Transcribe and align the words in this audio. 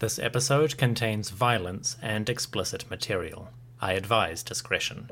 This 0.00 0.18
episode 0.18 0.78
contains 0.78 1.28
violence 1.28 1.98
and 2.00 2.30
explicit 2.30 2.88
material. 2.88 3.50
I 3.82 3.92
advise 3.92 4.42
discretion. 4.42 5.10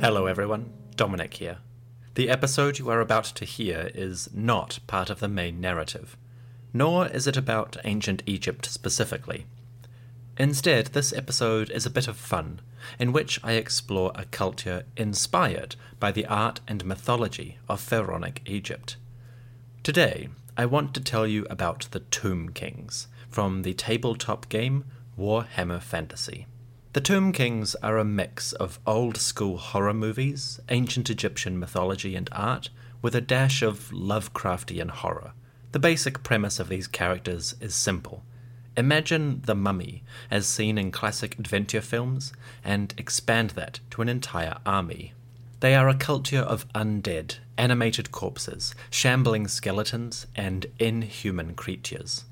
Hello, 0.00 0.26
everyone. 0.26 0.70
Dominic 0.94 1.34
here. 1.34 1.58
The 2.14 2.30
episode 2.30 2.78
you 2.78 2.88
are 2.88 3.00
about 3.00 3.24
to 3.24 3.44
hear 3.44 3.90
is 3.92 4.28
not 4.32 4.78
part 4.86 5.10
of 5.10 5.18
the 5.18 5.26
main 5.26 5.60
narrative, 5.60 6.16
nor 6.72 7.08
is 7.08 7.26
it 7.26 7.36
about 7.36 7.78
ancient 7.82 8.22
Egypt 8.26 8.66
specifically. 8.66 9.46
Instead, 10.38 10.88
this 10.88 11.14
episode 11.14 11.70
is 11.70 11.86
a 11.86 11.90
bit 11.90 12.06
of 12.06 12.16
fun, 12.16 12.60
in 12.98 13.10
which 13.10 13.40
I 13.42 13.52
explore 13.52 14.12
a 14.14 14.26
culture 14.26 14.84
inspired 14.94 15.76
by 15.98 16.12
the 16.12 16.26
art 16.26 16.60
and 16.68 16.84
mythology 16.84 17.56
of 17.70 17.80
Pharaonic 17.80 18.42
Egypt. 18.44 18.96
Today, 19.82 20.28
I 20.54 20.66
want 20.66 20.92
to 20.92 21.00
tell 21.00 21.26
you 21.26 21.46
about 21.48 21.88
the 21.90 22.00
Tomb 22.00 22.50
Kings 22.50 23.08
from 23.30 23.62
the 23.62 23.72
tabletop 23.72 24.50
game 24.50 24.84
Warhammer 25.18 25.80
Fantasy. 25.80 26.46
The 26.92 27.00
Tomb 27.00 27.32
Kings 27.32 27.74
are 27.76 27.96
a 27.96 28.04
mix 28.04 28.52
of 28.52 28.78
old 28.86 29.16
school 29.16 29.56
horror 29.56 29.94
movies, 29.94 30.60
ancient 30.68 31.08
Egyptian 31.08 31.58
mythology 31.58 32.14
and 32.14 32.28
art, 32.32 32.68
with 33.00 33.14
a 33.14 33.22
dash 33.22 33.62
of 33.62 33.90
Lovecraftian 33.90 34.90
horror. 34.90 35.32
The 35.72 35.78
basic 35.78 36.22
premise 36.22 36.60
of 36.60 36.68
these 36.68 36.86
characters 36.86 37.54
is 37.58 37.74
simple 37.74 38.22
Imagine 38.76 39.40
the 39.46 39.54
mummy 39.54 40.02
as 40.30 40.46
seen 40.46 40.76
in 40.76 40.90
classic 40.90 41.38
adventure 41.38 41.80
films 41.80 42.34
and 42.62 42.92
expand 42.98 43.50
that 43.50 43.80
to 43.90 44.02
an 44.02 44.08
entire 44.08 44.58
army. 44.66 45.14
They 45.60 45.74
are 45.74 45.88
a 45.88 45.94
culture 45.94 46.40
of 46.40 46.70
undead, 46.74 47.36
animated 47.56 48.12
corpses, 48.12 48.74
shambling 48.90 49.48
skeletons, 49.48 50.26
and 50.36 50.66
inhuman 50.78 51.54
creatures. 51.54 52.24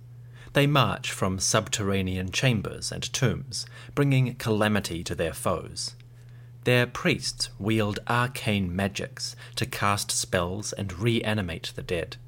They 0.53 0.67
march 0.67 1.11
from 1.11 1.39
subterranean 1.39 2.31
chambers 2.31 2.93
and 2.93 3.11
tombs, 3.15 3.65
bringing 3.95 4.35
calamity 4.35 5.03
to 5.05 5.15
their 5.15 5.33
foes. 5.33 5.97
Their 6.65 6.87
priests 6.87 7.49
wield 7.59 8.01
arcane 8.07 8.75
magics 8.75 9.35
to 9.57 9.67
cast 9.67 10.11
spells 10.11 10.75
and 10.75 10.93
reanimate 10.99 11.73
the 11.75 11.83
dead 11.83 12.19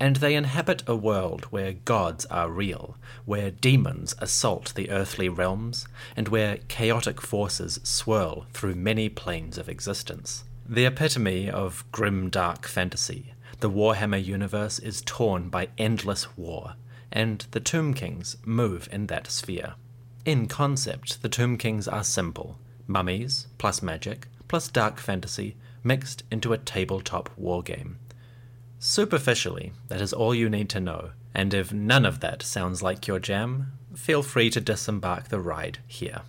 and 0.00 0.16
they 0.16 0.34
inhabit 0.34 0.82
a 0.86 0.96
world 0.96 1.44
where 1.50 1.74
gods 1.74 2.24
are 2.26 2.48
real, 2.48 2.96
where 3.26 3.50
demons 3.50 4.14
assault 4.18 4.72
the 4.74 4.90
earthly 4.90 5.28
realms, 5.28 5.86
and 6.16 6.28
where 6.28 6.56
chaotic 6.68 7.20
forces 7.20 7.78
swirl 7.82 8.46
through 8.54 8.74
many 8.74 9.10
planes 9.10 9.58
of 9.58 9.68
existence. 9.68 10.44
The 10.66 10.86
epitome 10.86 11.50
of 11.50 11.84
grim 11.92 12.30
dark 12.30 12.66
fantasy, 12.66 13.34
the 13.60 13.68
Warhammer 13.68 14.24
universe 14.24 14.78
is 14.78 15.02
torn 15.02 15.50
by 15.50 15.68
endless 15.76 16.34
war, 16.34 16.74
and 17.12 17.44
the 17.50 17.60
Tomb 17.60 17.92
Kings 17.92 18.38
move 18.42 18.88
in 18.90 19.06
that 19.08 19.30
sphere. 19.30 19.74
In 20.24 20.48
concept, 20.48 21.20
the 21.20 21.28
Tomb 21.28 21.58
Kings 21.58 21.86
are 21.86 22.04
simple 22.04 22.58
mummies, 22.86 23.46
plus 23.58 23.82
magic, 23.82 24.26
plus 24.48 24.66
dark 24.68 24.98
fantasy, 24.98 25.56
mixed 25.84 26.22
into 26.30 26.52
a 26.52 26.58
tabletop 26.58 27.30
wargame 27.38 27.96
Superficially, 28.82 29.72
that 29.88 30.00
is 30.00 30.12
all 30.12 30.34
you 30.34 30.48
need 30.48 30.70
to 30.70 30.80
know, 30.80 31.10
and 31.34 31.52
if 31.52 31.72
none 31.72 32.06
of 32.06 32.20
that 32.20 32.42
sounds 32.42 32.82
like 32.82 33.06
your 33.06 33.18
jam, 33.18 33.72
feel 33.94 34.22
free 34.22 34.48
to 34.50 34.60
disembark 34.60 35.28
the 35.28 35.38
ride 35.38 35.78
here. 35.86 36.22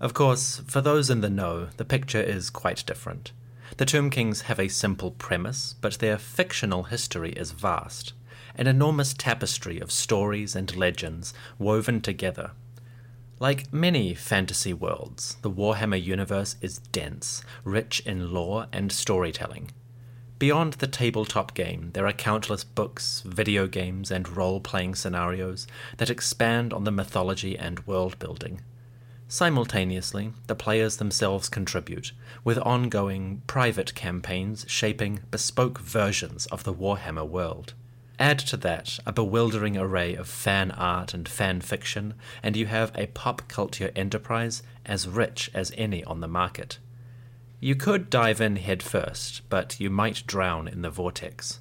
Of 0.00 0.14
course, 0.14 0.62
for 0.66 0.80
those 0.80 1.10
in 1.10 1.20
the 1.20 1.30
know, 1.30 1.68
the 1.76 1.84
picture 1.84 2.22
is 2.22 2.50
quite 2.50 2.82
different. 2.86 3.32
The 3.76 3.84
Tomb 3.84 4.08
Kings 4.08 4.42
have 4.42 4.58
a 4.58 4.68
simple 4.68 5.10
premise, 5.10 5.74
but 5.80 5.98
their 5.98 6.18
fictional 6.18 6.84
history 6.84 7.32
is 7.32 7.52
vast 7.52 8.14
an 8.54 8.66
enormous 8.66 9.14
tapestry 9.14 9.80
of 9.80 9.90
stories 9.90 10.54
and 10.54 10.76
legends 10.76 11.32
woven 11.58 12.00
together. 12.00 12.52
Like 13.38 13.72
many 13.72 14.14
fantasy 14.14 14.72
worlds, 14.72 15.36
the 15.42 15.50
Warhammer 15.50 16.02
universe 16.02 16.56
is 16.60 16.78
dense, 16.78 17.42
rich 17.64 18.00
in 18.00 18.32
lore 18.32 18.66
and 18.72 18.92
storytelling. 18.92 19.70
Beyond 20.42 20.72
the 20.72 20.88
tabletop 20.88 21.54
game, 21.54 21.90
there 21.92 22.04
are 22.04 22.12
countless 22.12 22.64
books, 22.64 23.22
video 23.24 23.68
games, 23.68 24.10
and 24.10 24.28
role 24.36 24.58
playing 24.58 24.96
scenarios 24.96 25.68
that 25.98 26.10
expand 26.10 26.72
on 26.72 26.82
the 26.82 26.90
mythology 26.90 27.56
and 27.56 27.86
world 27.86 28.18
building. 28.18 28.60
Simultaneously, 29.28 30.32
the 30.48 30.56
players 30.56 30.96
themselves 30.96 31.48
contribute, 31.48 32.10
with 32.42 32.58
ongoing, 32.58 33.42
private 33.46 33.94
campaigns 33.94 34.64
shaping 34.66 35.20
bespoke 35.30 35.78
versions 35.78 36.46
of 36.46 36.64
the 36.64 36.74
Warhammer 36.74 37.24
world. 37.24 37.74
Add 38.18 38.40
to 38.40 38.56
that 38.56 38.98
a 39.06 39.12
bewildering 39.12 39.76
array 39.76 40.16
of 40.16 40.26
fan 40.26 40.72
art 40.72 41.14
and 41.14 41.28
fan 41.28 41.60
fiction, 41.60 42.14
and 42.42 42.56
you 42.56 42.66
have 42.66 42.90
a 42.96 43.06
pop 43.06 43.46
culture 43.46 43.92
enterprise 43.94 44.64
as 44.84 45.06
rich 45.06 45.52
as 45.54 45.70
any 45.76 46.02
on 46.02 46.18
the 46.18 46.26
market. 46.26 46.78
You 47.64 47.76
could 47.76 48.10
dive 48.10 48.40
in 48.40 48.56
head 48.56 48.82
first, 48.82 49.48
but 49.48 49.78
you 49.78 49.88
might 49.88 50.26
drown 50.26 50.66
in 50.66 50.82
the 50.82 50.90
vortex. 50.90 51.60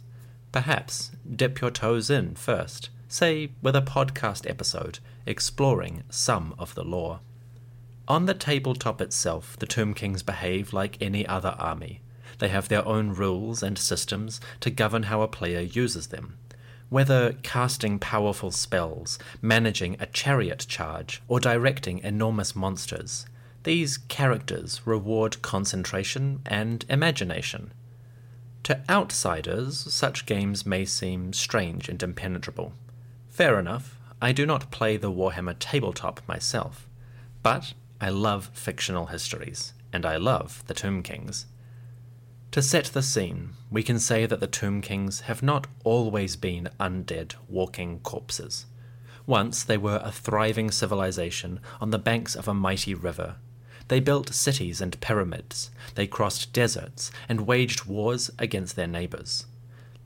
Perhaps 0.52 1.12
dip 1.36 1.62
your 1.62 1.70
toes 1.70 2.10
in 2.10 2.34
first, 2.34 2.90
say 3.08 3.52
with 3.62 3.76
a 3.76 3.84
podcast 3.84 4.50
episode 4.50 4.98
exploring 5.28 6.02
some 6.10 6.56
of 6.58 6.74
the 6.74 6.84
lore. 6.84 7.20
On 8.08 8.26
the 8.26 8.34
tabletop 8.34 9.00
itself, 9.00 9.56
the 9.60 9.68
Tomb 9.68 9.94
Kings 9.94 10.24
behave 10.24 10.74
like 10.74 11.00
any 11.00 11.24
other 11.28 11.56
army. 11.60 12.02
They 12.40 12.50
have 12.50 12.68
their 12.68 12.88
own 12.88 13.14
rules 13.14 13.62
and 13.62 13.78
systems 13.78 14.42
to 14.62 14.72
govern 14.72 15.04
how 15.04 15.22
a 15.22 15.28
player 15.28 15.62
uses 15.62 16.08
them. 16.08 16.40
Whether 16.90 17.34
casting 17.44 18.00
powerful 18.00 18.50
spells, 18.50 19.20
managing 19.40 19.98
a 20.00 20.08
chariot 20.08 20.66
charge, 20.68 21.22
or 21.28 21.40
directing 21.40 22.00
enormous 22.00 22.56
monsters, 22.56 23.28
these 23.64 23.98
characters 23.98 24.82
reward 24.86 25.42
concentration 25.42 26.42
and 26.46 26.84
imagination. 26.90 27.74
To 28.64 28.82
outsiders, 28.90 29.78
such 29.94 30.26
games 30.26 30.66
may 30.66 30.86
seem 30.86 31.34
strange 31.34 31.90
and 31.90 32.02
impenetrable. 32.02 32.74
Fair 33.30 33.60
enough, 33.60 34.00
I 34.22 34.32
do 34.32 34.46
not 34.46 34.72
play 34.72 34.98
the 34.98 35.12
Warhammer 35.12 35.56
tabletop 35.60 36.22
myself, 36.28 36.88
but 37.44 37.74
I 38.00 38.10
love 38.10 38.50
fictional 38.54 39.08
histories, 39.08 39.74
and 39.92 40.06
I 40.06 40.18
love 40.18 40.64
the 40.68 40.74
Tomb 40.74 41.02
Kings. 41.04 41.46
To 42.52 42.62
set 42.62 42.86
the 42.86 43.02
scene, 43.02 43.52
we 43.70 43.82
can 43.82 44.00
say 44.00 44.26
that 44.26 44.40
the 44.40 44.48
Tomb 44.48 44.82
Kings 44.82 45.22
have 45.22 45.42
not 45.42 45.68
always 45.84 46.36
been 46.36 46.70
undead 46.80 47.36
walking 47.48 48.00
corpses. 48.00 48.66
Once 49.26 49.64
they 49.64 49.78
were 49.78 50.02
a 50.04 50.12
thriving 50.12 50.70
civilization 50.70 51.60
on 51.80 51.92
the 51.92 52.00
banks 52.00 52.36
of 52.36 52.48
a 52.48 52.54
mighty 52.54 52.94
river 52.94 53.38
they 53.92 54.00
built 54.00 54.34
cities 54.34 54.80
and 54.80 54.98
pyramids, 55.02 55.70
they 55.96 56.08
crossed 56.08 56.54
deserts, 56.54 57.12
and 57.28 57.42
waged 57.42 57.84
wars 57.84 58.32
against 58.40 58.78
their 58.78 58.88
neighbors. 58.88 59.48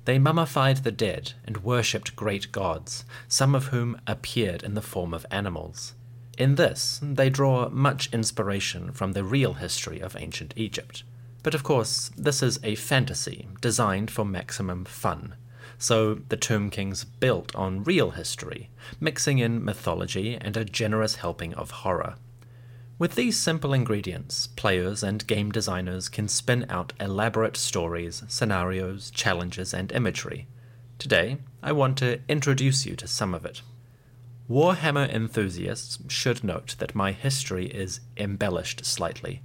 They 0.05 0.17
mummified 0.17 0.77
the 0.77 0.91
dead 0.91 1.33
and 1.45 1.63
worshipped 1.63 2.15
great 2.15 2.51
gods, 2.51 3.05
some 3.27 3.53
of 3.53 3.65
whom 3.67 4.01
appeared 4.07 4.63
in 4.63 4.73
the 4.73 4.81
form 4.81 5.13
of 5.13 5.27
animals. 5.29 5.93
In 6.35 6.55
this, 6.55 6.99
they 6.99 7.29
draw 7.29 7.69
much 7.69 8.11
inspiration 8.11 8.91
from 8.91 9.11
the 9.11 9.23
real 9.23 9.53
history 9.53 9.99
of 9.99 10.15
ancient 10.15 10.55
Egypt. 10.55 11.03
But 11.43 11.53
of 11.53 11.61
course, 11.61 12.09
this 12.17 12.41
is 12.41 12.59
a 12.63 12.73
fantasy 12.73 13.47
designed 13.61 14.09
for 14.09 14.25
maximum 14.25 14.85
fun. 14.85 15.35
So 15.77 16.15
the 16.29 16.37
Tomb 16.37 16.71
Kings 16.71 17.03
built 17.03 17.55
on 17.55 17.83
real 17.83 18.09
history, 18.09 18.71
mixing 18.99 19.37
in 19.37 19.63
mythology 19.63 20.39
and 20.41 20.57
a 20.57 20.65
generous 20.65 21.17
helping 21.17 21.53
of 21.53 21.69
horror. 21.69 22.15
With 22.97 23.15
these 23.15 23.37
simple 23.37 23.73
ingredients, 23.73 24.47
players 24.47 25.03
and 25.03 25.27
game 25.27 25.51
designers 25.51 26.07
can 26.07 26.29
spin 26.29 26.65
out 26.69 26.93
elaborate 26.97 27.57
stories, 27.57 28.23
scenarios, 28.29 29.11
challenges, 29.11 29.73
and 29.73 29.91
imagery. 29.91 30.47
Today, 30.97 31.39
I 31.61 31.73
want 31.73 31.97
to 31.97 32.21
introduce 32.29 32.85
you 32.85 32.95
to 32.95 33.05
some 33.05 33.33
of 33.33 33.45
it. 33.45 33.61
Warhammer 34.49 35.13
enthusiasts 35.13 35.99
should 36.07 36.41
note 36.41 36.77
that 36.79 36.95
my 36.95 37.11
history 37.11 37.65
is 37.65 37.99
embellished 38.15 38.85
slightly. 38.85 39.41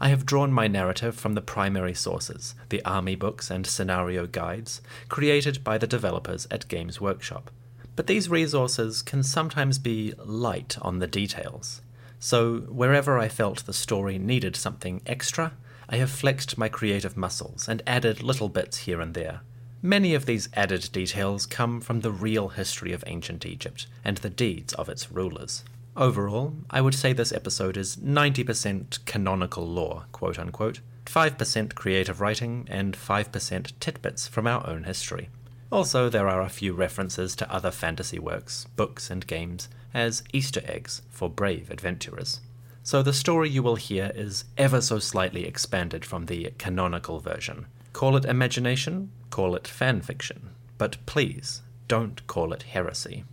I 0.00 0.08
have 0.08 0.26
drawn 0.26 0.52
my 0.52 0.66
narrative 0.66 1.14
from 1.14 1.34
the 1.34 1.40
primary 1.40 1.94
sources, 1.94 2.56
the 2.68 2.84
army 2.84 3.14
books 3.14 3.48
and 3.48 3.64
scenario 3.64 4.26
guides, 4.26 4.80
created 5.08 5.62
by 5.62 5.78
the 5.78 5.86
developers 5.86 6.48
at 6.50 6.66
Games 6.66 7.00
Workshop. 7.00 7.52
But 7.94 8.08
these 8.08 8.28
resources 8.28 9.02
can 9.02 9.22
sometimes 9.22 9.78
be 9.78 10.14
light 10.18 10.76
on 10.82 10.98
the 10.98 11.06
details. 11.06 11.80
So, 12.20 12.60
wherever 12.68 13.18
I 13.18 13.28
felt 13.28 13.64
the 13.64 13.72
story 13.72 14.18
needed 14.18 14.56
something 14.56 15.02
extra, 15.06 15.52
I 15.88 15.96
have 15.96 16.10
flexed 16.10 16.58
my 16.58 16.68
creative 16.68 17.16
muscles 17.16 17.68
and 17.68 17.82
added 17.86 18.22
little 18.22 18.48
bits 18.48 18.78
here 18.78 19.00
and 19.00 19.14
there. 19.14 19.40
Many 19.80 20.14
of 20.14 20.26
these 20.26 20.48
added 20.54 20.90
details 20.92 21.46
come 21.46 21.80
from 21.80 22.00
the 22.00 22.10
real 22.10 22.48
history 22.48 22.92
of 22.92 23.04
ancient 23.06 23.46
Egypt 23.46 23.86
and 24.04 24.16
the 24.18 24.30
deeds 24.30 24.74
of 24.74 24.88
its 24.88 25.12
rulers. 25.12 25.62
Overall, 25.96 26.54
I 26.68 26.80
would 26.80 26.94
say 26.94 27.12
this 27.12 27.32
episode 27.32 27.76
is 27.76 27.96
90% 27.96 29.04
canonical 29.04 29.66
lore, 29.66 30.06
quote 30.10 30.38
unquote, 30.38 30.80
5% 31.06 31.74
creative 31.74 32.20
writing, 32.20 32.66
and 32.70 32.96
5% 32.96 33.72
tidbits 33.80 34.28
from 34.28 34.46
our 34.46 34.66
own 34.66 34.84
history. 34.84 35.28
Also, 35.70 36.08
there 36.08 36.28
are 36.28 36.42
a 36.42 36.48
few 36.48 36.72
references 36.72 37.36
to 37.36 37.52
other 37.52 37.70
fantasy 37.70 38.18
works, 38.18 38.66
books, 38.76 39.10
and 39.10 39.26
games 39.26 39.68
as 39.98 40.22
Easter 40.32 40.62
eggs 40.64 41.02
for 41.10 41.28
brave 41.28 41.72
adventurers. 41.72 42.40
So 42.84 43.02
the 43.02 43.12
story 43.12 43.50
you 43.50 43.64
will 43.64 43.74
hear 43.74 44.12
is 44.14 44.44
ever 44.56 44.80
so 44.80 45.00
slightly 45.00 45.44
expanded 45.44 46.04
from 46.04 46.26
the 46.26 46.52
canonical 46.56 47.18
version. 47.18 47.66
Call 47.92 48.16
it 48.16 48.24
imagination, 48.24 49.10
call 49.30 49.56
it 49.56 49.66
fan 49.66 50.00
fiction, 50.00 50.50
but 50.78 51.04
please 51.04 51.62
don't 51.88 52.24
call 52.28 52.52
it 52.52 52.62
heresy. 52.62 53.24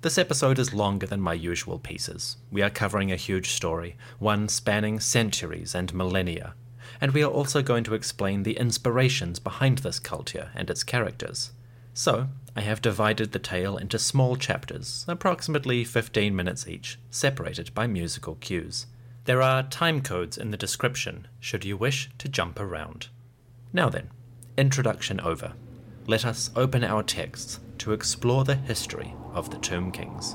This 0.00 0.18
episode 0.18 0.58
is 0.58 0.74
longer 0.74 1.06
than 1.06 1.20
my 1.20 1.34
usual 1.34 1.78
pieces. 1.78 2.36
We 2.50 2.62
are 2.62 2.70
covering 2.70 3.12
a 3.12 3.16
huge 3.16 3.50
story, 3.50 3.96
one 4.18 4.48
spanning 4.48 4.98
centuries 4.98 5.76
and 5.76 5.94
millennia, 5.94 6.54
and 7.00 7.12
we 7.12 7.22
are 7.22 7.30
also 7.30 7.62
going 7.62 7.84
to 7.84 7.94
explain 7.94 8.42
the 8.42 8.56
inspirations 8.58 9.38
behind 9.38 9.78
this 9.78 10.00
culture 10.00 10.50
and 10.56 10.68
its 10.70 10.82
characters. 10.82 11.52
So, 11.94 12.28
I 12.58 12.62
have 12.62 12.82
divided 12.82 13.30
the 13.30 13.38
tale 13.38 13.76
into 13.76 14.00
small 14.00 14.34
chapters, 14.34 15.04
approximately 15.06 15.84
15 15.84 16.34
minutes 16.34 16.66
each, 16.66 16.98
separated 17.08 17.72
by 17.72 17.86
musical 17.86 18.34
cues. 18.34 18.86
There 19.26 19.40
are 19.40 19.62
time 19.62 20.02
codes 20.02 20.36
in 20.36 20.50
the 20.50 20.56
description, 20.56 21.28
should 21.38 21.64
you 21.64 21.76
wish 21.76 22.10
to 22.18 22.28
jump 22.28 22.58
around. 22.58 23.10
Now 23.72 23.88
then, 23.88 24.10
introduction 24.56 25.20
over. 25.20 25.52
Let 26.08 26.24
us 26.24 26.50
open 26.56 26.82
our 26.82 27.04
texts 27.04 27.60
to 27.78 27.92
explore 27.92 28.42
the 28.42 28.56
history 28.56 29.14
of 29.32 29.50
the 29.50 29.58
Tomb 29.58 29.92
Kings. 29.92 30.34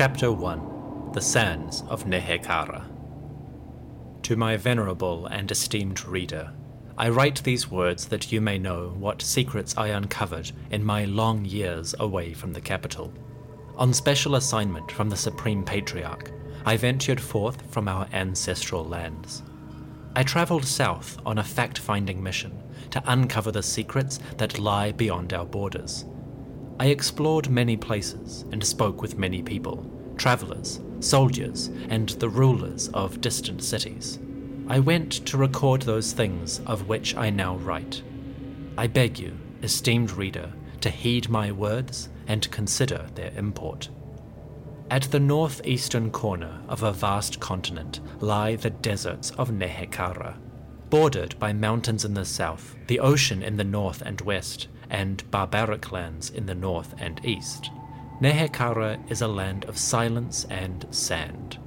Chapter 0.00 0.32
1 0.32 1.10
The 1.12 1.20
Sands 1.20 1.84
of 1.90 2.06
Nehekhara. 2.06 2.86
To 4.22 4.34
my 4.34 4.56
venerable 4.56 5.26
and 5.26 5.50
esteemed 5.50 6.06
reader, 6.06 6.54
I 6.96 7.10
write 7.10 7.44
these 7.44 7.70
words 7.70 8.06
that 8.06 8.32
you 8.32 8.40
may 8.40 8.58
know 8.58 8.94
what 8.98 9.20
secrets 9.20 9.76
I 9.76 9.88
uncovered 9.88 10.52
in 10.70 10.82
my 10.82 11.04
long 11.04 11.44
years 11.44 11.94
away 12.00 12.32
from 12.32 12.54
the 12.54 12.62
capital. 12.62 13.12
On 13.76 13.92
special 13.92 14.36
assignment 14.36 14.90
from 14.90 15.10
the 15.10 15.18
Supreme 15.18 15.64
Patriarch, 15.64 16.32
I 16.64 16.78
ventured 16.78 17.20
forth 17.20 17.70
from 17.70 17.86
our 17.86 18.08
ancestral 18.14 18.86
lands. 18.86 19.42
I 20.16 20.22
traveled 20.22 20.64
south 20.64 21.18
on 21.26 21.36
a 21.36 21.44
fact 21.44 21.76
finding 21.76 22.22
mission 22.22 22.58
to 22.92 23.02
uncover 23.04 23.52
the 23.52 23.62
secrets 23.62 24.18
that 24.38 24.58
lie 24.58 24.92
beyond 24.92 25.34
our 25.34 25.44
borders 25.44 26.06
I 26.80 26.86
explored 26.86 27.50
many 27.50 27.76
places 27.76 28.46
and 28.52 28.64
spoke 28.64 29.02
with 29.02 29.18
many 29.18 29.42
people 29.42 29.84
travelers, 30.16 30.80
soldiers, 31.00 31.66
and 31.90 32.08
the 32.08 32.28
rulers 32.30 32.88
of 32.94 33.20
distant 33.20 33.62
cities. 33.62 34.18
I 34.66 34.78
went 34.78 35.12
to 35.26 35.36
record 35.36 35.82
those 35.82 36.14
things 36.14 36.60
of 36.60 36.88
which 36.88 37.14
I 37.16 37.28
now 37.28 37.56
write. 37.56 38.02
I 38.78 38.86
beg 38.86 39.18
you, 39.18 39.38
esteemed 39.62 40.12
reader, 40.12 40.54
to 40.80 40.88
heed 40.88 41.28
my 41.28 41.52
words 41.52 42.08
and 42.26 42.50
consider 42.50 43.10
their 43.14 43.32
import. 43.36 43.90
At 44.90 45.02
the 45.02 45.20
northeastern 45.20 46.10
corner 46.10 46.62
of 46.66 46.82
a 46.82 46.92
vast 46.92 47.40
continent 47.40 48.00
lie 48.20 48.56
the 48.56 48.70
deserts 48.70 49.32
of 49.32 49.50
Nehekhara, 49.50 50.38
bordered 50.88 51.38
by 51.38 51.52
mountains 51.52 52.06
in 52.06 52.14
the 52.14 52.24
south, 52.24 52.74
the 52.86 53.00
ocean 53.00 53.42
in 53.42 53.58
the 53.58 53.64
north 53.64 54.00
and 54.00 54.18
west, 54.22 54.68
and 54.90 55.28
barbaric 55.30 55.92
lands 55.92 56.30
in 56.30 56.46
the 56.46 56.54
north 56.54 56.94
and 56.98 57.24
east. 57.24 57.70
Nehekhara 58.20 58.98
is 59.10 59.22
a 59.22 59.28
land 59.28 59.64
of 59.64 59.78
silence 59.78 60.44
and 60.50 60.86
sand. 60.90 61.58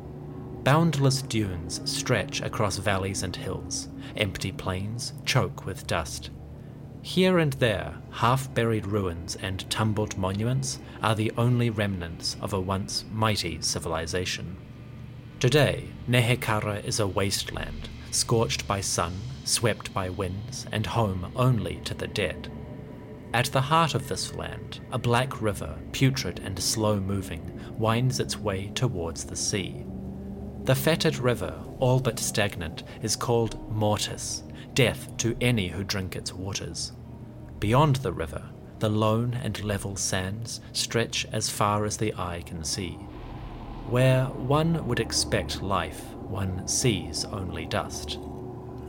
Boundless 0.63 1.21
dunes 1.23 1.81
stretch 1.83 2.41
across 2.41 2.77
valleys 2.77 3.23
and 3.23 3.35
hills, 3.35 3.89
empty 4.15 4.51
plains 4.51 5.13
choke 5.25 5.65
with 5.65 5.87
dust. 5.87 6.29
Here 7.01 7.37
and 7.39 7.51
there, 7.53 7.95
half 8.11 8.53
buried 8.53 8.87
ruins 8.87 9.35
and 9.35 9.69
tumbled 9.69 10.17
monuments 10.17 10.79
are 11.01 11.15
the 11.15 11.33
only 11.37 11.69
remnants 11.69 12.37
of 12.39 12.53
a 12.53 12.61
once 12.61 13.03
mighty 13.11 13.59
civilization. 13.61 14.55
Today, 15.41 15.89
Nehekhara 16.07 16.85
is 16.85 17.01
a 17.01 17.07
wasteland, 17.07 17.89
scorched 18.11 18.65
by 18.67 18.79
sun, 18.79 19.13
swept 19.43 19.93
by 19.93 20.09
winds, 20.09 20.65
and 20.71 20.85
home 20.85 21.33
only 21.35 21.81
to 21.83 21.93
the 21.93 22.07
dead. 22.07 22.49
At 23.33 23.45
the 23.47 23.61
heart 23.61 23.95
of 23.95 24.07
this 24.07 24.35
land, 24.35 24.79
a 24.91 24.99
black 24.99 25.41
river, 25.41 25.79
putrid 25.91 26.39
and 26.45 26.59
slow 26.59 26.99
moving, 26.99 27.59
winds 27.79 28.19
its 28.19 28.37
way 28.37 28.71
towards 28.75 29.23
the 29.23 29.35
sea. 29.35 29.85
The 30.65 30.75
fetid 30.75 31.17
river, 31.17 31.59
all 31.79 31.99
but 31.99 32.19
stagnant, 32.19 32.83
is 33.01 33.15
called 33.15 33.57
Mortis, 33.71 34.43
death 34.75 35.17
to 35.17 35.35
any 35.41 35.67
who 35.67 35.83
drink 35.83 36.15
its 36.15 36.31
waters. 36.31 36.91
Beyond 37.59 37.97
the 37.97 38.13
river, 38.13 38.43
the 38.77 38.89
lone 38.89 39.33
and 39.33 39.63
level 39.63 39.95
sands 39.95 40.61
stretch 40.71 41.25
as 41.31 41.49
far 41.49 41.85
as 41.85 41.97
the 41.97 42.13
eye 42.13 42.43
can 42.45 42.63
see. 42.63 42.91
Where 43.89 44.25
one 44.25 44.85
would 44.87 44.99
expect 44.99 45.63
life, 45.63 46.03
one 46.13 46.67
sees 46.67 47.25
only 47.25 47.65
dust. 47.65 48.19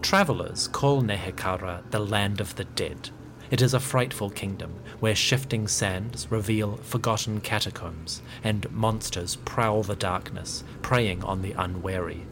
Travelers 0.02 0.68
call 0.68 1.00
Nehekhara 1.00 1.90
the 1.90 1.98
land 1.98 2.42
of 2.42 2.54
the 2.56 2.64
dead, 2.64 3.10
it 3.54 3.62
is 3.62 3.72
a 3.72 3.78
frightful 3.78 4.30
kingdom 4.30 4.74
where 4.98 5.14
shifting 5.14 5.68
sands 5.68 6.28
reveal 6.28 6.74
forgotten 6.78 7.40
catacombs 7.40 8.20
and 8.42 8.68
monsters 8.72 9.36
prowl 9.44 9.84
the 9.84 9.94
darkness, 9.94 10.64
preying 10.82 11.22
on 11.22 11.40
the 11.40 11.52
unwary. 11.52 12.26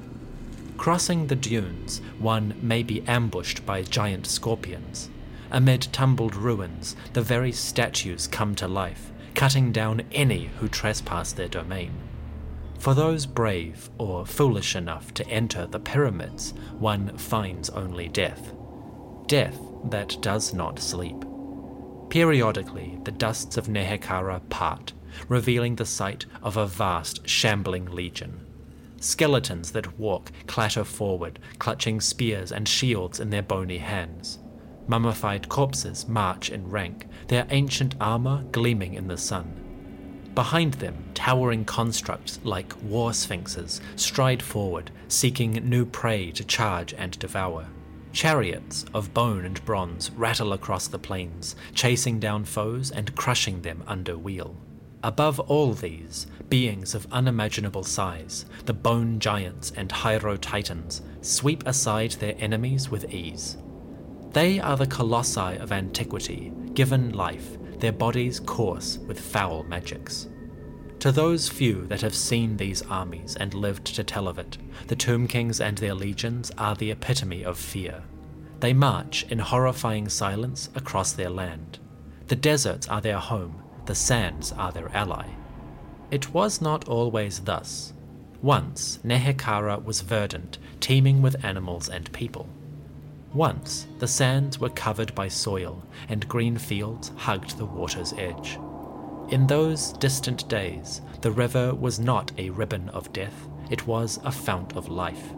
Crossing 0.77 1.29
the 1.29 1.37
dunes, 1.37 2.03
one 2.19 2.57
may 2.61 2.83
be 2.83 3.03
ambushed 3.07 3.65
by 3.65 3.83
giant 3.83 4.27
scorpions. 4.27 5.11
Amid 5.53 5.83
tumbled 5.93 6.35
ruins, 6.35 6.97
the 7.13 7.23
very 7.23 7.53
statues 7.53 8.27
come 8.27 8.57
to 8.57 8.67
life, 8.67 9.13
cutting 9.37 9.71
down 9.71 10.03
any 10.11 10.47
who 10.59 10.67
trespass 10.67 11.33
their 11.33 11.47
domain. 11.47 11.93
For 12.81 12.95
those 12.95 13.27
brave 13.27 13.91
or 13.97 14.27
foolish 14.27 14.75
enough 14.75 15.15
to 15.15 15.29
enter 15.29 15.69
the 15.69 15.79
pyramids, 15.79 16.53
one 16.81 17.17
finds 17.17 17.71
only 17.71 18.09
death. 18.09 18.53
Death 19.29 19.72
that 19.85 20.17
does 20.21 20.55
not 20.55 20.79
sleep. 20.79 21.25
Periodically, 22.09 22.99
the 23.05 23.11
dusts 23.11 23.57
of 23.57 23.69
Nehekhara 23.69 24.41
part, 24.51 24.93
revealing 25.29 25.77
the 25.77 25.87
sight 25.87 26.27
of 26.43 26.57
a 26.57 26.67
vast, 26.67 27.27
shambling 27.29 27.87
legion. 27.87 28.47
Skeletons 29.01 29.73
that 29.73 29.99
walk 29.99 30.31
clatter 30.47 30.85
forward, 30.85 31.39
clutching 31.59 32.01
spears 32.01 32.53
and 32.53 32.69
shields 32.69 33.19
in 33.19 33.31
their 33.31 33.43
bony 33.43 33.79
hands. 33.79 34.39
Mummified 34.87 35.49
corpses 35.49 36.07
march 36.07 36.51
in 36.51 36.69
rank, 36.69 37.07
their 37.29 37.47
ancient 37.51 37.95
armor 38.01 38.45
gleaming 38.53 38.95
in 38.95 39.09
the 39.09 39.17
sun. 39.17 39.59
Behind 40.35 40.75
them, 40.75 41.05
towering 41.15 41.65
constructs 41.65 42.41
like 42.43 42.81
war 42.83 43.13
sphinxes 43.13 43.81
stride 43.97 44.43
forward, 44.43 44.91
seeking 45.09 45.53
new 45.53 45.85
prey 45.85 46.31
to 46.33 46.45
charge 46.45 46.95
and 46.95 47.19
devour. 47.19 47.67
Chariots 48.13 48.85
of 48.93 49.15
bone 49.15 49.45
and 49.45 49.65
bronze 49.65 50.11
rattle 50.13 50.53
across 50.53 50.87
the 50.87 50.99
plains, 50.99 51.57
chasing 51.75 52.21
down 52.21 52.45
foes 52.45 52.91
and 52.91 53.15
crushing 53.15 53.63
them 53.63 53.83
under 53.87 54.19
wheel. 54.19 54.55
Above 55.03 55.41
all 55.41 55.73
these, 55.73 56.27
beings 56.49 56.95
of 56.95 57.07
unimaginable 57.11 57.83
size, 57.83 58.45
the 58.67 58.75
bone 58.75 59.19
giants 59.19 59.73
and 59.77 59.89
Hierotitans, 59.89 61.01
sweep 61.23 61.67
aside 61.67 62.13
their 62.13 62.37
enemies 62.39 62.91
with 62.91 63.13
ease. 63.13 63.57
They 64.33 64.61
are 64.61 64.77
the 64.77 64.87
colossi 64.87 65.57
of 65.59 65.73
antiquity, 65.73 66.53
given 66.75 67.13
life, 67.13 67.59
their 67.81 67.93
bodies 67.93 68.39
coarse 68.39 68.99
with 68.99 69.19
foul 69.19 69.65
magics. 69.65 70.29
To 71.03 71.11
those 71.11 71.49
few 71.49 71.85
that 71.89 72.01
have 72.03 72.15
seen 72.15 72.57
these 72.57 72.83
armies 72.83 73.35
and 73.35 73.55
lived 73.55 73.87
to 73.87 74.05
tell 74.05 74.29
of 74.29 74.39
it, 74.39 74.57
the 74.87 74.95
Tomb 74.95 75.27
Kings 75.27 75.61
and 75.61 75.77
their 75.77 75.95
legions 75.95 76.53
are 76.57 76.77
the 76.77 76.93
epitome 76.93 77.45
of 77.45 77.59
fear. 77.59 78.05
They 78.61 78.73
march 78.73 79.27
in 79.29 79.41
horrifying 79.41 80.09
silence 80.09 80.71
across 80.77 81.13
their 81.13 81.29
land. 81.29 81.81
The 82.29 82.37
deserts 82.37 82.87
are 82.87 83.01
their 83.01 83.19
home, 83.19 83.65
the 83.87 83.97
sands 83.97 84.53
are 84.53 84.71
their 84.71 84.95
ally. 84.95 85.27
It 86.13 86.33
was 86.33 86.61
not 86.61 86.87
always 86.87 87.41
thus. 87.41 87.93
Once, 88.41 89.01
Nehekhara 89.03 89.85
was 89.85 90.03
verdant, 90.03 90.59
teeming 90.79 91.21
with 91.21 91.45
animals 91.45 91.89
and 91.89 92.13
people. 92.13 92.49
Once, 93.35 93.89
the 93.99 94.07
sands 94.07 94.61
were 94.61 94.71
covered 94.71 95.17
by 95.17 95.27
soil, 95.27 95.83
and 96.09 96.29
green 96.29 96.57
fields 96.57 97.11
hugged 97.17 97.59
the 97.59 97.67
water's 97.67 98.13
edge. 98.13 98.57
In 99.33 99.47
those 99.47 99.95
distant 99.95 100.47
days, 100.51 101.01
the 101.23 101.31
river 101.31 101.75
was 101.75 101.99
not 101.99 102.31
a 102.37 102.51
ribbon 102.51 102.91
of 102.91 103.15
death, 103.15 103.49
it 103.71 103.87
was 103.87 104.21
a 104.25 104.31
fount 104.31 104.77
of 104.77 104.91
life. 104.91 105.33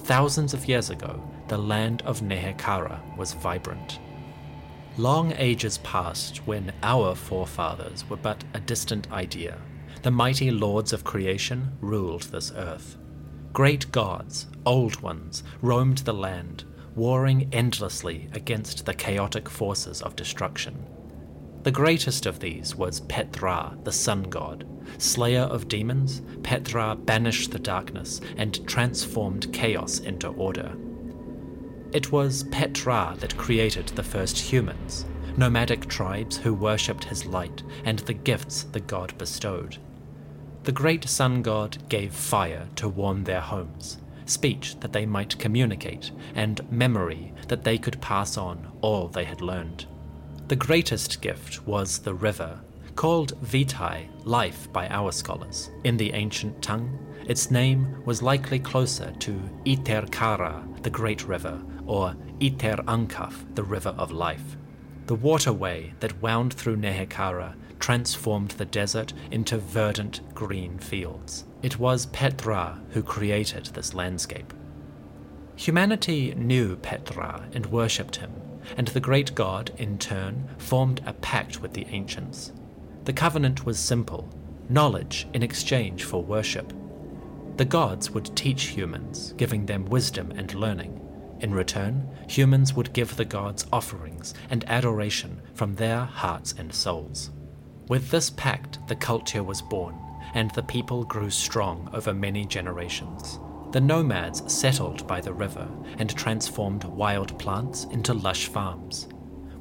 Thousands 0.00 0.52
of 0.52 0.68
years 0.68 0.90
ago, 0.90 1.26
the 1.48 1.56
land 1.56 2.02
of 2.02 2.20
Nehekhara 2.20 3.00
was 3.16 3.32
vibrant. 3.32 3.98
Long 4.98 5.32
ages 5.38 5.78
passed 5.78 6.46
when 6.46 6.70
our 6.82 7.14
forefathers 7.14 8.04
were 8.10 8.18
but 8.18 8.44
a 8.52 8.60
distant 8.60 9.10
idea. 9.10 9.56
The 10.02 10.10
mighty 10.10 10.50
lords 10.50 10.92
of 10.92 11.04
creation 11.04 11.72
ruled 11.80 12.24
this 12.24 12.52
earth. 12.54 12.98
Great 13.54 13.90
gods, 13.90 14.48
old 14.66 15.00
ones, 15.00 15.44
roamed 15.62 15.98
the 15.98 16.12
land, 16.12 16.64
warring 16.94 17.48
endlessly 17.54 18.28
against 18.34 18.84
the 18.84 18.92
chaotic 18.92 19.48
forces 19.48 20.02
of 20.02 20.14
destruction. 20.14 20.84
The 21.64 21.70
greatest 21.70 22.26
of 22.26 22.40
these 22.40 22.76
was 22.76 23.00
Ptra, 23.00 23.82
the 23.84 23.90
sun 23.90 24.24
god. 24.24 24.66
Slayer 24.98 25.44
of 25.44 25.66
demons, 25.66 26.20
Ptra 26.42 26.94
banished 26.94 27.52
the 27.52 27.58
darkness 27.58 28.20
and 28.36 28.68
transformed 28.68 29.50
chaos 29.50 30.00
into 30.00 30.28
order. 30.28 30.76
It 31.92 32.12
was 32.12 32.44
Ptra 32.44 33.18
that 33.18 33.38
created 33.38 33.88
the 33.88 34.02
first 34.02 34.36
humans, 34.36 35.06
nomadic 35.38 35.88
tribes 35.88 36.36
who 36.36 36.52
worshipped 36.52 37.04
his 37.04 37.24
light 37.24 37.62
and 37.86 38.00
the 38.00 38.12
gifts 38.12 38.64
the 38.64 38.80
god 38.80 39.16
bestowed. 39.16 39.78
The 40.64 40.72
great 40.72 41.08
sun 41.08 41.40
god 41.40 41.78
gave 41.88 42.12
fire 42.12 42.68
to 42.76 42.90
warm 42.90 43.24
their 43.24 43.40
homes, 43.40 44.02
speech 44.26 44.78
that 44.80 44.92
they 44.92 45.06
might 45.06 45.38
communicate, 45.38 46.10
and 46.34 46.70
memory 46.70 47.32
that 47.48 47.64
they 47.64 47.78
could 47.78 48.02
pass 48.02 48.36
on 48.36 48.70
all 48.82 49.08
they 49.08 49.24
had 49.24 49.40
learned. 49.40 49.86
The 50.46 50.56
greatest 50.56 51.22
gift 51.22 51.66
was 51.66 52.00
the 52.00 52.12
river, 52.12 52.60
called 52.96 53.32
Vitae, 53.40 54.08
life 54.24 54.70
by 54.74 54.86
our 54.88 55.10
scholars. 55.10 55.70
In 55.84 55.96
the 55.96 56.12
ancient 56.12 56.60
tongue, 56.60 56.98
its 57.26 57.50
name 57.50 58.02
was 58.04 58.20
likely 58.22 58.58
closer 58.58 59.10
to 59.20 59.40
Iterkara, 59.64 60.82
the 60.82 60.90
great 60.90 61.26
river, 61.26 61.62
or 61.86 62.14
Iter 62.42 62.76
Ankaf, 62.86 63.54
the 63.54 63.62
river 63.62 63.94
of 63.96 64.10
life. 64.10 64.58
The 65.06 65.14
waterway 65.14 65.94
that 66.00 66.20
wound 66.20 66.52
through 66.52 66.76
Nehekhara 66.76 67.54
transformed 67.78 68.50
the 68.52 68.66
desert 68.66 69.14
into 69.30 69.56
verdant 69.56 70.20
green 70.34 70.78
fields. 70.78 71.46
It 71.62 71.78
was 71.78 72.04
Ptra 72.06 72.80
who 72.90 73.02
created 73.02 73.66
this 73.66 73.94
landscape. 73.94 74.52
Humanity 75.56 76.34
knew 76.34 76.76
Ptra 76.76 77.44
and 77.54 77.64
worshipped 77.66 78.16
him, 78.16 78.30
and 78.76 78.88
the 78.88 79.00
great 79.00 79.34
god, 79.34 79.72
in 79.78 79.98
turn, 79.98 80.48
formed 80.58 81.02
a 81.06 81.12
pact 81.12 81.60
with 81.60 81.72
the 81.72 81.86
ancients. 81.90 82.52
The 83.04 83.12
covenant 83.12 83.66
was 83.66 83.78
simple 83.78 84.28
knowledge 84.68 85.26
in 85.34 85.42
exchange 85.42 86.04
for 86.04 86.22
worship. 86.22 86.72
The 87.56 87.64
gods 87.64 88.10
would 88.10 88.34
teach 88.34 88.64
humans, 88.64 89.34
giving 89.36 89.66
them 89.66 89.84
wisdom 89.84 90.32
and 90.34 90.52
learning. 90.54 91.00
In 91.40 91.52
return, 91.52 92.08
humans 92.28 92.74
would 92.74 92.92
give 92.92 93.16
the 93.16 93.24
gods 93.24 93.66
offerings 93.72 94.34
and 94.50 94.64
adoration 94.68 95.42
from 95.52 95.74
their 95.74 96.00
hearts 96.00 96.54
and 96.56 96.72
souls. 96.72 97.30
With 97.88 98.10
this 98.10 98.30
pact, 98.30 98.78
the 98.88 98.96
culture 98.96 99.42
was 99.42 99.60
born, 99.60 99.94
and 100.32 100.50
the 100.52 100.62
people 100.62 101.04
grew 101.04 101.28
strong 101.28 101.90
over 101.92 102.14
many 102.14 102.46
generations. 102.46 103.38
The 103.74 103.80
nomads 103.80 104.40
settled 104.46 105.04
by 105.08 105.20
the 105.20 105.32
river 105.32 105.68
and 105.98 106.08
transformed 106.08 106.84
wild 106.84 107.36
plants 107.40 107.82
into 107.90 108.14
lush 108.14 108.46
farms. 108.46 109.08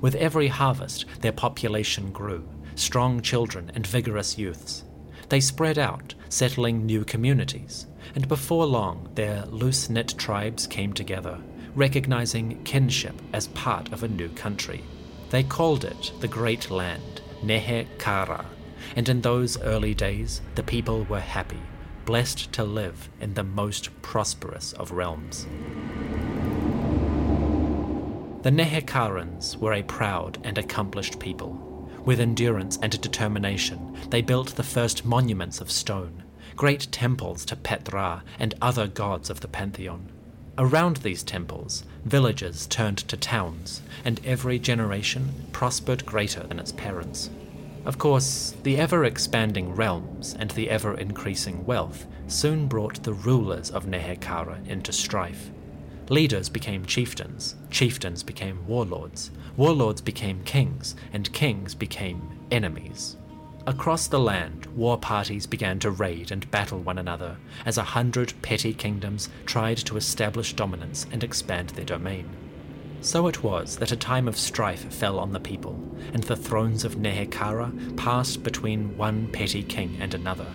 With 0.02 0.14
every 0.14 0.50
harvest, 0.50 1.06
their 1.22 1.32
population 1.32 2.12
grew, 2.12 2.48
strong 2.76 3.22
children 3.22 3.72
and 3.74 3.88
vigorous 3.88 4.38
youths. 4.38 4.84
They 5.30 5.40
spread 5.40 5.80
out, 5.80 6.14
settling 6.30 6.86
new 6.86 7.04
communities, 7.04 7.88
and 8.14 8.28
before 8.28 8.68
long 8.68 9.10
their 9.16 9.48
loose 9.48 9.90
knit 9.90 10.14
tribes 10.16 10.68
came 10.68 10.94
together, 10.94 11.40
recognizing 11.74 12.64
kinship 12.66 13.20
as 13.34 13.48
part 13.48 13.92
of 13.92 14.04
a 14.04 14.08
new 14.08 14.30
country. 14.30 14.84
They 15.32 15.42
called 15.42 15.86
it 15.86 16.12
the 16.20 16.28
Great 16.28 16.70
Land, 16.70 17.22
Nehe 17.42 17.88
Kara, 17.98 18.46
and 18.96 19.10
in 19.10 19.22
those 19.22 19.60
early 19.64 19.96
days 19.96 20.42
the 20.54 20.62
people 20.62 21.04
were 21.06 21.20
happy, 21.20 21.62
blessed 22.06 22.52
to 22.54 22.64
live 22.64 23.10
in 23.20 23.34
the 23.34 23.44
most 23.44 23.90
prosperous 24.02 24.74
of 24.74 24.92
realms. 24.92 25.46
The 28.44 28.52
Nehekharans 28.52 29.56
were 29.58 29.74
a 29.74 29.84
proud 29.84 30.38
and 30.44 30.58
accomplished 30.58 31.20
people. 31.20 31.52
With 32.04 32.20
endurance 32.20 32.78
and 32.82 33.00
determination, 33.00 33.98
they 34.10 34.22
built 34.22 34.56
the 34.56 34.64
first 34.64 35.06
monuments 35.06 35.62
of 35.62 35.72
stone, 35.72 36.24
great 36.58 36.92
temples 36.92 37.46
to 37.46 37.56
Ptra 37.56 38.22
and 38.38 38.54
other 38.62 38.88
gods 38.88 39.30
of 39.30 39.40
the 39.40 39.48
pantheon. 39.48 40.12
Around 40.58 40.98
these 40.98 41.24
temples, 41.24 41.84
villages 42.04 42.68
turned 42.68 42.98
to 42.98 43.18
towns, 43.18 43.82
and 44.04 44.20
every 44.26 44.60
generation 44.60 45.48
prospered 45.52 46.06
greater 46.06 46.44
than 46.44 46.60
its 46.60 46.74
parents. 46.74 47.30
Of 47.86 47.98
course, 47.98 48.56
the 48.64 48.78
ever 48.78 49.04
expanding 49.04 49.76
realms 49.76 50.36
and 50.40 50.50
the 50.52 50.70
ever 50.70 50.98
increasing 50.98 51.66
wealth 51.66 52.08
soon 52.28 52.68
brought 52.68 53.04
the 53.04 53.14
rulers 53.14 53.72
of 53.72 53.86
Nehekhara 53.86 54.66
into 54.68 54.94
strife. 54.94 55.52
Leaders 56.10 56.48
became 56.48 56.86
chieftains, 56.86 57.56
chieftains 57.70 58.24
became 58.24 58.66
warlords, 58.68 59.32
warlords 59.58 60.02
became 60.02 60.44
kings, 60.44 60.96
and 61.12 61.32
kings 61.34 61.76
became 61.76 62.22
enemies. 62.52 63.18
Across 63.66 64.08
the 64.08 64.20
land, 64.20 64.66
war 64.76 64.98
parties 64.98 65.46
began 65.46 65.80
to 65.80 65.92
raid 65.92 66.32
and 66.32 66.50
battle 66.52 66.80
one 66.80 66.98
another 66.98 67.38
as 67.66 67.78
a 67.78 67.84
hundred 67.84 68.34
petty 68.42 68.74
kingdoms 68.74 69.30
tried 69.46 69.78
to 69.78 69.98
establish 69.98 70.54
dominance 70.54 71.06
and 71.12 71.24
expand 71.24 71.70
their 71.70 71.86
domain. 71.86 72.30
So 73.04 73.28
it 73.28 73.44
was 73.44 73.76
that 73.78 73.92
a 73.92 73.98
time 73.98 74.30
of 74.30 74.38
strife 74.38 74.92
fell 74.94 75.20
on 75.20 75.34
the 75.34 75.40
people, 75.40 75.78
and 76.14 76.24
the 76.24 76.38
thrones 76.38 76.86
of 76.86 76.96
Nehekhara 76.96 77.98
passed 77.98 78.44
between 78.44 78.96
one 78.96 79.28
petty 79.28 79.62
king 79.62 79.98
and 80.00 80.14
another. 80.14 80.48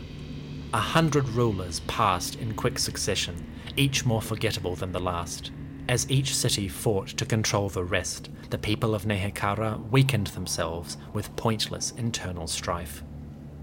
A 0.72 0.78
hundred 0.80 1.28
rulers 1.28 1.80
passed 1.80 2.36
in 2.36 2.54
quick 2.54 2.78
succession, 2.78 3.46
each 3.76 4.06
more 4.06 4.22
forgettable 4.22 4.74
than 4.74 4.92
the 4.92 4.98
last. 4.98 5.50
As 5.90 6.10
each 6.10 6.34
city 6.34 6.68
fought 6.68 7.08
to 7.08 7.26
control 7.26 7.68
the 7.68 7.84
rest, 7.84 8.30
the 8.48 8.56
people 8.56 8.94
of 8.94 9.04
Nehekhara 9.04 9.78
weakened 9.90 10.28
themselves 10.28 10.96
with 11.12 11.36
pointless 11.36 11.90
internal 11.98 12.46
strife. 12.46 13.02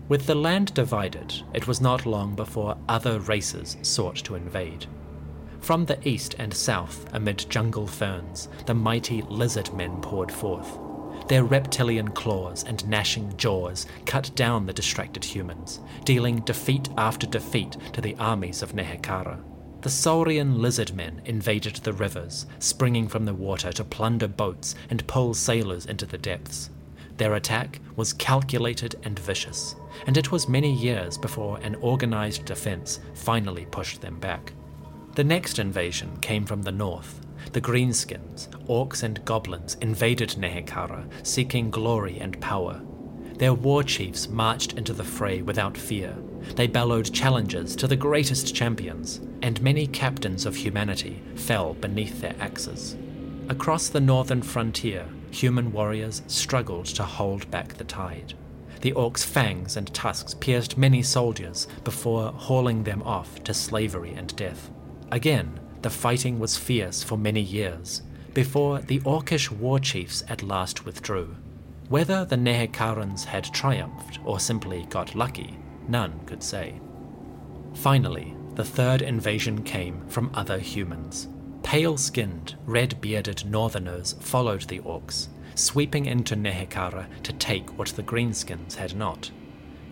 With 0.09 0.27
the 0.27 0.35
land 0.35 0.75
divided, 0.75 1.33
it 1.55 1.67
was 1.67 1.81
not 1.81 2.05
long 2.05 2.35
before 2.35 2.77
other 2.87 3.19
races 3.21 3.77
sought 3.81 4.17
to 4.17 4.35
invade. 4.35 4.85
From 5.65 5.83
the 5.85 5.97
east 6.07 6.35
and 6.37 6.53
south, 6.53 7.11
amid 7.13 7.47
jungle 7.49 7.87
ferns, 7.87 8.49
the 8.67 8.75
mighty 8.75 9.23
lizard 9.23 9.73
men 9.73 9.99
poured 9.99 10.31
forth. 10.31 10.77
Their 11.27 11.43
reptilian 11.43 12.09
claws 12.09 12.63
and 12.63 12.87
gnashing 12.87 13.35
jaws 13.35 13.87
cut 14.05 14.29
down 14.35 14.67
the 14.67 14.73
distracted 14.73 15.25
humans, 15.25 15.79
dealing 16.03 16.41
defeat 16.41 16.89
after 16.99 17.25
defeat 17.25 17.77
to 17.93 18.01
the 18.01 18.15
armies 18.17 18.61
of 18.61 18.73
Nehekhara. 18.75 19.39
The 19.81 19.89
saurian 19.89 20.61
lizard 20.61 20.93
men 20.93 21.23
invaded 21.25 21.77
the 21.77 21.93
rivers, 21.93 22.45
springing 22.59 23.07
from 23.07 23.25
the 23.25 23.33
water 23.33 23.71
to 23.71 23.83
plunder 23.83 24.27
boats 24.27 24.75
and 24.91 25.07
pull 25.07 25.33
sailors 25.33 25.87
into 25.87 26.05
the 26.05 26.19
depths. 26.19 26.69
Their 27.17 27.33
attack 27.33 27.79
was 27.95 28.13
calculated 28.13 28.97
and 29.01 29.17
vicious, 29.17 29.75
and 30.05 30.15
it 30.15 30.31
was 30.31 30.47
many 30.47 30.71
years 30.71 31.17
before 31.17 31.57
an 31.63 31.73
organized 31.81 32.45
defense 32.45 32.99
finally 33.15 33.65
pushed 33.71 34.01
them 34.01 34.19
back. 34.19 34.53
The 35.15 35.23
next 35.23 35.59
invasion 35.59 36.17
came 36.19 36.45
from 36.45 36.63
the 36.63 36.73
north. 36.73 37.21
The 37.53 37.61
Greenskins, 37.61 38.49
orcs 38.67 39.01
and 39.01 39.23
goblins 39.23 39.77
invaded 39.79 40.35
Nehekhara, 40.37 41.05
seeking 41.23 41.71
glory 41.71 42.19
and 42.19 42.37
power. 42.41 42.81
Their 43.37 43.53
war 43.53 43.81
chiefs 43.81 44.27
marched 44.27 44.73
into 44.73 44.91
the 44.91 45.05
fray 45.05 45.41
without 45.41 45.77
fear. 45.77 46.13
They 46.55 46.67
bellowed 46.67 47.13
challenges 47.13 47.77
to 47.77 47.87
the 47.87 47.95
greatest 47.95 48.53
champions, 48.53 49.21
and 49.41 49.61
many 49.61 49.87
captains 49.87 50.45
of 50.45 50.57
humanity 50.57 51.21
fell 51.35 51.75
beneath 51.75 52.19
their 52.19 52.35
axes. 52.41 52.97
Across 53.47 53.89
the 53.89 54.01
northern 54.01 54.41
frontier, 54.41 55.05
human 55.31 55.71
warriors 55.71 56.23
struggled 56.27 56.87
to 56.87 57.03
hold 57.03 57.49
back 57.49 57.75
the 57.75 57.85
tide. 57.85 58.33
The 58.81 58.91
orcs' 58.91 59.23
fangs 59.23 59.77
and 59.77 59.93
tusks 59.93 60.33
pierced 60.33 60.77
many 60.77 61.01
soldiers 61.01 61.69
before 61.85 62.33
hauling 62.33 62.83
them 62.83 63.01
off 63.03 63.41
to 63.45 63.53
slavery 63.53 64.13
and 64.13 64.35
death. 64.35 64.71
Again, 65.11 65.59
the 65.81 65.89
fighting 65.89 66.39
was 66.39 66.57
fierce 66.57 67.03
for 67.03 67.17
many 67.17 67.41
years, 67.41 68.01
before 68.33 68.79
the 68.79 68.99
orcish 69.01 69.51
war 69.51 69.79
chiefs 69.79 70.23
at 70.27 70.43
last 70.43 70.85
withdrew. 70.85 71.35
Whether 71.89 72.25
the 72.25 72.35
Nehekharans 72.35 73.25
had 73.25 73.45
triumphed 73.53 74.19
or 74.25 74.39
simply 74.39 74.85
got 74.89 75.15
lucky, 75.15 75.57
none 75.87 76.19
could 76.25 76.41
say. 76.41 76.81
Finally, 77.75 78.35
the 78.55 78.63
third 78.63 79.01
invasion 79.01 79.61
came 79.63 80.07
from 80.07 80.31
other 80.33 80.57
humans. 80.57 81.27
Pale 81.61 81.97
skinned, 81.97 82.55
red 82.65 82.99
bearded 83.01 83.45
northerners 83.45 84.15
followed 84.19 84.63
the 84.63 84.79
orcs, 84.79 85.27
sweeping 85.55 86.05
into 86.05 86.35
Nehekhara 86.35 87.07
to 87.23 87.33
take 87.33 87.77
what 87.77 87.89
the 87.89 88.03
greenskins 88.03 88.75
had 88.75 88.95
not. 88.95 89.29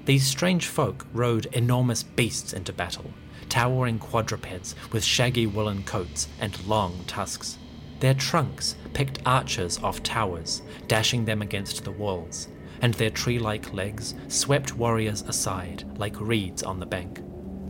These 0.06 0.26
strange 0.26 0.68
folk 0.68 1.06
rode 1.14 1.46
enormous 1.48 2.04
beasts 2.04 2.54
into 2.54 2.74
battle, 2.74 3.12
towering 3.54 4.00
quadrupeds 4.00 4.74
with 4.92 5.04
shaggy 5.04 5.46
woolen 5.46 5.84
coats 5.84 6.28
and 6.40 6.66
long 6.66 7.00
tusks. 7.06 7.60
Their 8.00 8.16
trunks 8.16 8.76
picked 8.94 9.22
archers 9.28 9.78
off 9.84 10.02
towers, 10.02 10.64
dashing 10.88 11.24
them 11.24 11.44
against 11.44 11.84
the 11.84 11.92
walls, 11.92 12.48
and 12.82 12.96
their 12.96 13.12
tree 13.12 13.38
like 13.38 13.72
legs 13.72 14.16
swept 14.28 14.76
warriors 14.76 15.22
aside 15.22 15.84
like 16.00 16.20
reeds 16.20 16.64
on 16.64 16.80
the 16.80 16.88
bank. 16.88 17.22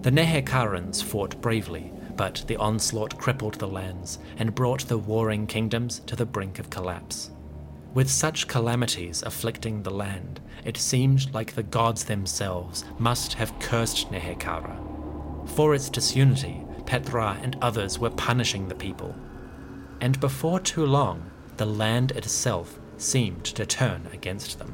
The 0.04 0.10
Nehekharans 0.10 1.04
fought 1.04 1.42
bravely, 1.42 1.92
but 2.16 2.46
the 2.48 2.56
onslaught 2.56 3.18
crippled 3.18 3.56
the 3.56 3.68
lands 3.68 4.20
and 4.38 4.56
brought 4.56 4.88
the 4.88 4.98
warring 4.98 5.48
kingdoms 5.48 6.00
to 6.06 6.16
the 6.16 6.26
brink 6.26 6.60
of 6.60 6.70
collapse. 6.70 7.30
With 7.94 8.10
such 8.10 8.48
calamities 8.48 9.22
afflicting 9.22 9.84
the 9.84 9.92
land, 9.92 10.40
it 10.64 10.78
seemed 10.78 11.34
like 11.34 11.56
the 11.56 11.64
gods 11.64 12.06
themselves 12.06 12.86
must 13.00 13.34
have 13.34 13.60
cursed 13.60 14.10
Nehekhara. 14.14 14.93
For 15.46 15.76
its 15.76 15.90
disunity, 15.90 16.62
Ptra 16.86 17.42
and 17.44 17.58
others 17.62 18.00
were 18.00 18.10
punishing 18.10 18.68
the 18.68 18.76
people. 18.76 19.16
And 20.02 20.20
before 20.20 20.60
too 20.60 20.86
long, 20.86 21.32
the 21.58 21.66
land 21.66 22.12
itself 22.12 22.80
seemed 22.98 23.46
to 23.46 23.66
turn 23.66 24.08
against 24.12 24.60
them. 24.60 24.74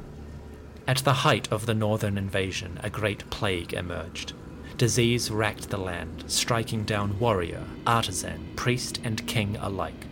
At 0.87 0.97
the 0.99 1.13
height 1.13 1.51
of 1.51 1.65
the 1.65 1.73
northern 1.73 2.17
invasion, 2.17 2.79
a 2.81 2.89
great 2.89 3.29
plague 3.29 3.73
emerged. 3.73 4.33
Disease 4.77 5.29
racked 5.29 5.69
the 5.69 5.77
land, 5.77 6.23
striking 6.27 6.83
down 6.83 7.19
warrior, 7.19 7.65
artisan, 7.85 8.53
priest, 8.55 8.99
and 9.03 9.27
king 9.27 9.57
alike. 9.57 10.07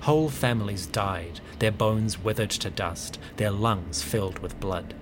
Whole 0.00 0.28
families 0.28 0.86
died, 0.86 1.40
their 1.58 1.70
bones 1.70 2.18
withered 2.18 2.50
to 2.50 2.70
dust, 2.70 3.18
their 3.36 3.50
lungs 3.50 4.02
filled 4.02 4.38
with 4.38 4.58
blood. 4.58 4.94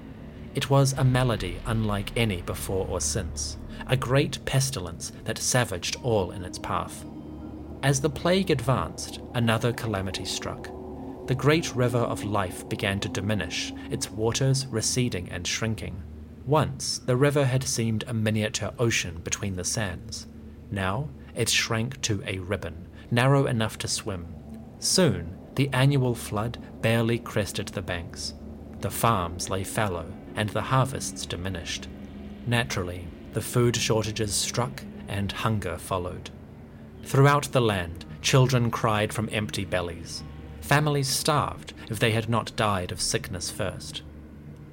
It 0.54 0.70
was 0.70 0.92
a 0.92 1.04
malady 1.04 1.58
unlike 1.66 2.12
any 2.16 2.42
before 2.42 2.86
or 2.86 3.00
since, 3.00 3.56
a 3.88 3.96
great 3.96 4.44
pestilence 4.44 5.12
that 5.24 5.38
savaged 5.38 5.96
all 6.02 6.30
in 6.30 6.44
its 6.44 6.58
path. 6.58 7.04
As 7.82 8.00
the 8.00 8.10
plague 8.10 8.50
advanced, 8.50 9.20
another 9.34 9.72
calamity 9.72 10.24
struck. 10.24 10.68
The 11.26 11.34
great 11.34 11.74
river 11.74 11.98
of 11.98 12.24
life 12.24 12.68
began 12.68 13.00
to 13.00 13.08
diminish, 13.08 13.72
its 13.90 14.10
waters 14.10 14.66
receding 14.66 15.28
and 15.30 15.46
shrinking. 15.46 16.02
Once, 16.46 16.98
the 16.98 17.16
river 17.16 17.44
had 17.44 17.64
seemed 17.64 18.04
a 18.06 18.14
miniature 18.14 18.72
ocean 18.78 19.20
between 19.24 19.56
the 19.56 19.64
sands. 19.64 20.26
Now, 20.70 21.08
it 21.34 21.48
shrank 21.48 22.00
to 22.02 22.22
a 22.26 22.38
ribbon, 22.38 22.88
narrow 23.10 23.46
enough 23.46 23.78
to 23.78 23.88
swim. 23.88 24.26
Soon, 24.78 25.38
the 25.54 25.70
annual 25.72 26.14
flood 26.14 26.58
barely 26.82 27.18
crested 27.18 27.68
the 27.68 27.82
banks. 27.82 28.34
The 28.80 28.90
farms 28.90 29.48
lay 29.48 29.64
fallow, 29.64 30.12
and 30.34 30.50
the 30.50 30.62
harvests 30.62 31.24
diminished. 31.24 31.88
Naturally, 32.46 33.06
the 33.34 33.40
food 33.40 33.76
shortages 33.76 34.32
struck, 34.32 34.82
and 35.08 35.30
hunger 35.30 35.76
followed. 35.76 36.30
Throughout 37.04 37.44
the 37.52 37.60
land, 37.60 38.04
children 38.22 38.70
cried 38.70 39.12
from 39.12 39.28
empty 39.30 39.64
bellies. 39.64 40.22
Families 40.62 41.08
starved 41.08 41.74
if 41.90 41.98
they 41.98 42.12
had 42.12 42.30
not 42.30 42.56
died 42.56 42.90
of 42.90 43.00
sickness 43.00 43.50
first. 43.50 44.02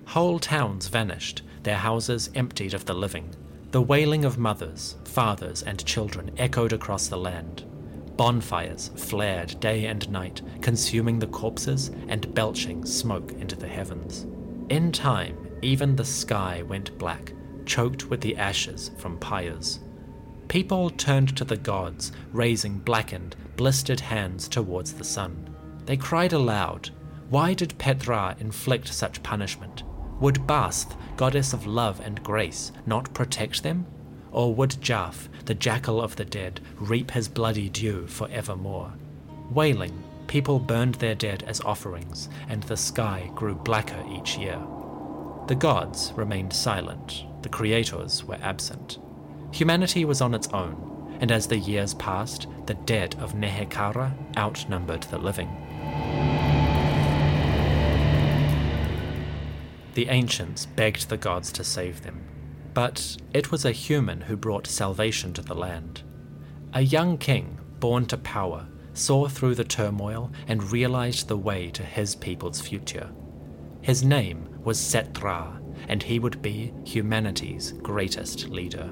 Whole 0.05 0.39
towns 0.39 0.87
vanished, 0.87 1.41
their 1.63 1.77
houses 1.77 2.29
emptied 2.33 2.73
of 2.73 2.85
the 2.85 2.93
living. 2.93 3.29
The 3.71 3.81
wailing 3.81 4.25
of 4.25 4.37
mothers, 4.37 4.95
fathers, 5.05 5.63
and 5.63 5.85
children 5.85 6.31
echoed 6.37 6.73
across 6.73 7.07
the 7.07 7.17
land. 7.17 7.65
Bonfires 8.15 8.91
flared 8.95 9.59
day 9.59 9.85
and 9.85 10.09
night, 10.09 10.41
consuming 10.61 11.19
the 11.19 11.27
corpses 11.27 11.91
and 12.07 12.33
belching 12.33 12.85
smoke 12.85 13.31
into 13.33 13.55
the 13.55 13.67
heavens. 13.67 14.27
In 14.69 14.91
time, 14.91 15.37
even 15.61 15.95
the 15.95 16.05
sky 16.05 16.63
went 16.63 16.97
black, 16.97 17.33
choked 17.65 18.09
with 18.09 18.21
the 18.21 18.35
ashes 18.37 18.91
from 18.97 19.17
pyres. 19.17 19.79
People 20.47 20.89
turned 20.89 21.37
to 21.37 21.45
the 21.45 21.57
gods, 21.57 22.11
raising 22.31 22.77
blackened, 22.77 23.35
blistered 23.55 24.01
hands 24.01 24.47
towards 24.47 24.93
the 24.93 25.03
sun. 25.03 25.49
They 25.85 25.97
cried 25.97 26.33
aloud, 26.33 26.89
Why 27.29 27.53
did 27.53 27.77
Ptra 27.77 28.35
inflict 28.39 28.93
such 28.93 29.23
punishment? 29.23 29.83
Would 30.19 30.45
Basth, 30.45 30.95
goddess 31.15 31.53
of 31.53 31.65
love 31.65 31.99
and 32.01 32.21
grace, 32.21 32.71
not 32.85 33.13
protect 33.13 33.63
them? 33.63 33.85
Or 34.31 34.53
would 34.53 34.71
Djaf, 34.71 35.29
the 35.45 35.55
jackal 35.55 36.01
of 36.01 36.15
the 36.15 36.25
dead, 36.25 36.61
reap 36.77 37.11
his 37.11 37.27
bloody 37.27 37.69
due 37.69 38.05
for 38.07 38.29
evermore? 38.29 38.93
Wailing, 39.51 40.03
people 40.27 40.59
burned 40.59 40.95
their 40.95 41.15
dead 41.15 41.43
as 41.47 41.61
offerings, 41.61 42.29
and 42.49 42.63
the 42.63 42.77
sky 42.77 43.31
grew 43.35 43.55
blacker 43.55 44.03
each 44.09 44.37
year. 44.37 44.61
The 45.47 45.55
gods 45.55 46.13
remained 46.15 46.53
silent, 46.53 47.25
the 47.41 47.49
creators 47.49 48.23
were 48.23 48.37
absent. 48.41 48.99
Humanity 49.51 50.05
was 50.05 50.21
on 50.21 50.33
its 50.33 50.47
own, 50.49 51.17
and 51.19 51.31
as 51.31 51.47
the 51.47 51.57
years 51.57 51.93
passed, 51.95 52.47
the 52.65 52.73
dead 52.73 53.15
of 53.19 53.33
Nehekhara 53.33 54.13
outnumbered 54.37 55.03
the 55.03 55.17
living. 55.17 55.49
The 59.93 60.07
ancients 60.07 60.65
begged 60.65 61.09
the 61.09 61.17
gods 61.17 61.51
to 61.53 61.63
save 61.63 62.03
them, 62.03 62.23
but 62.73 63.17
it 63.33 63.51
was 63.51 63.65
a 63.65 63.71
human 63.71 64.21
who 64.21 64.37
brought 64.37 64.65
salvation 64.67 65.33
to 65.33 65.41
the 65.41 65.53
land. 65.53 66.03
A 66.73 66.81
young 66.81 67.17
king, 67.17 67.59
born 67.79 68.05
to 68.05 68.17
power, 68.17 68.67
saw 68.93 69.27
through 69.27 69.55
the 69.55 69.63
turmoil 69.63 70.31
and 70.47 70.71
realized 70.71 71.27
the 71.27 71.37
way 71.37 71.69
to 71.71 71.83
his 71.83 72.15
people's 72.15 72.61
future. 72.61 73.11
His 73.81 74.03
name 74.03 74.47
was 74.63 74.79
Settra, 74.79 75.60
and 75.87 76.03
he 76.03 76.19
would 76.19 76.41
be 76.41 76.73
humanity's 76.85 77.73
greatest 77.73 78.49
leader. 78.49 78.91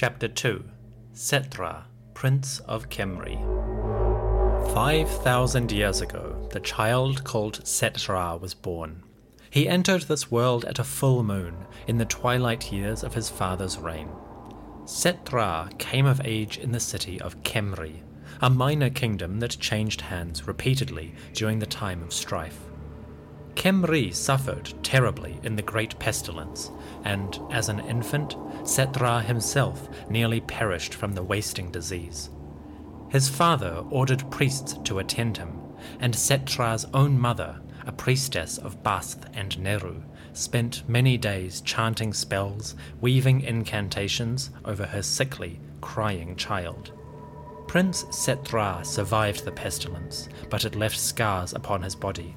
Chapter 0.00 0.28
2 0.28 0.62
Settra, 1.12 1.86
Prince 2.18 2.58
of 2.66 2.88
Khemri. 2.88 3.38
Five 4.74 5.08
thousand 5.08 5.70
years 5.70 6.00
ago, 6.00 6.48
the 6.50 6.58
child 6.58 7.22
called 7.22 7.60
Settra 7.62 8.40
was 8.40 8.54
born. 8.54 9.04
He 9.50 9.68
entered 9.68 10.02
this 10.02 10.28
world 10.28 10.64
at 10.64 10.80
a 10.80 10.84
full 10.84 11.22
moon, 11.22 11.54
in 11.86 11.98
the 11.98 12.04
twilight 12.04 12.72
years 12.72 13.04
of 13.04 13.14
his 13.14 13.30
father's 13.30 13.78
reign. 13.78 14.08
Settra 14.82 15.70
came 15.78 16.06
of 16.06 16.20
age 16.24 16.58
in 16.58 16.72
the 16.72 16.80
city 16.80 17.20
of 17.20 17.40
Khemri, 17.44 18.02
a 18.40 18.50
minor 18.50 18.90
kingdom 18.90 19.38
that 19.38 19.56
changed 19.60 20.00
hands 20.00 20.48
repeatedly 20.48 21.14
during 21.34 21.60
the 21.60 21.66
time 21.66 22.02
of 22.02 22.12
strife. 22.12 22.67
Khemri 23.58 24.14
suffered 24.14 24.72
terribly 24.84 25.40
in 25.42 25.56
the 25.56 25.62
Great 25.62 25.98
Pestilence, 25.98 26.70
and 27.02 27.40
as 27.50 27.68
an 27.68 27.80
infant, 27.80 28.36
Settra 28.62 29.24
himself 29.24 29.88
nearly 30.08 30.40
perished 30.40 30.94
from 30.94 31.12
the 31.12 31.24
wasting 31.24 31.72
disease. 31.72 32.30
His 33.08 33.28
father 33.28 33.84
ordered 33.90 34.30
priests 34.30 34.78
to 34.84 35.00
attend 35.00 35.38
him, 35.38 35.58
and 35.98 36.14
Settra's 36.14 36.86
own 36.94 37.18
mother, 37.18 37.60
a 37.84 37.90
priestess 37.90 38.58
of 38.58 38.84
Basth 38.84 39.28
and 39.34 39.58
Neru, 39.58 40.04
spent 40.34 40.88
many 40.88 41.18
days 41.18 41.60
chanting 41.62 42.12
spells, 42.12 42.76
weaving 43.00 43.40
incantations 43.40 44.50
over 44.64 44.86
her 44.86 45.02
sickly, 45.02 45.58
crying 45.80 46.36
child. 46.36 46.92
Prince 47.66 48.04
Settra 48.04 48.86
survived 48.86 49.44
the 49.44 49.50
pestilence, 49.50 50.28
but 50.48 50.64
it 50.64 50.76
left 50.76 50.96
scars 50.96 51.54
upon 51.54 51.82
his 51.82 51.96
body. 51.96 52.36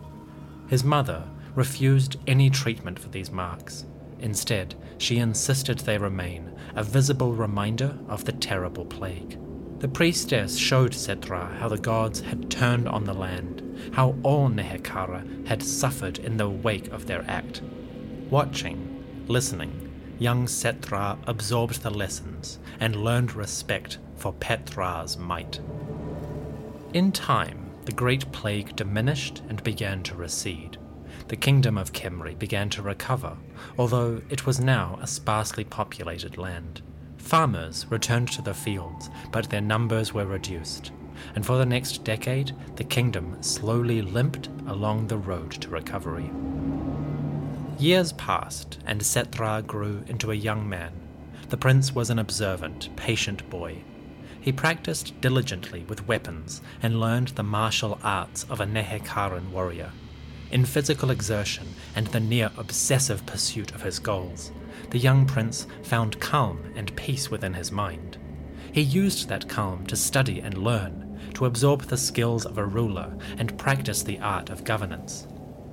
His 0.72 0.86
mother 0.86 1.28
refused 1.54 2.16
any 2.28 2.50
treatment 2.50 2.98
for 2.98 3.10
these 3.10 3.30
marks. 3.30 3.84
Instead, 4.22 4.74
she 4.98 5.18
insisted 5.18 5.80
they 5.80 5.98
remain 5.98 6.58
a 6.78 6.82
visible 6.82 7.34
reminder 7.34 7.98
of 8.08 8.24
the 8.24 8.32
terrible 8.32 8.86
plague. 8.86 9.38
The 9.80 9.90
priestess 9.90 10.58
showed 10.58 10.94
Settra 10.94 11.58
how 11.58 11.68
the 11.68 11.78
gods 11.78 12.22
had 12.22 12.50
turned 12.50 12.88
on 12.88 13.04
the 13.04 13.14
land, 13.14 13.92
how 13.92 14.16
all 14.24 14.48
Nehekhara 14.48 15.46
had 15.46 15.62
suffered 15.62 16.20
in 16.20 16.38
the 16.38 16.50
wake 16.50 16.88
of 16.94 17.06
their 17.06 17.26
act. 17.28 17.62
Watching, 18.30 19.04
listening, 19.28 19.92
young 20.20 20.46
Settra 20.46 21.18
absorbed 21.28 21.82
the 21.82 21.90
lessons 21.90 22.60
and 22.80 22.96
learned 22.96 23.36
respect 23.36 23.98
for 24.16 24.32
Ptra's 24.32 25.18
might. 25.18 25.60
In 26.94 27.12
time, 27.12 27.61
the 27.92 27.98
great 27.98 28.32
plague 28.32 28.74
diminished 28.78 29.44
and 29.50 29.62
began 29.66 30.02
to 30.02 30.16
recede. 30.16 30.78
The 31.28 31.36
kingdom 31.36 31.78
of 31.78 31.92
Khemri 31.92 32.40
began 32.40 32.70
to 32.70 32.82
recover, 32.82 33.36
although 33.78 34.22
it 34.30 34.46
was 34.46 34.62
now 34.62 34.98
a 35.02 35.08
sparsely 35.08 35.66
populated 35.66 36.38
land. 36.38 36.82
Farmers 37.18 37.86
returned 37.90 38.32
to 38.32 38.42
the 38.42 38.54
fields, 38.54 39.10
but 39.34 39.50
their 39.50 39.60
numbers 39.60 40.14
were 40.14 40.26
reduced. 40.26 40.94
and 41.36 41.46
for 41.46 41.58
the 41.58 41.66
next 41.66 42.06
decade, 42.06 42.56
the 42.78 42.84
kingdom 42.86 43.36
slowly 43.44 44.02
limped 44.02 44.48
along 44.68 45.08
the 45.08 45.18
road 45.18 45.52
to 45.52 45.68
recovery. 45.68 46.32
Years 47.78 48.14
passed, 48.14 48.80
and 48.86 49.02
Settra 49.02 49.68
grew 49.68 50.02
into 50.08 50.32
a 50.32 50.36
young 50.36 50.68
man. 50.68 50.94
The 51.50 51.58
prince 51.58 51.94
was 51.94 52.10
an 52.10 52.20
observant, 52.20 52.96
patient 52.96 53.50
boy. 53.50 53.84
He 54.42 54.52
practiced 54.52 55.22
diligently 55.22 55.86
with 55.88 56.08
weapons 56.08 56.62
and 56.82 57.00
learned 57.00 57.30
the 57.30 57.44
martial 57.44 58.00
arts 58.04 58.44
of 58.50 58.60
a 58.60 58.66
Nehekharan 58.66 59.52
warrior. 59.52 59.92
In 60.52 60.66
physical 60.66 61.12
exertion 61.12 61.68
and 61.96 62.08
the 62.08 62.20
near 62.20 62.52
obsessive 62.58 63.26
pursuit 63.26 63.72
of 63.74 63.84
his 63.84 64.00
goals, 64.00 64.52
the 64.90 64.98
young 64.98 65.26
prince 65.28 65.68
found 65.84 66.20
calm 66.20 66.74
and 66.76 66.96
peace 66.96 67.30
within 67.30 67.54
his 67.54 67.72
mind. 67.72 68.18
He 68.72 68.82
used 68.82 69.30
that 69.30 69.48
calm 69.48 69.86
to 69.88 69.96
study 69.96 70.40
and 70.40 70.58
learn, 70.58 71.20
to 71.36 71.46
absorb 71.46 71.84
the 71.84 71.98
skills 71.98 72.46
of 72.46 72.58
a 72.58 72.66
ruler 72.66 73.16
and 73.38 73.58
practice 73.58 74.02
the 74.02 74.20
art 74.20 74.50
of 74.50 74.64
governance. 74.64 75.28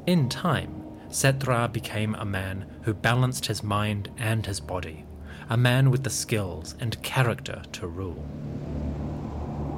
In 0.07 0.29
time, 0.29 0.75
Settra 1.09 1.73
became 1.73 2.15
a 2.15 2.25
man 2.25 2.67
who 2.83 2.93
balanced 2.93 3.47
his 3.47 3.63
mind 3.63 4.11
and 4.19 4.45
his 4.45 4.61
body, 4.61 5.07
a 5.51 5.57
man 5.57 5.91
with 5.91 6.05
the 6.05 6.11
skills 6.11 6.75
and 6.79 7.03
character 7.03 7.63
to 7.73 7.87
rule. 7.87 8.25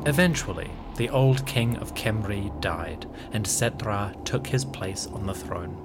Eventually, 0.07 0.71
the 0.97 1.09
old 1.11 1.47
king 1.47 1.77
of 1.77 1.95
Khemri 1.95 2.51
died, 2.61 3.07
and 3.33 3.47
Settra 3.47 4.25
took 4.25 4.47
his 4.47 4.65
place 4.65 5.07
on 5.07 5.27
the 5.27 5.35
throne. 5.35 5.77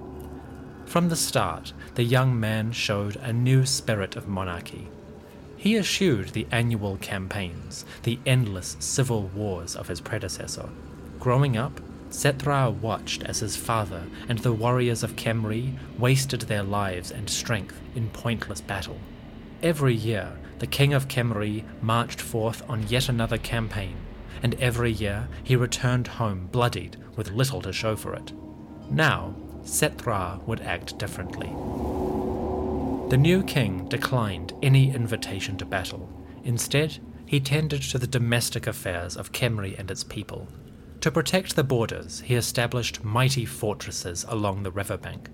From 0.85 1.09
the 1.09 1.15
start, 1.15 1.73
the 1.95 2.03
young 2.03 2.39
man 2.39 2.71
showed 2.71 3.17
a 3.17 3.33
new 3.33 3.65
spirit 3.65 4.15
of 4.15 4.27
monarchy. 4.27 4.87
He 5.57 5.77
eschewed 5.77 6.29
the 6.29 6.47
annual 6.51 6.97
campaigns, 6.97 7.85
the 8.03 8.19
endless 8.25 8.77
civil 8.79 9.23
wars 9.35 9.75
of 9.75 9.87
his 9.87 10.01
predecessor. 10.01 10.69
Growing 11.19 11.57
up, 11.57 11.79
Settra 12.09 12.71
watched 12.71 13.23
as 13.23 13.39
his 13.39 13.57
father 13.57 14.03
and 14.29 14.39
the 14.39 14.53
warriors 14.53 15.03
of 15.03 15.15
Khemri 15.15 15.73
wasted 15.97 16.41
their 16.41 16.63
lives 16.63 17.11
and 17.11 17.29
strength 17.29 17.79
in 17.95 18.09
pointless 18.09 18.61
battle. 18.61 18.99
Every 19.65 19.95
year, 19.95 20.32
the 20.60 20.67
king 20.67 20.93
of 20.93 21.08
Khemri 21.08 21.63
marched 21.82 22.21
forth 22.21 22.62
on 22.69 22.88
yet 22.88 23.10
another 23.10 23.39
campaign, 23.39 23.95
and 24.43 24.54
every 24.62 24.91
year 24.91 25.28
he 25.43 25.56
returned 25.56 26.06
home 26.06 26.45
bloodied 26.51 26.97
with 27.15 27.32
little 27.32 27.63
to 27.63 27.73
show 27.73 27.95
for 27.95 28.13
it. 28.13 28.32
Now, 28.91 29.34
Settra 29.63 30.39
would 30.45 30.62
act 30.62 30.99
differently. 30.99 31.47
The 33.10 33.17
new 33.17 33.41
king 33.41 33.89
declined 33.89 34.54
any 34.62 34.93
invitation 34.93 35.58
to 35.58 35.65
battle. 35.65 36.08
Instead, 36.43 36.99
he 37.25 37.39
tended 37.39 37.82
to 37.82 37.97
the 37.97 38.06
domestic 38.06 38.67
affairs 38.67 39.17
of 39.17 39.32
Khemri 39.32 39.80
and 39.80 39.89
its 39.89 40.04
people. 40.04 40.47
To 41.01 41.10
protect 41.10 41.56
the 41.56 41.63
borders, 41.63 42.19
he 42.19 42.36
established 42.36 43.04
mighty 43.04 43.45
fortresses 43.45 44.25
along 44.30 44.62
the 44.62 44.69
riverbank, 44.71 45.28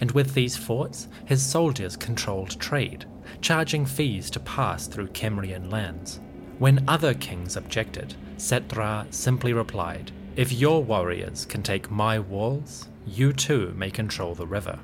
and 0.00 0.10
with 0.12 0.34
these 0.34 0.56
forts, 0.56 1.08
his 1.24 1.42
soldiers 1.44 1.96
controlled 1.96 2.58
trade, 2.60 3.04
charging 3.40 3.84
fees 3.86 4.30
to 4.30 4.40
pass 4.40 4.86
through 4.86 5.08
Khemrian 5.08 5.70
lands. 5.70 6.20
When 6.58 6.84
other 6.88 7.14
kings 7.14 7.56
objected, 7.56 8.14
Settra 8.36 9.06
simply 9.12 9.52
replied, 9.52 10.12
If 10.36 10.52
your 10.52 10.82
warriors 10.82 11.44
can 11.44 11.62
take 11.62 11.90
my 11.90 12.18
walls, 12.18 12.88
you 13.06 13.32
too 13.32 13.74
may 13.76 13.90
control 13.90 14.34
the 14.34 14.46
river. 14.46 14.78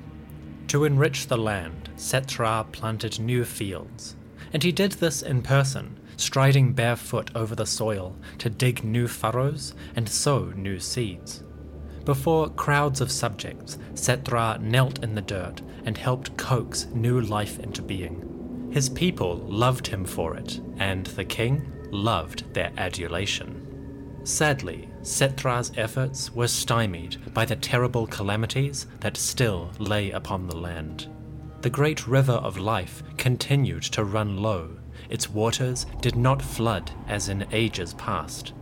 To 0.68 0.84
enrich 0.84 1.28
the 1.28 1.38
land, 1.38 1.90
Settra 1.96 2.70
planted 2.72 3.20
new 3.20 3.44
fields, 3.44 4.16
and 4.52 4.62
he 4.62 4.72
did 4.72 4.92
this 4.92 5.22
in 5.22 5.42
person, 5.42 6.00
striding 6.16 6.72
barefoot 6.72 7.30
over 7.34 7.54
the 7.54 7.66
soil 7.66 8.16
to 8.38 8.50
dig 8.50 8.82
new 8.82 9.06
furrows 9.06 9.74
and 9.94 10.08
sow 10.08 10.52
new 10.56 10.80
seeds. 10.80 11.43
Before 12.04 12.50
crowds 12.50 13.00
of 13.00 13.10
subjects, 13.10 13.78
Settra 13.94 14.60
knelt 14.60 15.02
in 15.02 15.14
the 15.14 15.22
dirt 15.22 15.62
and 15.84 15.96
helped 15.96 16.36
coax 16.36 16.86
new 16.92 17.20
life 17.20 17.58
into 17.58 17.80
being. 17.80 18.68
His 18.70 18.88
people 18.88 19.36
loved 19.36 19.86
him 19.86 20.04
for 20.04 20.36
it, 20.36 20.60
and 20.78 21.06
the 21.06 21.24
king 21.24 21.70
loved 21.90 22.52
their 22.52 22.72
adulation. 22.76 23.60
Sadly, 24.24 24.88
Settra's 25.02 25.72
efforts 25.76 26.32
were 26.34 26.48
stymied 26.48 27.16
by 27.32 27.44
the 27.44 27.56
terrible 27.56 28.06
calamities 28.06 28.86
that 29.00 29.16
still 29.16 29.70
lay 29.78 30.10
upon 30.10 30.46
the 30.46 30.56
land. 30.56 31.08
The 31.60 31.70
great 31.70 32.06
river 32.06 32.32
of 32.32 32.58
life 32.58 33.02
continued 33.16 33.84
to 33.84 34.04
run 34.04 34.38
low. 34.38 34.76
Its 35.08 35.30
waters 35.30 35.86
did 36.00 36.16
not 36.16 36.42
flood 36.42 36.90
as 37.06 37.28
in 37.28 37.46
ages 37.52 37.94
past. 37.94 38.52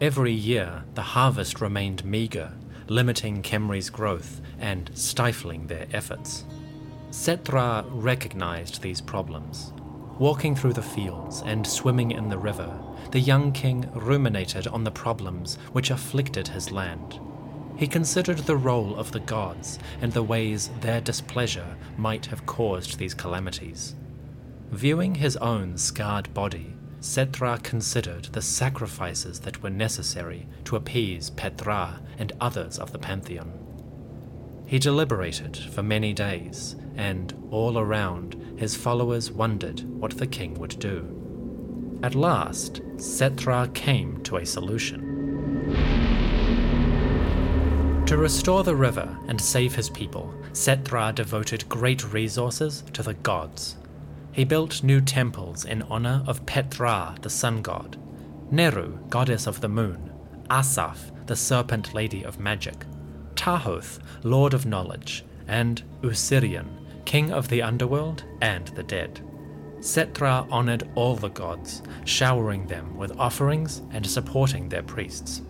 Every 0.00 0.32
year, 0.32 0.84
the 0.94 1.02
harvest 1.02 1.60
remained 1.60 2.04
meager, 2.04 2.52
limiting 2.88 3.42
Khemri's 3.42 3.90
growth 3.90 4.40
and 4.58 4.90
stifling 4.94 5.66
their 5.66 5.86
efforts. 5.92 6.44
Settra 7.10 7.84
recognized 7.90 8.82
these 8.82 9.00
problems. 9.00 9.72
Walking 10.18 10.56
through 10.56 10.72
the 10.72 10.82
fields 10.82 11.42
and 11.44 11.66
swimming 11.66 12.10
in 12.10 12.28
the 12.28 12.38
river, 12.38 12.78
the 13.10 13.20
young 13.20 13.52
king 13.52 13.88
ruminated 13.94 14.66
on 14.66 14.84
the 14.84 14.90
problems 14.90 15.56
which 15.72 15.90
afflicted 15.90 16.48
his 16.48 16.72
land. 16.72 17.20
He 17.76 17.86
considered 17.86 18.38
the 18.38 18.56
role 18.56 18.96
of 18.96 19.12
the 19.12 19.20
gods 19.20 19.78
and 20.00 20.12
the 20.12 20.22
ways 20.22 20.70
their 20.80 21.00
displeasure 21.00 21.76
might 21.98 22.26
have 22.26 22.46
caused 22.46 22.98
these 22.98 23.14
calamities. 23.14 23.94
Viewing 24.70 25.14
his 25.14 25.36
own 25.36 25.76
scarred 25.76 26.32
body, 26.32 26.75
Settra 27.06 27.62
considered 27.62 28.24
the 28.32 28.42
sacrifices 28.42 29.38
that 29.40 29.62
were 29.62 29.70
necessary 29.70 30.48
to 30.64 30.74
appease 30.74 31.30
Ptra 31.30 32.00
and 32.18 32.32
others 32.40 32.80
of 32.80 32.90
the 32.90 32.98
pantheon. 32.98 33.52
He 34.66 34.80
deliberated 34.80 35.56
for 35.56 35.84
many 35.84 36.12
days, 36.12 36.74
and 36.96 37.32
all 37.52 37.78
around 37.78 38.34
his 38.56 38.74
followers 38.74 39.30
wondered 39.30 39.82
what 39.82 40.18
the 40.18 40.26
king 40.26 40.54
would 40.54 40.80
do. 40.80 42.00
At 42.02 42.16
last, 42.16 42.82
Settra 42.96 43.72
came 43.72 44.20
to 44.24 44.38
a 44.38 44.44
solution. 44.44 45.00
To 48.06 48.16
restore 48.16 48.64
the 48.64 48.76
river 48.76 49.16
and 49.28 49.40
save 49.40 49.76
his 49.76 49.88
people, 49.88 50.34
Settra 50.52 51.14
devoted 51.14 51.68
great 51.68 52.12
resources 52.12 52.82
to 52.92 53.04
the 53.04 53.14
gods. 53.14 53.76
He 54.36 54.44
built 54.44 54.82
new 54.82 55.00
temples 55.00 55.64
in 55.64 55.80
honor 55.84 56.22
of 56.26 56.44
Ptra, 56.44 57.18
the 57.22 57.30
sun 57.30 57.62
god, 57.62 57.96
Neru, 58.52 59.08
goddess 59.08 59.46
of 59.46 59.62
the 59.62 59.68
moon, 59.70 60.12
Asaph, 60.50 61.10
the 61.24 61.34
serpent 61.34 61.94
lady 61.94 62.22
of 62.22 62.38
magic, 62.38 62.84
Tahoth, 63.34 63.98
lord 64.24 64.52
of 64.52 64.66
knowledge, 64.66 65.24
and 65.48 65.82
Usirian, 66.02 66.66
king 67.06 67.32
of 67.32 67.48
the 67.48 67.62
underworld 67.62 68.24
and 68.42 68.68
the 68.68 68.82
dead. 68.82 69.22
Settra 69.78 70.46
honored 70.50 70.86
all 70.96 71.16
the 71.16 71.30
gods, 71.30 71.82
showering 72.04 72.66
them 72.66 72.94
with 72.94 73.18
offerings 73.18 73.80
and 73.90 74.06
supporting 74.06 74.68
their 74.68 74.82
priests. 74.82 75.40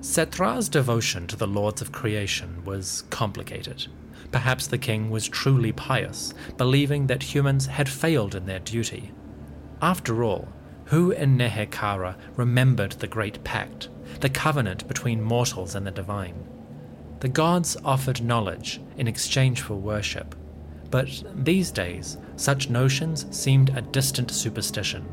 Settra's 0.00 0.68
devotion 0.68 1.26
to 1.26 1.36
the 1.36 1.46
lords 1.46 1.82
of 1.82 1.90
creation 1.90 2.64
was 2.64 3.02
complicated. 3.10 3.88
Perhaps 4.30 4.68
the 4.68 4.78
king 4.78 5.10
was 5.10 5.26
truly 5.26 5.72
pious, 5.72 6.32
believing 6.56 7.08
that 7.08 7.34
humans 7.34 7.66
had 7.66 7.88
failed 7.88 8.36
in 8.36 8.46
their 8.46 8.60
duty. 8.60 9.12
After 9.82 10.22
all, 10.22 10.48
who 10.84 11.10
in 11.10 11.36
Nehekhara 11.36 12.16
remembered 12.36 12.92
the 12.92 13.08
Great 13.08 13.42
Pact, 13.42 13.88
the 14.20 14.28
covenant 14.28 14.86
between 14.86 15.20
mortals 15.20 15.74
and 15.74 15.86
the 15.86 15.90
divine? 15.90 16.46
The 17.20 17.28
gods 17.28 17.76
offered 17.84 18.22
knowledge 18.22 18.80
in 18.96 19.08
exchange 19.08 19.62
for 19.62 19.74
worship, 19.74 20.36
but 20.90 21.24
these 21.34 21.72
days, 21.72 22.18
such 22.36 22.70
notions 22.70 23.26
seemed 23.36 23.76
a 23.76 23.82
distant 23.82 24.30
superstition, 24.30 25.06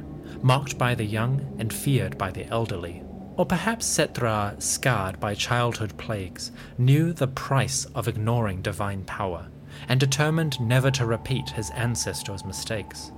mocked 0.44 0.78
by 0.78 0.94
the 0.94 1.06
young 1.06 1.56
and 1.58 1.74
feared 1.74 2.18
by 2.18 2.30
the 2.30 2.46
elderly. 2.46 3.02
Or 3.38 3.46
perhaps 3.46 3.86
Settra, 3.86 4.62
scarred 4.62 5.20
by 5.20 5.36
childhood 5.36 5.98
plagues, 5.98 6.52
knew 6.78 7.12
the 7.12 7.28
price 7.28 7.86
of 7.94 8.08
ignoring 8.08 8.62
divine 8.62 9.04
power, 9.04 9.48
and 9.90 10.00
determined 10.00 10.60
never 10.62 10.90
to 10.92 11.06
repeat 11.06 11.50
his 11.50 11.70
ancestors' 11.72 12.46
mistakes. 12.46 13.12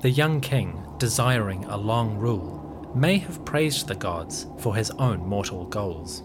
The 0.00 0.10
young 0.10 0.40
king, 0.40 0.84
desiring 0.98 1.64
a 1.66 1.76
long 1.76 2.16
rule, 2.16 2.90
may 2.96 3.18
have 3.18 3.44
praised 3.44 3.86
the 3.86 3.94
gods 3.94 4.46
for 4.58 4.74
his 4.74 4.90
own 4.92 5.20
mortal 5.20 5.66
goals. 5.66 6.24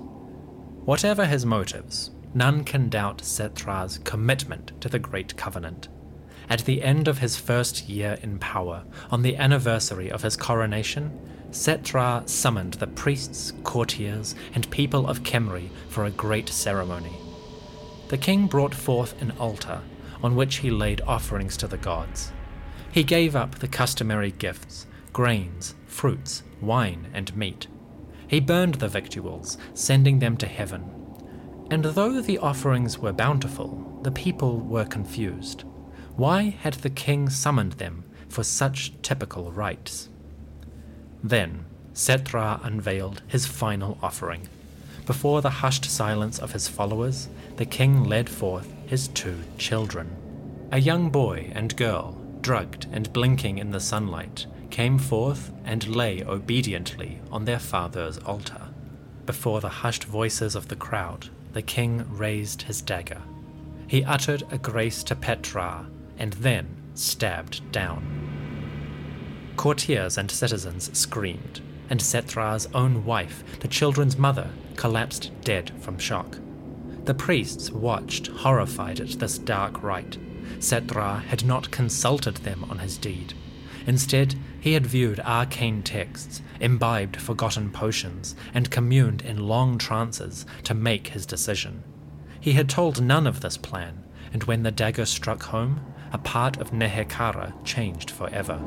Whatever 0.85 1.25
his 1.25 1.45
motives, 1.45 2.11
none 2.33 2.63
can 2.63 2.89
doubt 2.89 3.19
Settra's 3.19 3.99
commitment 3.99 4.79
to 4.81 4.89
the 4.89 4.97
Great 4.99 5.37
Covenant. 5.37 5.87
At 6.49 6.61
the 6.65 6.81
end 6.81 7.07
of 7.07 7.19
his 7.19 7.37
first 7.37 7.89
year 7.89 8.17
in 8.23 8.39
power, 8.39 8.85
on 9.11 9.21
the 9.21 9.37
anniversary 9.37 10.11
of 10.11 10.23
his 10.23 10.35
coronation, 10.35 11.19
Settra 11.55 12.27
summoned 12.27 12.73
the 12.75 12.87
priests, 12.87 13.53
courtiers, 13.63 14.35
and 14.53 14.69
people 14.71 15.07
of 15.07 15.23
Khemri 15.23 15.69
for 15.87 16.03
a 16.03 16.11
great 16.11 16.49
ceremony. 16.49 17.15
The 18.09 18.17
king 18.17 18.47
brought 18.47 18.75
forth 18.75 19.19
an 19.21 19.31
altar, 19.39 19.81
on 20.21 20.35
which 20.35 20.57
he 20.57 20.69
laid 20.69 20.99
offerings 21.07 21.55
to 21.57 21.67
the 21.67 21.77
gods. 21.77 22.33
He 22.91 23.03
gave 23.03 23.37
up 23.37 23.55
the 23.55 23.69
customary 23.69 24.31
gifts 24.31 24.85
grains, 25.13 25.75
fruits, 25.87 26.43
wine, 26.59 27.07
and 27.13 27.33
meat. 27.37 27.67
He 28.27 28.41
burned 28.41 28.75
the 28.75 28.89
victuals, 28.89 29.57
sending 29.73 30.19
them 30.19 30.35
to 30.37 30.47
heaven. 30.47 30.83
And 31.71 31.85
though 31.85 32.19
the 32.19 32.37
offerings 32.39 32.99
were 32.99 33.13
bountiful, 33.13 34.01
the 34.03 34.11
people 34.11 34.59
were 34.59 34.83
confused. 34.83 35.63
Why 36.17 36.49
had 36.49 36.73
the 36.73 36.89
king 36.89 37.29
summoned 37.29 37.73
them 37.73 38.03
for 38.27 38.43
such 38.43 39.01
typical 39.01 39.53
rites? 39.53 40.09
Then 41.25 41.65
Settra 41.95 42.63
unveiled 42.63 43.23
his 43.25 43.47
final 43.47 43.97
offering. 44.03 44.47
Before 45.07 45.41
the 45.41 45.49
hushed 45.49 45.85
silence 45.85 46.37
of 46.37 46.51
his 46.51 46.67
followers, 46.67 47.29
the 47.57 47.65
king 47.65 48.03
led 48.03 48.29
forth 48.29 48.71
his 48.85 49.07
two 49.07 49.39
children. 49.57 50.15
A 50.71 50.79
young 50.79 51.09
boy 51.09 51.51
and 51.55 51.75
girl, 51.75 52.15
drugged 52.41 52.85
and 52.91 53.11
blinking 53.11 53.57
in 53.57 53.71
the 53.71 53.79
sunlight, 53.79 54.45
came 54.69 54.99
forth 54.99 55.51
and 55.63 55.95
lay 55.95 56.23
obediently 56.23 57.19
on 57.31 57.45
their 57.45 57.59
father's 57.59 58.19
altar. 58.19 58.61
Before 59.25 59.61
the 59.61 59.81
hushed 59.81 60.03
voices 60.03 60.53
of 60.53 60.67
the 60.67 60.75
crowd, 60.75 61.29
the 61.53 61.63
king 61.63 62.05
raised 62.07 62.61
his 62.61 62.83
dagger. 62.83 63.21
He 63.87 64.03
uttered 64.03 64.43
a 64.51 64.59
grace 64.59 65.01
to 65.05 65.15
Ptra 65.15 65.87
and 66.19 66.33
then 66.33 66.67
stabbed 66.93 67.71
down. 67.71 68.34
Courtiers 69.55 70.17
and 70.17 70.29
citizens 70.29 70.95
screamed, 70.97 71.61
and 71.89 71.99
Settra's 71.99 72.67
own 72.73 73.05
wife, 73.05 73.43
the 73.59 73.67
children's 73.67 74.17
mother, 74.17 74.49
collapsed 74.75 75.31
dead 75.41 75.71
from 75.79 75.97
shock. 75.97 76.37
The 77.05 77.13
priests 77.13 77.71
watched, 77.71 78.27
horrified 78.27 78.99
at 78.99 79.19
this 79.19 79.37
dark 79.37 79.83
rite. 79.83 80.17
Settra 80.59 81.21
had 81.23 81.45
not 81.45 81.71
consulted 81.71 82.37
them 82.37 82.65
on 82.69 82.79
his 82.79 82.97
deed. 82.97 83.33
Instead, 83.87 84.35
he 84.59 84.73
had 84.73 84.87
viewed 84.87 85.19
arcane 85.19 85.83
texts, 85.83 86.41
imbibed 86.59 87.17
forgotten 87.21 87.69
potions, 87.69 88.35
and 88.53 88.71
communed 88.71 89.21
in 89.21 89.47
long 89.47 89.77
trances 89.77 90.45
to 90.63 90.73
make 90.73 91.09
his 91.09 91.25
decision. 91.25 91.83
He 92.39 92.53
had 92.53 92.69
told 92.69 93.01
none 93.01 93.27
of 93.27 93.41
this 93.41 93.57
plan, 93.57 94.03
and 94.33 94.43
when 94.45 94.63
the 94.63 94.71
dagger 94.71 95.05
struck 95.05 95.43
home, 95.43 95.79
a 96.11 96.17
part 96.17 96.57
of 96.57 96.71
Nehekhara 96.71 97.53
changed 97.63 98.09
forever. 98.09 98.59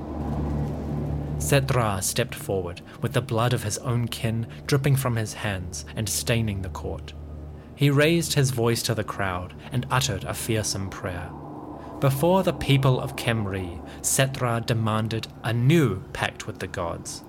Settra 1.38 2.02
stepped 2.02 2.34
forward, 2.34 2.80
with 3.00 3.12
the 3.12 3.22
blood 3.22 3.52
of 3.52 3.62
his 3.62 3.78
own 3.78 4.08
kin 4.08 4.46
dripping 4.66 4.96
from 4.96 5.16
his 5.16 5.32
hands 5.32 5.84
and 5.96 6.08
staining 6.08 6.62
the 6.62 6.68
court. 6.68 7.12
He 7.74 7.90
raised 7.90 8.34
his 8.34 8.50
voice 8.50 8.82
to 8.82 8.94
the 8.94 9.04
crowd 9.04 9.54
and 9.70 9.86
uttered 9.90 10.24
a 10.24 10.34
fearsome 10.34 10.90
prayer. 10.90 11.30
Before 12.00 12.42
the 12.42 12.52
people 12.52 13.00
of 13.00 13.16
Khemri, 13.16 13.80
Settra 14.02 14.64
demanded 14.64 15.28
a 15.44 15.52
new 15.52 16.02
pact 16.12 16.46
with 16.46 16.58
the 16.58 16.66
gods. 16.66 17.22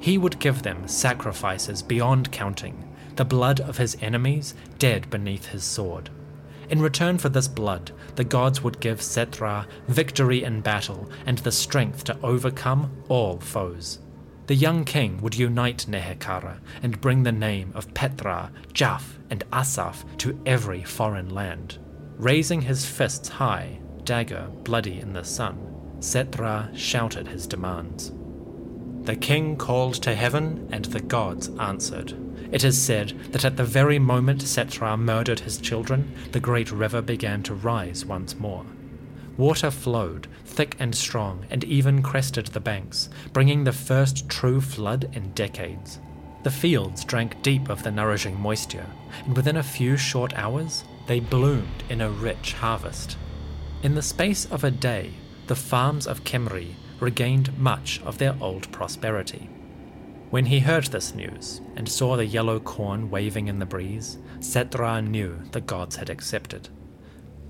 He 0.00 0.18
would 0.18 0.38
give 0.38 0.62
them 0.62 0.88
sacrifices 0.88 1.82
beyond 1.82 2.32
counting, 2.32 2.88
the 3.16 3.24
blood 3.24 3.60
of 3.60 3.76
his 3.78 3.96
enemies 4.00 4.54
dead 4.78 5.10
beneath 5.10 5.46
his 5.46 5.64
sword. 5.64 6.10
In 6.72 6.80
return 6.80 7.18
for 7.18 7.28
this 7.28 7.48
blood, 7.48 7.92
the 8.14 8.24
gods 8.24 8.62
would 8.62 8.80
give 8.80 9.00
Settra 9.00 9.66
victory 9.88 10.42
in 10.42 10.62
battle 10.62 11.10
and 11.26 11.36
the 11.36 11.52
strength 11.52 12.02
to 12.04 12.18
overcome 12.22 12.90
all 13.10 13.38
foes. 13.40 13.98
The 14.46 14.54
young 14.54 14.86
king 14.86 15.20
would 15.20 15.36
unite 15.36 15.84
Nehekhara 15.86 16.60
and 16.82 16.98
bring 16.98 17.24
the 17.24 17.30
name 17.30 17.72
of 17.74 17.92
Ptra, 17.92 18.50
Djaf, 18.72 19.02
and 19.28 19.44
Asaph 19.52 20.06
to 20.16 20.40
every 20.46 20.82
foreign 20.82 21.28
land. 21.28 21.76
Raising 22.16 22.62
his 22.62 22.86
fists 22.86 23.28
high, 23.28 23.78
dagger 24.04 24.48
bloody 24.64 24.98
in 24.98 25.12
the 25.12 25.24
sun, 25.24 25.58
Settra 25.98 26.74
shouted 26.74 27.28
his 27.28 27.46
demands. 27.46 28.14
The 29.02 29.16
king 29.16 29.56
called 29.56 29.96
to 30.04 30.14
heaven, 30.14 30.70
and 30.72 30.86
the 30.86 31.00
gods 31.00 31.50
answered. 31.60 32.14
It 32.52 32.64
is 32.64 32.80
said 32.80 33.14
that 33.32 33.46
at 33.46 33.56
the 33.56 33.64
very 33.64 33.98
moment 33.98 34.42
Settra 34.42 34.98
murdered 34.98 35.40
his 35.40 35.56
children, 35.56 36.14
the 36.32 36.40
great 36.40 36.70
river 36.70 37.00
began 37.00 37.42
to 37.44 37.54
rise 37.54 38.04
once 38.04 38.38
more. 38.38 38.66
Water 39.38 39.70
flowed, 39.70 40.26
thick 40.44 40.76
and 40.78 40.94
strong, 40.94 41.46
and 41.50 41.64
even 41.64 42.02
crested 42.02 42.48
the 42.48 42.60
banks, 42.60 43.08
bringing 43.32 43.64
the 43.64 43.72
first 43.72 44.28
true 44.28 44.60
flood 44.60 45.08
in 45.14 45.32
decades. 45.32 45.98
The 46.42 46.50
fields 46.50 47.04
drank 47.04 47.40
deep 47.40 47.70
of 47.70 47.82
the 47.82 47.90
nourishing 47.90 48.38
moisture, 48.38 48.86
and 49.24 49.34
within 49.34 49.56
a 49.56 49.62
few 49.62 49.96
short 49.96 50.34
hours, 50.36 50.84
they 51.06 51.20
bloomed 51.20 51.82
in 51.88 52.02
a 52.02 52.10
rich 52.10 52.52
harvest. 52.52 53.16
In 53.82 53.94
the 53.94 54.02
space 54.02 54.44
of 54.44 54.62
a 54.62 54.70
day, 54.70 55.14
the 55.46 55.56
farms 55.56 56.06
of 56.06 56.24
Khemri 56.24 56.74
regained 57.00 57.58
much 57.58 58.00
of 58.04 58.18
their 58.18 58.36
old 58.40 58.70
prosperity. 58.72 59.48
When 60.32 60.46
he 60.46 60.60
heard 60.60 60.86
this 60.86 61.14
news 61.14 61.60
and 61.76 61.86
saw 61.86 62.16
the 62.16 62.24
yellow 62.24 62.58
corn 62.58 63.10
waving 63.10 63.48
in 63.48 63.58
the 63.58 63.66
breeze, 63.66 64.16
Settra 64.38 65.06
knew 65.06 65.38
the 65.50 65.60
gods 65.60 65.96
had 65.96 66.08
accepted. 66.08 66.70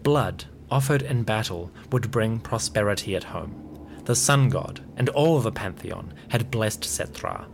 Blood 0.02 0.46
offered 0.68 1.02
in 1.02 1.22
battle 1.22 1.70
would 1.92 2.10
bring 2.10 2.40
prosperity 2.40 3.14
at 3.14 3.22
home. 3.22 3.86
The 4.04 4.16
sun 4.16 4.48
god 4.48 4.80
and 4.96 5.08
all 5.10 5.38
the 5.38 5.52
pantheon 5.52 6.12
had 6.30 6.50
blessed 6.50 6.82
Settra. 6.82 7.46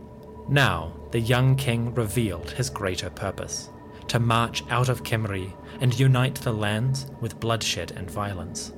Now 0.49 0.95
the 1.11 1.19
young 1.19 1.55
king 1.55 1.93
revealed 1.93 2.49
his 2.49 2.71
greater 2.71 3.11
purpose 3.11 3.69
to 4.07 4.19
march 4.19 4.63
out 4.71 4.89
of 4.89 5.03
Khemri 5.03 5.53
and 5.79 5.99
unite 5.99 6.41
the 6.41 6.53
lands 6.53 7.05
with 7.21 7.39
bloodshed 7.39 7.91
and 7.91 8.09
violence. 8.09 8.73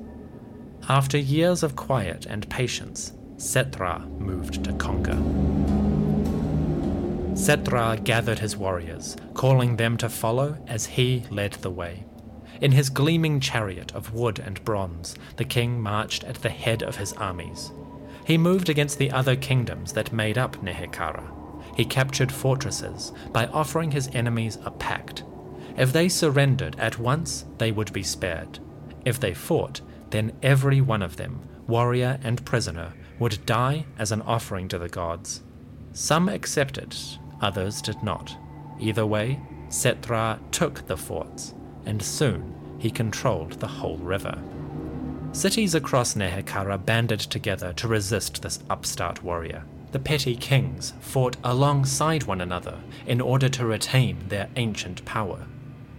After 0.86 1.16
years 1.16 1.62
of 1.62 1.76
quiet 1.76 2.26
and 2.26 2.46
patience, 2.50 3.14
Settra 3.38 4.06
moved 4.20 4.64
to 4.64 4.74
conquer. 4.74 5.16
Settra 7.34 8.02
gathered 8.02 8.38
his 8.38 8.56
warriors, 8.56 9.16
calling 9.34 9.76
them 9.76 9.96
to 9.98 10.08
follow 10.08 10.56
as 10.66 10.86
he 10.86 11.24
led 11.30 11.52
the 11.54 11.70
way. 11.70 12.04
In 12.60 12.72
his 12.72 12.90
gleaming 12.90 13.40
chariot 13.40 13.92
of 13.92 14.12
wood 14.12 14.38
and 14.38 14.62
bronze, 14.64 15.16
the 15.36 15.44
king 15.44 15.80
marched 15.80 16.24
at 16.24 16.36
the 16.36 16.50
head 16.50 16.82
of 16.82 16.96
his 16.96 17.12
armies. 17.14 17.72
He 18.24 18.38
moved 18.38 18.68
against 18.68 18.98
the 18.98 19.10
other 19.10 19.34
kingdoms 19.34 19.92
that 19.94 20.12
made 20.12 20.38
up 20.38 20.62
Nehekhara. 20.62 21.30
He 21.76 21.84
captured 21.84 22.30
fortresses 22.30 23.12
by 23.32 23.46
offering 23.46 23.90
his 23.90 24.08
enemies 24.12 24.58
a 24.64 24.70
pact 24.70 25.24
if 25.76 25.92
they 25.92 26.08
surrendered 26.08 26.78
at 26.78 26.98
once, 26.98 27.46
they 27.58 27.72
would 27.72 27.92
be 27.92 28.02
spared. 28.02 28.58
If 29.04 29.18
they 29.18 29.34
fought, 29.34 29.80
then 30.10 30.32
every 30.42 30.80
one 30.80 31.02
of 31.02 31.16
them, 31.16 31.48
warrior 31.66 32.18
and 32.22 32.44
prisoner, 32.44 32.92
would 33.18 33.46
die 33.46 33.86
as 33.98 34.12
an 34.12 34.22
offering 34.22 34.68
to 34.68 34.78
the 34.78 34.88
gods. 34.88 35.42
Some 35.92 36.28
accepted, 36.28 36.94
others 37.42 37.82
did 37.82 38.02
not. 38.02 38.36
Either 38.78 39.04
way, 39.04 39.40
Settra 39.68 40.38
took 40.50 40.86
the 40.86 40.96
forts, 40.96 41.54
and 41.86 42.02
soon 42.02 42.54
he 42.78 42.90
controlled 42.90 43.52
the 43.52 43.66
whole 43.66 43.98
river. 43.98 44.42
Cities 45.32 45.74
across 45.74 46.14
Nehekhara 46.14 46.84
banded 46.84 47.20
together 47.20 47.72
to 47.74 47.88
resist 47.88 48.42
this 48.42 48.62
upstart 48.68 49.22
warrior. 49.22 49.64
The 49.92 49.98
petty 49.98 50.36
kings 50.36 50.94
fought 51.00 51.36
alongside 51.44 52.24
one 52.24 52.40
another 52.40 52.80
in 53.06 53.20
order 53.20 53.48
to 53.50 53.66
retain 53.66 54.28
their 54.28 54.48
ancient 54.56 55.04
power. 55.04 55.46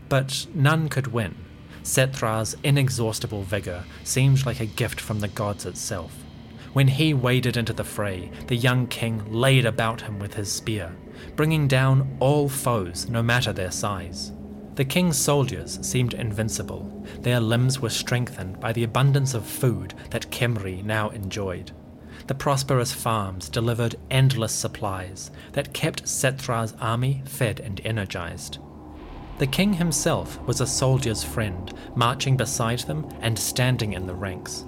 But 0.10 0.46
none 0.54 0.90
could 0.90 1.08
win. 1.08 1.36
Settra's 1.84 2.56
inexhaustible 2.64 3.44
vigor 3.44 3.84
seemed 4.04 4.46
like 4.46 4.60
a 4.60 4.66
gift 4.66 5.02
from 5.02 5.20
the 5.20 5.28
gods 5.28 5.66
itself. 5.66 6.14
When 6.74 6.88
he 6.88 7.14
waded 7.14 7.58
into 7.58 7.74
the 7.74 7.84
fray, 7.84 8.32
the 8.48 8.56
young 8.56 8.88
king 8.88 9.32
laid 9.32 9.66
about 9.66 10.02
him 10.02 10.18
with 10.20 10.34
his 10.34 10.52
spear, 10.52 10.96
bringing 11.36 11.68
down 11.68 12.18
all 12.20 12.50
foes, 12.50 13.08
no 13.10 13.24
matter 13.24 13.54
their 13.54 13.72
size. 13.72 14.32
The 14.76 14.86
king's 14.86 15.18
soldiers 15.18 15.80
seemed 15.82 16.14
invincible. 16.14 17.06
Their 17.20 17.40
limbs 17.40 17.80
were 17.80 17.90
strengthened 17.90 18.60
by 18.60 18.74
the 18.74 18.84
abundance 18.84 19.34
of 19.34 19.46
food 19.46 19.94
that 20.10 20.32
Khemri 20.32 20.84
now 20.84 21.10
enjoyed. 21.10 21.72
The 22.26 22.36
prosperous 22.36 22.94
farms 22.94 23.50
delivered 23.50 23.96
endless 24.10 24.54
supplies 24.54 25.30
that 25.52 25.74
kept 25.74 26.06
Settra's 26.06 26.74
army 26.80 27.22
fed 27.26 27.60
and 27.60 27.82
energized. 27.84 28.60
The 29.40 29.48
king 29.48 29.74
himself 29.74 30.40
was 30.48 30.62
a 30.62 30.68
soldier's 30.68 31.24
friend, 31.24 31.74
marching 31.96 32.38
beside 32.38 32.80
them 32.80 33.10
and 33.20 33.38
standing 33.38 33.94
in 33.94 34.08
the 34.08 34.16
ranks. 34.16 34.64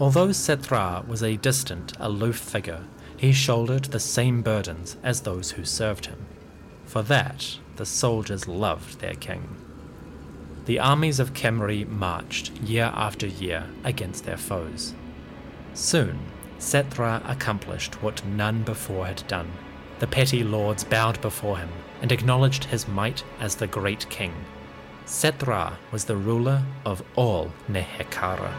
Although 0.00 0.28
Settra 0.28 1.06
was 1.06 1.22
a 1.22 1.36
distant, 1.36 1.92
aloof 2.00 2.36
figure, 2.36 2.82
he 3.16 3.32
shouldered 3.32 3.84
the 3.86 4.00
same 4.00 4.42
burdens 4.42 4.96
as 5.02 5.20
those 5.20 5.52
who 5.52 5.64
served 5.64 6.06
him. 6.06 6.26
For 6.84 7.02
that, 7.02 7.58
the 7.76 7.86
soldiers 7.86 8.46
loved 8.46 9.00
their 9.00 9.14
king. 9.14 9.56
The 10.66 10.78
armies 10.78 11.20
of 11.20 11.32
Khemri 11.32 11.88
marched 11.88 12.50
year 12.60 12.90
after 12.94 13.26
year 13.26 13.64
against 13.84 14.24
their 14.24 14.36
foes. 14.36 14.94
Soon, 15.74 16.18
Settra 16.58 17.22
accomplished 17.28 18.02
what 18.02 18.24
none 18.26 18.62
before 18.62 19.06
had 19.06 19.26
done. 19.28 19.52
The 19.98 20.06
petty 20.06 20.42
lords 20.42 20.84
bowed 20.84 21.20
before 21.20 21.58
him 21.58 21.68
and 22.02 22.12
acknowledged 22.12 22.64
his 22.64 22.88
might 22.88 23.24
as 23.40 23.56
the 23.56 23.66
great 23.66 24.08
king. 24.10 24.32
Settra 25.06 25.74
was 25.92 26.04
the 26.04 26.16
ruler 26.16 26.62
of 26.84 27.02
all 27.14 27.52
Nehekhara. 27.68 28.52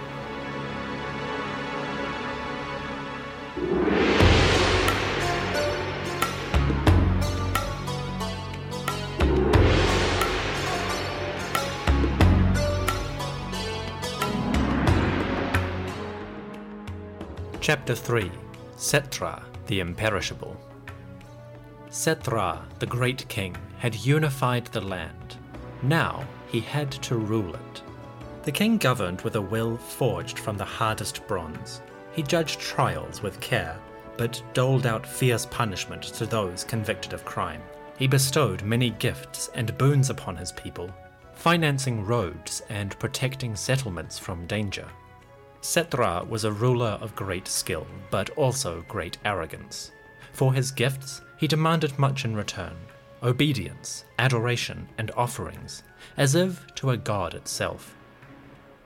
Chapter 17.67 17.95
3 17.95 18.31
Settra 18.77 19.43
the 19.65 19.81
Imperishable. 19.81 20.55
Settra, 21.89 22.61
the 22.79 22.85
great 22.85 23.27
king, 23.27 23.57
had 23.77 23.93
unified 23.93 24.67
the 24.67 24.79
land. 24.79 25.35
Now 25.81 26.23
he 26.47 26.61
had 26.61 26.89
to 26.89 27.17
rule 27.17 27.53
it. 27.53 27.81
The 28.43 28.53
king 28.53 28.77
governed 28.77 29.19
with 29.19 29.35
a 29.35 29.41
will 29.41 29.75
forged 29.75 30.39
from 30.39 30.55
the 30.55 30.63
hardest 30.63 31.27
bronze. 31.27 31.81
He 32.13 32.23
judged 32.23 32.61
trials 32.61 33.21
with 33.21 33.41
care, 33.41 33.77
but 34.15 34.41
doled 34.53 34.85
out 34.85 35.05
fierce 35.05 35.45
punishment 35.47 36.03
to 36.03 36.25
those 36.25 36.63
convicted 36.63 37.11
of 37.11 37.25
crime. 37.25 37.61
He 37.97 38.07
bestowed 38.07 38.63
many 38.63 38.91
gifts 38.91 39.49
and 39.55 39.77
boons 39.77 40.09
upon 40.09 40.37
his 40.37 40.53
people, 40.53 40.89
financing 41.33 42.05
roads 42.05 42.61
and 42.69 42.97
protecting 42.97 43.57
settlements 43.57 44.17
from 44.17 44.47
danger. 44.47 44.87
Settra 45.61 46.27
was 46.27 46.43
a 46.43 46.51
ruler 46.51 46.97
of 47.01 47.15
great 47.15 47.47
skill, 47.47 47.87
but 48.11 48.29
also 48.31 48.83
great 48.87 49.17
arrogance. 49.25 49.91
For 50.31 50.53
his 50.53 50.71
gifts, 50.71 51.21
he 51.37 51.47
demanded 51.47 51.97
much 51.97 52.25
in 52.25 52.35
return 52.35 52.75
obedience, 53.23 54.05
adoration, 54.19 54.87
and 54.97 55.09
offerings, 55.17 55.81
as 56.17 56.35
if 56.35 56.65
to 56.75 56.91
a 56.91 56.97
god 56.97 57.33
itself. 57.33 57.95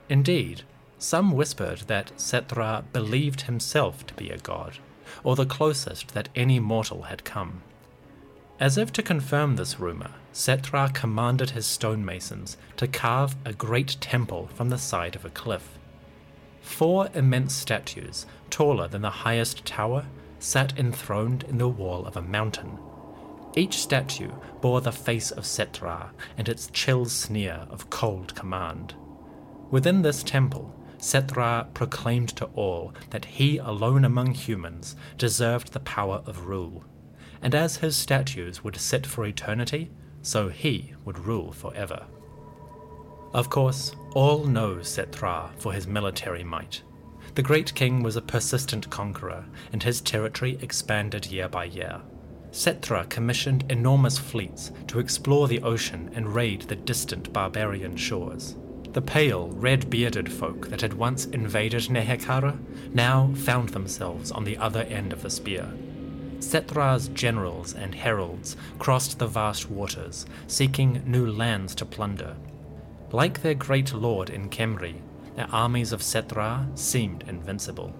Indeed, 0.07 0.63
some 0.97 1.31
whispered 1.31 1.79
that 1.87 2.13
Settra 2.17 2.83
believed 2.93 3.41
himself 3.41 4.05
to 4.07 4.13
be 4.13 4.29
a 4.29 4.37
god, 4.37 4.77
or 5.23 5.35
the 5.35 5.45
closest 5.45 6.13
that 6.13 6.29
any 6.35 6.59
mortal 6.59 7.03
had 7.03 7.25
come. 7.25 7.61
As 8.59 8.77
if 8.77 8.93
to 8.93 9.03
confirm 9.03 9.55
this 9.55 9.79
rumour, 9.79 10.11
Settra 10.33 10.93
commanded 10.93 11.49
his 11.49 11.65
stonemasons 11.65 12.55
to 12.77 12.87
carve 12.87 13.35
a 13.43 13.53
great 13.53 13.97
temple 13.99 14.47
from 14.53 14.69
the 14.69 14.77
side 14.77 15.15
of 15.15 15.25
a 15.25 15.29
cliff. 15.29 15.77
Four 16.61 17.09
immense 17.13 17.53
statues, 17.53 18.25
taller 18.49 18.87
than 18.87 19.01
the 19.01 19.09
highest 19.09 19.65
tower, 19.65 20.05
sat 20.39 20.77
enthroned 20.77 21.43
in 21.43 21.57
the 21.57 21.67
wall 21.67 22.05
of 22.05 22.15
a 22.15 22.21
mountain. 22.21 22.77
Each 23.55 23.77
statue 23.79 24.31
bore 24.61 24.81
the 24.81 24.91
face 24.91 25.31
of 25.31 25.43
Settra 25.43 26.11
and 26.37 26.47
its 26.47 26.69
chill 26.71 27.05
sneer 27.05 27.67
of 27.69 27.89
cold 27.89 28.33
command. 28.35 28.95
Within 29.69 30.01
this 30.01 30.23
temple, 30.23 30.73
Settra 30.97 31.67
proclaimed 31.73 32.29
to 32.37 32.45
all 32.53 32.93
that 33.09 33.25
he 33.25 33.57
alone 33.57 34.05
among 34.05 34.33
humans 34.33 34.95
deserved 35.17 35.73
the 35.73 35.79
power 35.79 36.21
of 36.25 36.45
rule, 36.45 36.83
and 37.41 37.55
as 37.55 37.77
his 37.77 37.95
statues 37.95 38.63
would 38.63 38.77
sit 38.77 39.05
for 39.05 39.25
eternity, 39.25 39.91
so 40.21 40.49
he 40.49 40.93
would 41.03 41.19
rule 41.19 41.51
forever. 41.51 42.05
Of 43.33 43.49
course, 43.49 43.95
all 44.13 44.43
know 44.43 44.75
Settra 44.77 45.51
for 45.57 45.71
his 45.71 45.87
military 45.87 46.43
might. 46.43 46.81
The 47.35 47.41
great 47.41 47.73
king 47.75 48.03
was 48.03 48.17
a 48.17 48.21
persistent 48.21 48.89
conqueror, 48.89 49.45
and 49.71 49.81
his 49.81 50.01
territory 50.01 50.57
expanded 50.61 51.27
year 51.27 51.47
by 51.47 51.65
year. 51.65 52.01
Settra 52.51 53.07
commissioned 53.07 53.71
enormous 53.71 54.17
fleets 54.17 54.71
to 54.87 54.99
explore 54.99 55.47
the 55.47 55.61
ocean 55.61 56.11
and 56.13 56.35
raid 56.35 56.63
the 56.63 56.75
distant 56.75 57.31
barbarian 57.31 57.95
shores. 57.95 58.57
The 58.91 59.01
pale, 59.01 59.47
red 59.51 59.89
bearded 59.89 60.29
folk 60.29 60.67
that 60.67 60.81
had 60.81 60.93
once 60.93 61.25
invaded 61.27 61.83
Nehekhara 61.83 62.59
now 62.93 63.33
found 63.35 63.69
themselves 63.69 64.31
on 64.31 64.43
the 64.43 64.57
other 64.57 64.81
end 64.81 65.13
of 65.13 65.21
the 65.21 65.29
spear. 65.29 65.71
Settra's 66.39 67.07
generals 67.07 67.73
and 67.73 67.95
heralds 67.95 68.57
crossed 68.79 69.19
the 69.19 69.27
vast 69.27 69.69
waters, 69.69 70.25
seeking 70.47 71.01
new 71.05 71.31
lands 71.31 71.73
to 71.75 71.85
plunder. 71.85 72.35
Like 73.11 73.41
their 73.41 73.53
great 73.53 73.93
lord 73.93 74.29
in 74.29 74.49
Khemri, 74.49 74.95
the 75.35 75.47
armies 75.47 75.91
of 75.91 76.01
Settra 76.01 76.67
seemed 76.77 77.23
invincible. 77.27 77.93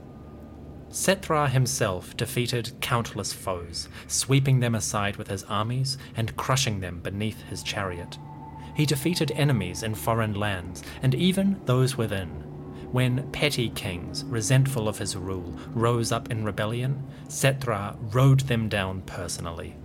Settra 0.90 1.50
himself 1.50 2.16
defeated 2.16 2.74
countless 2.82 3.34
foes, 3.34 3.90
sweeping 4.08 4.60
them 4.60 4.76
aside 4.76 5.16
with 5.18 5.28
his 5.28 5.44
armies 5.44 5.98
and 6.16 6.36
crushing 6.36 6.80
them 6.80 7.00
beneath 7.02 7.42
his 7.44 7.64
chariot. 7.64 8.18
He 8.76 8.86
defeated 8.86 9.32
enemies 9.32 9.84
in 9.84 9.96
foreign 9.96 10.34
lands 10.34 10.84
and 11.02 11.14
even 11.16 11.60
those 11.66 11.98
within. 11.98 12.30
When 12.92 13.30
petty 13.32 13.70
kings, 13.70 14.26
resentful 14.26 14.90
of 14.90 14.98
his 14.98 15.16
rule, 15.16 15.58
rose 15.70 16.12
up 16.12 16.30
in 16.30 16.44
rebellion, 16.44 17.06
Settra 17.28 17.98
rode 18.14 18.42
them 18.42 18.68
down 18.68 19.02
personally. 19.02 19.76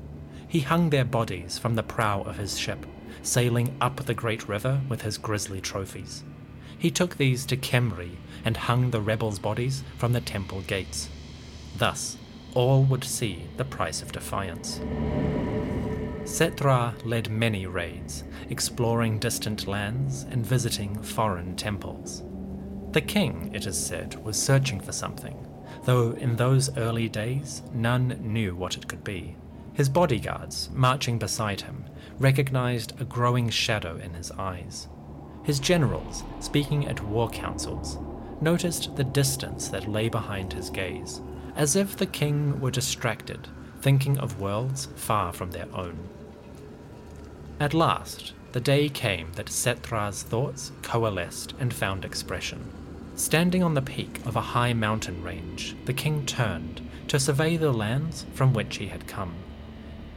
He 0.49 0.61
hung 0.61 0.91
their 0.91 1.05
bodies 1.05 1.59
from 1.59 1.75
the 1.75 1.83
prow 1.83 2.23
of 2.23 2.37
his 2.37 2.59
ship, 2.59 2.85
sailing 3.27 3.77
up 3.81 3.97
the 4.05 4.15
great 4.15 4.49
river 4.49 4.81
with 4.89 5.03
his 5.03 5.19
grisly 5.19 5.61
trophies. 5.61 6.23
He 6.79 6.91
took 6.91 7.17
these 7.17 7.45
to 7.47 7.57
Khemri 7.57 8.17
and 8.45 8.57
hung 8.57 8.91
the 8.91 9.01
rebels' 9.01 9.39
bodies 9.39 9.83
from 9.99 10.13
the 10.13 10.21
temple 10.21 10.61
gates. 10.63 11.09
Thus, 11.77 12.17
all 12.55 12.85
would 12.85 13.05
see 13.05 13.49
the 13.57 13.65
price 13.65 14.03
of 14.03 14.13
defiance. 14.13 14.81
Settra 16.23 16.95
led 17.05 17.31
many 17.31 17.67
raids, 17.67 18.25
exploring 18.51 19.19
distant 19.19 19.67
lands 19.67 20.25
and 20.31 20.45
visiting 20.45 21.01
foreign 21.03 21.55
temples. 21.57 22.23
The 22.93 23.01
king, 23.01 23.51
it 23.55 23.67
is 23.67 23.79
said, 23.79 24.23
was 24.25 24.41
searching 24.41 24.81
for 24.81 24.93
something, 24.93 25.37
though 25.85 26.13
in 26.13 26.37
those 26.37 26.77
early 26.77 27.09
days 27.09 27.63
none 27.73 28.19
knew 28.21 28.55
what 28.57 28.77
it 28.77 28.89
could 28.89 29.05
be. 29.05 29.37
His 29.75 29.89
bodyguards, 29.89 30.71
marching 30.73 31.19
beside 31.19 31.61
him, 31.61 31.85
recognized 32.19 33.01
a 33.01 33.05
growing 33.05 33.51
shadow 33.51 33.97
in 33.97 34.15
his 34.15 34.31
eyes. 34.33 34.89
His 35.45 35.61
generals, 35.61 36.25
speaking 36.41 36.89
at 36.89 37.05
war 37.05 37.29
councils, 37.29 37.99
noticed 38.41 38.97
the 38.97 39.05
distance 39.05 39.69
that 39.69 39.89
lay 39.89 40.09
behind 40.09 40.53
his 40.53 40.71
gaze, 40.71 41.21
as 41.55 41.77
if 41.77 41.97
the 41.97 42.07
king 42.07 42.61
were 42.61 42.71
distracted, 42.71 43.49
thinking 43.81 44.19
of 44.19 44.41
worlds 44.41 44.89
far 44.97 45.33
from 45.33 45.51
their 45.51 45.69
own. 45.75 46.09
At 47.61 47.75
last, 47.75 48.35
the 48.53 48.61
day 48.61 48.89
came 48.89 49.33
that 49.33 49.47
Settra's 49.47 50.23
thoughts 50.23 50.73
coalesced 50.83 51.55
and 51.59 51.73
found 51.73 52.05
expression. 52.05 52.71
Standing 53.15 53.63
on 53.63 53.75
the 53.75 53.83
peak 53.83 54.21
of 54.27 54.37
a 54.37 54.41
high 54.41 54.75
mountain 54.75 55.23
range, 55.23 55.75
the 55.87 55.95
king 55.95 56.27
turned 56.27 56.83
to 57.09 57.19
survey 57.19 57.57
the 57.57 57.73
lands 57.73 58.27
from 58.35 58.53
which 58.53 58.77
he 58.77 58.89
had 58.89 59.07
come. 59.07 59.35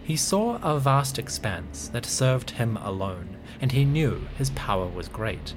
He 0.10 0.16
saw 0.16 0.58
a 0.64 0.80
vast 0.80 1.20
expanse 1.20 1.88
that 1.90 2.04
served 2.04 2.50
him 2.50 2.78
alone, 2.78 3.38
and 3.62 3.72
he 3.72 3.86
knew 3.86 4.28
his 4.40 4.50
power 4.50 4.88
was 4.88 5.08
great. 5.08 5.54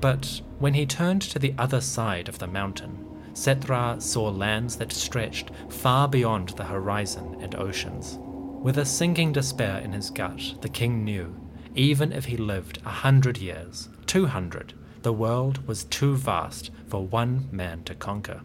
But 0.00 0.40
when 0.60 0.74
he 0.74 0.86
turned 0.86 1.20
to 1.22 1.40
the 1.40 1.52
other 1.58 1.80
side 1.80 2.28
of 2.28 2.38
the 2.38 2.46
mountain, 2.46 3.04
Settra 3.32 4.00
saw 4.00 4.28
lands 4.28 4.76
that 4.76 4.92
stretched 4.92 5.50
far 5.68 6.06
beyond 6.06 6.50
the 6.50 6.66
horizon 6.66 7.38
and 7.40 7.56
oceans. 7.56 8.20
With 8.20 8.78
a 8.78 8.84
sinking 8.84 9.32
despair 9.32 9.78
in 9.78 9.92
his 9.92 10.10
gut, 10.10 10.54
the 10.60 10.68
king 10.68 11.02
knew, 11.02 11.34
even 11.74 12.12
if 12.12 12.26
he 12.26 12.36
lived 12.36 12.78
a 12.86 12.90
hundred 12.90 13.38
years, 13.38 13.88
two 14.06 14.26
hundred, 14.26 14.74
the 15.02 15.12
world 15.12 15.66
was 15.66 15.82
too 15.86 16.14
vast 16.14 16.70
for 16.86 17.04
one 17.04 17.48
man 17.50 17.82
to 17.82 17.96
conquer. 17.96 18.42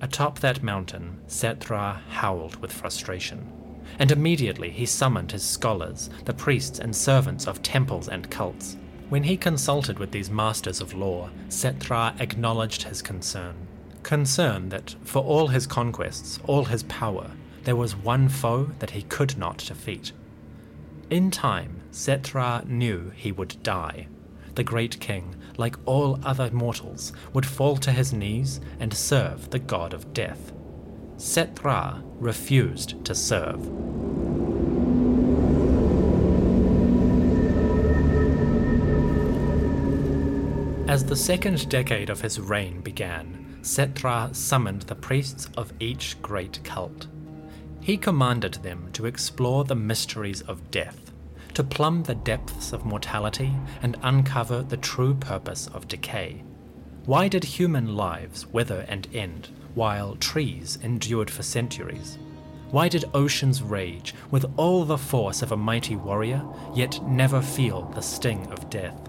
Atop 0.00 0.40
that 0.40 0.64
mountain, 0.64 1.20
Settra 1.28 2.00
howled 2.08 2.56
with 2.56 2.72
frustration 2.72 3.52
and 3.98 4.10
immediately 4.10 4.70
he 4.70 4.86
summoned 4.86 5.32
his 5.32 5.42
scholars, 5.42 6.10
the 6.24 6.34
priests 6.34 6.78
and 6.78 6.94
servants 6.94 7.46
of 7.46 7.62
temples 7.62 8.08
and 8.08 8.30
cults. 8.30 8.76
When 9.08 9.24
he 9.24 9.36
consulted 9.36 9.98
with 9.98 10.12
these 10.12 10.30
masters 10.30 10.80
of 10.80 10.94
law, 10.94 11.30
Settra 11.48 12.18
acknowledged 12.20 12.84
his 12.84 13.02
concern. 13.02 13.54
Concern 14.02 14.68
that, 14.68 14.94
for 15.02 15.22
all 15.22 15.48
his 15.48 15.66
conquests, 15.66 16.38
all 16.44 16.64
his 16.64 16.84
power, 16.84 17.32
there 17.64 17.76
was 17.76 17.96
one 17.96 18.28
foe 18.28 18.70
that 18.78 18.90
he 18.90 19.02
could 19.02 19.36
not 19.36 19.58
defeat. 19.58 20.12
In 21.10 21.30
time, 21.30 21.80
Settra 21.90 22.64
knew 22.66 23.10
he 23.10 23.32
would 23.32 23.60
die. 23.62 24.06
The 24.54 24.64
great 24.64 25.00
king, 25.00 25.34
like 25.56 25.76
all 25.86 26.20
other 26.22 26.50
mortals, 26.52 27.12
would 27.32 27.46
fall 27.46 27.76
to 27.78 27.92
his 27.92 28.12
knees 28.12 28.60
and 28.78 28.94
serve 28.94 29.50
the 29.50 29.58
god 29.58 29.92
of 29.92 30.12
death. 30.14 30.52
Settra 31.20 32.02
refused 32.18 33.04
to 33.04 33.14
serve. 33.14 33.60
As 40.88 41.04
the 41.04 41.14
second 41.14 41.68
decade 41.68 42.08
of 42.08 42.22
his 42.22 42.40
reign 42.40 42.80
began, 42.80 43.58
Settra 43.60 44.34
summoned 44.34 44.82
the 44.82 44.94
priests 44.94 45.50
of 45.58 45.74
each 45.78 46.16
great 46.22 46.58
cult. 46.64 47.06
He 47.82 47.98
commanded 47.98 48.54
them 48.54 48.88
to 48.94 49.04
explore 49.04 49.64
the 49.64 49.74
mysteries 49.74 50.40
of 50.40 50.70
death, 50.70 51.12
to 51.52 51.62
plumb 51.62 52.02
the 52.02 52.14
depths 52.14 52.72
of 52.72 52.86
mortality 52.86 53.52
and 53.82 53.98
uncover 54.02 54.62
the 54.62 54.78
true 54.78 55.12
purpose 55.12 55.66
of 55.74 55.86
decay. 55.86 56.42
Why 57.04 57.28
did 57.28 57.44
human 57.44 57.94
lives 57.94 58.46
wither 58.46 58.86
and 58.88 59.06
end? 59.12 59.50
While 59.74 60.16
trees 60.16 60.78
endured 60.82 61.30
for 61.30 61.42
centuries? 61.42 62.18
Why 62.70 62.88
did 62.88 63.10
oceans 63.14 63.62
rage 63.62 64.14
with 64.30 64.46
all 64.56 64.84
the 64.84 64.98
force 64.98 65.42
of 65.42 65.52
a 65.52 65.56
mighty 65.56 65.96
warrior, 65.96 66.44
yet 66.74 67.02
never 67.06 67.40
feel 67.40 67.82
the 67.94 68.00
sting 68.00 68.46
of 68.52 68.70
death? 68.70 69.08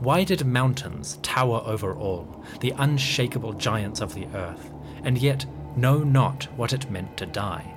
Why 0.00 0.22
did 0.22 0.46
mountains 0.46 1.18
tower 1.22 1.60
over 1.64 1.94
all, 1.94 2.44
the 2.60 2.74
unshakable 2.76 3.54
giants 3.54 4.00
of 4.00 4.14
the 4.14 4.26
earth, 4.34 4.70
and 5.02 5.18
yet 5.18 5.44
know 5.78 5.98
not 5.98 6.44
what 6.56 6.72
it 6.72 6.90
meant 6.90 7.16
to 7.16 7.26
die. 7.26 7.74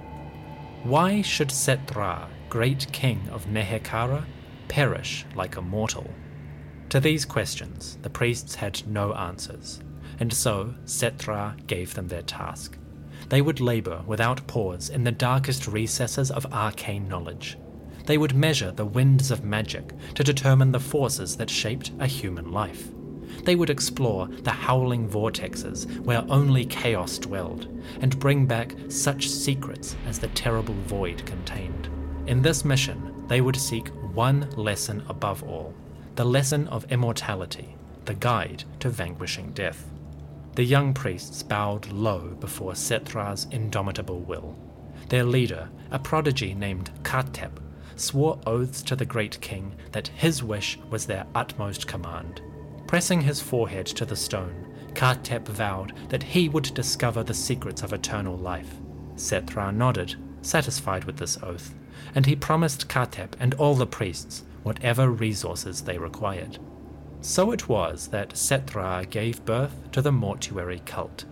Why 0.83 1.21
should 1.21 1.49
Settra, 1.49 2.27
great 2.49 2.91
king 2.91 3.21
of 3.31 3.45
Nehekhara, 3.45 4.25
perish 4.67 5.25
like 5.35 5.57
a 5.57 5.61
mortal? 5.61 6.09
To 6.89 6.99
these 6.99 7.23
questions, 7.23 7.97
the 8.01 8.09
priests 8.09 8.55
had 8.55 8.85
no 8.87 9.13
answers, 9.13 9.81
and 10.21 10.31
so 10.31 10.71
Settra 10.85 11.55
gave 11.65 11.95
them 11.95 12.07
their 12.07 12.21
task. 12.21 12.77
They 13.29 13.41
would 13.41 13.59
labour 13.59 14.03
without 14.05 14.45
pause 14.45 14.89
in 14.89 15.03
the 15.03 15.11
darkest 15.11 15.67
recesses 15.67 16.29
of 16.29 16.45
arcane 16.53 17.07
knowledge. 17.07 17.57
They 18.05 18.19
would 18.19 18.35
measure 18.35 18.71
the 18.71 18.85
winds 18.85 19.31
of 19.31 19.43
magic 19.43 19.91
to 20.13 20.23
determine 20.23 20.71
the 20.71 20.79
forces 20.79 21.35
that 21.37 21.49
shaped 21.49 21.91
a 21.99 22.05
human 22.05 22.51
life. 22.51 22.89
They 23.45 23.55
would 23.55 23.71
explore 23.71 24.27
the 24.27 24.51
howling 24.51 25.09
vortexes 25.09 25.99
where 26.01 26.23
only 26.29 26.65
chaos 26.65 27.17
dwelled, 27.17 27.67
and 28.01 28.19
bring 28.19 28.45
back 28.45 28.75
such 28.89 29.27
secrets 29.27 29.95
as 30.07 30.19
the 30.19 30.27
terrible 30.29 30.75
void 30.85 31.25
contained. 31.25 31.89
In 32.27 32.43
this 32.43 32.63
mission, 32.63 33.25
they 33.27 33.41
would 33.41 33.55
seek 33.55 33.87
one 34.13 34.47
lesson 34.51 35.03
above 35.09 35.43
all 35.43 35.73
the 36.15 36.25
lesson 36.25 36.67
of 36.67 36.91
immortality, 36.91 37.75
the 38.05 38.13
guide 38.13 38.65
to 38.81 38.89
vanquishing 38.89 39.51
death. 39.53 39.90
The 40.55 40.63
young 40.63 40.93
priests 40.93 41.43
bowed 41.43 41.87
low 41.91 42.35
before 42.39 42.73
Settra's 42.73 43.47
indomitable 43.51 44.19
will. 44.19 44.57
Their 45.07 45.23
leader, 45.23 45.69
a 45.91 45.99
prodigy 45.99 46.53
named 46.53 46.91
Khatep, 47.03 47.57
swore 47.95 48.39
oaths 48.45 48.81
to 48.83 48.95
the 48.95 49.05
great 49.05 49.39
king 49.39 49.75
that 49.93 50.09
his 50.09 50.43
wish 50.43 50.77
was 50.89 51.05
their 51.05 51.25
utmost 51.35 51.87
command. 51.87 52.41
Pressing 52.85 53.21
his 53.21 53.41
forehead 53.41 53.85
to 53.87 54.05
the 54.05 54.15
stone, 54.15 54.67
Khatep 54.93 55.47
vowed 55.47 55.93
that 56.09 56.23
he 56.23 56.49
would 56.49 56.73
discover 56.73 57.23
the 57.23 57.33
secrets 57.33 57.81
of 57.81 57.93
eternal 57.93 58.37
life. 58.37 58.75
Settra 59.15 59.73
nodded, 59.73 60.15
satisfied 60.41 61.05
with 61.05 61.15
this 61.17 61.37
oath, 61.41 61.73
and 62.13 62.25
he 62.25 62.35
promised 62.35 62.89
Khatep 62.89 63.35
and 63.39 63.53
all 63.53 63.75
the 63.75 63.87
priests 63.87 64.43
whatever 64.63 65.09
resources 65.09 65.81
they 65.81 65.97
required. 65.97 66.59
So 67.21 67.51
it 67.51 67.69
was 67.69 68.07
that 68.07 68.33
Settra 68.33 69.07
gave 69.09 69.45
birth 69.45 69.91
to 69.91 70.01
the 70.01 70.11
mortuary 70.11 70.81
cult, 70.85 71.25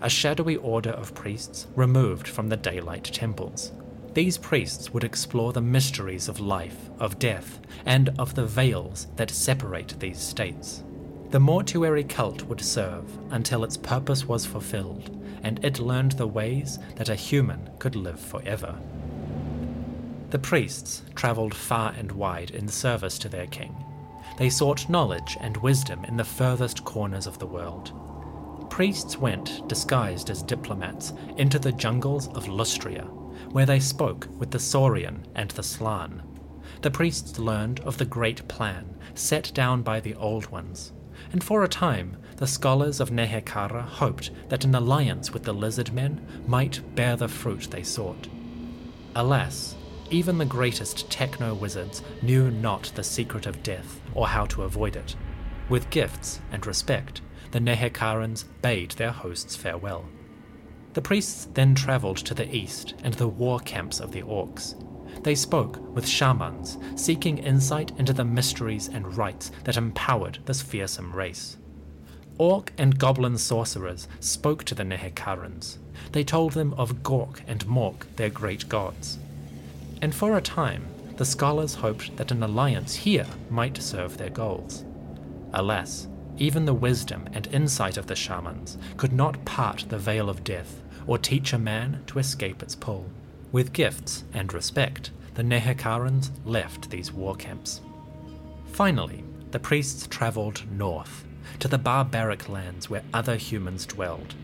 a 0.00 0.08
shadowy 0.08 0.56
order 0.56 0.90
of 0.90 1.14
priests 1.14 1.66
removed 1.76 2.26
from 2.26 2.48
the 2.48 2.56
daylight 2.56 3.04
temples. 3.04 3.72
These 4.14 4.38
priests 4.38 4.92
would 4.92 5.04
explore 5.04 5.52
the 5.52 5.60
mysteries 5.60 6.28
of 6.28 6.40
life, 6.40 6.88
of 6.98 7.18
death, 7.18 7.60
and 7.84 8.10
of 8.18 8.34
the 8.34 8.46
veils 8.46 9.06
that 9.16 9.30
separate 9.30 10.00
these 10.00 10.18
states. 10.18 10.82
The 11.30 11.40
mortuary 11.40 12.04
cult 12.04 12.44
would 12.44 12.60
serve 12.60 13.04
until 13.30 13.64
its 13.64 13.76
purpose 13.76 14.24
was 14.26 14.46
fulfilled 14.46 15.10
and 15.42 15.62
it 15.62 15.78
learned 15.78 16.12
the 16.12 16.26
ways 16.26 16.78
that 16.96 17.10
a 17.10 17.14
human 17.14 17.68
could 17.78 17.96
live 17.96 18.18
forever. 18.18 18.78
The 20.30 20.38
priests 20.38 21.02
travelled 21.14 21.54
far 21.54 21.92
and 21.98 22.10
wide 22.12 22.50
in 22.50 22.66
service 22.68 23.18
to 23.18 23.28
their 23.28 23.46
king. 23.46 23.76
They 24.36 24.50
sought 24.50 24.88
knowledge 24.88 25.36
and 25.40 25.56
wisdom 25.58 26.04
in 26.04 26.16
the 26.16 26.24
furthest 26.24 26.84
corners 26.84 27.26
of 27.26 27.38
the 27.38 27.46
world. 27.46 27.92
Priests 28.68 29.16
went, 29.16 29.68
disguised 29.68 30.30
as 30.30 30.42
diplomats, 30.42 31.12
into 31.36 31.60
the 31.60 31.70
jungles 31.70 32.26
of 32.28 32.48
Lustria, 32.48 33.04
where 33.52 33.66
they 33.66 33.78
spoke 33.78 34.26
with 34.38 34.50
the 34.50 34.58
Saurian 34.58 35.24
and 35.36 35.50
the 35.52 35.62
Slann. 35.62 36.22
The 36.82 36.90
priests 36.90 37.38
learned 37.38 37.80
of 37.80 37.98
the 37.98 38.04
great 38.04 38.48
plan 38.48 38.96
set 39.14 39.52
down 39.54 39.82
by 39.82 40.00
the 40.00 40.16
Old 40.16 40.50
Ones, 40.50 40.92
and 41.30 41.44
for 41.44 41.62
a 41.62 41.68
time 41.68 42.16
the 42.36 42.46
scholars 42.48 42.98
of 42.98 43.10
Nehekhara 43.12 43.82
hoped 43.82 44.32
that 44.48 44.64
an 44.64 44.74
alliance 44.74 45.30
with 45.30 45.44
the 45.44 45.54
lizard 45.54 45.92
men 45.92 46.26
might 46.48 46.96
bear 46.96 47.14
the 47.16 47.28
fruit 47.28 47.68
they 47.70 47.84
sought. 47.84 48.26
Alas, 49.14 49.76
even 50.10 50.38
the 50.38 50.44
greatest 50.44 51.08
techno 51.08 51.54
wizards 51.54 52.02
knew 52.22 52.50
not 52.50 52.90
the 52.96 53.04
secret 53.04 53.46
of 53.46 53.62
death 53.62 54.00
or 54.14 54.28
how 54.28 54.46
to 54.46 54.62
avoid 54.62 54.96
it. 54.96 55.16
With 55.68 55.90
gifts 55.90 56.40
and 56.52 56.66
respect, 56.66 57.20
the 57.50 57.60
Nehekharans 57.60 58.44
bade 58.62 58.92
their 58.92 59.12
hosts 59.12 59.56
farewell. 59.56 60.06
The 60.94 61.02
priests 61.02 61.48
then 61.54 61.74
travelled 61.74 62.18
to 62.18 62.34
the 62.34 62.54
east 62.54 62.94
and 63.02 63.14
the 63.14 63.28
war 63.28 63.58
camps 63.60 64.00
of 64.00 64.12
the 64.12 64.22
orcs. 64.22 64.74
They 65.22 65.34
spoke 65.34 65.78
with 65.94 66.06
shamans, 66.06 66.78
seeking 66.96 67.38
insight 67.38 67.92
into 67.98 68.12
the 68.12 68.24
mysteries 68.24 68.88
and 68.88 69.16
rites 69.16 69.50
that 69.64 69.76
empowered 69.76 70.38
this 70.46 70.62
fearsome 70.62 71.12
race. 71.12 71.56
Orc 72.38 72.72
and 72.76 72.98
goblin 72.98 73.38
sorcerers 73.38 74.08
spoke 74.20 74.64
to 74.64 74.74
the 74.74 74.82
Nehekharans. 74.82 75.78
They 76.12 76.24
told 76.24 76.52
them 76.52 76.74
of 76.74 77.02
Gork 77.02 77.40
and 77.46 77.64
Mork, 77.66 78.06
their 78.16 78.30
great 78.30 78.68
gods. 78.68 79.18
And 80.02 80.14
for 80.14 80.36
a 80.36 80.40
time, 80.40 80.86
the 81.16 81.24
scholars 81.24 81.74
hoped 81.74 82.16
that 82.16 82.32
an 82.32 82.42
alliance 82.42 82.94
here 82.94 83.26
might 83.48 83.80
serve 83.80 84.16
their 84.16 84.30
goals. 84.30 84.84
Alas, 85.52 86.08
even 86.38 86.64
the 86.64 86.74
wisdom 86.74 87.28
and 87.32 87.46
insight 87.48 87.96
of 87.96 88.08
the 88.08 88.16
shamans 88.16 88.76
could 88.96 89.12
not 89.12 89.44
part 89.44 89.84
the 89.88 89.98
veil 89.98 90.28
of 90.28 90.42
death 90.42 90.82
or 91.06 91.16
teach 91.16 91.52
a 91.52 91.58
man 91.58 92.02
to 92.06 92.18
escape 92.18 92.62
its 92.62 92.74
pull. 92.74 93.08
With 93.52 93.72
gifts 93.72 94.24
and 94.32 94.52
respect, 94.52 95.12
the 95.34 95.44
Nehekharans 95.44 96.30
left 96.44 96.90
these 96.90 97.12
war 97.12 97.36
camps. 97.36 97.80
Finally, 98.72 99.22
the 99.52 99.60
priests 99.60 100.08
travelled 100.08 100.64
north, 100.72 101.24
to 101.60 101.68
the 101.68 101.78
barbaric 101.78 102.48
lands 102.48 102.90
where 102.90 103.04
other 103.12 103.36
humans 103.36 103.86
dwelled. 103.86 104.34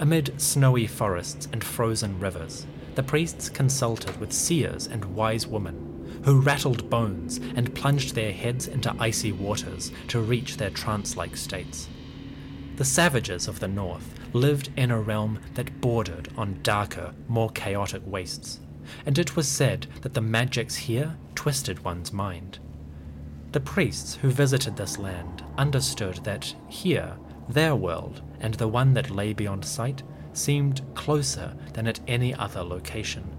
Amid 0.00 0.40
snowy 0.40 0.88
forests 0.88 1.46
and 1.52 1.62
frozen 1.62 2.18
rivers, 2.18 2.66
the 2.96 3.02
priests 3.04 3.48
consulted 3.48 4.18
with 4.18 4.32
seers 4.32 4.88
and 4.88 5.04
wise 5.04 5.46
women 5.46 5.89
who 6.24 6.40
rattled 6.40 6.88
bones 6.90 7.38
and 7.56 7.74
plunged 7.74 8.14
their 8.14 8.32
heads 8.32 8.66
into 8.66 8.94
icy 8.98 9.32
waters 9.32 9.92
to 10.08 10.20
reach 10.20 10.56
their 10.56 10.70
trance 10.70 11.16
like 11.16 11.36
states. 11.36 11.88
The 12.76 12.84
savages 12.84 13.48
of 13.48 13.60
the 13.60 13.68
north 13.68 14.14
lived 14.32 14.70
in 14.76 14.90
a 14.90 15.00
realm 15.00 15.38
that 15.54 15.80
bordered 15.80 16.28
on 16.36 16.60
darker, 16.62 17.14
more 17.28 17.50
chaotic 17.50 18.02
wastes, 18.06 18.60
and 19.04 19.18
it 19.18 19.36
was 19.36 19.48
said 19.48 19.86
that 20.02 20.14
the 20.14 20.20
magics 20.20 20.76
here 20.76 21.16
twisted 21.34 21.84
one's 21.84 22.12
mind. 22.12 22.58
The 23.52 23.60
priests 23.60 24.14
who 24.14 24.30
visited 24.30 24.76
this 24.76 24.98
land 24.98 25.44
understood 25.58 26.24
that 26.24 26.54
here, 26.68 27.16
their 27.48 27.74
world, 27.74 28.22
and 28.40 28.54
the 28.54 28.68
one 28.68 28.94
that 28.94 29.10
lay 29.10 29.32
beyond 29.32 29.64
sight, 29.64 30.02
seemed 30.32 30.82
closer 30.94 31.54
than 31.72 31.88
at 31.88 32.00
any 32.06 32.32
other 32.34 32.62
location. 32.62 33.36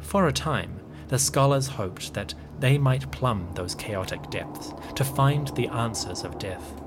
For 0.00 0.26
a 0.26 0.32
time, 0.32 0.77
the 1.08 1.18
scholars 1.18 1.66
hoped 1.66 2.14
that 2.14 2.34
they 2.60 2.78
might 2.78 3.10
plumb 3.10 3.48
those 3.54 3.74
chaotic 3.74 4.30
depths 4.30 4.72
to 4.94 5.04
find 5.04 5.48
the 5.48 5.68
answers 5.68 6.22
of 6.22 6.38
death. 6.38 6.80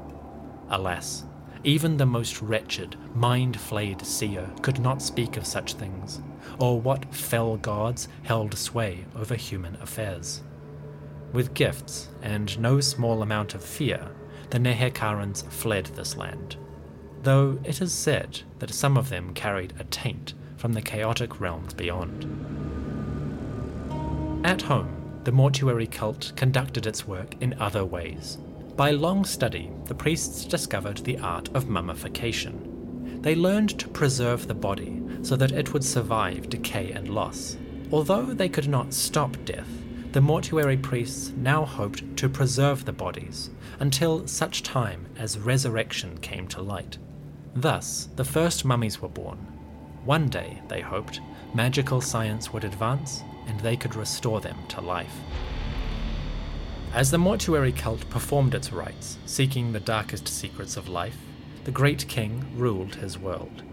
Alas, 0.69 1.25
even 1.63 1.97
the 1.97 2.05
most 2.05 2.41
wretched, 2.41 2.95
mind 3.15 3.59
flayed 3.59 4.05
seer 4.05 4.49
could 4.61 4.79
not 4.79 5.01
speak 5.01 5.37
of 5.37 5.45
such 5.45 5.73
things, 5.73 6.21
or 6.59 6.79
what 6.79 7.13
fell 7.13 7.57
gods 7.57 8.07
held 8.23 8.57
sway 8.57 9.05
over 9.15 9.35
human 9.35 9.75
affairs. 9.75 10.41
With 11.33 11.53
gifts 11.53 12.09
and 12.21 12.59
no 12.59 12.79
small 12.81 13.21
amount 13.21 13.53
of 13.53 13.63
fear, 13.63 14.09
the 14.49 14.59
Nehekharans 14.59 15.49
fled 15.49 15.85
this 15.85 16.17
land, 16.17 16.57
though 17.23 17.59
it 17.63 17.81
is 17.81 17.93
said 17.93 18.41
that 18.59 18.73
some 18.73 18.97
of 18.97 19.09
them 19.09 19.33
carried 19.33 19.73
a 19.79 19.83
taint 19.85 20.33
from 20.57 20.73
the 20.73 20.81
chaotic 20.81 21.39
realms 21.39 21.73
beyond. 21.73 22.80
At 24.43 24.63
home, 24.63 25.21
the 25.23 25.31
mortuary 25.31 25.85
cult 25.85 26.33
conducted 26.35 26.87
its 26.87 27.07
work 27.07 27.35
in 27.41 27.53
other 27.59 27.85
ways. 27.85 28.39
By 28.75 28.89
long 28.89 29.23
study, 29.23 29.71
the 29.85 29.93
priests 29.93 30.45
discovered 30.45 30.97
the 30.97 31.19
art 31.19 31.49
of 31.53 31.69
mummification. 31.69 33.19
They 33.21 33.35
learned 33.35 33.77
to 33.79 33.87
preserve 33.87 34.47
the 34.47 34.55
body 34.55 34.99
so 35.21 35.35
that 35.35 35.51
it 35.51 35.73
would 35.73 35.83
survive 35.83 36.49
decay 36.49 36.91
and 36.91 37.09
loss. 37.09 37.55
Although 37.91 38.33
they 38.33 38.49
could 38.49 38.67
not 38.67 38.95
stop 38.95 39.37
death, 39.45 39.69
the 40.11 40.21
mortuary 40.21 40.77
priests 40.77 41.31
now 41.37 41.63
hoped 41.63 42.17
to 42.17 42.27
preserve 42.27 42.83
the 42.83 42.93
bodies 42.93 43.51
until 43.79 44.25
such 44.27 44.63
time 44.63 45.05
as 45.17 45.37
resurrection 45.37 46.17
came 46.17 46.47
to 46.47 46.63
light. 46.63 46.97
Thus, 47.53 48.09
the 48.15 48.25
first 48.25 48.65
mummies 48.65 49.03
were 49.03 49.07
born. 49.09 49.37
One 50.03 50.29
day, 50.29 50.63
they 50.67 50.81
hoped, 50.81 51.21
magical 51.53 52.01
science 52.01 52.51
would 52.51 52.63
advance 52.63 53.23
and 53.47 53.59
they 53.59 53.75
could 53.75 53.95
restore 53.95 54.41
them 54.41 54.57
to 54.69 54.81
life. 54.81 55.15
As 56.93 57.09
the 57.09 57.17
mortuary 57.17 57.71
cult 57.71 58.09
performed 58.09 58.53
its 58.53 58.73
rites, 58.73 59.17
seeking 59.25 59.71
the 59.71 59.79
darkest 59.79 60.27
secrets 60.27 60.75
of 60.75 60.89
life, 60.89 61.17
the 61.63 61.71
great 61.71 62.07
king 62.07 62.45
ruled 62.55 62.95
his 62.95 63.17
world. 63.17 63.63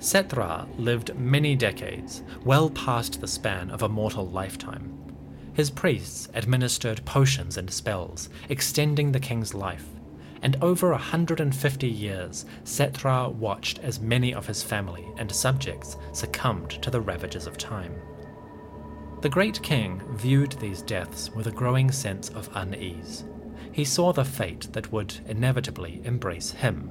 Settra 0.00 0.66
lived 0.78 1.14
many 1.16 1.54
decades, 1.54 2.22
well 2.44 2.70
past 2.70 3.20
the 3.20 3.28
span 3.28 3.70
of 3.70 3.82
a 3.82 3.88
mortal 3.88 4.26
lifetime. 4.26 4.96
His 5.52 5.70
priests 5.70 6.28
administered 6.34 7.04
potions 7.04 7.58
and 7.58 7.70
spells, 7.70 8.30
extending 8.48 9.12
the 9.12 9.20
king's 9.20 9.52
life, 9.52 9.86
and 10.42 10.56
over 10.62 10.88
a 10.88 10.94
150 10.94 11.86
years, 11.86 12.46
Settra 12.64 13.32
watched 13.32 13.78
as 13.80 14.00
many 14.00 14.32
of 14.32 14.46
his 14.46 14.62
family 14.62 15.06
and 15.18 15.30
subjects 15.30 15.96
succumbed 16.12 16.70
to 16.82 16.90
the 16.90 17.00
ravages 17.00 17.46
of 17.46 17.58
time. 17.58 17.94
The 19.20 19.28
great 19.28 19.62
king 19.62 20.00
viewed 20.14 20.52
these 20.52 20.80
deaths 20.80 21.30
with 21.30 21.46
a 21.46 21.52
growing 21.52 21.90
sense 21.90 22.30
of 22.30 22.48
unease. 22.54 23.24
He 23.70 23.84
saw 23.84 24.14
the 24.14 24.24
fate 24.24 24.68
that 24.72 24.90
would 24.92 25.14
inevitably 25.28 26.00
embrace 26.04 26.52
him. 26.52 26.90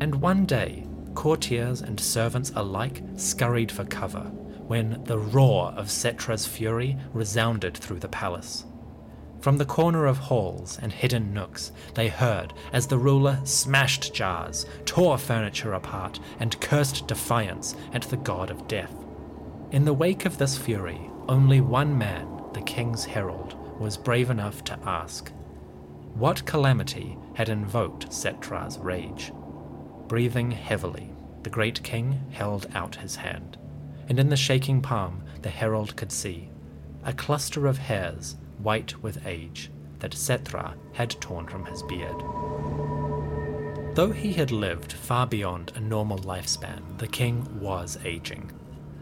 And 0.00 0.16
one 0.16 0.44
day, 0.44 0.88
courtiers 1.14 1.82
and 1.82 2.00
servants 2.00 2.50
alike 2.56 3.00
scurried 3.14 3.70
for 3.70 3.84
cover 3.84 4.24
when 4.66 5.04
the 5.04 5.18
roar 5.18 5.68
of 5.76 5.86
Settra's 5.86 6.46
fury 6.46 6.96
resounded 7.12 7.76
through 7.76 8.00
the 8.00 8.08
palace. 8.08 8.64
From 9.40 9.58
the 9.58 9.64
corner 9.64 10.06
of 10.06 10.18
halls 10.18 10.76
and 10.82 10.92
hidden 10.92 11.32
nooks, 11.32 11.70
they 11.94 12.08
heard 12.08 12.52
as 12.72 12.88
the 12.88 12.98
ruler 12.98 13.38
smashed 13.44 14.12
jars, 14.12 14.66
tore 14.84 15.16
furniture 15.16 15.74
apart, 15.74 16.18
and 16.40 16.60
cursed 16.60 17.06
defiance 17.06 17.76
at 17.92 18.02
the 18.02 18.16
god 18.16 18.50
of 18.50 18.66
death. 18.66 18.92
In 19.70 19.84
the 19.84 19.94
wake 19.94 20.24
of 20.24 20.38
this 20.38 20.58
fury, 20.58 21.10
only 21.28 21.60
one 21.60 21.96
man, 21.96 22.28
the 22.52 22.62
king's 22.62 23.04
herald, 23.04 23.56
was 23.80 23.96
brave 23.96 24.30
enough 24.30 24.62
to 24.64 24.78
ask 24.84 25.32
what 26.14 26.46
calamity 26.46 27.18
had 27.34 27.48
invoked 27.48 28.08
Settra's 28.08 28.78
rage. 28.78 29.32
Breathing 30.08 30.50
heavily, 30.50 31.10
the 31.42 31.50
great 31.50 31.82
king 31.82 32.20
held 32.30 32.66
out 32.74 32.96
his 32.96 33.16
hand, 33.16 33.58
and 34.08 34.18
in 34.18 34.30
the 34.30 34.36
shaking 34.36 34.80
palm 34.80 35.22
the 35.42 35.50
herald 35.50 35.96
could 35.96 36.12
see 36.12 36.48
a 37.04 37.12
cluster 37.12 37.66
of 37.66 37.78
hairs 37.78 38.36
white 38.58 39.00
with 39.02 39.26
age, 39.26 39.70
that 40.00 40.10
Settra 40.12 40.74
had 40.92 41.10
torn 41.20 41.46
from 41.46 41.64
his 41.64 41.82
beard. 41.84 42.16
Though 43.94 44.10
he 44.10 44.32
had 44.32 44.50
lived 44.50 44.92
far 44.92 45.26
beyond 45.26 45.72
a 45.74 45.80
normal 45.80 46.18
lifespan, 46.18 46.98
the 46.98 47.06
king 47.06 47.60
was 47.60 47.98
aging. 48.04 48.52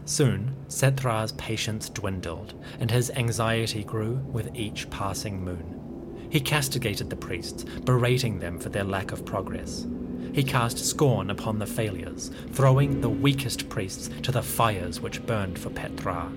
Soon, 0.05 0.55
Settra's 0.67 1.31
patience 1.33 1.89
dwindled, 1.89 2.53
and 2.79 2.89
his 2.89 3.11
anxiety 3.11 3.83
grew 3.83 4.15
with 4.31 4.55
each 4.55 4.89
passing 4.89 5.43
moon. 5.43 6.27
He 6.29 6.39
castigated 6.39 7.09
the 7.09 7.15
priests, 7.15 7.63
berating 7.63 8.39
them 8.39 8.59
for 8.59 8.69
their 8.69 8.83
lack 8.83 9.11
of 9.11 9.25
progress. 9.25 9.85
He 10.33 10.43
cast 10.43 10.77
scorn 10.77 11.29
upon 11.29 11.59
the 11.59 11.65
failures, 11.65 12.31
throwing 12.51 13.01
the 13.01 13.09
weakest 13.09 13.69
priests 13.69 14.09
to 14.23 14.31
the 14.31 14.43
fires 14.43 14.99
which 14.99 15.25
burned 15.25 15.57
for 15.57 15.69
Ptra 15.69 16.31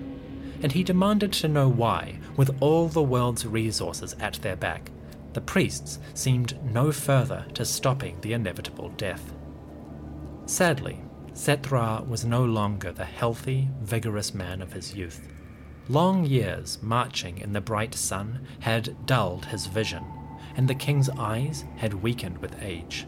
and 0.61 0.71
he 0.71 0.83
demanded 0.83 1.31
to 1.31 1.47
know 1.47 1.69
why, 1.69 2.19
with 2.35 2.55
all 2.59 2.87
the 2.87 3.01
world's 3.01 3.45
resources 3.45 4.15
at 4.19 4.33
their 4.35 4.55
back, 4.55 4.91
the 5.33 5.41
priests 5.41 5.99
seemed 6.13 6.61
no 6.63 6.91
further 6.91 7.45
to 7.53 7.63
stopping 7.63 8.17
the 8.21 8.33
inevitable 8.33 8.89
death. 8.89 9.33
Sadly, 10.45 11.01
Settra 11.39 12.05
was 12.05 12.25
no 12.25 12.43
longer 12.43 12.91
the 12.91 13.05
healthy, 13.05 13.69
vigorous 13.79 14.33
man 14.33 14.61
of 14.61 14.73
his 14.73 14.93
youth. 14.93 15.29
Long 15.87 16.25
years 16.25 16.77
marching 16.81 17.37
in 17.37 17.53
the 17.53 17.61
bright 17.61 17.95
sun 17.95 18.45
had 18.59 19.05
dulled 19.05 19.45
his 19.45 19.67
vision, 19.67 20.03
and 20.57 20.67
the 20.67 20.75
king's 20.75 21.09
eyes 21.11 21.63
had 21.77 21.93
weakened 21.93 22.39
with 22.39 22.61
age. 22.61 23.07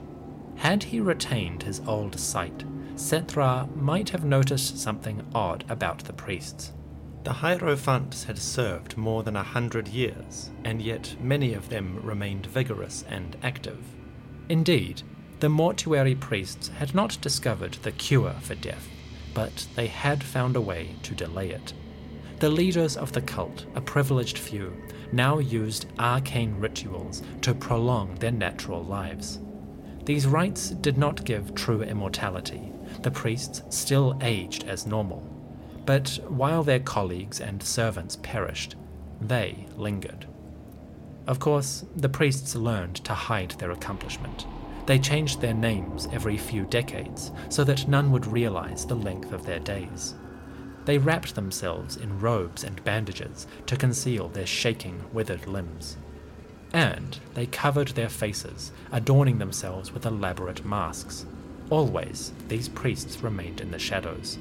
Had 0.56 0.82
he 0.82 1.02
retained 1.02 1.64
his 1.64 1.82
old 1.86 2.18
sight, 2.18 2.64
Settra 2.96 3.68
might 3.76 4.12
have 4.12 4.24
noticed 4.24 4.80
something 4.80 5.28
odd 5.36 5.66
about 5.68 6.06
the 6.06 6.14
priests. 6.14 6.72
The 7.26 7.34
Hierophants 7.34 8.24
had 8.24 8.40
served 8.40 8.96
more 8.96 9.24
than 9.24 9.36
a 9.36 9.44
hundred 9.44 9.90
years, 9.90 10.52
and 10.64 10.82
yet 10.82 11.18
many 11.20 11.54
of 11.54 11.68
them 11.68 12.00
remained 12.02 12.46
vigorous 12.46 13.04
and 13.10 13.36
active. 13.44 13.84
Indeed, 14.48 15.04
the 15.42 15.50
mortuary 15.50 16.14
priests 16.14 16.68
had 16.68 16.94
not 16.94 17.18
discovered 17.20 17.74
the 17.82 17.92
cure 17.92 18.34
for 18.42 18.54
death, 18.54 18.88
but 19.34 19.66
they 19.76 19.88
had 19.88 20.24
found 20.24 20.56
a 20.56 20.62
way 20.62 20.96
to 21.02 21.16
delay 21.16 21.50
it. 21.50 21.74
The 22.38 22.50
leaders 22.50 22.96
of 22.96 23.12
the 23.12 23.24
cult, 23.24 23.66
a 23.74 23.82
privileged 23.82 24.38
few, 24.38 24.72
now 25.12 25.40
used 25.40 25.88
arcane 25.98 26.60
rituals 26.60 27.24
to 27.42 27.56
prolong 27.56 28.14
their 28.16 28.32
natural 28.32 28.84
lives. 28.84 29.40
These 30.06 30.28
rites 30.28 30.70
did 30.70 31.00
not 31.00 31.26
give 31.26 31.56
true 31.56 31.82
immortality. 31.82 32.72
The 33.02 33.12
priests 33.12 33.64
still 33.70 34.20
aged 34.22 34.66
as 34.66 34.86
normal, 34.86 35.24
but 35.88 36.20
while 36.28 36.62
their 36.62 36.80
colleagues 36.80 37.42
and 37.42 37.64
servants 37.64 38.20
perished, 38.22 38.76
they 39.20 39.66
lingered. 39.76 40.28
Of 41.26 41.40
course, 41.40 41.84
the 41.96 42.10
priests 42.10 42.56
learned 42.56 42.98
to 43.06 43.14
hide 43.16 43.52
their 43.52 43.72
accomplishment. 43.72 44.46
They 44.86 45.00
changed 45.00 45.42
their 45.42 45.54
names 45.54 46.08
every 46.12 46.38
few 46.38 46.66
decades 46.66 47.32
so 47.50 47.64
that 47.64 47.88
none 47.88 48.12
would 48.12 48.28
realize 48.28 48.86
the 48.86 48.96
length 48.96 49.32
of 49.32 49.46
their 49.46 49.60
days. 49.60 50.16
They 50.86 50.98
wrapped 50.98 51.36
themselves 51.36 51.96
in 51.98 52.20
robes 52.20 52.64
and 52.64 52.84
bandages 52.84 53.46
to 53.68 53.78
conceal 53.78 54.30
their 54.30 54.48
shaking, 54.48 55.04
withered 55.14 55.48
limbs. 55.48 55.98
And 56.74 57.20
they 57.34 57.46
covered 57.46 57.90
their 57.90 58.10
faces, 58.10 58.72
adorning 58.92 59.38
themselves 59.38 59.92
with 59.92 60.06
elaborate 60.06 60.66
masks. 60.66 61.26
Always, 61.70 62.34
these 62.48 62.70
priests 62.70 63.22
remained 63.22 63.62
in 63.62 63.72
the 63.72 63.80
shadows. 63.80 64.40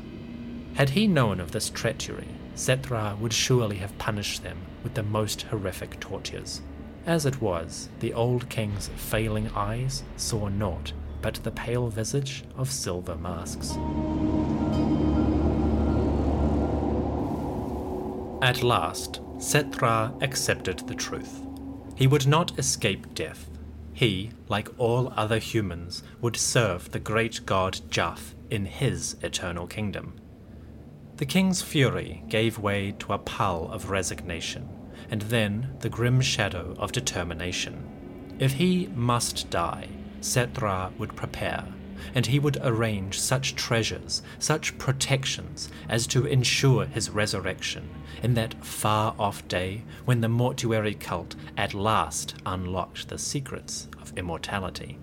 Had 0.74 0.91
he 0.91 1.07
known 1.07 1.41
of 1.41 1.51
this 1.51 1.68
treachery, 1.68 2.28
Settra 2.55 3.18
would 3.18 3.32
surely 3.32 3.76
have 3.76 3.99
punished 3.99 4.43
them 4.43 4.59
with 4.82 4.95
the 4.95 5.03
most 5.03 5.43
horrific 5.43 6.01
tortures. 6.01 6.62
As 7.07 7.27
it 7.27 7.41
was, 7.41 7.89
the 8.01 8.13
old 8.13 8.49
king's 8.49 8.89
failing 8.97 9.49
eyes 9.55 10.03
saw 10.17 10.49
naught 10.49 10.93
but 11.23 11.35
the 11.43 11.51
pale 11.51 11.89
visage 11.89 12.45
of 12.57 12.71
silver 12.71 13.15
masks. 13.15 13.71
At 18.43 18.63
last, 18.63 19.21
Settra 19.39 20.21
accepted 20.23 20.79
the 20.81 20.95
truth. 20.95 21.41
He 21.95 22.07
would 22.07 22.27
not 22.27 22.59
escape 22.59 23.15
death. 23.15 23.51
He, 23.93 24.31
like 24.49 24.69
all 24.79 25.13
other 25.17 25.39
humans, 25.39 26.03
would 26.21 26.37
serve 26.37 26.91
the 26.91 26.99
great 26.99 27.45
god 27.45 27.81
Djaf 27.91 28.35
in 28.49 28.65
his 28.65 29.17
eternal 29.23 29.67
kingdom. 29.67 30.15
The 31.17 31.27
king's 31.27 31.61
fury 31.61 32.25
gave 32.29 32.59
way 32.59 32.93
to 33.01 33.13
a 33.13 33.19
pall 33.19 33.71
of 33.71 33.91
resignation, 33.91 34.69
and 35.11 35.23
then 35.23 35.77
the 35.81 35.89
grim 35.89 36.21
shadow 36.21 36.75
of 36.79 36.93
determination. 36.93 38.37
If 38.39 38.53
he 38.53 38.89
must 38.95 39.51
die, 39.51 39.89
Settra 40.21 40.97
would 40.99 41.17
prepare, 41.17 41.67
and 42.15 42.27
he 42.27 42.39
would 42.39 42.59
arrange 42.63 43.21
such 43.21 43.55
treasures, 43.55 44.23
such 44.39 44.79
protections, 44.79 45.69
as 45.89 46.07
to 46.09 46.27
ensure 46.27 46.87
his 46.87 47.11
resurrection 47.11 47.89
in 48.23 48.35
that 48.35 48.65
far 48.65 49.15
off 49.19 49.47
day 49.49 49.83
when 50.05 50.21
the 50.21 50.29
mortuary 50.29 50.95
cult 50.95 51.37
at 51.57 51.75
last 51.75 52.35
unlocked 52.47 53.09
the 53.09 53.19
secrets 53.19 53.89
of 54.01 54.17
immortality. 54.17 54.99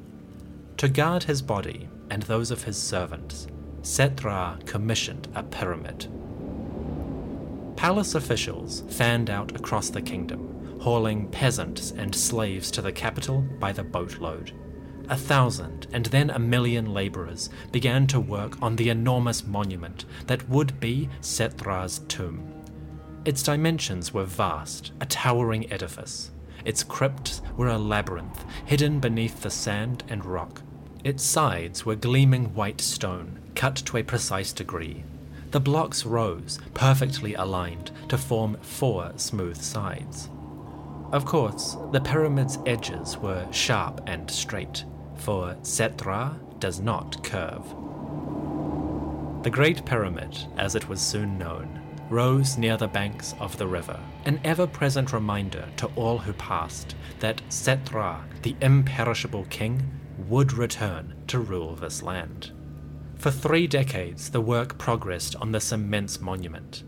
To 0.77 0.89
guard 0.89 1.23
his 1.23 1.41
body 1.41 1.89
and 2.09 2.23
those 2.23 2.51
of 2.51 2.63
his 2.63 2.77
servants, 2.77 3.47
Settra 3.81 4.63
commissioned 4.65 5.27
a 5.35 5.43
pyramid. 5.43 6.07
Palace 7.77 8.15
officials 8.15 8.83
fanned 8.89 9.29
out 9.29 9.55
across 9.55 9.91
the 9.91 10.01
kingdom, 10.01 10.79
hauling 10.81 11.27
peasants 11.29 11.91
and 11.91 12.13
slaves 12.13 12.71
to 12.71 12.81
the 12.81 12.91
capital 12.91 13.41
by 13.59 13.71
the 13.71 13.83
boatload. 13.83 14.51
A 15.09 15.15
thousand 15.15 15.85
and 15.93 16.07
then 16.07 16.31
a 16.31 16.39
million 16.39 16.91
labourers 16.91 17.51
began 17.71 18.07
to 18.07 18.19
work 18.19 18.59
on 18.63 18.75
the 18.75 18.89
enormous 18.89 19.45
monument 19.45 20.05
that 20.25 20.49
would 20.49 20.79
be 20.79 21.07
Settra's 21.21 21.99
tomb. 22.07 22.51
Its 23.25 23.43
dimensions 23.43 24.11
were 24.11 24.25
vast, 24.25 24.91
a 24.99 25.05
towering 25.05 25.71
edifice. 25.71 26.31
Its 26.65 26.83
crypts 26.83 27.43
were 27.55 27.67
a 27.67 27.77
labyrinth, 27.77 28.43
hidden 28.65 28.99
beneath 28.99 29.41
the 29.41 29.51
sand 29.51 30.03
and 30.09 30.25
rock. 30.25 30.63
Its 31.03 31.23
sides 31.23 31.85
were 31.85 31.95
gleaming 31.95 32.55
white 32.55 32.81
stone, 32.81 33.39
cut 33.53 33.75
to 33.75 33.97
a 33.97 34.03
precise 34.03 34.51
degree. 34.51 35.03
The 35.57 35.61
blocks 35.61 36.05
rose, 36.05 36.59
perfectly 36.75 37.33
aligned, 37.33 37.89
to 38.09 38.17
form 38.19 38.57
four 38.61 39.11
smooth 39.15 39.59
sides. 39.59 40.29
Of 41.11 41.25
course, 41.25 41.75
the 41.91 41.99
pyramid's 41.99 42.59
edges 42.67 43.17
were 43.17 43.51
sharp 43.51 44.01
and 44.05 44.29
straight, 44.29 44.85
for 45.15 45.57
Settra 45.63 46.37
does 46.59 46.79
not 46.79 47.23
curve. 47.23 47.65
The 49.41 49.49
Great 49.49 49.83
Pyramid, 49.83 50.37
as 50.57 50.75
it 50.75 50.87
was 50.87 51.01
soon 51.01 51.39
known, 51.39 51.81
rose 52.11 52.55
near 52.59 52.77
the 52.77 52.87
banks 52.87 53.33
of 53.39 53.57
the 53.57 53.65
river, 53.65 53.99
an 54.25 54.39
ever 54.43 54.67
present 54.67 55.11
reminder 55.11 55.67
to 55.77 55.87
all 55.95 56.19
who 56.19 56.33
passed 56.33 56.95
that 57.19 57.41
Settra, 57.49 58.21
the 58.43 58.55
imperishable 58.61 59.45
king, 59.49 59.81
would 60.27 60.53
return 60.53 61.15
to 61.25 61.39
rule 61.39 61.73
this 61.73 62.03
land. 62.03 62.51
For 63.17 63.31
three 63.31 63.65
decades, 63.65 64.29
the 64.29 64.41
work 64.41 64.77
progressed 64.77 65.35
on 65.37 65.51
this 65.51 65.71
immense 65.71 66.21
monument. 66.21 66.83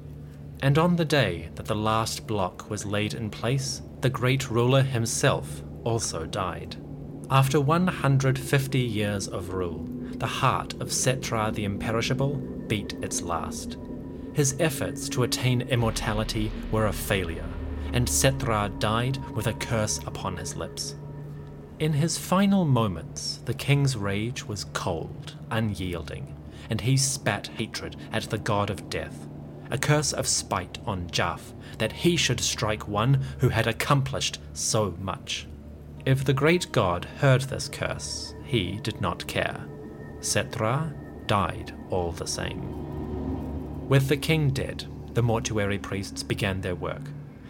And 0.61 0.77
on 0.77 0.95
the 0.95 1.05
day 1.05 1.49
that 1.55 1.65
the 1.65 1.75
last 1.75 2.27
block 2.27 2.69
was 2.69 2.85
laid 2.85 3.15
in 3.15 3.29
place, 3.31 3.81
the 4.01 4.09
great 4.09 4.51
ruler 4.51 4.83
himself 4.83 5.63
also 5.83 6.25
died. 6.25 6.75
After 7.31 7.59
150 7.59 8.79
years 8.79 9.27
of 9.27 9.53
rule, 9.53 9.87
the 10.17 10.27
heart 10.27 10.73
of 10.73 10.89
Settra 10.89 11.53
the 11.53 11.65
Imperishable 11.65 12.35
beat 12.67 12.93
its 13.01 13.21
last. 13.21 13.77
His 14.33 14.55
efforts 14.59 15.09
to 15.09 15.23
attain 15.23 15.61
immortality 15.61 16.51
were 16.71 16.87
a 16.87 16.93
failure, 16.93 17.49
and 17.93 18.07
Settra 18.07 18.77
died 18.79 19.17
with 19.33 19.47
a 19.47 19.53
curse 19.53 19.99
upon 20.05 20.37
his 20.37 20.55
lips. 20.55 20.95
In 21.79 21.93
his 21.93 22.17
final 22.17 22.65
moments, 22.65 23.39
the 23.45 23.53
king's 23.53 23.95
rage 23.95 24.45
was 24.45 24.65
cold, 24.73 25.35
unyielding, 25.49 26.35
and 26.69 26.81
he 26.81 26.97
spat 26.97 27.47
hatred 27.47 27.95
at 28.11 28.23
the 28.23 28.37
god 28.37 28.69
of 28.69 28.89
death, 28.89 29.25
a 29.71 29.77
curse 29.77 30.11
of 30.11 30.27
spite 30.27 30.77
on 30.85 31.07
Djaf 31.07 31.53
that 31.77 31.93
he 31.93 32.17
should 32.17 32.41
strike 32.41 32.89
one 32.89 33.23
who 33.39 33.47
had 33.47 33.65
accomplished 33.65 34.39
so 34.51 34.93
much. 34.99 35.47
If 36.05 36.25
the 36.25 36.33
great 36.33 36.69
god 36.73 37.05
heard 37.05 37.43
this 37.43 37.69
curse, 37.69 38.35
he 38.43 38.81
did 38.83 38.99
not 38.99 39.25
care. 39.27 39.65
Settra 40.19 40.93
died 41.27 41.73
all 41.89 42.11
the 42.11 42.27
same. 42.27 43.87
With 43.87 44.09
the 44.09 44.17
king 44.17 44.49
dead, 44.49 44.85
the 45.13 45.23
mortuary 45.23 45.79
priests 45.79 46.23
began 46.23 46.59
their 46.59 46.75
work. 46.75 47.03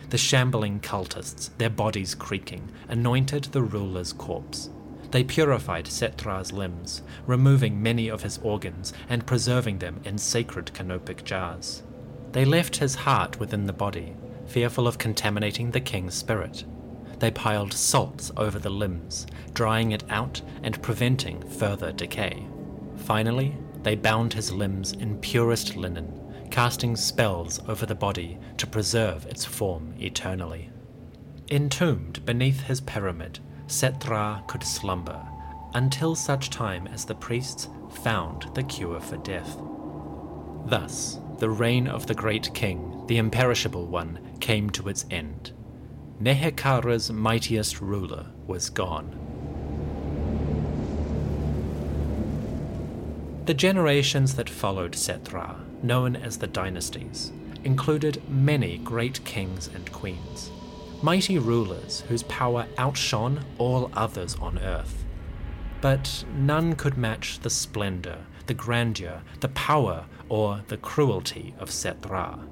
The 0.09 0.17
shambling 0.17 0.79
cultists, 0.79 1.51
their 1.57 1.69
bodies 1.69 2.15
creaking, 2.15 2.69
anointed 2.87 3.45
the 3.45 3.61
ruler's 3.61 4.11
corpse. 4.11 4.69
They 5.11 5.23
purified 5.23 5.85
Settra's 5.85 6.51
limbs, 6.51 7.01
removing 7.25 7.81
many 7.81 8.09
of 8.09 8.23
his 8.23 8.39
organs 8.39 8.93
and 9.07 9.25
preserving 9.25 9.79
them 9.79 10.01
in 10.03 10.17
sacred 10.17 10.73
canopic 10.73 11.23
jars. 11.23 11.83
They 12.31 12.45
left 12.45 12.77
his 12.77 12.95
heart 12.95 13.39
within 13.39 13.65
the 13.65 13.73
body, 13.73 14.15
fearful 14.45 14.87
of 14.87 14.97
contaminating 14.97 15.71
the 15.71 15.79
king's 15.79 16.15
spirit. 16.15 16.63
They 17.19 17.31
piled 17.31 17.73
salts 17.73 18.31
over 18.37 18.59
the 18.59 18.69
limbs, 18.69 19.27
drying 19.53 19.91
it 19.91 20.03
out 20.09 20.41
and 20.63 20.81
preventing 20.81 21.41
further 21.49 21.91
decay. 21.91 22.47
Finally, 22.97 23.55
they 23.83 23.95
bound 23.95 24.33
his 24.33 24.51
limbs 24.51 24.91
in 24.93 25.19
purest 25.19 25.75
linen, 25.75 26.18
casting 26.49 26.95
spells 26.95 27.59
over 27.67 27.85
the 27.85 27.95
body 27.95 28.37
to 28.57 28.67
preserve 28.67 29.25
its 29.25 29.45
form 29.45 29.93
eternally. 29.99 30.69
Entombed 31.51 32.25
beneath 32.25 32.61
his 32.61 32.81
pyramid, 32.81 33.39
Settra 33.67 34.45
could 34.47 34.63
slumber 34.63 35.25
until 35.73 36.15
such 36.15 36.49
time 36.49 36.87
as 36.87 37.05
the 37.05 37.15
priests 37.15 37.69
found 38.03 38.49
the 38.55 38.63
cure 38.63 38.99
for 38.99 39.17
death. 39.17 39.57
Thus, 40.65 41.19
the 41.37 41.49
reign 41.49 41.87
of 41.87 42.07
the 42.07 42.15
great 42.15 42.53
king, 42.53 43.03
the 43.07 43.17
imperishable 43.17 43.87
one, 43.87 44.19
came 44.39 44.69
to 44.71 44.89
its 44.89 45.05
end. 45.09 45.53
Nehekhara's 46.21 47.11
mightiest 47.11 47.79
ruler 47.79 48.27
was 48.45 48.69
gone. 48.69 49.15
The 53.45 53.53
generations 53.53 54.35
that 54.35 54.49
followed 54.49 54.91
Settra, 54.91 55.55
known 55.83 56.15
as 56.15 56.37
the 56.37 56.47
dynasties, 56.47 57.31
included 57.63 58.21
many 58.29 58.77
great 58.77 59.23
kings 59.25 59.67
and 59.73 59.91
queens, 59.91 60.51
mighty 61.01 61.37
rulers 61.37 62.01
whose 62.07 62.23
power 62.23 62.67
outshone 62.77 63.43
all 63.57 63.89
others 63.93 64.35
on 64.35 64.57
earth. 64.59 65.05
But 65.81 66.25
none 66.35 66.75
could 66.75 66.97
match 66.97 67.39
the 67.39 67.49
splendor, 67.49 68.25
the 68.47 68.53
grandeur, 68.53 69.21
the 69.39 69.49
power, 69.49 70.05
or 70.27 70.61
the 70.67 70.77
cruelty 70.77 71.53
of 71.59 71.69
Settra. 71.69 72.47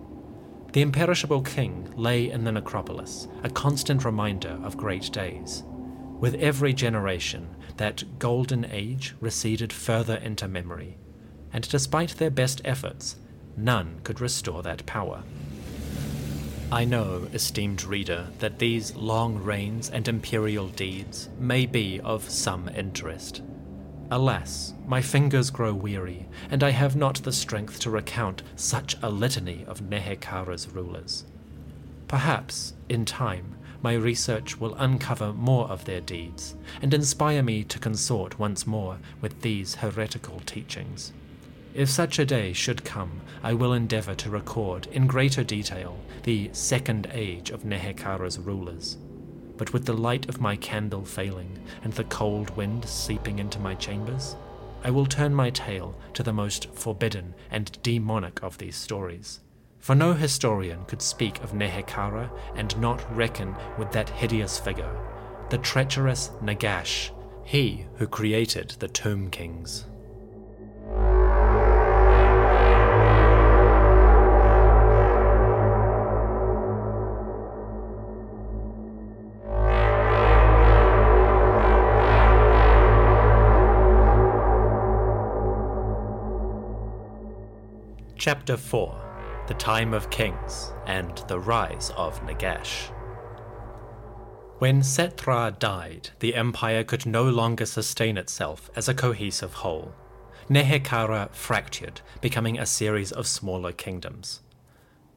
The 0.73 0.81
imperishable 0.81 1.41
king 1.41 1.91
lay 1.95 2.29
in 2.29 2.43
the 2.43 2.51
necropolis, 2.51 3.27
a 3.43 3.49
constant 3.49 4.05
reminder 4.05 4.59
of 4.63 4.77
great 4.77 5.11
days. 5.11 5.63
With 6.19 6.35
every 6.35 6.73
generation, 6.73 7.55
that 7.77 8.19
golden 8.19 8.65
age 8.65 9.15
receded 9.19 9.71
further 9.71 10.15
into 10.15 10.47
memory, 10.47 10.97
and 11.53 11.67
despite 11.69 12.17
their 12.17 12.29
best 12.29 12.61
efforts, 12.65 13.15
none 13.55 13.99
could 14.03 14.21
restore 14.21 14.61
that 14.63 14.85
power. 14.85 15.23
I 16.71 16.83
know, 16.83 17.27
esteemed 17.31 17.85
reader, 17.85 18.27
that 18.39 18.59
these 18.59 18.93
long 18.95 19.37
reigns 19.41 19.89
and 19.89 20.05
imperial 20.07 20.67
deeds 20.67 21.29
may 21.39 21.65
be 21.65 22.01
of 22.01 22.29
some 22.29 22.67
interest. 22.69 23.41
Alas, 24.11 24.73
my 24.85 25.01
fingers 25.01 25.49
grow 25.49 25.73
weary, 25.73 26.27
and 26.51 26.63
I 26.63 26.71
have 26.71 26.95
not 26.95 27.23
the 27.23 27.31
strength 27.31 27.79
to 27.81 27.89
recount 27.89 28.43
such 28.55 28.97
a 29.01 29.09
litany 29.09 29.63
of 29.65 29.81
Nehekhara's 29.81 30.67
rulers. 30.69 31.25
Perhaps, 32.07 32.73
in 32.89 33.05
time, 33.05 33.55
my 33.81 33.93
research 33.93 34.59
will 34.59 34.75
uncover 34.75 35.33
more 35.33 35.69
of 35.69 35.85
their 35.85 36.01
deeds 36.01 36.55
and 36.81 36.93
inspire 36.93 37.43
me 37.43 37.63
to 37.65 37.79
consort 37.79 38.39
once 38.39 38.65
more 38.65 38.97
with 39.21 39.41
these 39.41 39.75
heretical 39.75 40.41
teachings. 40.45 41.13
If 41.73 41.89
such 41.89 42.17
a 42.17 42.25
day 42.25 42.53
should 42.53 42.83
come, 42.83 43.21
I 43.43 43.53
will 43.53 43.73
endeavor 43.73 44.15
to 44.15 44.29
record 44.29 44.87
in 44.87 45.05
greater 45.05 45.43
detail 45.43 45.97
the 46.23 46.49
second 46.53 47.07
age 47.13 47.51
of 47.51 47.63
Nehekhara's 47.63 48.39
rulers. 48.39 48.97
But 49.57 49.73
with 49.73 49.85
the 49.85 49.93
light 49.93 50.27
of 50.29 50.41
my 50.41 50.55
candle 50.55 51.05
failing 51.05 51.59
and 51.83 51.93
the 51.93 52.03
cold 52.05 52.55
wind 52.55 52.85
seeping 52.85 53.39
into 53.39 53.59
my 53.59 53.75
chambers, 53.75 54.35
I 54.83 54.91
will 54.91 55.05
turn 55.05 55.33
my 55.33 55.49
tale 55.49 55.95
to 56.13 56.23
the 56.23 56.33
most 56.33 56.73
forbidden 56.73 57.33
and 57.51 57.77
demonic 57.83 58.41
of 58.43 58.57
these 58.57 58.75
stories. 58.75 59.39
For 59.79 59.95
no 59.95 60.13
historian 60.13 60.85
could 60.85 61.01
speak 61.01 61.43
of 61.43 61.53
Nehekhara 61.53 62.29
and 62.55 62.77
not 62.79 63.15
reckon 63.15 63.55
with 63.77 63.91
that 63.91 64.09
hideous 64.09 64.59
figure, 64.59 64.95
the 65.49 65.57
treacherous 65.57 66.31
Nagash, 66.41 67.11
he 67.43 67.85
who 67.95 68.07
created 68.07 68.75
the 68.79 68.87
Tomb 68.87 69.29
Kings. 69.29 69.85
Chapter 88.27 88.57
4 88.57 89.45
The 89.47 89.53
Time 89.53 89.93
of 89.93 90.09
Kings 90.09 90.73
and 90.85 91.17
the 91.29 91.39
Rise 91.39 91.93
of 91.95 92.19
Nagash. 92.25 92.89
When 94.59 94.81
Settra 94.81 95.57
died, 95.57 96.09
the 96.19 96.35
empire 96.35 96.83
could 96.83 97.05
no 97.05 97.23
longer 97.23 97.65
sustain 97.65 98.17
itself 98.17 98.69
as 98.75 98.89
a 98.89 98.93
cohesive 98.93 99.53
whole. 99.53 99.93
Nehekhara 100.49 101.31
fractured, 101.31 102.01
becoming 102.19 102.59
a 102.59 102.65
series 102.65 103.13
of 103.13 103.27
smaller 103.27 103.71
kingdoms. 103.71 104.41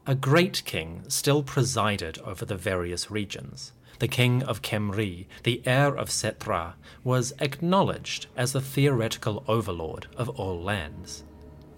A 0.06 0.14
great 0.14 0.62
king 0.64 1.02
still 1.08 1.42
presided 1.42 2.20
over 2.20 2.44
the 2.44 2.54
various 2.54 3.10
regions. 3.10 3.72
The 3.98 4.06
king 4.06 4.44
of 4.44 4.62
Khemri, 4.62 5.26
the 5.42 5.62
heir 5.66 5.96
of 5.96 6.10
Settra, 6.10 6.74
was 7.02 7.32
acknowledged 7.40 8.28
as 8.36 8.52
the 8.52 8.60
theoretical 8.60 9.42
overlord 9.48 10.06
of 10.16 10.28
all 10.28 10.62
lands. 10.62 11.24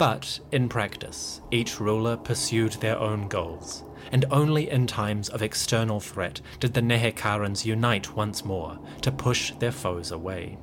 But 0.03 0.40
in 0.50 0.68
practice, 0.68 1.40
each 1.53 1.78
ruler 1.78 2.16
pursued 2.16 2.72
their 2.72 2.98
own 2.98 3.28
goals, 3.28 3.84
and 4.11 4.24
only 4.32 4.68
in 4.68 4.88
times 4.88 5.28
of 5.28 5.42
external 5.42 6.00
threat 6.00 6.40
did 6.59 6.74
the 6.74 6.82
Nehekharans 6.82 7.64
unite 7.64 8.16
once 8.16 8.44
more 8.44 8.80
to 9.03 9.12
push 9.12 9.53
their 9.61 9.70
foes 9.70 10.11
away. 10.11 10.59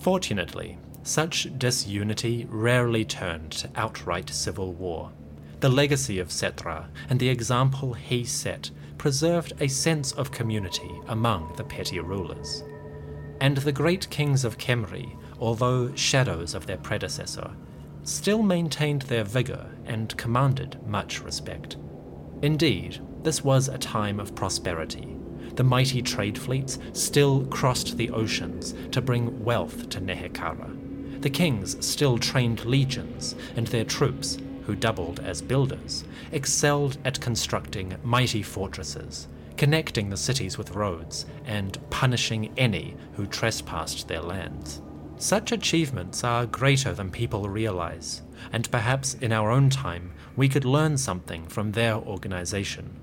Fortunately, 0.00 0.78
such 1.02 1.48
disunity 1.58 2.46
rarely 2.48 3.04
turned 3.04 3.52
to 3.52 3.68
outright 3.76 4.30
civil 4.30 4.72
war. 4.72 5.12
The 5.60 5.68
legacy 5.68 6.18
of 6.18 6.28
Settra 6.28 6.86
and 7.10 7.20
the 7.20 7.28
example 7.28 7.92
he 7.92 8.24
set 8.24 8.70
preserved 8.96 9.52
a 9.60 9.68
sense 9.68 10.12
of 10.12 10.32
community 10.32 10.98
among 11.08 11.52
the 11.58 11.64
petty 11.64 12.00
rulers. 12.00 12.64
And 13.42 13.58
the 13.58 13.70
great 13.70 14.08
kings 14.08 14.46
of 14.46 14.56
Khemri, 14.56 15.14
although 15.38 15.94
shadows 15.94 16.54
of 16.54 16.64
their 16.64 16.78
predecessor, 16.78 17.54
still 18.08 18.42
maintained 18.42 19.02
their 19.02 19.24
vigour 19.24 19.66
and 19.84 20.16
commanded 20.16 20.78
much 20.86 21.22
respect. 21.22 21.76
Indeed, 22.40 23.00
this 23.22 23.44
was 23.44 23.68
a 23.68 23.76
time 23.76 24.18
of 24.18 24.34
prosperity. 24.34 25.14
The 25.56 25.64
mighty 25.64 26.00
trade 26.00 26.38
fleets 26.38 26.78
still 26.92 27.44
crossed 27.46 27.96
the 27.96 28.10
oceans 28.10 28.74
to 28.92 29.02
bring 29.02 29.44
wealth 29.44 29.90
to 29.90 30.00
Nehekhara. 30.00 31.20
The 31.20 31.30
kings 31.30 31.84
still 31.84 32.16
trained 32.16 32.64
legions, 32.64 33.34
and 33.56 33.66
their 33.66 33.84
troops, 33.84 34.38
who 34.62 34.74
doubled 34.74 35.20
as 35.20 35.42
builders, 35.42 36.04
excelled 36.32 36.96
at 37.04 37.20
constructing 37.20 37.96
mighty 38.02 38.42
fortresses, 38.42 39.28
connecting 39.56 40.08
the 40.08 40.16
cities 40.16 40.56
with 40.56 40.74
roads, 40.76 41.26
and 41.44 41.76
punishing 41.90 42.52
any 42.56 42.96
who 43.14 43.26
trespassed 43.26 44.08
their 44.08 44.22
lands. 44.22 44.80
Such 45.18 45.52
achievements 45.52 46.24
are 46.24 46.46
greater 46.46 46.94
than 46.94 47.10
people 47.10 47.48
realize, 47.48 48.22
and 48.52 48.70
perhaps 48.70 49.14
in 49.14 49.32
our 49.32 49.50
own 49.50 49.68
time 49.68 50.12
we 50.36 50.48
could 50.48 50.64
learn 50.64 50.96
something 50.96 51.46
from 51.48 51.72
their 51.72 51.94
organization. 51.94 52.96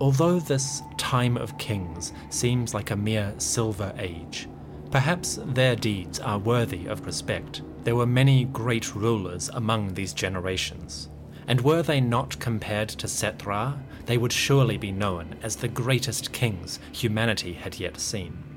Although 0.00 0.38
this 0.38 0.82
time 0.96 1.36
of 1.36 1.58
kings 1.58 2.12
seems 2.30 2.72
like 2.72 2.90
a 2.90 2.96
mere 2.96 3.34
silver 3.38 3.92
age, 3.98 4.48
Perhaps 4.90 5.38
their 5.44 5.76
deeds 5.76 6.18
are 6.18 6.38
worthy 6.38 6.86
of 6.86 7.04
respect. 7.04 7.60
There 7.84 7.96
were 7.96 8.06
many 8.06 8.44
great 8.44 8.94
rulers 8.94 9.50
among 9.52 9.92
these 9.92 10.14
generations, 10.14 11.10
and 11.46 11.60
were 11.60 11.82
they 11.82 12.00
not 12.00 12.38
compared 12.38 12.88
to 12.90 13.06
Settra, 13.06 13.78
they 14.06 14.16
would 14.16 14.32
surely 14.32 14.78
be 14.78 14.90
known 14.90 15.36
as 15.42 15.56
the 15.56 15.68
greatest 15.68 16.32
kings 16.32 16.78
humanity 16.90 17.52
had 17.52 17.78
yet 17.78 18.00
seen. 18.00 18.47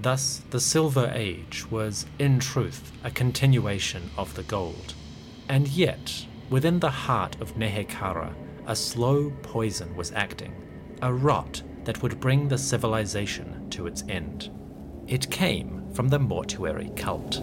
Thus, 0.00 0.42
the 0.50 0.60
Silver 0.60 1.10
Age 1.12 1.68
was, 1.70 2.06
in 2.18 2.38
truth, 2.38 2.92
a 3.02 3.10
continuation 3.10 4.10
of 4.16 4.34
the 4.34 4.44
Gold. 4.44 4.94
And 5.48 5.66
yet, 5.66 6.26
within 6.50 6.78
the 6.78 6.90
heart 6.90 7.40
of 7.40 7.56
Nehekhara, 7.56 8.32
a 8.66 8.76
slow 8.76 9.32
poison 9.42 9.96
was 9.96 10.12
acting, 10.12 10.54
a 11.02 11.12
rot 11.12 11.62
that 11.84 12.02
would 12.02 12.20
bring 12.20 12.48
the 12.48 12.58
civilization 12.58 13.68
to 13.70 13.86
its 13.86 14.04
end. 14.08 14.50
It 15.08 15.30
came 15.30 15.92
from 15.94 16.08
the 16.08 16.18
mortuary 16.18 16.90
cult. 16.94 17.42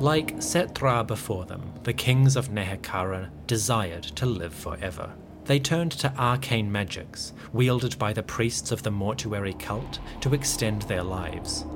Like 0.00 0.36
Settra 0.36 1.06
before 1.06 1.46
them, 1.46 1.72
the 1.84 1.92
kings 1.92 2.36
of 2.36 2.48
Nehekhara 2.50 3.30
desired 3.46 4.02
to 4.02 4.26
live 4.26 4.52
forever. 4.52 5.14
They 5.46 5.58
turned 5.58 5.92
to 5.92 6.12
arcane 6.16 6.72
magics, 6.72 7.32
wielded 7.52 7.98
by 7.98 8.12
the 8.12 8.22
priests 8.22 8.72
of 8.72 8.82
the 8.82 8.90
mortuary 8.90 9.52
cult, 9.54 9.98
to 10.22 10.32
extend 10.32 10.82
their 10.82 11.02
lives. 11.02 11.66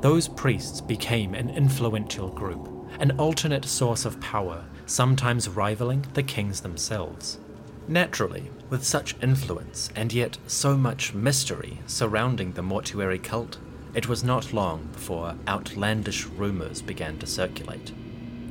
Those 0.00 0.28
priests 0.28 0.80
became 0.80 1.34
an 1.34 1.50
influential 1.50 2.28
group, 2.28 2.68
an 3.00 3.12
alternate 3.18 3.64
source 3.64 4.04
of 4.04 4.20
power, 4.20 4.64
sometimes 4.86 5.48
rivaling 5.48 6.06
the 6.14 6.22
kings 6.22 6.60
themselves. 6.60 7.38
Naturally, 7.88 8.50
with 8.70 8.84
such 8.84 9.16
influence 9.20 9.90
and 9.96 10.12
yet 10.12 10.38
so 10.46 10.76
much 10.76 11.14
mystery 11.14 11.80
surrounding 11.86 12.52
the 12.52 12.62
mortuary 12.62 13.18
cult, 13.18 13.58
it 13.94 14.08
was 14.08 14.22
not 14.22 14.52
long 14.52 14.88
before 14.92 15.34
outlandish 15.48 16.26
rumors 16.26 16.82
began 16.82 17.18
to 17.18 17.26
circulate. 17.26 17.92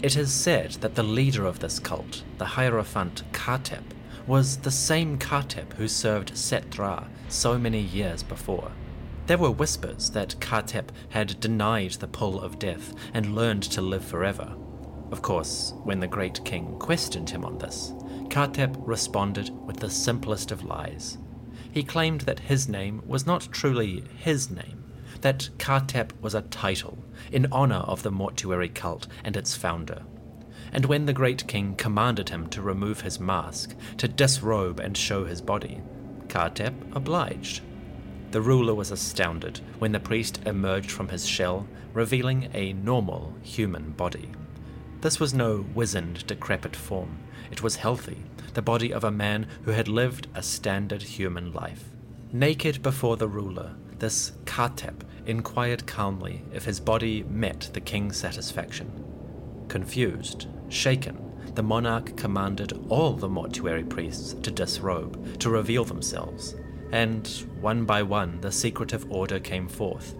It 0.03 0.18
is 0.18 0.32
said 0.34 0.72
that 0.82 0.95
the 0.95 1.03
leader 1.03 1.45
of 1.45 1.59
this 1.59 1.80
cult, 1.80 2.24
the 2.38 2.45
Hierophant 2.45 3.24
Khatep, 3.32 3.84
was 4.28 4.57
the 4.57 4.71
same 4.71 5.17
Khatep 5.17 5.73
who 5.73 5.88
served 5.88 6.34
Settra 6.34 7.07
so 7.30 7.57
many 7.57 7.80
years 7.80 8.23
before. 8.23 8.73
There 9.25 9.38
were 9.38 9.51
whispers 9.51 10.09
that 10.11 10.36
Khatep 10.41 10.89
had 11.09 11.39
denied 11.39 11.91
the 11.93 12.09
pull 12.09 12.41
of 12.41 12.59
death 12.59 12.93
and 13.13 13.36
learned 13.36 13.63
to 13.63 13.82
live 13.82 14.03
forever. 14.03 14.53
Of 15.11 15.21
course, 15.21 15.73
when 15.84 16.01
the 16.01 16.07
great 16.07 16.43
king 16.43 16.78
questioned 16.78 17.30
him 17.30 17.45
on 17.45 17.57
this, 17.57 17.93
Khatep 18.30 18.75
responded 18.80 19.49
with 19.65 19.78
the 19.78 19.89
simplest 19.89 20.51
of 20.51 20.65
lies. 20.65 21.17
He 21.71 21.84
claimed 21.84 22.21
that 22.21 22.39
his 22.39 22.67
name 22.67 23.01
was 23.05 23.25
not 23.25 23.47
truly 23.51 24.03
his 24.17 24.49
name, 24.49 24.84
that 25.21 25.49
Khatep 25.57 26.11
was 26.21 26.36
a 26.36 26.41
title 26.41 26.97
in 27.32 27.47
honor 27.49 27.75
of 27.75 28.03
the 28.03 28.11
mortuary 28.11 28.69
cult 28.69 29.07
and 29.23 29.38
its 29.38 29.55
founder 29.55 30.03
and 30.78 30.86
when 30.86 31.07
the 31.07 31.11
great 31.13 31.47
king 31.47 31.73
commanded 31.73 32.30
him 32.30 32.45
to 32.45 32.61
remove 32.61 33.01
his 33.01 33.19
mask, 33.19 33.75
to 33.97 34.07
disrobe 34.07 34.80
and 34.80 34.95
show 34.95 35.25
his 35.25 35.41
body, 35.41 35.82
Khatep 36.28 36.95
obliged. 36.95 37.61
The 38.30 38.43
ruler 38.43 38.75
was 38.75 38.91
astounded 38.91 39.59
when 39.80 39.91
the 39.91 39.99
priest 39.99 40.39
emerged 40.45 40.91
from 40.91 41.07
his 41.07 41.25
shell, 41.25 41.67
revealing 41.93 42.51
a 42.53 42.73
normal 42.73 43.34
human 43.41 43.89
body. 43.93 44.30
This 45.01 45.19
was 45.19 45.34
no 45.34 45.65
wizened, 45.73 46.28
decrepit 46.28 46.75
form. 46.75 47.17
It 47.49 47.63
was 47.63 47.78
healthy, 47.78 48.23
the 48.53 48.61
body 48.61 48.93
of 48.93 49.03
a 49.03 49.09
man 49.09 49.47
who 49.63 49.71
had 49.71 49.88
lived 49.88 50.28
a 50.36 50.43
standard 50.43 51.01
human 51.01 51.53
life. 51.53 51.86
Naked 52.32 52.84
before 52.84 53.17
the 53.17 53.28
ruler, 53.28 53.73
this 53.97 54.34
Khatep 54.45 55.01
inquired 55.25 55.88
calmly 55.88 56.43
if 56.53 56.65
his 56.65 56.80
body 56.80 57.23
met 57.23 57.71
the 57.73 57.82
king's 57.82 58.17
satisfaction. 58.17 58.91
Confused, 59.69 60.45
Shaken, 60.70 61.28
the 61.55 61.63
monarch 61.63 62.15
commanded 62.18 62.86
all 62.89 63.13
the 63.13 63.30
mortuary 63.30 63.84
priests 63.84 64.34
to 64.43 64.51
disrobe, 64.51 65.39
to 65.39 65.49
reveal 65.49 65.84
themselves, 65.86 66.55
and 66.91 67.28
one 67.61 67.86
by 67.86 68.03
one 68.03 68.41
the 68.41 68.51
secretive 68.51 69.09
order 69.09 69.39
came 69.39 69.68
forth. 69.68 70.15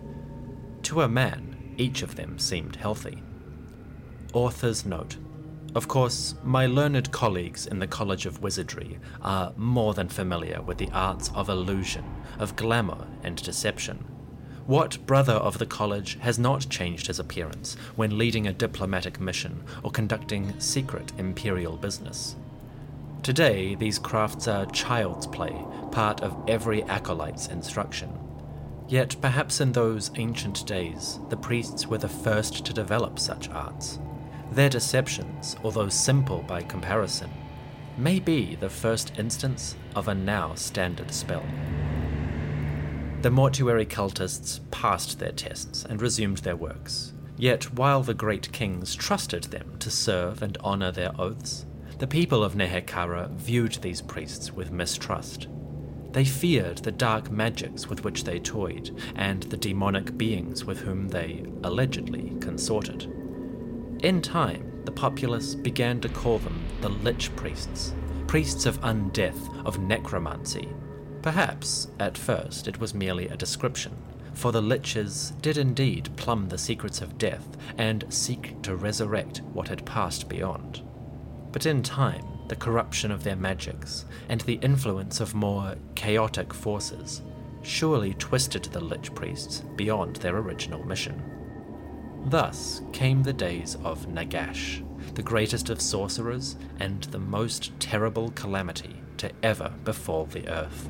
To 0.84 1.02
a 1.02 1.08
man, 1.08 1.76
each 1.78 2.02
of 2.02 2.16
them 2.16 2.40
seemed 2.40 2.78
healthy. 2.78 3.22
Author's 4.34 4.86
note. 4.86 5.18
Of 5.76 5.88
course, 5.88 6.36
my 6.44 6.66
learned 6.66 7.12
colleagues 7.12 7.68
in 7.68 7.80
the 7.80 7.88
College 7.88 8.26
of 8.26 8.42
Wizardry 8.42 9.00
are 9.22 9.54
more 9.58 9.94
than 9.94 10.08
familiar 10.08 10.62
with 10.62 10.78
the 10.78 10.90
arts 10.92 11.30
of 11.36 11.50
illusion, 11.50 12.06
of 12.40 12.56
glamour 12.56 13.06
and 13.24 13.36
deception 13.36 14.06
what 14.68 15.06
brother 15.06 15.34
of 15.34 15.58
the 15.58 15.66
college 15.66 16.18
has 16.20 16.38
not 16.38 16.70
changed 16.70 17.08
his 17.08 17.20
appearance 17.20 17.76
when 17.96 18.18
leading 18.18 18.46
a 18.48 18.54
diplomatic 18.54 19.18
mission 19.18 19.64
or 19.82 19.90
conducting 19.90 20.60
secret 20.60 21.14
imperial 21.18 21.78
business? 21.78 22.36
Today, 23.24 23.76
these 23.76 23.98
crafts 23.98 24.46
are 24.48 24.66
child's 24.68 25.26
play, 25.26 25.56
part 25.92 26.22
of 26.22 26.38
every 26.50 26.84
acolyte's 26.84 27.48
instruction. 27.48 28.12
Yet, 28.90 29.16
perhaps 29.22 29.62
in 29.62 29.72
those 29.72 30.12
ancient 30.16 30.66
days, 30.68 31.20
the 31.30 31.38
priests 31.38 31.88
were 31.88 31.98
the 31.98 32.10
first 32.10 32.66
to 32.66 32.74
develop 32.74 33.20
such 33.20 33.50
arts. 33.50 34.00
Their 34.52 34.70
deceptions, 34.70 35.56
although 35.64 35.90
simple 35.90 36.42
by 36.44 36.62
comparison, 36.62 37.32
may 37.98 38.20
be 38.20 38.56
the 38.56 38.70
first 38.70 39.18
instance 39.18 39.76
of 39.96 40.10
a 40.10 40.14
now 40.14 40.56
standard 40.56 41.14
spell. 41.14 41.46
The 43.22 43.32
mortuary 43.32 43.86
cultists 43.86 44.60
passed 44.70 45.18
their 45.18 45.32
tests 45.32 45.84
and 45.84 46.00
resumed 46.00 46.38
their 46.40 46.56
works. 46.56 47.14
Yet, 47.36 47.74
while 47.74 48.04
the 48.04 48.14
great 48.14 48.52
kings 48.52 48.94
trusted 48.94 49.46
them 49.46 49.78
to 49.80 49.90
serve 49.90 50.44
and 50.44 50.58
honor 50.62 50.92
their 50.92 51.20
oaths, 51.20 51.66
the 51.98 52.06
people 52.08 52.44
of 52.44 52.54
Nehekhara 52.54 53.30
viewed 53.32 53.74
these 53.82 54.04
priests 54.04 54.52
with 54.52 54.72
mistrust. 54.72 55.48
They 56.12 56.26
feared 56.26 56.80
the 56.80 56.92
dark 56.92 57.32
magics 57.32 57.88
with 57.88 58.04
which 58.04 58.24
they 58.24 58.40
toyed 58.40 58.96
and 59.16 59.42
the 59.44 59.58
demonic 59.58 60.16
beings 60.16 60.64
with 60.64 60.80
whom 60.80 61.08
they 61.08 61.44
allegedly 61.64 62.36
consorted. 62.40 63.12
In 64.04 64.22
time, 64.22 64.84
the 64.86 64.92
populace 64.92 65.56
began 65.56 66.00
to 66.02 66.10
call 66.10 66.38
them 66.38 66.64
the 66.82 66.90
Lich 66.90 67.36
Priests, 67.36 67.96
priests 68.28 68.68
of 68.68 68.80
undeath, 68.82 69.66
of 69.66 69.80
necromancy, 69.80 70.70
Perhaps, 71.22 71.90
at 72.00 72.18
first, 72.18 72.68
it 72.68 72.80
was 72.80 72.94
merely 72.94 73.28
a 73.28 73.38
description, 73.38 73.96
for 74.34 74.52
the 74.52 74.62
liches 74.62 75.40
did 75.42 75.58
indeed 75.58 76.10
plumb 76.16 76.48
the 76.48 76.58
secrets 76.58 77.02
of 77.02 77.18
death 77.18 77.58
and 77.78 78.06
seek 78.10 78.62
to 78.62 78.76
resurrect 78.76 79.42
what 79.54 79.68
had 79.68 79.86
passed 79.86 80.30
beyond. 80.30 80.82
But 81.52 81.66
in 81.66 81.82
time, 81.82 82.24
the 82.48 82.56
corruption 82.56 83.12
of 83.12 83.24
their 83.24 83.36
magics 83.36 84.06
and 84.30 84.42
the 84.42 84.60
influence 84.62 85.20
of 85.20 85.36
more 85.36 85.76
chaotic 85.96 86.54
forces 86.54 87.22
surely 87.62 88.14
twisted 88.14 88.64
the 88.66 88.80
lich 88.80 89.14
priests 89.14 89.64
beyond 89.76 90.18
their 90.18 90.38
original 90.38 90.86
mission. 90.86 91.22
Thus 92.28 92.82
came 92.94 93.24
the 93.24 93.34
days 93.34 93.76
of 93.84 94.08
Nagash, 94.08 94.84
the 95.16 95.24
greatest 95.24 95.70
of 95.70 95.82
sorcerers 95.82 96.56
and 96.80 97.04
the 97.06 97.20
most 97.20 97.78
terrible 97.80 98.32
calamity 98.32 99.02
to 99.18 99.32
ever 99.44 99.74
befall 99.84 100.26
the 100.26 100.48
earth. 100.48 100.90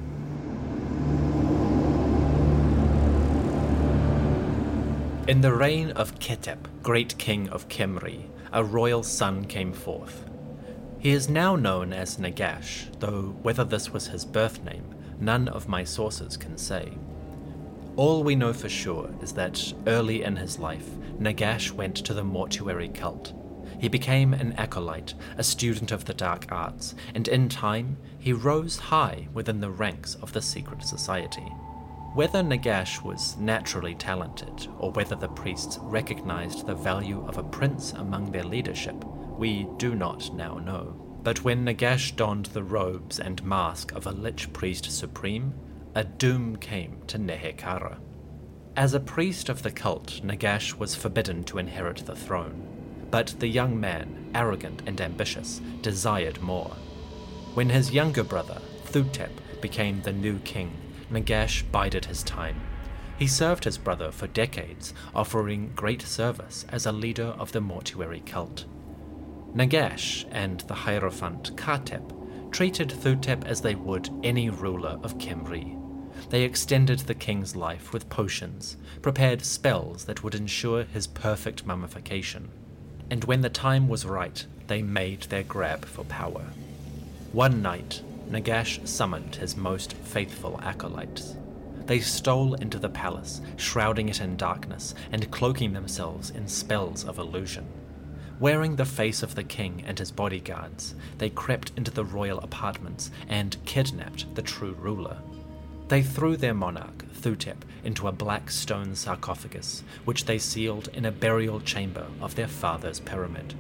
In 5.27 5.41
the 5.41 5.53
reign 5.53 5.91
of 5.91 6.17
Khetep, 6.19 6.81
great 6.81 7.17
king 7.17 7.49
of 7.49 7.67
Khemri, 7.67 8.29
a 8.53 8.63
royal 8.63 9.03
son 9.03 9.43
came 9.43 9.73
forth. 9.73 10.23
He 10.99 11.11
is 11.11 11.27
now 11.27 11.57
known 11.57 11.91
as 11.91 12.15
Nagash, 12.15 12.97
though 13.01 13.35
whether 13.41 13.65
this 13.65 13.91
was 13.91 14.07
his 14.07 14.23
birth 14.23 14.63
name, 14.63 14.95
none 15.19 15.49
of 15.49 15.67
my 15.67 15.83
sources 15.83 16.37
can 16.37 16.57
say. 16.57 16.93
All 17.97 18.23
we 18.23 18.35
know 18.35 18.53
for 18.53 18.69
sure 18.69 19.09
is 19.21 19.33
that 19.33 19.73
early 19.85 20.23
in 20.23 20.37
his 20.37 20.59
life, 20.59 20.87
Nagash 21.19 21.71
went 21.71 21.97
to 21.97 22.13
the 22.13 22.23
mortuary 22.23 22.87
cult. 22.87 23.33
He 23.81 23.89
became 23.89 24.33
an 24.33 24.53
acolyte, 24.53 25.13
a 25.37 25.43
student 25.43 25.91
of 25.91 26.05
the 26.05 26.13
dark 26.13 26.45
arts, 26.49 26.95
and 27.13 27.27
in 27.27 27.49
time, 27.49 27.97
he 28.17 28.31
rose 28.31 28.77
high 28.77 29.27
within 29.33 29.59
the 29.59 29.71
ranks 29.71 30.15
of 30.21 30.31
the 30.31 30.41
secret 30.41 30.83
society. 30.83 31.51
Whether 32.17 32.41
Nagash 32.41 33.03
was 33.03 33.37
naturally 33.37 33.93
talented, 33.93 34.67
or 34.79 34.91
whether 34.91 35.15
the 35.15 35.27
priests 35.27 35.77
recognized 35.83 36.65
the 36.65 36.73
value 36.73 37.23
of 37.27 37.37
a 37.37 37.43
prince 37.43 37.93
among 37.93 38.31
their 38.31 38.43
leadership, 38.43 39.05
we 39.37 39.67
do 39.77 39.93
not 39.93 40.33
now 40.33 40.57
know. 40.57 40.99
But 41.21 41.43
when 41.43 41.63
Nagash 41.63 42.15
donned 42.15 42.47
the 42.47 42.63
robes 42.63 43.19
and 43.19 43.43
mask 43.43 43.91
of 43.91 44.07
a 44.07 44.11
Lich 44.11 44.51
Priest 44.51 44.91
Supreme, 44.91 45.53
a 45.93 46.03
doom 46.03 46.55
came 46.55 47.03
to 47.05 47.19
Nehekhara. 47.19 47.99
As 48.75 48.95
a 48.95 48.99
priest 48.99 49.47
of 49.47 49.61
the 49.61 49.69
cult, 49.69 50.19
Nagash 50.23 50.73
was 50.73 50.95
forbidden 50.95 51.43
to 51.43 51.59
inherit 51.59 51.97
the 51.97 52.15
throne. 52.15 52.65
But 53.11 53.35
the 53.37 53.47
young 53.47 53.79
man, 53.79 54.31
arrogant 54.33 54.81
and 54.87 54.99
ambitious, 54.99 55.61
desired 55.83 56.41
more. 56.41 56.75
When 57.53 57.69
his 57.69 57.91
younger 57.91 58.23
brother, 58.23 58.59
Thutep, 58.85 59.61
became 59.61 60.01
the 60.01 60.13
new 60.13 60.39
king, 60.39 60.71
Nagash 61.11 61.63
bided 61.71 62.05
his 62.05 62.23
time. 62.23 62.59
He 63.17 63.27
served 63.27 63.63
his 63.63 63.77
brother 63.77 64.11
for 64.11 64.27
decades, 64.27 64.93
offering 65.15 65.71
great 65.75 66.01
service 66.01 66.65
as 66.69 66.85
a 66.85 66.91
leader 66.91 67.33
of 67.39 67.51
the 67.51 67.61
mortuary 67.61 68.21
cult. 68.21 68.65
Nagash 69.55 70.25
and 70.31 70.59
the 70.61 70.75
Hierophant 70.75 71.55
Khatep 71.55 72.51
treated 72.51 72.89
Thutep 72.89 73.45
as 73.45 73.61
they 73.61 73.75
would 73.75 74.09
any 74.23 74.49
ruler 74.49 74.99
of 75.01 75.17
Khemri. 75.17 75.75
They 76.29 76.43
extended 76.43 76.99
the 76.99 77.15
king's 77.15 77.55
life 77.55 77.93
with 77.93 78.09
potions, 78.09 78.77
prepared 79.01 79.43
spells 79.45 80.05
that 80.05 80.23
would 80.23 80.35
ensure 80.35 80.83
his 80.83 81.07
perfect 81.07 81.65
mummification, 81.65 82.49
and 83.09 83.23
when 83.23 83.41
the 83.41 83.49
time 83.49 83.87
was 83.87 84.05
right, 84.05 84.45
they 84.67 84.81
made 84.81 85.21
their 85.23 85.43
grab 85.43 85.85
for 85.85 86.03
power. 86.05 86.45
One 87.31 87.61
night, 87.61 88.01
Nagash 88.29 88.85
summoned 88.87 89.35
his 89.35 89.55
most 89.55 89.93
faithful 89.93 90.59
acolytes. 90.61 91.35
They 91.85 91.99
stole 91.99 92.55
into 92.55 92.77
the 92.77 92.89
palace, 92.89 93.41
shrouding 93.55 94.09
it 94.09 94.19
in 94.19 94.35
darkness 94.35 94.93
and 95.11 95.31
cloaking 95.31 95.71
themselves 95.71 96.31
in 96.31 96.47
spells 96.47 97.05
of 97.05 97.17
illusion. 97.17 97.65
Wearing 98.39 98.75
the 98.75 98.85
face 98.85 99.23
of 99.23 99.35
the 99.35 99.43
king 99.43 99.83
and 99.87 99.97
his 99.97 100.11
bodyguards, 100.11 100.93
they 101.17 101.29
crept 101.29 101.71
into 101.77 101.89
the 101.89 102.03
royal 102.03 102.39
apartments 102.39 103.09
and 103.29 103.57
kidnapped 103.65 104.35
the 104.35 104.41
true 104.41 104.73
ruler. 104.73 105.17
They 105.87 106.03
threw 106.03 106.35
their 106.35 106.53
monarch, 106.53 107.05
Thutep, 107.13 107.63
into 107.83 108.09
a 108.09 108.11
black 108.11 108.51
stone 108.51 108.93
sarcophagus, 108.93 109.83
which 110.03 110.25
they 110.25 110.37
sealed 110.37 110.89
in 110.89 111.05
a 111.05 111.11
burial 111.11 111.61
chamber 111.61 112.05
of 112.19 112.35
their 112.35 112.47
father's 112.47 112.99
pyramid. 112.99 113.55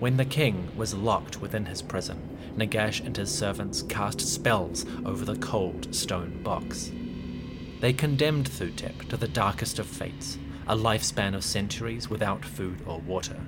When 0.00 0.16
the 0.16 0.24
king 0.24 0.68
was 0.76 0.92
locked 0.92 1.40
within 1.40 1.66
his 1.66 1.80
prison, 1.80 2.33
Nagash 2.56 3.04
and 3.04 3.16
his 3.16 3.32
servants 3.34 3.82
cast 3.82 4.20
spells 4.20 4.86
over 5.04 5.24
the 5.24 5.36
cold 5.36 5.94
stone 5.94 6.42
box. 6.42 6.90
They 7.80 7.92
condemned 7.92 8.48
Thutep 8.48 9.08
to 9.08 9.16
the 9.16 9.28
darkest 9.28 9.78
of 9.78 9.86
fates, 9.86 10.38
a 10.66 10.76
lifespan 10.76 11.34
of 11.34 11.44
centuries 11.44 12.08
without 12.08 12.44
food 12.44 12.80
or 12.86 13.00
water. 13.00 13.40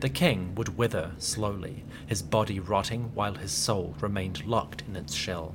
The 0.00 0.08
king 0.08 0.54
would 0.54 0.76
wither 0.76 1.12
slowly, 1.18 1.84
his 2.06 2.22
body 2.22 2.60
rotting 2.60 3.14
while 3.14 3.34
his 3.34 3.52
soul 3.52 3.96
remained 4.00 4.44
locked 4.44 4.82
in 4.86 4.96
its 4.96 5.14
shell. 5.14 5.54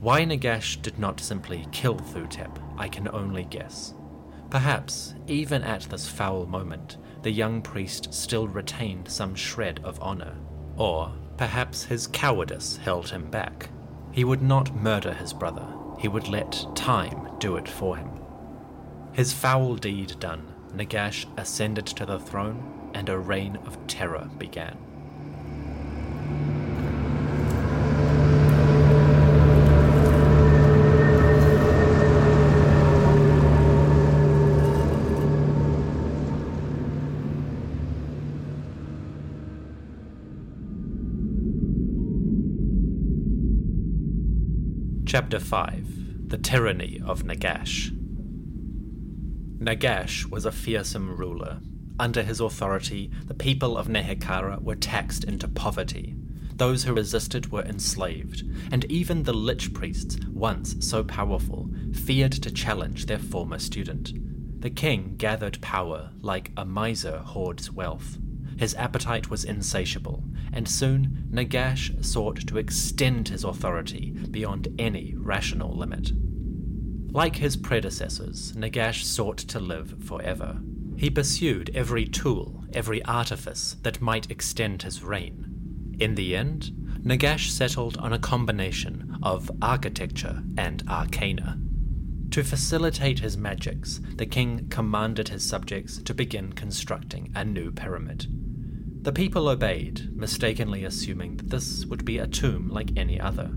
Why 0.00 0.24
Nagash 0.24 0.80
did 0.82 0.98
not 0.98 1.20
simply 1.20 1.66
kill 1.72 1.96
Thutep, 1.96 2.58
I 2.76 2.88
can 2.88 3.08
only 3.08 3.44
guess. 3.44 3.94
Perhaps, 4.50 5.14
even 5.26 5.62
at 5.62 5.82
this 5.82 6.06
foul 6.06 6.46
moment, 6.46 6.98
the 7.22 7.30
young 7.30 7.62
priest 7.62 8.12
still 8.14 8.46
retained 8.46 9.08
some 9.08 9.34
shred 9.34 9.80
of 9.82 10.00
honor. 10.00 10.36
Or 10.76 11.12
perhaps 11.36 11.84
his 11.84 12.06
cowardice 12.06 12.78
held 12.78 13.10
him 13.10 13.30
back. 13.30 13.70
He 14.12 14.24
would 14.24 14.42
not 14.42 14.74
murder 14.74 15.12
his 15.12 15.32
brother, 15.32 15.66
he 15.98 16.08
would 16.08 16.28
let 16.28 16.66
time 16.74 17.28
do 17.38 17.56
it 17.56 17.68
for 17.68 17.96
him. 17.96 18.10
His 19.12 19.32
foul 19.32 19.76
deed 19.76 20.18
done, 20.18 20.54
Nagash 20.74 21.26
ascended 21.36 21.86
to 21.86 22.06
the 22.06 22.18
throne, 22.18 22.90
and 22.94 23.08
a 23.08 23.18
reign 23.18 23.56
of 23.66 23.86
terror 23.86 24.28
began. 24.38 24.76
Chapter 45.16 45.40
5 45.40 46.28
The 46.28 46.36
Tyranny 46.36 47.00
of 47.02 47.22
Nagash. 47.22 47.88
Nagash 49.58 50.26
was 50.26 50.44
a 50.44 50.52
fearsome 50.52 51.16
ruler. 51.16 51.60
Under 51.98 52.22
his 52.22 52.38
authority, 52.38 53.10
the 53.24 53.32
people 53.32 53.78
of 53.78 53.88
Nehekhara 53.88 54.62
were 54.62 54.74
taxed 54.74 55.24
into 55.24 55.48
poverty. 55.48 56.14
Those 56.56 56.84
who 56.84 56.92
resisted 56.92 57.50
were 57.50 57.62
enslaved, 57.62 58.42
and 58.70 58.84
even 58.92 59.22
the 59.22 59.32
lich 59.32 59.72
priests, 59.72 60.18
once 60.30 60.76
so 60.86 61.02
powerful, 61.02 61.70
feared 61.94 62.32
to 62.32 62.50
challenge 62.50 63.06
their 63.06 63.18
former 63.18 63.58
student. 63.58 64.12
The 64.60 64.68
king 64.68 65.14
gathered 65.16 65.62
power 65.62 66.10
like 66.20 66.52
a 66.58 66.66
miser 66.66 67.20
hoards 67.20 67.72
wealth. 67.72 68.18
His 68.56 68.74
appetite 68.74 69.28
was 69.28 69.44
insatiable, 69.44 70.24
and 70.52 70.66
soon 70.66 71.28
Nagash 71.30 72.04
sought 72.04 72.46
to 72.46 72.58
extend 72.58 73.28
his 73.28 73.44
authority 73.44 74.12
beyond 74.30 74.68
any 74.78 75.14
rational 75.16 75.76
limit. 75.76 76.12
Like 77.12 77.36
his 77.36 77.56
predecessors, 77.56 78.52
Nagash 78.52 79.04
sought 79.04 79.38
to 79.38 79.60
live 79.60 80.02
forever. 80.04 80.58
He 80.96 81.10
pursued 81.10 81.70
every 81.74 82.06
tool, 82.06 82.64
every 82.72 83.04
artifice 83.04 83.76
that 83.82 84.00
might 84.00 84.30
extend 84.30 84.82
his 84.82 85.02
reign. 85.02 85.96
In 85.98 86.14
the 86.14 86.34
end, 86.34 86.72
Nagash 87.02 87.50
settled 87.50 87.96
on 87.98 88.12
a 88.12 88.18
combination 88.18 89.18
of 89.22 89.50
architecture 89.60 90.42
and 90.56 90.82
arcana. 90.88 91.58
To 92.30 92.42
facilitate 92.42 93.20
his 93.20 93.36
magics, 93.36 94.00
the 94.16 94.26
king 94.26 94.68
commanded 94.68 95.28
his 95.28 95.48
subjects 95.48 95.98
to 96.02 96.12
begin 96.12 96.52
constructing 96.52 97.30
a 97.34 97.44
new 97.44 97.70
pyramid. 97.70 98.26
The 99.06 99.12
people 99.12 99.48
obeyed, 99.48 100.10
mistakenly 100.16 100.82
assuming 100.82 101.36
that 101.36 101.48
this 101.48 101.86
would 101.86 102.04
be 102.04 102.18
a 102.18 102.26
tomb 102.26 102.68
like 102.70 102.90
any 102.96 103.20
other. 103.20 103.52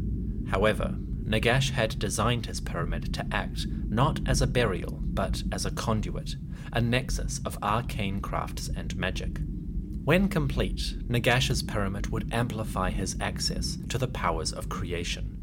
However, 0.47 0.95
Nagash 1.25 1.71
had 1.71 1.97
designed 1.97 2.45
his 2.45 2.61
pyramid 2.61 3.11
to 3.15 3.25
act 3.31 3.65
not 3.87 4.19
as 4.27 4.43
a 4.43 4.47
burial, 4.47 4.99
but 5.01 5.41
as 5.51 5.65
a 5.65 5.71
conduit, 5.71 6.35
a 6.71 6.79
nexus 6.79 7.41
of 7.45 7.57
arcane 7.63 8.21
crafts 8.21 8.69
and 8.75 8.95
magic. 8.95 9.39
When 10.03 10.27
complete, 10.27 10.97
Nagash's 11.07 11.63
pyramid 11.63 12.11
would 12.11 12.31
amplify 12.31 12.91
his 12.91 13.15
access 13.19 13.79
to 13.87 13.97
the 13.97 14.07
powers 14.07 14.53
of 14.53 14.69
creation. 14.69 15.35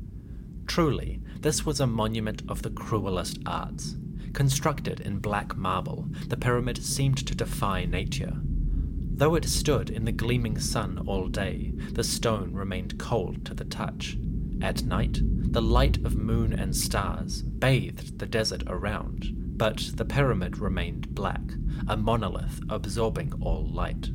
Truly, 0.69 1.21
this 1.41 1.67
was 1.67 1.81
a 1.81 1.87
monument 1.89 2.43
of 2.49 2.63
the 2.63 2.71
cruelest 2.71 3.41
arts. 3.45 3.97
Constructed 4.35 5.01
in 5.01 5.19
black 5.19 5.57
marble, 5.57 6.07
the 6.29 6.37
pyramid 6.37 6.79
seemed 6.79 7.27
to 7.27 7.35
defy 7.35 7.87
nature, 7.87 8.37
Though 9.17 9.35
it 9.35 9.47
stood 9.47 9.89
in 9.89 10.05
the 10.05 10.13
gleaming 10.13 10.59
sun 10.59 11.03
all 11.07 11.29
day, 11.29 11.73
the 11.93 12.05
stone 12.05 12.53
remained 12.53 12.99
cold 12.99 13.47
to 13.47 13.55
the 13.55 13.65
touch. 13.65 14.19
At 14.61 14.85
night, 14.85 15.21
the 15.23 15.63
light 15.63 15.97
of 16.05 16.17
moon 16.17 16.53
and 16.53 16.77
stars 16.77 17.41
bathed 17.41 18.19
the 18.19 18.27
desert 18.27 18.63
around, 18.67 19.33
but 19.57 19.91
the 19.95 20.05
pyramid 20.05 20.59
remained 20.59 21.15
black, 21.15 21.41
a 21.89 21.97
monolith 21.97 22.61
absorbing 22.69 23.33
all 23.41 23.67
light. 23.67 24.11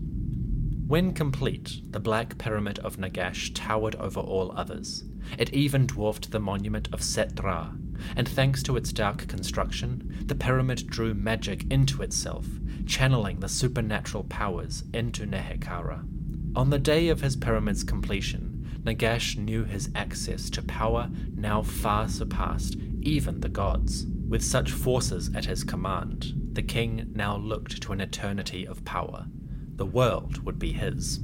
When 0.85 1.13
complete, 1.13 1.81
the 1.89 1.99
black 1.99 2.37
pyramid 2.37 2.77
of 2.79 2.97
Nagash 2.97 3.51
towered 3.55 3.95
over 3.95 4.19
all 4.19 4.51
others. 4.51 5.03
It 5.39 5.51
even 5.51 5.87
dwarfed 5.87 6.29
the 6.29 6.39
monument 6.39 6.89
of 6.93 6.99
Settra, 6.99 7.75
and 8.15 8.27
thanks 8.27 8.63
to 8.63 8.77
its 8.77 8.91
dark 8.91 9.27
construction, 9.27 10.23
the 10.25 10.35
pyramid 10.35 10.87
drew 10.87 11.13
magic 11.13 11.65
into 11.71 12.01
itself, 12.01 12.47
channeling 12.85 13.39
the 13.39 13.49
supernatural 13.49 14.23
powers 14.25 14.83
into 14.93 15.25
Nehekhara. 15.25 16.05
On 16.55 16.69
the 16.69 16.79
day 16.79 17.09
of 17.09 17.21
his 17.21 17.35
pyramid's 17.35 17.83
completion, 17.83 18.81
Nagash 18.83 19.37
knew 19.37 19.63
his 19.63 19.89
access 19.95 20.49
to 20.49 20.61
power 20.61 21.09
now 21.35 21.61
far 21.61 22.09
surpassed 22.09 22.75
even 23.01 23.39
the 23.39 23.49
gods. 23.49 24.05
With 24.27 24.43
such 24.43 24.71
forces 24.71 25.29
at 25.35 25.45
his 25.45 25.63
command, 25.63 26.33
the 26.53 26.61
king 26.61 27.11
now 27.13 27.37
looked 27.37 27.81
to 27.83 27.91
an 27.91 28.01
eternity 28.01 28.65
of 28.65 28.83
power. 28.85 29.27
The 29.75 29.85
world 29.85 30.43
would 30.45 30.57
be 30.57 30.71
his. 30.71 31.19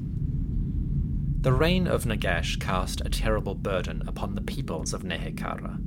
The 1.39 1.53
reign 1.53 1.87
of 1.87 2.05
Nagash 2.05 2.59
cast 2.59 3.01
a 3.01 3.09
terrible 3.09 3.55
burden 3.55 4.03
upon 4.07 4.35
the 4.35 4.41
peoples 4.41 4.93
of 4.93 5.03
Nehekhara. 5.03 5.79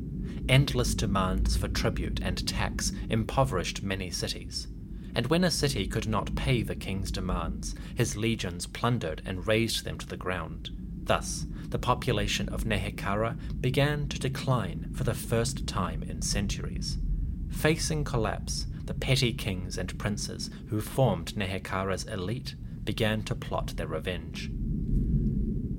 Endless 0.51 0.97
demands 0.97 1.57
for 1.57 1.69
tribute 1.69 2.19
and 2.25 2.45
tax 2.49 2.91
impoverished 3.09 3.85
many 3.85 4.11
cities. 4.11 4.67
And 5.15 5.29
when 5.29 5.45
a 5.45 5.51
city 5.51 5.87
could 5.87 6.09
not 6.09 6.35
pay 6.35 6.63
the 6.63 6.75
king's 6.75 7.13
demands, 7.13 7.77
his 7.95 8.17
legions 8.17 8.67
plundered 8.67 9.23
and 9.25 9.47
razed 9.47 9.85
them 9.85 9.97
to 9.99 10.07
the 10.09 10.17
ground. 10.17 10.71
Thus, 11.05 11.47
the 11.69 11.79
population 11.79 12.49
of 12.49 12.65
Nehekhara 12.65 13.39
began 13.61 14.09
to 14.09 14.19
decline 14.19 14.91
for 14.93 15.05
the 15.05 15.15
first 15.15 15.69
time 15.69 16.03
in 16.03 16.21
centuries. 16.21 16.99
Facing 17.53 18.03
collapse, 18.03 18.67
the 18.87 18.95
petty 18.95 19.33
kings 19.33 19.79
and 19.79 19.97
princes 20.01 20.51
who 20.67 20.81
formed 20.81 21.37
Nehekhara's 21.37 22.07
elite 22.07 22.57
began 22.83 23.23
to 23.23 23.37
plot 23.37 23.75
their 23.77 23.87
revenge. 23.87 24.51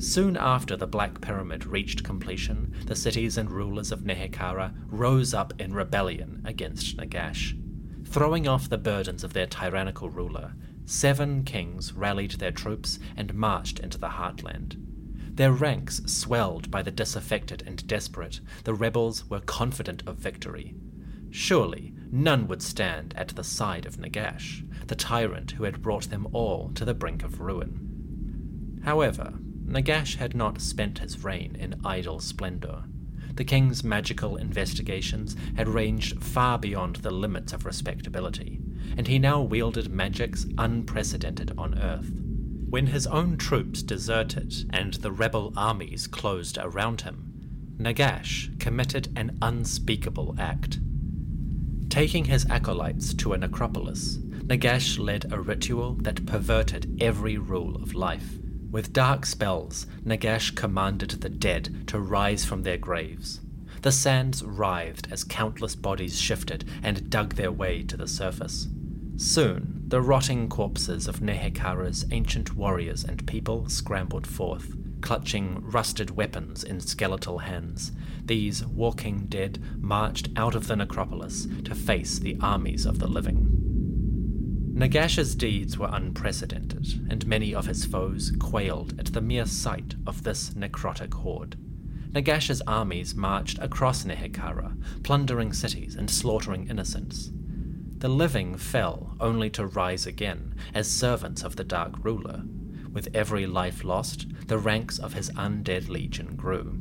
Soon 0.02 0.36
after 0.36 0.76
the 0.76 0.88
Black 0.88 1.22
Pyramid 1.22 1.68
reached 1.68 2.04
completion, 2.04 2.74
the 2.88 2.96
cities 2.96 3.38
and 3.38 3.52
rulers 3.52 3.92
of 3.92 4.04
Nehekhara 4.04 4.74
rose 4.88 5.32
up 5.32 5.54
in 5.62 5.76
rebellion 5.76 6.42
against 6.44 6.98
Nagash. 6.98 7.56
Throwing 8.08 8.48
off 8.48 8.68
the 8.68 8.80
burdens 8.80 9.24
of 9.24 9.34
their 9.34 9.46
tyrannical 9.46 10.10
ruler, 10.10 10.56
seven 10.86 11.44
kings 11.44 11.94
rallied 11.94 12.32
their 12.32 12.52
troops 12.52 12.98
and 13.16 13.36
marched 13.36 13.78
into 13.78 14.00
the 14.00 14.10
heartland. 14.10 14.76
Their 15.36 15.52
ranks 15.52 16.02
swelled 16.08 16.72
by 16.72 16.82
the 16.82 16.90
disaffected 16.90 17.62
and 17.68 17.86
desperate, 17.86 18.40
the 18.64 18.74
rebels 18.74 19.30
were 19.30 19.40
confident 19.40 20.02
of 20.08 20.18
victory. 20.18 20.74
Surely 21.30 21.94
none 22.12 22.48
would 22.48 22.64
stand 22.64 23.14
at 23.16 23.28
the 23.28 23.44
side 23.44 23.86
of 23.86 23.98
Nagash, 23.98 24.66
the 24.88 24.96
tyrant 24.96 25.52
who 25.52 25.64
had 25.66 25.84
brought 25.84 26.10
them 26.10 26.28
all 26.34 26.72
to 26.74 26.86
the 26.86 26.96
brink 26.96 27.24
of 27.24 27.40
ruin. 27.40 28.80
However, 28.84 29.36
Nagash 29.72 30.18
had 30.18 30.36
not 30.36 30.60
spent 30.60 31.00
his 31.00 31.24
reign 31.24 31.56
in 31.58 31.80
idle 31.86 32.20
splendor. 32.20 32.84
The 33.36 33.46
king's 33.46 33.86
magical 33.86 34.36
investigations 34.36 35.38
had 35.56 35.70
ranged 35.70 36.22
far 36.22 36.60
beyond 36.60 36.98
the 36.98 37.12
limits 37.12 37.54
of 37.54 37.66
respectability, 37.66 38.60
and 38.98 39.08
he 39.08 39.18
now 39.18 39.42
wielded 39.42 39.90
magics 39.90 40.46
unprecedented 40.58 41.54
on 41.58 41.80
Earth. 41.80 42.12
When 42.70 42.88
his 42.88 43.08
own 43.08 43.38
troops 43.38 43.82
deserted 43.82 44.54
and 44.72 44.96
the 44.96 45.12
rebel 45.12 45.54
armies 45.56 46.06
closed 46.06 46.58
around 46.58 47.02
him, 47.02 47.78
Nagash 47.78 48.60
committed 48.60 49.08
an 49.16 49.38
unspeakable 49.42 50.36
act. 50.38 50.80
Taking 51.90 52.26
his 52.26 52.46
acolytes 52.50 53.14
to 53.14 53.32
a 53.32 53.38
necropolis, 53.38 54.18
Nagash 54.18 55.00
led 55.00 55.32
a 55.32 55.40
ritual 55.40 55.94
that 56.02 56.26
perverted 56.26 57.02
every 57.02 57.38
rule 57.38 57.78
of 57.78 57.94
life. 57.94 58.41
With 58.72 58.94
dark 58.94 59.26
spells, 59.26 59.86
Nagash 60.06 60.56
commanded 60.56 61.10
the 61.10 61.30
dead 61.30 61.88
to 61.88 62.00
rise 62.00 62.46
from 62.46 62.64
their 62.64 62.78
graves. 62.78 63.42
The 63.82 63.92
sands 63.92 64.44
writhed 64.44 65.12
as 65.12 65.26
countless 65.26 65.76
bodies 65.76 66.22
shifted 66.22 66.64
and 66.82 67.10
dug 67.10 67.36
their 67.36 67.52
way 67.52 67.84
to 67.84 67.98
the 67.98 68.08
surface. 68.08 68.70
Soon, 69.18 69.84
the 69.88 70.02
rotting 70.02 70.48
corpses 70.48 71.10
of 71.10 71.22
Nehekhara's 71.22 72.06
ancient 72.12 72.56
warriors 72.56 73.04
and 73.04 73.28
people 73.28 73.68
scrambled 73.68 74.26
forth, 74.26 74.74
clutching 75.02 75.62
rusted 75.70 76.12
weapons 76.12 76.64
in 76.64 76.80
skeletal 76.80 77.40
hands. 77.40 77.92
These 78.24 78.66
walking 78.66 79.26
dead 79.26 79.62
marched 79.80 80.30
out 80.38 80.56
of 80.56 80.68
the 80.68 80.78
necropolis 80.78 81.46
to 81.66 81.76
face 81.76 82.20
the 82.20 82.38
armies 82.40 82.86
of 82.86 83.00
the 83.00 83.08
living. 83.08 83.51
Nagash's 84.82 85.36
deeds 85.36 85.78
were 85.78 85.92
unprecedented, 85.92 87.08
and 87.08 87.28
many 87.28 87.54
of 87.54 87.68
his 87.68 87.86
foes 87.86 88.34
quailed 88.40 89.00
at 89.00 89.14
the 89.14 89.22
mere 89.22 89.46
sight 89.46 89.94
of 90.08 90.24
this 90.24 90.56
necrotic 90.56 91.14
horde. 91.14 91.56
Nagash's 92.14 92.64
armies 92.66 93.14
marched 93.14 93.60
across 93.60 94.06
Nehekhara, 94.06 94.76
plundering 95.04 95.54
cities 95.54 95.94
and 95.94 96.10
slaughtering 96.10 96.68
innocents. 96.68 97.30
The 98.00 98.10
living 98.10 98.58
fell 98.58 99.16
only 99.20 99.52
to 99.52 99.68
rise 99.68 100.08
again 100.08 100.56
as 100.74 100.90
servants 100.90 101.44
of 101.44 101.58
the 101.58 101.64
Dark 101.64 102.04
Ruler. 102.04 102.42
With 102.92 103.10
every 103.14 103.46
life 103.46 103.84
lost, 103.84 104.26
the 104.48 104.58
ranks 104.58 104.98
of 104.98 105.14
his 105.14 105.30
undead 105.34 105.90
legion 105.90 106.36
grew. 106.36 106.80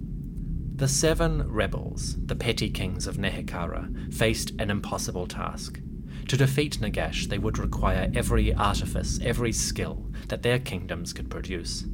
The 0.75 0.89
seven 0.89 1.47
rebels, 1.47 2.17
the 2.25 2.35
petty 2.35 2.71
kings 2.71 3.07
of 3.07 3.19
Nehekhara, 3.19 4.15
faced 4.15 4.53
an 4.59 4.71
impossible 4.71 5.27
task. 5.27 5.83
To 6.31 6.37
defeat 6.37 6.79
Nagash, 6.81 7.27
they 7.27 7.39
would 7.39 7.59
require 7.59 8.09
every 8.15 8.55
artifice, 8.55 9.19
every 9.21 9.53
skill 9.53 10.07
that 10.29 10.45
their 10.45 10.61
kingdoms 10.61 11.13
could 11.13 11.29
produce. 11.29 11.87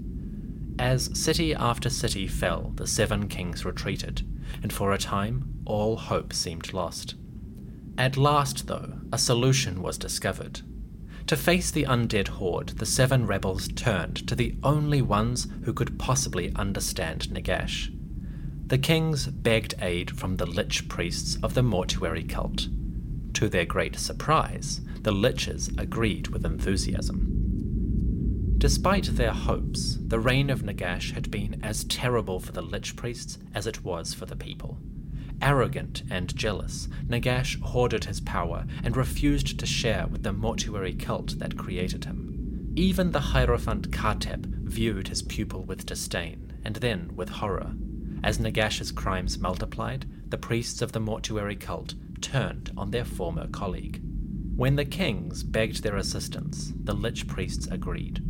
As 0.78 1.08
city 1.18 1.54
after 1.54 1.88
city 1.88 2.28
fell, 2.28 2.74
the 2.76 2.86
seven 2.86 3.28
kings 3.28 3.64
retreated, 3.64 4.28
and 4.62 4.70
for 4.70 4.92
a 4.92 4.98
time 4.98 5.62
all 5.64 5.96
hope 5.96 6.34
seemed 6.34 6.74
lost. 6.74 7.14
At 7.96 8.18
last, 8.18 8.66
though, 8.66 8.98
a 9.10 9.16
solution 9.16 9.80
was 9.80 9.96
discovered. 9.96 10.60
To 11.28 11.34
face 11.34 11.70
the 11.70 11.84
undead 11.84 12.28
horde, 12.28 12.74
the 12.76 12.84
seven 12.84 13.26
rebels 13.26 13.68
turned 13.68 14.28
to 14.28 14.34
the 14.34 14.54
only 14.62 15.00
ones 15.00 15.48
who 15.64 15.72
could 15.72 15.98
possibly 15.98 16.52
understand 16.56 17.28
Nagash. 17.30 17.90
The 18.66 18.76
kings 18.76 19.28
begged 19.28 19.76
aid 19.80 20.10
from 20.10 20.36
the 20.36 20.44
lich 20.44 20.90
priests 20.90 21.38
of 21.42 21.54
the 21.54 21.62
mortuary 21.62 22.24
cult. 22.24 22.68
To 23.36 23.50
their 23.50 23.66
great 23.66 23.96
surprise, 23.96 24.80
the 25.02 25.12
Liches 25.12 25.78
agreed 25.78 26.28
with 26.28 26.46
enthusiasm. 26.46 28.54
Despite 28.56 29.14
their 29.14 29.34
hopes, 29.34 29.98
the 30.00 30.18
reign 30.18 30.48
of 30.48 30.62
Nagash 30.62 31.12
had 31.12 31.30
been 31.30 31.60
as 31.62 31.84
terrible 31.84 32.40
for 32.40 32.52
the 32.52 32.62
Lich 32.62 32.96
priests 32.96 33.36
as 33.54 33.66
it 33.66 33.84
was 33.84 34.14
for 34.14 34.24
the 34.24 34.36
people. 34.36 34.78
Arrogant 35.42 36.02
and 36.10 36.34
jealous, 36.34 36.88
Nagash 37.06 37.60
hoarded 37.60 38.06
his 38.06 38.22
power 38.22 38.64
and 38.82 38.96
refused 38.96 39.60
to 39.60 39.66
share 39.66 40.06
with 40.06 40.22
the 40.22 40.32
mortuary 40.32 40.94
cult 40.94 41.38
that 41.38 41.58
created 41.58 42.06
him. 42.06 42.72
Even 42.74 43.12
the 43.12 43.20
Hierophant 43.20 43.90
Kartep 43.90 44.46
viewed 44.46 45.08
his 45.08 45.20
pupil 45.20 45.62
with 45.62 45.84
disdain, 45.84 46.54
and 46.64 46.76
then 46.76 47.14
with 47.14 47.28
horror. 47.28 47.74
As 48.24 48.38
Nagash's 48.38 48.92
crimes 48.92 49.38
multiplied, 49.38 50.06
the 50.30 50.38
priests 50.38 50.80
of 50.80 50.92
the 50.92 51.00
mortuary 51.00 51.54
cult 51.54 51.92
turned 52.20 52.70
on 52.76 52.90
their 52.90 53.04
former 53.04 53.46
colleague. 53.48 54.00
When 54.56 54.76
the 54.76 54.84
kings 54.84 55.42
begged 55.42 55.82
their 55.82 55.96
assistance, 55.96 56.72
the 56.82 56.94
Lich 56.94 57.26
priests 57.26 57.66
agreed. 57.66 58.22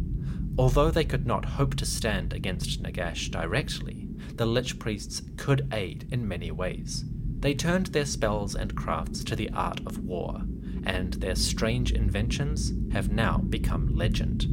Although 0.59 0.91
they 0.91 1.05
could 1.05 1.27
not 1.27 1.45
hope 1.45 1.75
to 1.77 1.87
stand 1.87 2.33
against 2.33 2.83
Nagash 2.83 3.31
directly, 3.31 4.09
the 4.35 4.47
Lich 4.47 4.79
priests 4.79 5.23
could 5.37 5.69
aid 5.73 6.09
in 6.11 6.27
many 6.27 6.51
ways. 6.51 7.05
They 7.41 7.55
turned 7.55 7.87
their 7.89 8.07
spells 8.07 8.55
and 8.55 8.75
crafts 8.75 9.23
to 9.25 9.37
the 9.37 9.51
art 9.51 9.81
of 9.87 9.99
war, 9.99 10.43
and 10.85 11.15
their 11.15 11.37
strange 11.37 11.93
inventions 11.93 12.73
have 12.93 13.13
now 13.13 13.39
become 13.39 13.95
legend. 13.95 14.47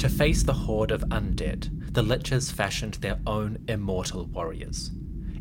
To 0.00 0.08
face 0.08 0.42
the 0.42 0.52
horde 0.52 0.90
of 0.90 1.02
undead, 1.10 1.94
the 1.94 2.02
Liches 2.02 2.52
fashioned 2.52 2.94
their 2.94 3.20
own 3.26 3.58
immortal 3.66 4.26
warriors. 4.26 4.90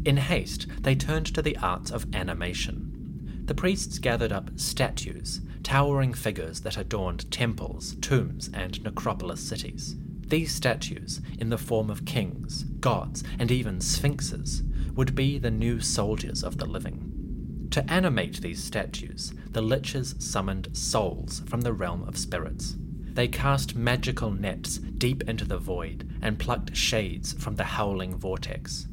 In 0.06 0.18
haste, 0.18 0.68
they 0.82 0.95
turned 0.95 1.28
to 1.28 1.41
the 1.41 1.58
arts 1.58 1.89
of 1.89 2.14
animation. 2.14 3.43
The 3.45 3.56
priests 3.56 3.99
gathered 3.99 4.32
up 4.32 4.51
statues, 4.58 5.41
towering 5.64 6.14
figures 6.14 6.62
that 6.62 6.78
adorned 6.78 7.32
temples, 7.32 7.95
tombs, 8.01 8.49
and 8.54 8.84
necropolis 8.84 9.41
cities. 9.41 9.95
These 10.28 10.54
statues, 10.54 11.22
in 11.39 11.49
the 11.49 11.58
form 11.58 11.89
of 11.89 12.06
kings, 12.06 12.64
gods, 12.64 13.24
and 13.39 13.51
even 13.51 13.80
sphinxes, 13.80 14.64
would 14.95 15.16
be 15.16 15.38
the 15.38 15.51
new 15.51 15.80
soldiers 15.80 16.43
of 16.43 16.58
the 16.58 16.66
living. 16.66 17.68
To 17.72 17.91
animate 17.91 18.41
these 18.41 18.64
statues, 18.64 19.34
the 19.51 19.62
Liches 19.62 20.22
summoned 20.22 20.70
souls 20.76 21.43
from 21.47 21.62
the 21.62 21.74
realm 21.74 22.04
of 22.04 22.18
spirits. 22.18 22.76
They 23.14 23.28
cast 23.28 23.76
magical 23.76 24.32
nets 24.32 24.78
deep 24.78 25.24
into 25.30 25.45
the 25.45 25.58
void 25.58 26.10
and 26.22 26.39
plucked 26.39 26.76
shades 26.76 27.34
from 27.34 27.56
the 27.56 27.64
howling 27.64 28.18
vortex. 28.18 28.88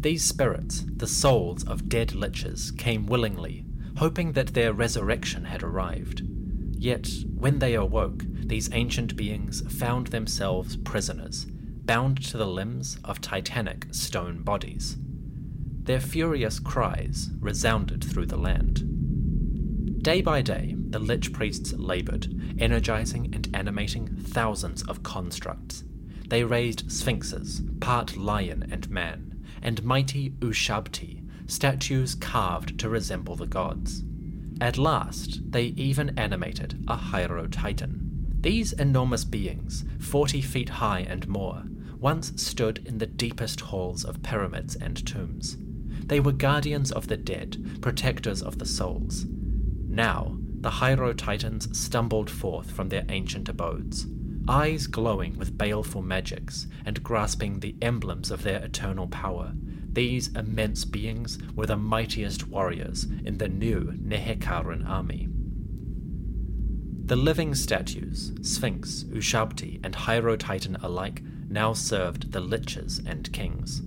These 0.00 0.24
spirits, 0.24 0.86
the 0.96 1.06
souls 1.06 1.62
of 1.64 1.90
dead 1.90 2.10
liches, 2.10 2.76
came 2.76 3.04
willingly, 3.04 3.66
hoping 3.98 4.32
that 4.32 4.54
their 4.54 4.72
resurrection 4.72 5.44
had 5.44 5.62
arrived. 5.62 6.22
Yet, 6.72 7.10
when 7.34 7.58
they 7.58 7.74
awoke, 7.74 8.24
these 8.26 8.72
ancient 8.72 9.14
beings 9.14 9.60
found 9.78 10.06
themselves 10.06 10.76
prisoners, 10.78 11.46
bound 11.84 12.24
to 12.30 12.38
the 12.38 12.46
limbs 12.46 12.98
of 13.04 13.20
titanic 13.20 13.88
stone 13.90 14.42
bodies. 14.42 14.96
Their 15.82 16.00
furious 16.00 16.58
cries 16.58 17.28
resounded 17.38 18.02
through 18.02 18.26
the 18.26 18.38
land. 18.38 20.02
Day 20.02 20.22
by 20.22 20.40
day, 20.40 20.76
the 20.78 20.98
Lich 20.98 21.30
priests 21.30 21.74
labored, 21.74 22.26
energizing 22.58 23.34
and 23.34 23.50
animating 23.52 24.16
thousands 24.16 24.82
of 24.84 25.02
constructs. 25.02 25.84
They 26.28 26.42
raised 26.42 26.90
sphinxes, 26.90 27.60
part 27.80 28.16
lion 28.16 28.66
and 28.70 28.88
man, 28.88 29.29
and 29.62 29.82
mighty 29.84 30.30
Ushabti, 30.40 31.22
statues 31.46 32.14
carved 32.14 32.78
to 32.78 32.88
resemble 32.88 33.36
the 33.36 33.46
gods. 33.46 34.04
At 34.60 34.78
last, 34.78 35.40
they 35.52 35.66
even 35.76 36.18
animated 36.18 36.84
a 36.86 36.96
Hierotitan. 36.96 38.42
These 38.42 38.72
enormous 38.74 39.24
beings, 39.24 39.84
40 39.98 40.40
feet 40.40 40.68
high 40.68 41.00
and 41.00 41.26
more, 41.28 41.64
once 41.98 42.32
stood 42.40 42.86
in 42.86 42.98
the 42.98 43.06
deepest 43.06 43.60
halls 43.60 44.04
of 44.04 44.22
pyramids 44.22 44.76
and 44.76 45.06
tombs. 45.06 45.56
They 46.06 46.20
were 46.20 46.32
guardians 46.32 46.90
of 46.92 47.08
the 47.08 47.16
dead, 47.16 47.80
protectors 47.82 48.42
of 48.42 48.58
the 48.58 48.66
souls. 48.66 49.26
Now, 49.88 50.36
the 50.60 50.70
Hierotitans 50.70 51.74
stumbled 51.74 52.30
forth 52.30 52.70
from 52.70 52.88
their 52.88 53.04
ancient 53.08 53.48
abodes, 53.48 54.06
eyes 54.50 54.88
glowing 54.88 55.38
with 55.38 55.56
baleful 55.56 56.02
magics 56.02 56.66
and 56.84 57.04
grasping 57.04 57.60
the 57.60 57.76
emblems 57.80 58.32
of 58.32 58.42
their 58.42 58.58
eternal 58.64 59.06
power. 59.06 59.52
These 59.92 60.34
immense 60.34 60.84
beings 60.84 61.38
were 61.54 61.66
the 61.66 61.76
mightiest 61.76 62.48
warriors 62.48 63.04
in 63.24 63.38
the 63.38 63.48
new 63.48 63.92
Nehekharan 63.92 64.84
army. 64.88 65.28
The 67.04 67.14
living 67.14 67.54
statues, 67.54 68.32
Sphinx, 68.42 69.04
Ushabti, 69.04 69.78
and 69.84 69.94
Hierotitan 69.94 70.82
alike, 70.82 71.22
now 71.48 71.72
served 71.72 72.32
the 72.32 72.42
liches 72.42 73.00
and 73.06 73.32
kings. 73.32 73.82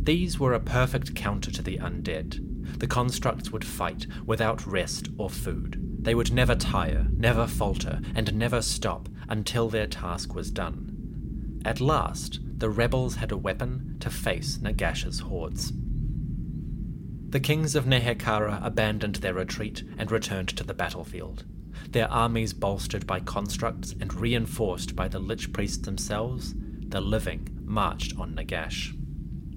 These 0.00 0.40
were 0.40 0.54
a 0.54 0.60
perfect 0.60 1.14
counter 1.14 1.50
to 1.50 1.62
the 1.62 1.76
undead. 1.76 2.78
The 2.78 2.86
constructs 2.86 3.52
would 3.52 3.66
fight 3.66 4.06
without 4.24 4.66
rest 4.66 5.10
or 5.18 5.28
food. 5.28 5.78
They 6.00 6.14
would 6.14 6.32
never 6.32 6.54
tire, 6.54 7.06
never 7.10 7.46
falter, 7.46 8.00
and 8.14 8.32
never 8.34 8.62
stop 8.62 9.10
until 9.28 9.68
their 9.68 9.86
task 9.86 10.34
was 10.34 10.50
done. 10.50 11.60
At 11.64 11.80
last, 11.80 12.40
the 12.58 12.70
rebels 12.70 13.16
had 13.16 13.32
a 13.32 13.36
weapon 13.36 13.96
to 14.00 14.10
face 14.10 14.58
Nagash's 14.58 15.20
hordes. 15.20 15.72
The 17.30 17.40
kings 17.40 17.74
of 17.74 17.86
Nehekhara 17.86 18.64
abandoned 18.64 19.16
their 19.16 19.34
retreat 19.34 19.82
and 19.98 20.10
returned 20.10 20.48
to 20.50 20.64
the 20.64 20.74
battlefield. 20.74 21.44
Their 21.90 22.10
armies 22.10 22.52
bolstered 22.52 23.06
by 23.06 23.20
constructs 23.20 23.94
and 24.00 24.14
reinforced 24.14 24.96
by 24.96 25.08
the 25.08 25.18
lich 25.18 25.52
priests 25.52 25.84
themselves, 25.84 26.54
the 26.56 27.00
living 27.00 27.48
marched 27.64 28.16
on 28.18 28.34
Nagash. 28.34 28.96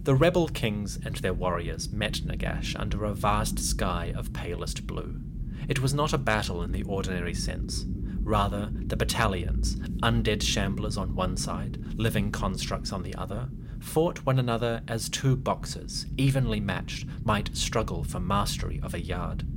The 0.04 0.16
rebel 0.16 0.48
kings 0.48 0.98
and 1.06 1.16
their 1.18 1.34
warriors 1.34 1.92
met 1.92 2.22
Nagash 2.26 2.76
under 2.80 3.06
a 3.06 3.14
vast 3.14 3.60
sky 3.60 4.14
of 4.16 4.34
palest 4.34 4.88
blue. 4.88 5.22
It 5.68 5.82
was 5.82 5.94
not 5.94 6.14
a 6.14 6.18
battle 6.18 6.64
in 6.64 6.72
the 6.72 6.84
ordinary 6.84 7.36
sense. 7.36 7.86
Rather, 8.30 8.70
the 8.74 8.96
battalions, 8.96 9.78
undead 10.04 10.44
shamblers 10.44 11.00
on 11.00 11.16
one 11.16 11.36
side, 11.36 11.84
living 11.98 12.32
constructs 12.32 12.94
on 12.94 13.02
the 13.02 13.16
other, 13.16 13.50
fought 13.80 14.24
one 14.24 14.38
another 14.38 14.84
as 14.88 15.10
two 15.10 15.36
boxers, 15.36 16.06
evenly 16.16 16.60
matched, 16.60 17.08
might 17.24 17.58
struggle 17.58 18.04
for 18.04 18.20
mastery 18.20 18.80
of 18.84 18.94
a 18.94 19.02
yard. 19.02 19.48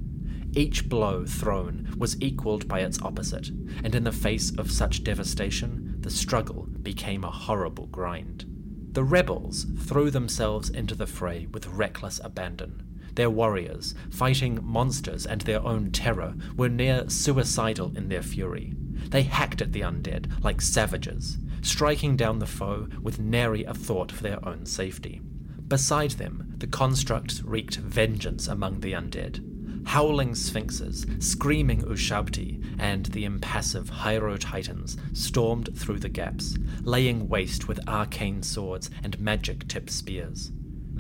Each 0.57 0.89
blow 0.89 1.27
thrown 1.27 1.93
was 1.99 2.19
equalled 2.23 2.67
by 2.67 2.81
its 2.81 2.99
opposite, 3.03 3.49
and 3.85 3.95
in 3.95 4.05
the 4.05 4.11
face 4.11 4.57
of 4.57 4.73
such 4.73 5.05
devastation, 5.05 5.97
the 6.01 6.11
struggle 6.11 6.67
became 6.81 7.25
a 7.25 7.31
horrible 7.31 7.89
grind. 7.89 8.47
The 8.93 9.05
rebels 9.05 9.67
threw 9.81 10.11
themselves 10.11 10.71
into 10.71 10.95
the 10.95 11.07
fray 11.07 11.47
with 11.53 11.67
reckless 11.67 12.23
abandon. 12.25 12.92
Their 13.15 13.31
warriors, 13.31 13.95
fighting 14.11 14.59
monsters 14.63 15.27
and 15.27 15.43
their 15.43 15.63
own 15.63 15.91
terror, 15.91 16.35
were 16.57 16.69
near 16.69 17.09
suicidal 17.11 17.93
in 17.97 18.09
their 18.09 18.23
fury. 18.23 18.73
They 19.11 19.23
hacked 19.23 19.61
at 19.61 19.73
the 19.73 19.83
undead 19.83 20.43
like 20.43 20.61
savages, 20.61 21.39
striking 21.61 22.17
down 22.17 22.39
the 22.39 22.47
foe 22.47 22.89
with 23.03 23.19
nary 23.19 23.65
a 23.65 23.75
thought 23.75 24.11
for 24.11 24.23
their 24.23 24.47
own 24.49 24.65
safety. 24.65 25.21
Beside 25.69 26.13
them, 26.13 26.55
the 26.59 26.67
constructs 26.67 27.43
wreaked 27.43 27.77
vengeance 27.77 28.49
among 28.49 28.81
the 28.81 28.93
undead. 28.93 29.43
Howling 29.85 30.35
sphinxes, 30.35 31.07
screaming 31.19 31.83
Ushabti, 31.83 32.63
and 32.79 33.07
the 33.07 33.25
impassive 33.25 33.91
Hierotitans 33.91 34.97
stormed 35.17 35.77
through 35.77 35.99
the 35.99 36.09
gaps, 36.09 36.57
laying 36.83 37.29
waste 37.29 37.69
with 37.69 37.89
arcane 37.89 38.43
swords 38.43 38.91
and 39.03 39.19
magic 39.19 39.67
tipped 39.69 39.91
spears. 39.91 40.53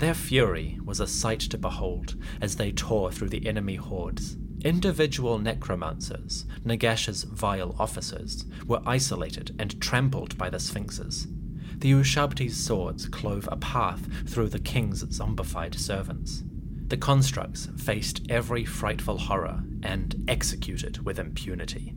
Their 0.03 0.15
fury 0.15 0.81
was 0.85 0.99
a 0.99 1.07
sight 1.07 1.39
to 1.39 1.57
behold 1.57 2.17
as 2.41 2.57
they 2.57 2.73
tore 2.73 3.13
through 3.13 3.29
the 3.29 3.47
enemy 3.47 3.77
hordes. 3.77 4.37
Individual 4.65 5.39
necromancers, 5.39 6.45
Nagash's 6.65 7.23
vile 7.23 7.77
officers, 7.79 8.45
were 8.67 8.83
isolated 8.85 9.55
and 9.61 9.81
trampled 9.81 10.37
by 10.37 10.51
the 10.51 10.59
sphinxes. 10.59 11.29
The 11.77 11.93
Ushabti's 11.93 12.57
swords 12.57 13.07
clove 13.07 13.49
a 13.53 13.57
path 13.59 14.09
through 14.29 14.49
the 14.49 14.59
king's 14.59 15.05
zombified 15.05 15.79
servants. 15.79 16.43
The 16.89 16.97
constructs 16.97 17.69
faced 17.77 18.23
every 18.29 18.65
frightful 18.65 19.19
horror 19.19 19.63
and 19.85 20.25
executed 20.27 21.07
with 21.07 21.21
impunity. 21.21 21.95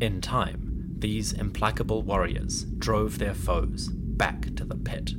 In 0.00 0.20
time, 0.20 0.94
these 1.00 1.32
implacable 1.32 2.02
warriors 2.02 2.62
drove 2.62 3.18
their 3.18 3.34
foes 3.34 3.88
back 3.88 4.54
to 4.54 4.64
the 4.64 4.76
pit. 4.76 5.14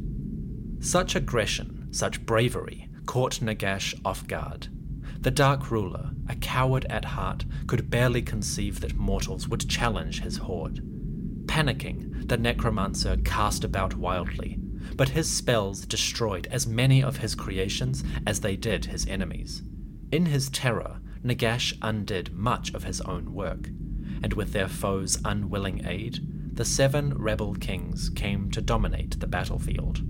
Such 0.79 1.15
aggression, 1.15 1.74
such 1.95 2.25
bravery, 2.25 2.89
caught 3.05 3.39
Nagash 3.39 3.93
off 4.03 4.27
guard. 4.27 4.67
The 5.21 5.31
Dark 5.31 5.71
Ruler, 5.71 6.11
a 6.27 6.35
coward 6.35 6.85
at 6.89 7.05
heart, 7.05 7.45
could 7.67 7.89
barely 7.89 8.21
conceive 8.21 8.81
that 8.81 8.95
mortals 8.97 9.47
would 9.47 9.69
challenge 9.69 10.21
his 10.21 10.37
horde. 10.37 10.81
Panicking, 11.47 12.27
the 12.27 12.37
necromancer 12.37 13.15
cast 13.23 13.63
about 13.63 13.95
wildly, 13.95 14.59
but 14.95 15.09
his 15.09 15.29
spells 15.29 15.85
destroyed 15.85 16.47
as 16.51 16.67
many 16.67 17.01
of 17.01 17.17
his 17.17 17.33
creations 17.33 18.03
as 18.27 18.41
they 18.41 18.57
did 18.57 18.85
his 18.85 19.07
enemies. 19.07 19.63
In 20.11 20.25
his 20.25 20.49
terror, 20.49 20.99
Nagash 21.23 21.73
undid 21.81 22.33
much 22.33 22.73
of 22.73 22.83
his 22.83 22.99
own 23.01 23.33
work, 23.33 23.67
and 24.21 24.33
with 24.33 24.51
their 24.51 24.67
foes' 24.67 25.17
unwilling 25.23 25.87
aid, 25.87 26.19
the 26.55 26.65
seven 26.65 27.13
rebel 27.17 27.55
kings 27.55 28.09
came 28.09 28.51
to 28.51 28.61
dominate 28.61 29.19
the 29.19 29.27
battlefield. 29.27 30.01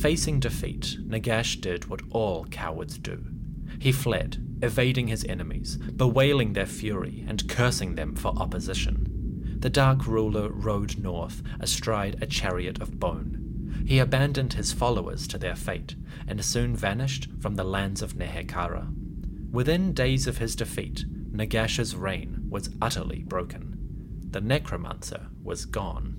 Facing 0.00 0.40
defeat, 0.40 0.98
Nagash 1.06 1.60
did 1.60 1.86
what 1.86 2.02
all 2.10 2.44
cowards 2.46 2.98
do. 2.98 3.24
He 3.78 3.92
fled, 3.92 4.38
evading 4.62 5.08
his 5.08 5.24
enemies, 5.24 5.76
bewailing 5.76 6.52
their 6.52 6.66
fury 6.66 7.24
and 7.26 7.48
cursing 7.48 7.94
them 7.94 8.14
for 8.14 8.36
opposition. 8.36 9.58
The 9.60 9.70
Dark 9.70 10.06
Ruler 10.06 10.50
rode 10.50 10.98
north 10.98 11.42
astride 11.60 12.22
a 12.22 12.26
chariot 12.26 12.80
of 12.82 13.00
bone, 13.00 13.44
he 13.86 13.98
abandoned 13.98 14.54
his 14.54 14.72
followers 14.72 15.28
to 15.28 15.38
their 15.38 15.54
fate, 15.54 15.94
and 16.26 16.42
soon 16.42 16.74
vanished 16.74 17.28
from 17.40 17.56
the 17.56 17.64
lands 17.64 18.00
of 18.00 18.14
Nehekhara. 18.14 18.88
Within 19.50 19.92
days 19.92 20.26
of 20.26 20.38
his 20.38 20.56
defeat, 20.56 21.04
Nagash's 21.30 21.94
reign 21.94 22.46
was 22.48 22.70
utterly 22.80 23.22
broken. 23.22 23.76
The 24.30 24.40
necromancer 24.40 25.26
was 25.42 25.66
gone. 25.66 26.16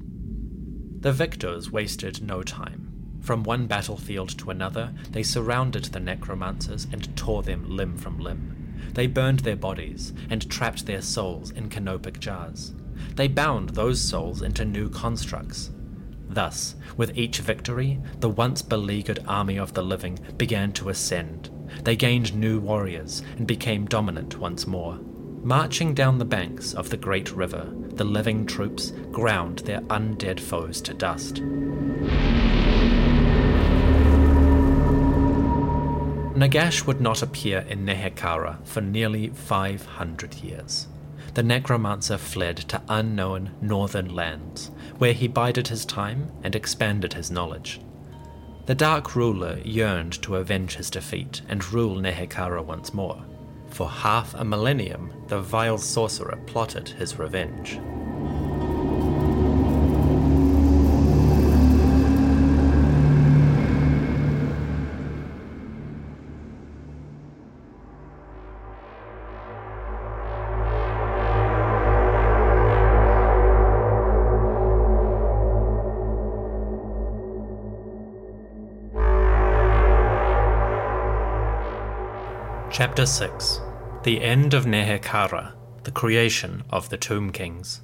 The 1.00 1.12
victors 1.12 1.72
wasted 1.72 2.22
no 2.22 2.44
time. 2.44 2.85
From 3.26 3.44
one 3.44 3.68
battlefield 3.68 4.30
to 4.38 4.52
another, 4.52 4.94
they 5.10 5.24
surrounded 5.24 5.86
the 5.86 6.00
necromancers 6.00 6.88
and 6.92 7.16
tore 7.18 7.44
them 7.44 7.68
limb 7.68 7.98
from 7.98 8.20
limb. 8.20 8.76
They 8.94 9.08
burned 9.08 9.40
their 9.40 9.56
bodies 9.56 10.14
and 10.30 10.50
trapped 10.50 10.86
their 10.86 11.02
souls 11.02 11.52
in 11.52 11.70
canopic 11.70 12.20
jars. 12.20 12.74
They 13.16 13.28
bound 13.28 13.72
those 13.72 14.00
souls 14.00 14.42
into 14.42 14.64
new 14.64 14.90
constructs, 14.90 15.72
Thus, 16.30 16.76
with 16.98 17.18
each 17.18 17.40
victory, 17.40 18.00
the 18.20 18.30
once 18.30 18.62
beleaguered 18.62 19.20
army 19.28 19.58
of 19.58 19.74
the 19.74 19.82
living 19.82 20.20
began 20.38 20.72
to 20.74 20.90
ascend. 20.90 21.50
They 21.84 21.96
gained 21.96 22.36
new 22.36 22.60
warriors 22.60 23.24
and 23.38 23.48
became 23.48 23.86
dominant 23.86 24.38
once 24.38 24.68
more. 24.68 25.00
Marching 25.44 25.94
down 25.94 26.18
the 26.18 26.26
banks 26.26 26.74
of 26.74 26.90
the 26.90 26.98
great 26.98 27.32
river, 27.32 27.72
the 27.72 28.04
living 28.04 28.46
troops 28.46 28.92
ground 29.12 29.60
their 29.60 29.82
undead 29.82 30.40
foes 30.40 30.82
to 30.82 30.94
dust. 30.94 31.42
Nagash 36.36 36.86
would 36.86 37.00
not 37.00 37.22
appear 37.22 37.60
in 37.60 37.86
Nehekhara 37.86 38.58
for 38.66 38.82
nearly 38.82 39.30
500 39.30 40.36
years. 40.36 40.88
The 41.34 41.44
necromancer 41.44 42.18
fled 42.18 42.58
to 42.58 42.82
unknown 42.90 43.52
northern 43.62 44.14
lands, 44.14 44.70
where 44.98 45.14
he 45.14 45.30
bided 45.30 45.70
his 45.70 45.86
time 45.86 46.30
and 46.44 46.54
expanded 46.54 47.14
his 47.14 47.32
knowledge. 47.32 47.80
The 48.66 48.76
Dark 48.76 49.16
Ruler 49.16 49.60
yearned 49.64 50.22
to 50.24 50.36
avenge 50.36 50.76
his 50.76 50.90
defeat 50.90 51.42
and 51.48 51.72
rule 51.72 51.96
Nehekhara 51.96 52.62
once 52.62 52.94
more. 52.94 53.24
For 53.70 53.90
half 53.90 54.34
a 54.34 54.44
millennium, 54.44 55.14
the 55.28 55.40
vile 55.40 55.78
sorcerer 55.78 56.38
plotted 56.48 56.90
his 56.90 57.18
revenge. 57.18 57.80
Chapter 82.78 83.06
6 83.06 83.62
The 84.04 84.22
End 84.22 84.54
of 84.54 84.66
Nehekhara, 84.66 85.54
the 85.86 85.92
Creation 85.92 86.62
of 86.72 86.90
the 86.90 86.98
Tomb 86.98 87.32
Kings. 87.32 87.80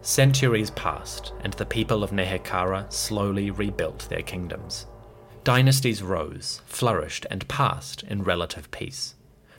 Centuries 0.00 0.72
passed, 0.72 1.32
and 1.44 1.52
the 1.52 1.64
people 1.64 2.02
of 2.02 2.10
Nehekhara 2.10 2.92
slowly 2.92 3.52
rebuilt 3.52 4.08
their 4.10 4.22
kingdoms. 4.22 4.86
Dynasties 5.44 6.02
rose, 6.02 6.62
flourished, 6.66 7.24
and 7.30 7.46
passed 7.46 8.02
in 8.02 8.24
relative 8.24 8.68
peace. 8.72 9.14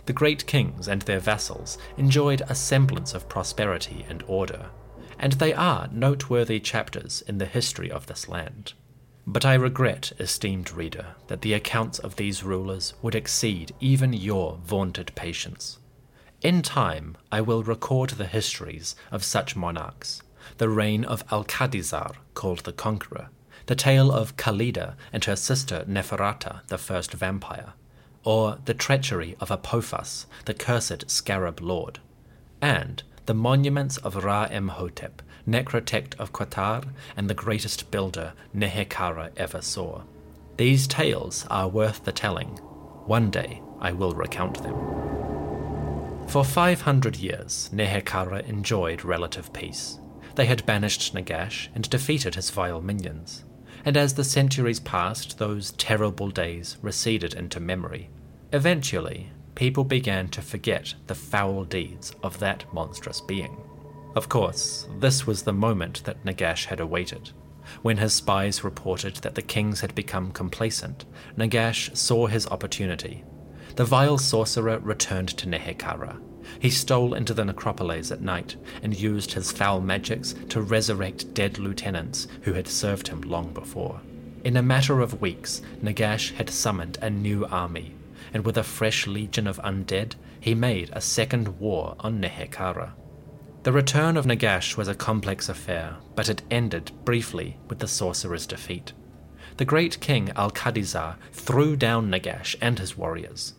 The 0.08 0.12
great 0.12 0.46
kings 0.46 0.90
and 0.90 1.04
their 1.04 1.22
vassals 1.22 1.78
enjoyed 1.96 2.42
a 2.50 2.56
semblance 2.56 3.14
of 3.14 3.30
prosperity 3.30 4.06
and 4.10 4.26
order, 4.28 4.72
and 5.18 5.32
they 5.32 5.54
are 5.54 5.88
noteworthy 5.90 6.60
chapters 6.60 7.24
in 7.30 7.38
the 7.38 7.46
history 7.46 7.90
of 7.90 8.08
this 8.08 8.28
land. 8.28 8.74
But 9.26 9.46
I 9.46 9.54
regret, 9.54 10.12
esteemed 10.20 10.72
reader, 10.72 11.16
that 11.28 11.42
the 11.42 11.54
accounts 11.54 11.98
of 12.00 12.18
these 12.18 12.44
rulers 12.44 12.94
would 13.02 13.16
exceed 13.16 13.74
even 13.80 14.12
your 14.12 14.60
vaunted 14.64 15.14
patience. 15.16 15.80
In 16.42 16.62
time, 16.62 17.16
I 17.32 17.40
will 17.40 17.64
record 17.64 18.12
the 18.12 18.28
histories 18.28 18.96
of 19.12 19.24
such 19.24 19.56
monarchs. 19.56 20.22
The 20.58 20.68
reign 20.68 21.06
of 21.06 21.26
Alcadizzar, 21.30 22.16
called 22.34 22.60
the 22.60 22.74
Conqueror, 22.74 23.30
the 23.68 23.76
tale 23.76 24.12
of 24.12 24.36
Khalida 24.36 24.96
and 25.14 25.24
her 25.24 25.38
sister 25.38 25.86
Neferata, 25.88 26.68
the 26.68 26.78
first 26.78 27.14
vampire, 27.14 27.74
or 28.26 28.60
the 28.66 28.74
treachery 28.74 29.38
of 29.40 29.50
Apophas, 29.50 30.26
the 30.44 30.54
cursed 30.54 31.10
scarab 31.10 31.62
lord, 31.62 32.00
and 32.62 33.04
the 33.26 33.34
monuments 33.34 33.96
of 33.98 34.16
Ramhotep, 34.16 35.22
necrotect 35.48 36.16
of 36.16 36.34
Quatar, 36.34 36.86
and 37.16 37.30
the 37.30 37.34
greatest 37.34 37.92
builder 37.92 38.34
Nehekhara 38.56 39.32
ever 39.38 39.62
saw. 39.62 40.04
These 40.58 40.88
tales 40.88 41.46
are 41.50 41.68
worth 41.68 42.06
the 42.06 42.12
telling, 42.12 42.58
One 43.06 43.30
day 43.30 43.62
I 43.80 43.92
will 43.92 44.14
recount 44.14 44.62
them. 44.64 44.94
For 46.28 46.44
500 46.44 47.18
years, 47.18 47.70
Nehekhara 47.74 48.48
enjoyed 48.48 49.04
relative 49.04 49.52
peace. 49.54 50.00
They 50.36 50.46
had 50.46 50.66
banished 50.66 51.14
Nagash 51.14 51.70
and 51.76 51.90
defeated 51.90 52.36
his 52.36 52.50
vile 52.50 52.82
minions. 52.82 53.44
And 53.86 53.98
as 53.98 54.14
the 54.14 54.24
centuries 54.24 54.80
passed, 54.80 55.38
those 55.38 55.72
terrible 55.74 56.30
days 56.30 56.78
receded 56.82 57.34
into 57.34 57.60
memory. 57.60 58.10
Eventually, 58.52 59.32
people 59.56 59.84
began 59.84 60.30
to 60.30 60.42
forget 60.42 60.94
the 61.08 61.16
foul 61.16 61.66
deeds 61.66 62.14
of 62.24 62.40
that 62.40 62.72
monstrous 62.74 63.22
being. 63.22 63.58
Of 64.16 64.30
course, 64.30 64.88
this 65.00 65.26
was 65.26 65.44
the 65.44 65.54
moment 65.54 66.04
that 66.04 66.24
Nagash 66.24 66.66
had 66.66 66.80
awaited. 66.80 67.32
When 67.82 67.98
his 67.98 68.14
spies 68.14 68.64
reported 68.64 69.16
that 69.18 69.36
the 69.36 69.42
kings 69.42 69.82
had 69.82 69.96
become 69.96 70.32
complacent, 70.32 71.06
Nagash 71.36 71.96
saw 71.98 72.28
his 72.28 72.46
opportunity. 72.48 73.24
The 73.76 73.86
vile 73.86 74.20
sorcerer 74.20 74.78
returned 74.80 75.30
to 75.30 75.48
Nehekhara. 75.48 76.22
He 76.60 76.70
stole 76.70 77.16
into 77.16 77.34
the 77.34 77.46
necropolis 77.46 78.12
at 78.12 78.22
night 78.22 78.56
and 78.84 79.00
used 79.00 79.32
his 79.34 79.52
foul 79.52 79.82
magics 79.82 80.36
to 80.50 80.62
resurrect 80.62 81.34
dead 81.34 81.58
lieutenants 81.58 82.28
who 82.42 82.54
had 82.54 82.68
served 82.68 83.08
him 83.08 83.22
long 83.22 83.52
before. 83.54 84.02
In 84.44 84.58
a 84.58 84.62
matter 84.62 85.00
of 85.00 85.22
weeks, 85.22 85.62
Nagash 85.82 86.34
had 86.36 86.50
summoned 86.50 87.00
a 87.02 87.10
new 87.10 87.46
army, 87.46 87.96
and 88.34 88.46
with 88.46 88.58
a 88.58 88.64
fresh 88.64 89.08
legion 89.08 89.48
of 89.48 89.58
undead, 89.64 90.16
he 90.40 90.54
made 90.54 90.90
a 90.92 91.02
second 91.02 91.60
war 91.60 91.96
on 92.02 92.22
Nehekhara. 92.22 92.92
The 93.64 93.72
return 93.72 94.18
of 94.18 94.26
Nagash 94.26 94.76
was 94.76 94.90
a 94.90 94.96
complex 94.96 95.48
affair, 95.48 95.96
but 96.16 96.28
it 96.28 96.42
ended 96.52 96.92
briefly 97.06 97.58
with 97.70 97.80
the 97.80 97.88
sorcerer's 97.88 98.46
defeat. 98.46 98.92
The 99.56 99.64
great 99.64 100.02
king 100.02 100.28
Alcadizzar 100.36 101.16
threw 101.32 101.78
down 101.78 102.12
Nagash 102.12 102.58
and 102.60 102.78
his 102.78 102.98
warriors. 102.98 103.54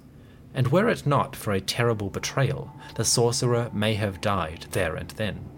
And 0.52 0.68
were 0.68 0.90
it 0.90 1.06
not 1.06 1.35
for 1.35 1.52
a 1.55 1.60
terrible 1.60 2.10
betrayal, 2.10 2.70
the 2.97 3.05
sorcerer 3.05 3.70
may 3.72 3.94
have 3.94 4.20
died 4.20 4.66
there 4.72 4.94
and 4.94 5.09
then. 5.12 5.48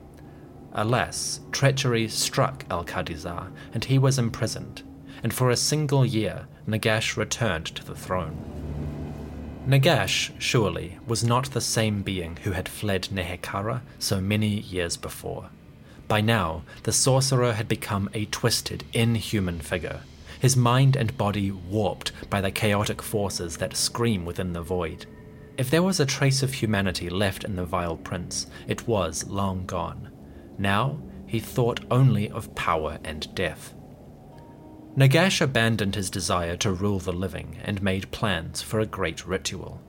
Alas, 0.73 1.41
treachery 1.51 2.07
struck 2.07 2.65
Alcadizzar, 2.69 3.51
and 3.75 3.85
he 3.85 3.99
was 3.99 4.17
imprisoned, 4.17 4.85
and 5.25 5.35
for 5.35 5.51
a 5.51 5.57
single 5.57 6.07
year 6.07 6.47
Nagash 6.69 7.17
returned 7.17 7.67
to 7.67 7.85
the 7.85 7.97
throne. 7.97 8.66
Nagash, 9.67 10.31
surely, 10.39 10.99
was 11.09 11.25
not 11.25 11.51
the 11.51 11.61
same 11.61 12.03
being 12.03 12.37
who 12.45 12.53
had 12.53 12.69
fled 12.69 13.09
Nehekhara 13.11 13.81
so 13.99 14.21
many 14.21 14.61
years 14.61 14.97
before. 14.97 15.51
By 16.07 16.21
now, 16.21 16.63
the 16.85 16.93
sorcerer 16.93 17.53
had 17.53 17.67
become 17.67 18.09
a 18.15 18.27
twisted, 18.27 18.85
inhuman 18.93 19.59
figure, 19.59 20.03
his 20.39 20.57
mind 20.57 20.95
and 20.95 21.19
body 21.19 21.51
warped 21.51 22.13
by 22.31 22.41
the 22.41 22.53
chaotic 22.53 23.03
forces 23.03 23.57
that 23.57 23.77
scream 23.77 24.25
within 24.25 24.53
the 24.53 24.63
void. 24.63 25.07
If 25.57 25.69
there 25.69 25.83
was 25.83 25.99
a 25.99 26.07
trace 26.07 26.45
of 26.45 26.53
humanity 26.55 27.11
left 27.11 27.43
in 27.43 27.57
the 27.57 27.65
vile 27.65 27.97
prince, 27.97 28.47
it 28.69 28.87
was 28.87 29.27
long 29.27 29.67
gone. 29.67 30.13
Now, 30.59 31.01
he 31.27 31.41
thought 31.41 31.81
only 31.91 32.31
of 32.31 32.55
power 32.55 32.99
and 33.03 33.35
death. 33.35 33.75
Nagash 34.97 35.43
abandoned 35.43 35.95
his 35.95 36.09
desire 36.09 36.57
to 36.57 36.73
rule 36.73 36.99
the 36.99 37.13
living 37.13 37.59
and 37.63 37.83
made 37.83 38.11
plans 38.13 38.63
for 38.63 38.81
a 38.81 38.87
great 38.87 39.27
ritual. 39.27 39.83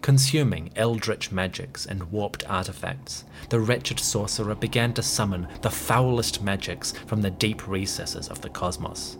Consuming 0.00 0.70
eldritch 0.76 1.30
magics 1.30 1.84
and 1.84 2.10
warped 2.10 2.48
artifacts, 2.48 3.24
the 3.50 3.60
wretched 3.60 4.00
sorcerer 4.00 4.54
began 4.54 4.94
to 4.94 5.02
summon 5.02 5.46
the 5.60 5.68
foulest 5.68 6.42
magics 6.42 6.92
from 7.06 7.20
the 7.20 7.30
deep 7.30 7.68
recesses 7.68 8.28
of 8.28 8.40
the 8.40 8.48
cosmos. 8.48 9.18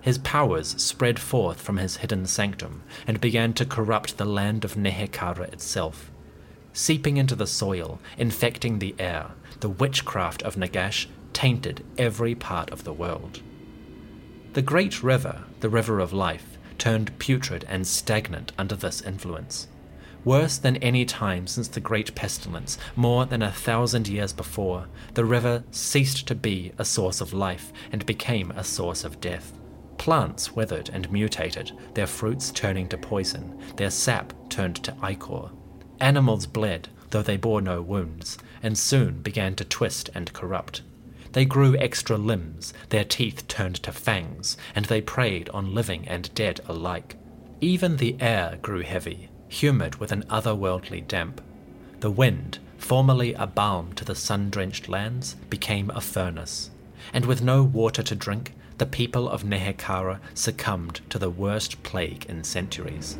His 0.00 0.18
powers 0.18 0.70
spread 0.82 1.20
forth 1.20 1.60
from 1.60 1.76
his 1.76 1.98
hidden 1.98 2.26
sanctum 2.26 2.82
and 3.06 3.20
began 3.20 3.52
to 3.54 3.64
corrupt 3.64 4.18
the 4.18 4.24
land 4.24 4.64
of 4.64 4.74
Nehekhara 4.76 5.52
itself. 5.52 6.10
Seeping 6.72 7.16
into 7.16 7.36
the 7.36 7.46
soil, 7.46 8.00
infecting 8.18 8.80
the 8.80 8.96
air, 8.98 9.30
the 9.60 9.68
witchcraft 9.68 10.42
of 10.42 10.56
Nagash 10.56 11.06
tainted 11.32 11.84
every 11.96 12.34
part 12.34 12.70
of 12.70 12.82
the 12.82 12.92
world. 12.92 13.40
The 14.54 14.62
great 14.62 15.02
river, 15.02 15.42
the 15.58 15.68
river 15.68 15.98
of 15.98 16.12
life, 16.12 16.58
turned 16.78 17.18
putrid 17.18 17.64
and 17.68 17.84
stagnant 17.84 18.52
under 18.56 18.76
this 18.76 19.02
influence. 19.02 19.66
Worse 20.24 20.58
than 20.58 20.76
any 20.76 21.04
time 21.04 21.48
since 21.48 21.66
the 21.66 21.80
great 21.80 22.14
pestilence, 22.14 22.78
more 22.94 23.26
than 23.26 23.42
a 23.42 23.50
thousand 23.50 24.06
years 24.06 24.32
before, 24.32 24.86
the 25.14 25.24
river 25.24 25.64
ceased 25.72 26.28
to 26.28 26.36
be 26.36 26.70
a 26.78 26.84
source 26.84 27.20
of 27.20 27.32
life 27.32 27.72
and 27.90 28.06
became 28.06 28.52
a 28.52 28.62
source 28.62 29.02
of 29.02 29.20
death. 29.20 29.58
Plants 29.98 30.54
withered 30.54 30.88
and 30.88 31.10
mutated, 31.10 31.72
their 31.94 32.06
fruits 32.06 32.52
turning 32.52 32.88
to 32.90 32.96
poison, 32.96 33.58
their 33.74 33.90
sap 33.90 34.32
turned 34.50 34.76
to 34.84 34.94
ichor. 35.02 35.50
Animals 35.98 36.46
bled, 36.46 36.90
though 37.10 37.22
they 37.22 37.36
bore 37.36 37.60
no 37.60 37.82
wounds, 37.82 38.38
and 38.62 38.78
soon 38.78 39.20
began 39.20 39.56
to 39.56 39.64
twist 39.64 40.10
and 40.14 40.32
corrupt. 40.32 40.82
They 41.34 41.44
grew 41.44 41.76
extra 41.76 42.16
limbs, 42.16 42.72
their 42.90 43.04
teeth 43.04 43.48
turned 43.48 43.74
to 43.82 43.90
fangs, 43.90 44.56
and 44.72 44.84
they 44.84 45.00
preyed 45.00 45.48
on 45.48 45.74
living 45.74 46.06
and 46.06 46.32
dead 46.32 46.60
alike. 46.66 47.16
Even 47.60 47.96
the 47.96 48.16
air 48.20 48.56
grew 48.62 48.82
heavy, 48.82 49.30
humid 49.48 49.96
with 49.96 50.12
an 50.12 50.22
otherworldly 50.30 51.06
damp. 51.08 51.40
The 51.98 52.10
wind, 52.10 52.60
formerly 52.78 53.34
a 53.34 53.48
balm 53.48 53.94
to 53.94 54.04
the 54.04 54.14
sun 54.14 54.48
drenched 54.48 54.88
lands, 54.88 55.34
became 55.50 55.90
a 55.90 56.00
furnace. 56.00 56.70
And 57.12 57.26
with 57.26 57.42
no 57.42 57.64
water 57.64 58.04
to 58.04 58.14
drink, 58.14 58.54
the 58.78 58.86
people 58.86 59.28
of 59.28 59.42
Nehekhara 59.42 60.20
succumbed 60.34 61.00
to 61.10 61.18
the 61.18 61.30
worst 61.30 61.82
plague 61.82 62.26
in 62.26 62.44
centuries. 62.44 63.18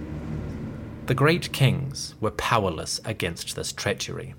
The 1.07 1.15
great 1.15 1.51
kings 1.53 2.15
were 2.20 2.31
powerless 2.31 3.01
against 3.05 3.57
this 3.57 3.73
treachery. 3.73 4.35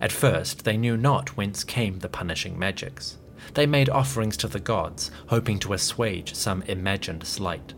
At 0.00 0.12
first, 0.12 0.64
they 0.64 0.76
knew 0.76 0.96
not 0.96 1.36
whence 1.36 1.64
came 1.64 1.98
the 1.98 2.08
punishing 2.08 2.58
magics. 2.58 3.18
They 3.54 3.66
made 3.66 3.88
offerings 3.88 4.36
to 4.38 4.48
the 4.48 4.60
gods, 4.60 5.10
hoping 5.28 5.58
to 5.60 5.72
assuage 5.72 6.34
some 6.34 6.62
imagined 6.62 7.24
slight. 7.24 7.74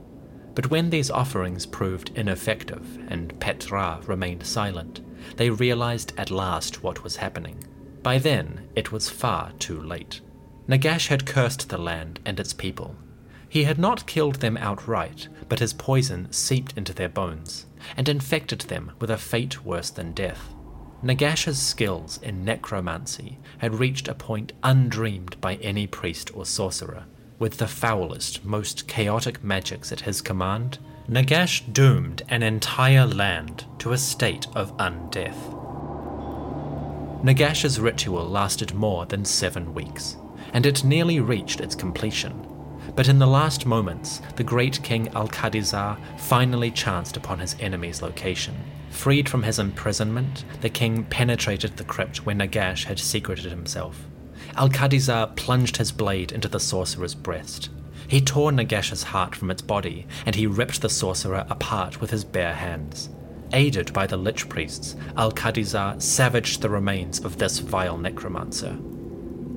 But 0.55 0.71
when 0.71 0.91
these 0.91 1.11
offerings 1.11 1.67
proved 1.67 2.11
ineffective 2.17 2.99
and 3.09 3.39
Ptra 3.39 4.07
remained 4.09 4.45
silent, 4.45 5.01
they 5.37 5.51
realized 5.51 6.13
at 6.17 6.31
last 6.31 6.83
what 6.83 7.05
was 7.05 7.17
happening. 7.17 7.63
By 8.03 8.19
then, 8.19 8.69
it 8.75 8.91
was 8.91 9.09
far 9.09 9.53
too 9.59 9.81
late. 9.81 10.21
Nagash 10.67 11.09
had 11.09 11.27
cursed 11.27 11.69
the 11.69 11.79
land 11.79 12.21
and 12.25 12.41
its 12.41 12.53
people. 12.53 12.97
He 13.49 13.65
had 13.65 13.79
not 13.79 14.07
killed 14.07 14.37
them 14.37 14.57
outright, 14.57 15.29
but 15.49 15.61
his 15.61 15.73
poison 15.73 16.31
seeped 16.33 16.77
into 16.77 16.93
their 16.93 17.09
bones 17.09 17.67
and 17.97 18.09
infected 18.09 18.63
them 18.63 18.93
with 19.01 19.11
a 19.11 19.17
fate 19.17 19.65
worse 19.65 19.91
than 19.91 20.13
death. 20.13 20.53
Nagash's 21.01 21.63
skills 21.63 22.19
in 22.23 22.45
necromancy 22.45 23.39
had 23.59 23.79
reached 23.79 24.09
a 24.09 24.15
point 24.15 24.53
undreamed 24.65 25.41
by 25.41 25.55
any 25.57 25.87
priest 25.87 26.37
or 26.37 26.45
sorcerer. 26.45 27.05
With 27.39 27.59
the 27.59 27.69
foulest, 27.69 28.45
most 28.45 28.89
chaotic 28.89 29.45
magics 29.45 29.93
at 29.93 30.01
his 30.01 30.21
command, 30.21 30.79
Nagash 31.09 31.73
doomed 31.73 32.23
an 32.29 32.43
entire 32.43 33.07
land 33.07 33.65
to 33.79 33.93
a 33.93 33.99
state 33.99 34.49
of 34.57 34.77
undeath. 34.79 35.55
Nagash's 37.23 37.79
ritual 37.79 38.29
lasted 38.29 38.75
more 38.75 39.07
than 39.07 39.25
seven 39.25 39.73
weeks, 39.75 40.17
and 40.53 40.67
it 40.67 40.83
nearly 40.83 41.21
reached 41.21 41.61
its 41.61 41.77
completion. 41.77 42.45
But 42.97 43.07
in 43.07 43.21
the 43.21 43.27
last 43.27 43.67
moments, 43.67 44.21
the 44.35 44.43
great 44.43 44.83
king 44.83 45.07
Alcadizzar 45.15 45.97
finally 46.19 46.73
chanced 46.73 47.17
upon 47.17 47.39
his 47.39 47.55
enemy's 47.61 48.03
location 48.03 48.57
Freed 48.91 49.29
from 49.29 49.43
his 49.43 49.59
imprisonment, 49.59 50.45
the 50.61 50.69
king 50.69 51.05
penetrated 51.05 51.77
the 51.77 51.85
crypt 51.85 52.25
where 52.27 52.35
Nagash 52.35 52.85
had 52.85 52.99
secreted 52.99 53.51
himself. 53.51 54.07
Alcadizzar 54.57 55.37
plunged 55.37 55.77
his 55.77 55.93
blade 55.93 56.33
into 56.33 56.49
the 56.49 56.61
sorcerer's 56.61 57.15
breast. 57.15 57.71
He 58.09 58.21
tore 58.21 58.51
Nagash's 58.51 59.03
heart 59.05 59.35
from 59.35 59.51
its 59.51 59.63
body, 59.63 60.07
and 60.25 60.35
he 60.35 60.47
ripped 60.47 60.81
the 60.81 60.89
sorcerer 60.89 61.47
apart 61.51 62.01
with 62.01 62.11
his 62.11 62.25
bare 62.25 62.55
hands. 62.55 63.11
Aided 63.53 63.93
by 63.93 64.07
the 64.07 64.17
lich 64.17 64.49
priests, 64.49 64.97
Alcadizzar 65.17 66.01
savaged 66.01 66.61
the 66.61 66.71
remains 66.71 67.21
of 67.21 67.39
this 67.39 67.59
vile 67.59 67.99
necromancer. 67.99 68.79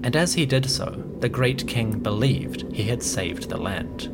And 0.03 0.15
as 0.15 0.33
he 0.33 0.45
did 0.45 0.69
so, 0.69 1.03
the 1.19 1.29
great 1.29 1.67
king 1.67 1.99
believed 1.99 2.71
he 2.73 2.83
had 2.83 3.03
saved 3.03 3.49
the 3.49 3.57
land. 3.57 4.09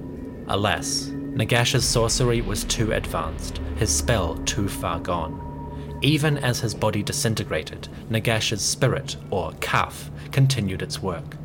Alas, 0.48 1.12
Nagash's 1.38 1.86
sorcery 1.86 2.42
was 2.42 2.64
too 2.64 2.94
advanced, 2.94 3.62
his 3.76 3.96
spell 3.96 4.38
too 4.38 4.68
far 4.68 5.00
gone. 5.00 6.00
Even 6.02 6.40
as 6.40 6.60
his 6.60 6.74
body 6.74 7.04
disintegrated, 7.04 7.88
Nagash's 8.10 8.64
spirit, 8.64 9.18
or 9.30 9.52
kaf, 9.62 10.10
continued 10.32 10.82
its 10.82 11.00
work. 11.00 11.36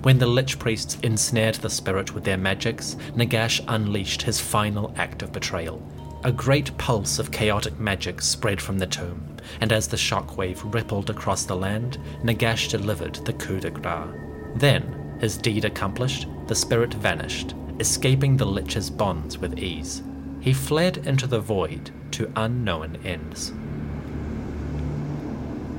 When 0.00 0.18
the 0.18 0.26
lich 0.26 0.58
priests 0.58 0.96
ensnared 1.02 1.56
the 1.56 1.68
spirit 1.68 2.14
with 2.14 2.24
their 2.24 2.38
magics, 2.38 2.96
Nagash 3.14 3.62
unleashed 3.68 4.22
his 4.22 4.40
final 4.40 4.94
act 4.96 5.20
of 5.22 5.34
betrayal. 5.34 5.82
A 6.24 6.32
great 6.32 6.74
pulse 6.78 7.18
of 7.18 7.30
chaotic 7.30 7.78
magic 7.78 8.22
spread 8.22 8.58
from 8.58 8.78
the 8.78 8.86
tomb, 8.86 9.36
and 9.60 9.70
as 9.70 9.86
the 9.86 9.98
shockwave 9.98 10.62
rippled 10.72 11.10
across 11.10 11.44
the 11.44 11.56
land, 11.56 11.98
Nagash 12.24 12.70
delivered 12.70 13.16
the 13.26 13.34
coup 13.34 13.60
de 13.60 13.70
grace. 13.70 14.08
Then, 14.54 15.18
his 15.20 15.36
deed 15.36 15.66
accomplished, 15.66 16.26
the 16.46 16.54
spirit 16.54 16.94
vanished, 16.94 17.54
escaping 17.82 18.36
the 18.36 18.46
lich's 18.46 18.88
bonds 18.88 19.38
with 19.38 19.58
ease. 19.58 20.04
he 20.40 20.52
fled 20.52 20.98
into 20.98 21.26
the 21.26 21.40
void 21.40 21.90
to 22.12 22.30
unknown 22.36 22.96
ends. 23.04 23.52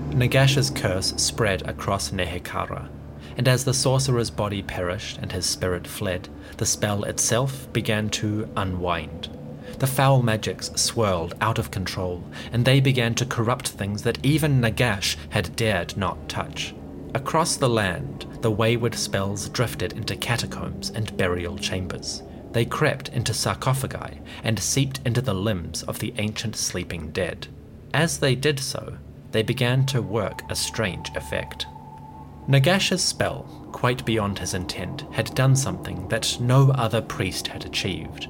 Nagash's 0.10 0.70
curse 0.70 1.14
spread 1.16 1.62
across 1.62 2.12
Nehekhara, 2.12 2.90
and 3.38 3.48
as 3.48 3.64
the 3.64 3.74
sorcerer's 3.74 4.30
body 4.30 4.62
perished 4.62 5.18
and 5.20 5.32
his 5.32 5.46
spirit 5.46 5.88
fled, 5.88 6.28
the 6.58 6.66
spell 6.66 7.06
itself 7.06 7.72
began 7.72 8.10
to 8.10 8.50
unwind. 8.58 9.30
The 9.80 9.88
foul 9.88 10.22
magics 10.22 10.72
swirled 10.76 11.36
out 11.40 11.58
of 11.58 11.72
control, 11.72 12.22
and 12.52 12.66
they 12.66 12.82
began 12.82 13.16
to 13.16 13.26
corrupt 13.26 13.70
things 13.70 14.04
that 14.04 14.26
even 14.26 14.60
Nagash 14.60 15.16
had 15.30 15.56
dared 15.56 15.96
not 15.96 16.28
touch. 16.28 16.76
Across 17.16 17.58
the 17.58 17.70
land, 17.70 18.26
the 18.42 18.52
wayward 18.52 18.96
spells 18.96 19.48
drifted 19.50 19.94
into 19.94 20.16
catacombs 20.16 20.90
and 20.90 21.16
burial 21.16 21.58
chambers. 21.58 22.24
They 22.52 22.66
crept 22.66 23.10
into 23.10 23.34
sarcophagi 23.34 24.20
and 24.44 24.60
seeped 24.60 25.00
into 25.06 25.22
the 25.22 25.34
limbs 25.34 25.84
of 25.84 26.00
the 26.00 26.14
ancient 26.18 26.56
sleeping 26.56 27.12
dead. 27.12 27.48
As 27.94 28.18
they 28.18 28.36
did 28.36 28.60
so, 28.60 28.98
they 29.32 29.44
began 29.44 29.86
to 29.88 30.02
work 30.02 30.42
a 30.50 30.56
strange 30.56 31.10
effect. 31.16 31.66
Nagash's 32.48 33.04
spell, 33.04 33.44
quite 33.72 34.06
beyond 34.06 34.40
his 34.40 34.54
intent, 34.54 35.06
had 35.12 35.34
done 35.36 35.56
something 35.56 36.08
that 36.10 36.38
no 36.40 36.72
other 36.72 37.02
priest 37.02 37.48
had 37.48 37.66
achieved. 37.66 38.28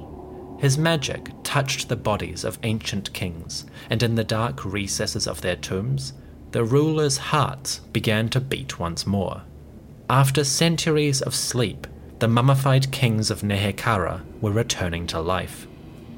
His 0.58 0.78
magic 0.78 1.30
touched 1.42 1.88
the 1.88 1.96
bodies 1.96 2.44
of 2.44 2.58
ancient 2.62 3.12
kings, 3.12 3.66
and 3.90 4.02
in 4.02 4.14
the 4.14 4.24
dark 4.24 4.64
recesses 4.64 5.26
of 5.26 5.40
their 5.40 5.56
tombs, 5.56 6.12
the 6.54 6.64
rulers' 6.64 7.16
hearts 7.16 7.80
began 7.92 8.28
to 8.28 8.40
beat 8.40 8.78
once 8.78 9.04
more. 9.08 9.42
After 10.08 10.44
centuries 10.44 11.20
of 11.20 11.34
sleep, 11.34 11.88
the 12.20 12.28
mummified 12.28 12.92
kings 12.92 13.28
of 13.28 13.42
Nehekhara 13.42 14.22
were 14.40 14.52
returning 14.52 15.08
to 15.08 15.20
life. 15.20 15.66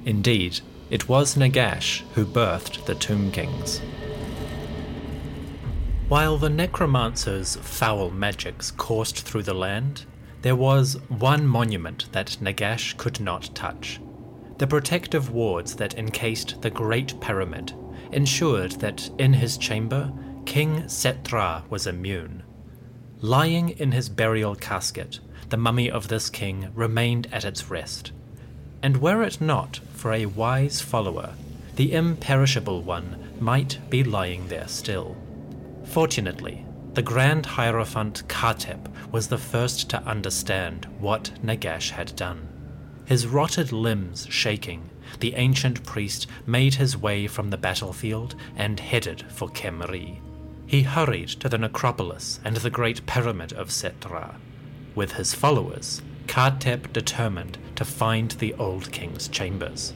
Indeed, 0.04 0.60
it 0.90 1.08
was 1.08 1.36
Nagash 1.36 2.02
who 2.12 2.26
birthed 2.26 2.84
the 2.84 2.94
Tomb 2.94 3.32
Kings. 3.32 3.80
While 6.08 6.36
the 6.36 6.50
necromancer's 6.50 7.56
foul 7.56 8.10
magics 8.10 8.70
coursed 8.72 9.22
through 9.22 9.44
the 9.44 9.54
land, 9.54 10.04
there 10.42 10.54
was 10.54 10.98
one 11.08 11.46
monument 11.46 12.12
that 12.12 12.36
Nagash 12.42 12.94
could 12.98 13.20
not 13.20 13.54
touch. 13.54 14.02
The 14.58 14.66
protective 14.66 15.30
wards 15.30 15.76
that 15.76 15.94
encased 15.94 16.60
the 16.60 16.70
Great 16.70 17.18
Pyramid 17.22 17.72
ensured 18.12 18.72
that 18.72 19.10
in 19.18 19.32
his 19.32 19.56
chamber, 19.56 20.12
King 20.46 20.84
Settra 20.84 21.68
was 21.68 21.86
immune. 21.86 22.42
Lying 23.20 23.70
in 23.70 23.92
his 23.92 24.08
burial 24.08 24.54
casket, 24.54 25.18
the 25.50 25.56
mummy 25.56 25.90
of 25.90 26.08
this 26.08 26.30
king 26.30 26.68
remained 26.74 27.28
at 27.30 27.44
its 27.44 27.68
rest. 27.68 28.12
And 28.82 28.98
were 28.98 29.22
it 29.22 29.40
not 29.40 29.80
for 29.94 30.12
a 30.12 30.26
wise 30.26 30.80
follower, 30.80 31.34
the 31.74 31.92
imperishable 31.92 32.80
one 32.80 33.34
might 33.38 33.78
be 33.90 34.02
lying 34.02 34.48
there 34.48 34.68
still. 34.68 35.16
Fortunately, 35.84 36.64
the 36.94 37.02
Grand 37.02 37.44
Hierophant 37.44 38.26
Khatep 38.28 39.12
was 39.12 39.28
the 39.28 39.38
first 39.38 39.90
to 39.90 40.02
understand 40.04 40.86
what 40.98 41.32
Nagash 41.42 41.90
had 41.90 42.16
done. 42.16 42.48
His 43.04 43.26
rotted 43.26 43.72
limbs 43.72 44.26
shaking, 44.30 44.88
the 45.20 45.34
ancient 45.34 45.84
priest 45.84 46.26
made 46.46 46.74
his 46.74 46.96
way 46.96 47.26
from 47.26 47.50
the 47.50 47.58
battlefield 47.58 48.36
and 48.56 48.80
headed 48.80 49.22
for 49.30 49.48
Khemri. 49.50 50.20
He 50.66 50.82
hurried 50.82 51.28
to 51.28 51.48
the 51.48 51.58
necropolis 51.58 52.40
and 52.44 52.56
the 52.56 52.70
great 52.70 53.06
pyramid 53.06 53.52
of 53.52 53.68
Settra. 53.68 54.34
With 54.96 55.12
his 55.12 55.32
followers, 55.32 56.02
Khatep 56.26 56.92
determined 56.92 57.58
to 57.76 57.84
find 57.84 58.32
the 58.32 58.52
old 58.54 58.90
king's 58.90 59.28
chambers. 59.28 59.94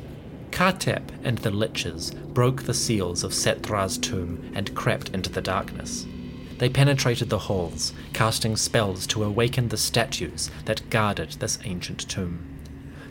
Khatep 0.52 1.10
and 1.24 1.38
the 1.38 1.50
liches 1.50 2.14
broke 2.34 2.62
the 2.62 2.74
seals 2.74 3.24
of 3.24 3.32
Settra's 3.32 3.98
tomb 3.98 4.52
and 4.54 4.74
crept 4.74 5.08
into 5.08 5.30
the 5.30 5.40
darkness. 5.40 6.06
They 6.58 6.68
penetrated 6.68 7.30
the 7.30 7.38
halls, 7.38 7.92
casting 8.12 8.56
spells 8.56 9.06
to 9.08 9.24
awaken 9.24 9.68
the 9.68 9.76
statues 9.76 10.50
that 10.66 10.88
guarded 10.88 11.32
this 11.32 11.58
ancient 11.64 12.08
tomb. 12.08 12.46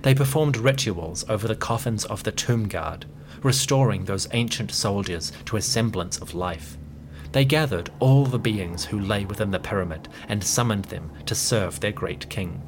They 0.04 0.16
performed 0.16 0.56
rituals 0.56 1.26
over 1.28 1.48
the 1.48 1.56
coffins 1.56 2.06
of 2.06 2.24
the 2.24 2.32
tomb 2.32 2.70
guard, 2.70 3.06
restoring 3.44 4.06
those 4.06 4.30
ancient 4.32 4.72
soldiers 4.72 5.34
to 5.46 5.58
a 5.58 5.62
semblance 5.62 6.18
of 6.20 6.34
life. 6.34 6.78
They 7.32 7.46
gathered 7.46 7.92
all 8.00 8.26
the 8.26 8.40
beings 8.40 8.86
who 8.86 9.00
lay 9.00 9.26
within 9.26 9.52
the 9.52 9.60
pyramid 9.60 10.10
and 10.28 10.44
summoned 10.44 10.86
them 10.86 11.12
to 11.26 11.36
serve 11.36 11.80
their 11.80 11.92
great 11.92 12.30
king. 12.30 12.62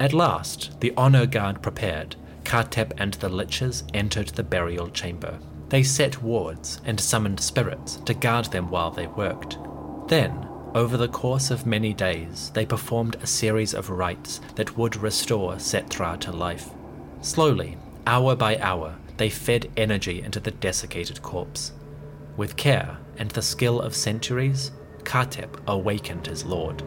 At 0.00 0.12
last, 0.12 0.80
the 0.80 0.92
honor 0.96 1.26
guard 1.26 1.62
prepared. 1.62 2.16
Khatep 2.44 2.92
and 2.98 3.14
the 3.14 3.28
liches 3.28 3.84
entered 3.94 4.28
the 4.28 4.42
burial 4.42 4.88
chamber. 4.88 5.38
They 5.68 5.82
set 5.82 6.22
wards 6.22 6.80
and 6.84 7.00
summoned 7.00 7.40
spirits 7.40 7.96
to 8.04 8.14
guard 8.14 8.46
them 8.46 8.68
while 8.68 8.90
they 8.90 9.06
worked. 9.06 9.58
Then, 10.08 10.48
over 10.74 10.96
the 10.96 11.08
course 11.08 11.50
of 11.50 11.66
many 11.66 11.94
days, 11.94 12.50
they 12.52 12.66
performed 12.66 13.16
a 13.16 13.26
series 13.26 13.74
of 13.74 13.90
rites 13.90 14.40
that 14.56 14.76
would 14.76 14.96
restore 14.96 15.54
Settra 15.54 16.18
to 16.20 16.32
life. 16.32 16.70
Slowly, 17.22 17.78
hour 18.06 18.34
by 18.34 18.58
hour, 18.58 18.96
they 19.16 19.30
fed 19.30 19.70
energy 19.76 20.20
into 20.20 20.40
the 20.40 20.50
desiccated 20.50 21.22
corpse. 21.22 21.72
With 22.36 22.56
care 22.56 22.98
and 23.18 23.30
the 23.30 23.42
skill 23.42 23.80
of 23.80 23.94
centuries, 23.94 24.70
Khatep 25.04 25.60
awakened 25.66 26.26
his 26.26 26.44
lord. 26.44 26.82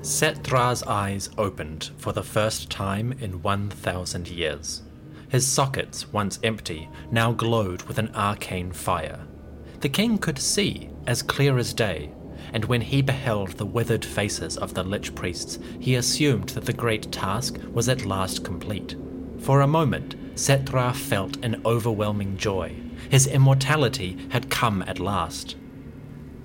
Settra's 0.00 0.82
eyes 0.82 1.30
opened 1.38 1.90
for 1.96 2.12
the 2.12 2.24
first 2.24 2.70
time 2.70 3.12
in 3.20 3.42
1,000 3.42 4.28
years. 4.28 4.82
His 5.28 5.46
sockets, 5.46 6.12
once 6.12 6.40
empty, 6.42 6.88
now 7.10 7.32
glowed 7.32 7.82
with 7.82 7.98
an 7.98 8.10
arcane 8.14 8.72
fire. 8.72 9.20
The 9.80 9.88
king 9.88 10.18
could 10.18 10.38
see, 10.38 10.90
as 11.06 11.22
clear 11.22 11.56
as 11.56 11.72
day, 11.72 12.10
and 12.52 12.64
when 12.64 12.80
he 12.80 13.00
beheld 13.00 13.50
the 13.52 13.66
withered 13.66 14.04
faces 14.04 14.56
of 14.56 14.74
the 14.74 14.82
lich 14.82 15.14
priests, 15.14 15.58
he 15.78 15.94
assumed 15.94 16.50
that 16.50 16.64
the 16.64 16.72
great 16.72 17.10
task 17.12 17.58
was 17.72 17.88
at 17.88 18.04
last 18.04 18.44
complete. 18.44 18.96
For 19.38 19.60
a 19.60 19.66
moment, 19.66 20.16
Settra 20.34 20.94
felt 20.94 21.42
an 21.44 21.62
overwhelming 21.64 22.36
joy. 22.36 22.74
His 23.10 23.26
immortality 23.26 24.18
had 24.30 24.50
come 24.50 24.82
at 24.82 24.98
last. 24.98 25.56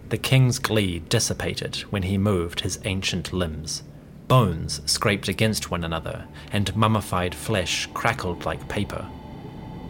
The 0.09 0.17
king's 0.17 0.59
glee 0.59 0.99
dissipated 0.99 1.77
when 1.89 2.03
he 2.03 2.17
moved 2.17 2.61
his 2.61 2.79
ancient 2.85 3.33
limbs. 3.33 3.83
Bones 4.27 4.81
scraped 4.85 5.27
against 5.27 5.71
one 5.71 5.83
another, 5.83 6.27
and 6.51 6.75
mummified 6.75 7.33
flesh 7.33 7.87
crackled 7.93 8.45
like 8.45 8.67
paper. 8.67 9.07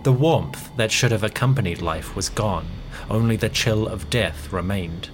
The 0.03 0.11
warmth 0.11 0.75
that 0.77 0.91
should 0.91 1.11
have 1.11 1.23
accompanied 1.23 1.81
life 1.81 2.15
was 2.15 2.29
gone, 2.29 2.67
only 3.09 3.35
the 3.35 3.49
chill 3.49 3.87
of 3.87 4.09
death 4.09 4.51
remained. 4.53 5.09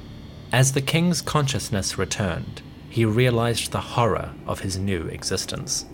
As 0.52 0.74
the 0.74 0.82
king's 0.82 1.22
consciousness 1.22 1.98
returned, 1.98 2.62
he 2.90 3.06
realized 3.06 3.72
the 3.72 3.80
horror 3.80 4.34
of 4.46 4.60
his 4.60 4.78
new 4.78 5.08
existence. 5.08 5.86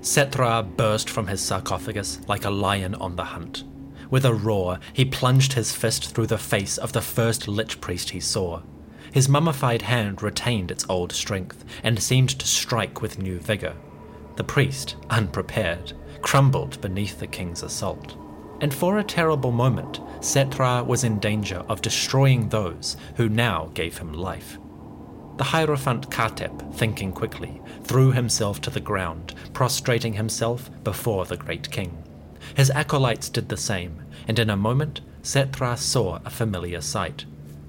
Settra 0.00 0.62
burst 0.76 1.10
from 1.10 1.26
his 1.26 1.40
sarcophagus 1.40 2.20
like 2.28 2.44
a 2.44 2.50
lion 2.50 2.94
on 2.94 3.16
the 3.16 3.24
hunt. 3.24 3.64
With 4.10 4.24
a 4.24 4.34
roar, 4.34 4.78
he 4.92 5.04
plunged 5.04 5.52
his 5.52 5.74
fist 5.74 6.14
through 6.14 6.28
the 6.28 6.38
face 6.38 6.78
of 6.78 6.92
the 6.92 7.02
first 7.02 7.46
lich 7.46 7.80
priest 7.80 8.10
he 8.10 8.20
saw. 8.20 8.62
His 9.12 9.28
mummified 9.28 9.82
hand 9.82 10.22
retained 10.22 10.70
its 10.70 10.86
old 10.88 11.12
strength 11.12 11.64
and 11.82 12.02
seemed 12.02 12.30
to 12.30 12.46
strike 12.46 13.02
with 13.02 13.18
new 13.18 13.38
vigor. 13.38 13.74
The 14.36 14.44
priest, 14.44 14.96
unprepared, 15.10 15.92
crumbled 16.22 16.80
beneath 16.80 17.18
the 17.18 17.26
king's 17.26 17.62
assault. 17.62 18.16
And 18.60 18.74
for 18.74 18.98
a 18.98 19.04
terrible 19.04 19.52
moment, 19.52 20.00
Settra 20.20 20.84
was 20.84 21.04
in 21.04 21.18
danger 21.20 21.64
of 21.68 21.82
destroying 21.82 22.48
those 22.48 22.96
who 23.16 23.28
now 23.28 23.70
gave 23.74 23.98
him 23.98 24.12
life. 24.12 24.58
The 25.36 25.44
Hierophant 25.44 26.10
Khatep, 26.10 26.74
thinking 26.74 27.12
quickly, 27.12 27.62
threw 27.84 28.10
himself 28.10 28.60
to 28.62 28.70
the 28.70 28.80
ground, 28.80 29.34
prostrating 29.52 30.14
himself 30.14 30.70
before 30.82 31.26
the 31.26 31.36
great 31.36 31.70
king. 31.70 32.02
His 32.54 32.70
acolytes 32.70 33.28
did 33.28 33.48
the 33.48 33.56
same, 33.56 34.02
and 34.26 34.38
in 34.38 34.50
a 34.50 34.56
moment 34.56 35.00
Settra 35.22 35.76
saw 35.76 36.20
a 36.24 36.30
familiar 36.30 36.80
sight 36.80 37.24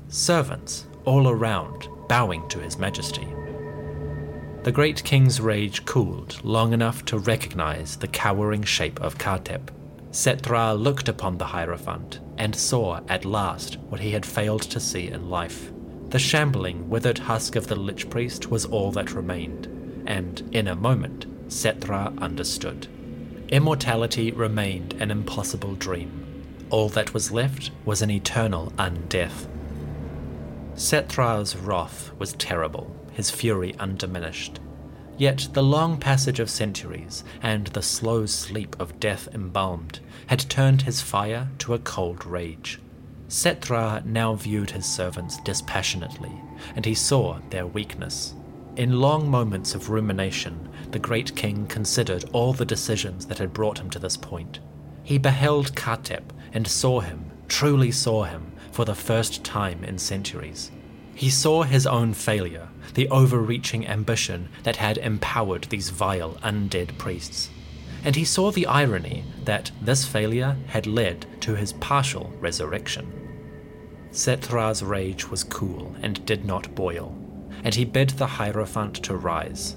servants 0.09 0.87
all 1.05 1.27
around 1.27 1.87
bowing 2.07 2.47
to 2.49 2.59
his 2.59 2.77
majesty. 2.77 3.27
The 4.63 4.71
great 4.71 5.03
king's 5.03 5.39
rage 5.39 5.85
cooled 5.85 6.43
long 6.43 6.73
enough 6.73 7.05
to 7.05 7.17
recognize 7.17 7.95
the 7.95 8.07
cowering 8.07 8.63
shape 8.63 8.99
of 8.99 9.17
Khatep. 9.17 9.69
Settra 10.11 10.77
looked 10.77 11.07
upon 11.07 11.37
the 11.37 11.45
Hierophant 11.45 12.19
and 12.37 12.55
saw 12.55 13.01
at 13.07 13.23
last 13.23 13.77
what 13.89 14.01
he 14.01 14.11
had 14.11 14.25
failed 14.25 14.63
to 14.63 14.79
see 14.79 15.07
in 15.07 15.29
life. 15.29 15.71
The 16.09 16.19
shambling, 16.19 16.89
withered 16.89 17.19
husk 17.19 17.55
of 17.55 17.67
the 17.67 17.75
Lich 17.75 18.09
Priest 18.09 18.49
was 18.49 18.65
all 18.65 18.91
that 18.93 19.13
remained, 19.13 19.67
and 20.07 20.41
in 20.51 20.67
a 20.67 20.75
moment, 20.75 21.27
Setra 21.47 22.19
understood. 22.19 22.87
Immortality 23.51 24.31
remained 24.31 24.93
an 24.99 25.09
impossible 25.09 25.73
dream. 25.73 26.45
All 26.69 26.87
that 26.89 27.15
was 27.15 27.31
left 27.31 27.71
was 27.83 28.03
an 28.03 28.11
eternal 28.11 28.71
undeath. 28.77 29.47
Settra's 30.75 31.55
wrath 31.55 32.11
was 32.19 32.33
terrible, 32.33 32.95
his 33.11 33.31
fury 33.31 33.73
undiminished. 33.79 34.59
Yet 35.17 35.49
the 35.53 35.63
long 35.63 35.97
passage 35.97 36.39
of 36.39 36.49
centuries 36.49 37.23
and 37.41 37.67
the 37.67 37.81
slow 37.81 38.27
sleep 38.27 38.75
of 38.79 38.99
death 38.99 39.27
embalmed 39.33 39.99
had 40.27 40.47
turned 40.47 40.83
his 40.83 41.01
fire 41.01 41.49
to 41.57 41.73
a 41.73 41.79
cold 41.79 42.27
rage. 42.27 42.79
Settra 43.29 44.05
now 44.05 44.35
viewed 44.35 44.71
his 44.71 44.85
servants 44.85 45.37
dispassionately, 45.41 46.31
and 46.75 46.85
he 46.85 46.93
saw 46.93 47.39
their 47.49 47.65
weakness. 47.65 48.35
In 48.75 48.99
long 48.99 49.27
moments 49.29 49.73
of 49.73 49.89
rumination, 49.89 50.68
the 50.91 50.99
great 50.99 51.35
king 51.35 51.67
considered 51.67 52.25
all 52.33 52.53
the 52.53 52.65
decisions 52.65 53.25
that 53.27 53.37
had 53.37 53.53
brought 53.53 53.79
him 53.79 53.89
to 53.91 53.99
this 53.99 54.17
point. 54.17 54.59
He 55.03 55.17
beheld 55.17 55.75
Khatep 55.75 56.31
and 56.53 56.67
saw 56.67 56.99
him, 56.99 57.31
truly 57.47 57.91
saw 57.91 58.23
him, 58.23 58.51
for 58.71 58.85
the 58.85 58.95
first 58.95 59.43
time 59.43 59.83
in 59.83 59.97
centuries. 59.97 60.71
He 61.15 61.29
saw 61.29 61.63
his 61.63 61.85
own 61.85 62.13
failure, 62.13 62.69
the 62.93 63.09
overreaching 63.09 63.87
ambition 63.87 64.49
that 64.63 64.77
had 64.77 64.97
empowered 64.97 65.63
these 65.65 65.89
vile 65.89 66.35
undead 66.43 66.97
priests. 66.97 67.49
And 68.03 68.15
he 68.15 68.23
saw 68.23 68.51
the 68.51 68.65
irony 68.67 69.25
that 69.43 69.71
this 69.81 70.05
failure 70.05 70.55
had 70.67 70.87
led 70.87 71.25
to 71.41 71.55
his 71.55 71.73
partial 71.73 72.31
resurrection. 72.39 73.11
Settra's 74.11 74.81
rage 74.81 75.29
was 75.29 75.43
cool 75.43 75.95
and 76.01 76.25
did 76.25 76.45
not 76.45 76.73
boil, 76.73 77.15
and 77.63 77.75
he 77.75 77.83
bid 77.83 78.11
the 78.11 78.25
Hierophant 78.25 78.95
to 79.03 79.15
rise. 79.15 79.75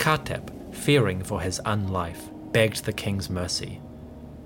Khatep, 0.00 0.74
fearing 0.74 1.22
for 1.22 1.42
his 1.42 1.60
unlife, 1.66 2.30
begged 2.52 2.86
the 2.86 2.92
king's 2.92 3.28
mercy. 3.28 3.82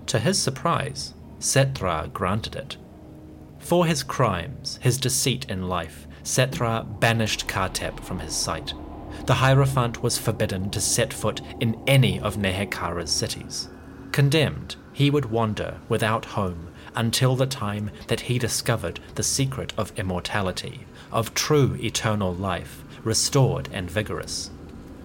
To 0.07 0.19
his 0.19 0.37
surprise, 0.37 1.15
Settra 1.39 2.13
granted 2.13 2.57
it. 2.57 2.77
For 3.61 3.87
his 3.87 4.03
crimes, 4.03 4.81
his 4.83 4.99
deceit 4.99 5.47
in 5.49 5.69
life, 5.69 6.09
Settra 6.25 6.85
banished 6.99 7.47
Khatep 7.47 8.01
from 8.01 8.19
his 8.19 8.35
sight. 8.35 8.75
The 9.27 9.35
Hierophant 9.35 10.03
was 10.03 10.19
forbidden 10.19 10.71
to 10.71 10.81
set 10.81 11.13
foot 11.13 11.41
in 11.61 11.81
any 11.87 12.19
of 12.19 12.37
Nehekhara's 12.37 13.13
cities. 13.13 13.69
Condemned, 14.11 14.75
he 14.93 15.09
would 15.09 15.27
wander 15.27 15.79
without 15.89 16.25
home 16.25 16.71
until 16.97 17.37
the 17.37 17.47
time 17.47 17.93
that 18.09 18.23
he 18.23 18.41
discovered 18.41 18.99
the 19.15 19.23
secret 19.23 19.73
of 19.77 19.93
immortality, 19.97 20.85
of 21.13 21.33
true 21.33 21.77
eternal 21.81 22.35
life, 22.35 22.83
restored 23.05 23.69
and 23.73 23.89
vigorous. 23.89 24.51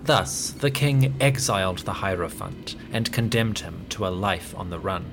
Thus, 0.04 0.52
the 0.52 0.72
king 0.72 1.16
exiled 1.20 1.80
the 1.80 1.94
Hierophant 1.94 2.76
and 2.92 3.12
condemned 3.12 3.60
him 3.60 3.86
to 3.90 4.08
a 4.08 4.10
life 4.10 4.56
on 4.56 4.70
the 4.70 4.80
run. 4.80 5.06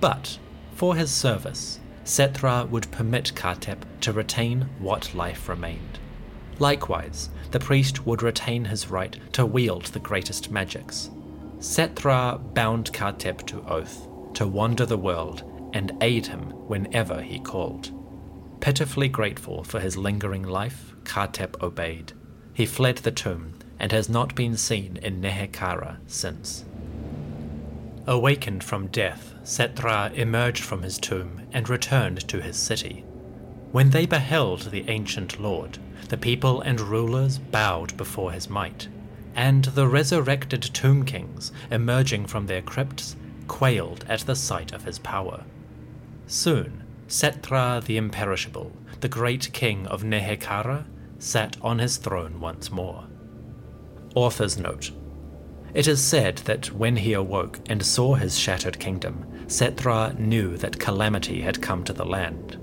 But, 0.00 0.38
for 0.74 0.94
his 0.94 1.10
service, 1.10 1.80
Settra 2.04 2.68
would 2.68 2.90
permit 2.92 3.32
Khatep 3.34 3.82
to 4.02 4.12
retain 4.12 4.68
what 4.78 5.14
life 5.14 5.48
remained. 5.48 5.98
Likewise, 6.58 7.30
the 7.50 7.58
priest 7.58 8.06
would 8.06 8.22
retain 8.22 8.66
his 8.66 8.90
right 8.90 9.18
to 9.32 9.44
wield 9.44 9.86
the 9.86 9.98
greatest 9.98 10.50
magics. 10.50 11.10
Settra 11.58 12.38
bound 12.54 12.92
Khatep 12.92 13.46
to 13.46 13.64
oath, 13.66 14.06
to 14.34 14.46
wander 14.46 14.86
the 14.86 14.98
world 14.98 15.42
and 15.72 15.92
aid 16.00 16.26
him 16.26 16.50
whenever 16.68 17.20
he 17.20 17.40
called. 17.40 17.90
Pitifully 18.60 19.08
grateful 19.08 19.64
for 19.64 19.80
his 19.80 19.96
lingering 19.96 20.42
life, 20.42 20.94
Khatep 21.04 21.62
obeyed. 21.62 22.12
He 22.54 22.66
fled 22.66 22.98
the 22.98 23.10
tomb 23.10 23.54
and 23.78 23.92
has 23.92 24.08
not 24.08 24.34
been 24.34 24.56
seen 24.56 24.98
in 25.02 25.20
Nehekhara 25.20 25.98
since. 26.06 26.64
Awakened 28.06 28.62
from 28.62 28.86
death, 28.86 29.34
Settra 29.42 30.12
emerged 30.14 30.62
from 30.62 30.82
his 30.82 30.98
tomb 30.98 31.42
and 31.52 31.68
returned 31.68 32.26
to 32.28 32.40
his 32.40 32.56
city. 32.56 33.04
When 33.72 33.90
they 33.90 34.06
beheld 34.06 34.70
the 34.70 34.88
ancient 34.88 35.40
lord, 35.40 35.78
the 36.08 36.16
people 36.16 36.60
and 36.60 36.80
rulers 36.80 37.38
bowed 37.38 37.96
before 37.96 38.32
his 38.32 38.48
might, 38.48 38.88
and 39.34 39.64
the 39.64 39.88
resurrected 39.88 40.62
tomb 40.62 41.04
kings, 41.04 41.52
emerging 41.70 42.26
from 42.26 42.46
their 42.46 42.62
crypts, 42.62 43.16
quailed 43.48 44.04
at 44.08 44.20
the 44.20 44.36
sight 44.36 44.72
of 44.72 44.84
his 44.84 44.98
power. 45.00 45.44
Soon, 46.26 46.84
Settra 47.08 47.84
the 47.84 47.96
Imperishable, 47.96 48.72
the 49.00 49.08
great 49.08 49.52
king 49.52 49.86
of 49.86 50.02
Nehekhara, 50.02 50.86
sat 51.18 51.56
on 51.60 51.78
his 51.78 51.96
throne 51.96 52.40
once 52.40 52.70
more. 52.70 53.04
Author's 54.16 54.58
note 54.58 54.90
it 55.76 55.86
is 55.86 56.02
said 56.02 56.38
that 56.46 56.72
when 56.72 56.96
he 56.96 57.12
awoke 57.12 57.60
and 57.68 57.84
saw 57.84 58.14
his 58.14 58.38
shattered 58.38 58.78
kingdom, 58.78 59.26
Settra 59.46 60.18
knew 60.18 60.56
that 60.56 60.80
calamity 60.80 61.42
had 61.42 61.60
come 61.60 61.84
to 61.84 61.92
the 61.92 62.06
land. 62.06 62.58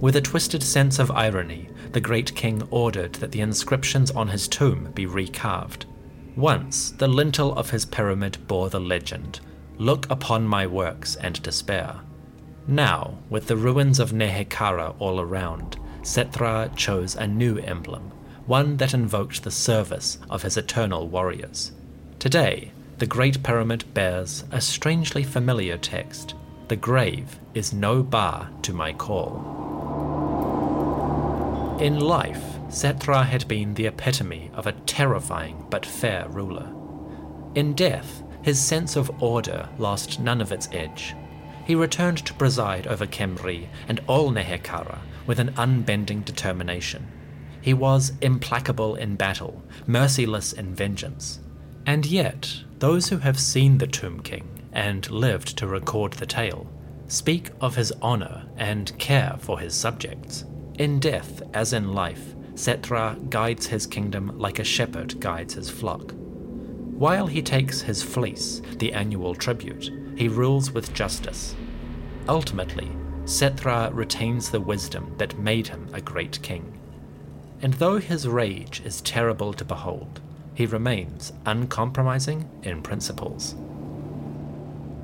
With 0.00 0.16
a 0.16 0.22
twisted 0.22 0.62
sense 0.62 0.98
of 0.98 1.10
irony, 1.10 1.68
the 1.92 2.00
great 2.00 2.34
king 2.34 2.66
ordered 2.70 3.12
that 3.16 3.32
the 3.32 3.42
inscriptions 3.42 4.10
on 4.12 4.28
his 4.28 4.48
tomb 4.48 4.92
be 4.94 5.04
recarved. 5.04 5.84
Once, 6.36 6.92
the 6.92 7.06
lintel 7.06 7.54
of 7.54 7.68
his 7.68 7.84
pyramid 7.84 8.38
bore 8.48 8.70
the 8.70 8.80
legend, 8.80 9.40
Look 9.76 10.08
upon 10.08 10.48
my 10.48 10.66
works 10.66 11.16
and 11.16 11.42
despair. 11.42 12.00
Now, 12.66 13.18
with 13.28 13.46
the 13.46 13.58
ruins 13.58 14.00
of 14.00 14.12
Nehekhara 14.12 14.94
all 14.98 15.20
around, 15.20 15.76
Settra 16.00 16.74
chose 16.76 17.14
a 17.14 17.26
new 17.26 17.58
emblem, 17.58 18.10
one 18.46 18.76
that 18.76 18.94
invoked 18.94 19.42
the 19.42 19.50
service 19.50 20.18
of 20.28 20.42
his 20.42 20.56
eternal 20.56 21.08
warriors. 21.08 21.72
Today, 22.18 22.72
the 22.98 23.06
Great 23.06 23.42
Pyramid 23.42 23.84
bears 23.94 24.44
a 24.50 24.60
strangely 24.60 25.24
familiar 25.24 25.78
text 25.78 26.34
The 26.68 26.76
grave 26.76 27.38
is 27.54 27.72
no 27.72 28.02
bar 28.02 28.50
to 28.62 28.72
my 28.72 28.92
call. 28.92 29.62
In 31.80 31.98
life, 31.98 32.42
Settra 32.68 33.26
had 33.26 33.48
been 33.48 33.74
the 33.74 33.86
epitome 33.86 34.50
of 34.54 34.66
a 34.66 34.72
terrifying 34.72 35.66
but 35.70 35.84
fair 35.84 36.28
ruler. 36.28 36.72
In 37.54 37.74
death, 37.74 38.22
his 38.42 38.60
sense 38.60 38.96
of 38.96 39.22
order 39.22 39.68
lost 39.78 40.20
none 40.20 40.40
of 40.40 40.52
its 40.52 40.68
edge. 40.72 41.14
He 41.66 41.74
returned 41.74 42.18
to 42.18 42.34
preside 42.34 42.86
over 42.86 43.06
Khemri 43.06 43.68
and 43.88 44.00
all 44.06 44.30
Nehekhara 44.30 44.98
with 45.26 45.38
an 45.38 45.54
unbending 45.56 46.20
determination. 46.22 47.06
He 47.64 47.72
was 47.72 48.12
implacable 48.20 48.94
in 48.96 49.16
battle, 49.16 49.62
merciless 49.86 50.52
in 50.52 50.74
vengeance, 50.74 51.40
and 51.86 52.04
yet, 52.04 52.54
those 52.78 53.08
who 53.08 53.16
have 53.16 53.40
seen 53.40 53.78
the 53.78 53.86
Tomb 53.86 54.20
King 54.20 54.46
and 54.70 55.10
lived 55.10 55.56
to 55.56 55.66
record 55.66 56.12
the 56.12 56.26
tale 56.26 56.66
speak 57.08 57.48
of 57.62 57.74
his 57.74 57.90
honor 58.02 58.44
and 58.58 58.92
care 58.98 59.36
for 59.38 59.58
his 59.58 59.72
subjects. 59.72 60.44
In 60.78 61.00
death, 61.00 61.40
as 61.54 61.72
in 61.72 61.94
life, 61.94 62.34
Settra 62.52 63.30
guides 63.30 63.68
his 63.68 63.86
kingdom 63.86 64.38
like 64.38 64.58
a 64.58 64.64
shepherd 64.64 65.18
guides 65.18 65.54
his 65.54 65.70
flock. 65.70 66.12
While 66.98 67.28
he 67.28 67.40
takes 67.40 67.80
his 67.80 68.02
fleece, 68.02 68.60
the 68.76 68.92
annual 68.92 69.34
tribute, 69.34 69.90
he 70.16 70.28
rules 70.28 70.70
with 70.72 70.92
justice. 70.92 71.56
Ultimately, 72.28 72.90
Settra 73.24 73.88
retains 73.94 74.50
the 74.50 74.60
wisdom 74.60 75.14
that 75.16 75.38
made 75.38 75.68
him 75.68 75.88
a 75.94 76.02
great 76.02 76.42
king. 76.42 76.73
And 77.62 77.74
though 77.74 77.98
his 77.98 78.28
rage 78.28 78.82
is 78.84 79.00
terrible 79.00 79.52
to 79.54 79.64
behold, 79.64 80.20
he 80.54 80.66
remains 80.66 81.32
uncompromising 81.46 82.48
in 82.62 82.82
principles. 82.82 83.54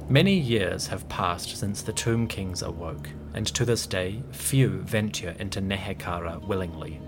Many 0.08 0.34
years 0.34 0.88
have 0.88 1.08
passed 1.08 1.56
since 1.56 1.82
the 1.82 1.92
Tomb 1.92 2.26
Kings 2.26 2.62
awoke, 2.62 3.08
and 3.32 3.46
to 3.46 3.64
this 3.64 3.86
day 3.86 4.22
few 4.32 4.80
venture 4.80 5.36
into 5.38 5.60
Nehekhara 5.60 6.44
willingly. 6.46 7.00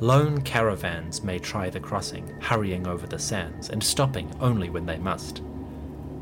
Lone 0.00 0.40
caravans 0.42 1.24
may 1.24 1.40
try 1.40 1.68
the 1.68 1.80
crossing, 1.80 2.28
hurrying 2.40 2.86
over 2.86 3.06
the 3.06 3.18
sands 3.18 3.70
and 3.70 3.82
stopping 3.82 4.32
only 4.40 4.70
when 4.70 4.86
they 4.86 4.98
must. 4.98 5.42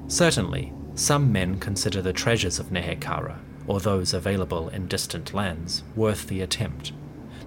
Certainly, 0.09 0.73
some 0.95 1.31
men 1.31 1.59
consider 1.59 2.01
the 2.01 2.15
treasures 2.15 2.59
of 2.59 2.71
Nehekhara, 2.71 3.39
or 3.67 3.81
those 3.81 4.15
available 4.15 4.71
in 4.71 4.89
distant 4.89 5.35
lands, 5.35 5.83
worth 5.95 6.27
the 6.27 6.41
attempt. 6.41 6.93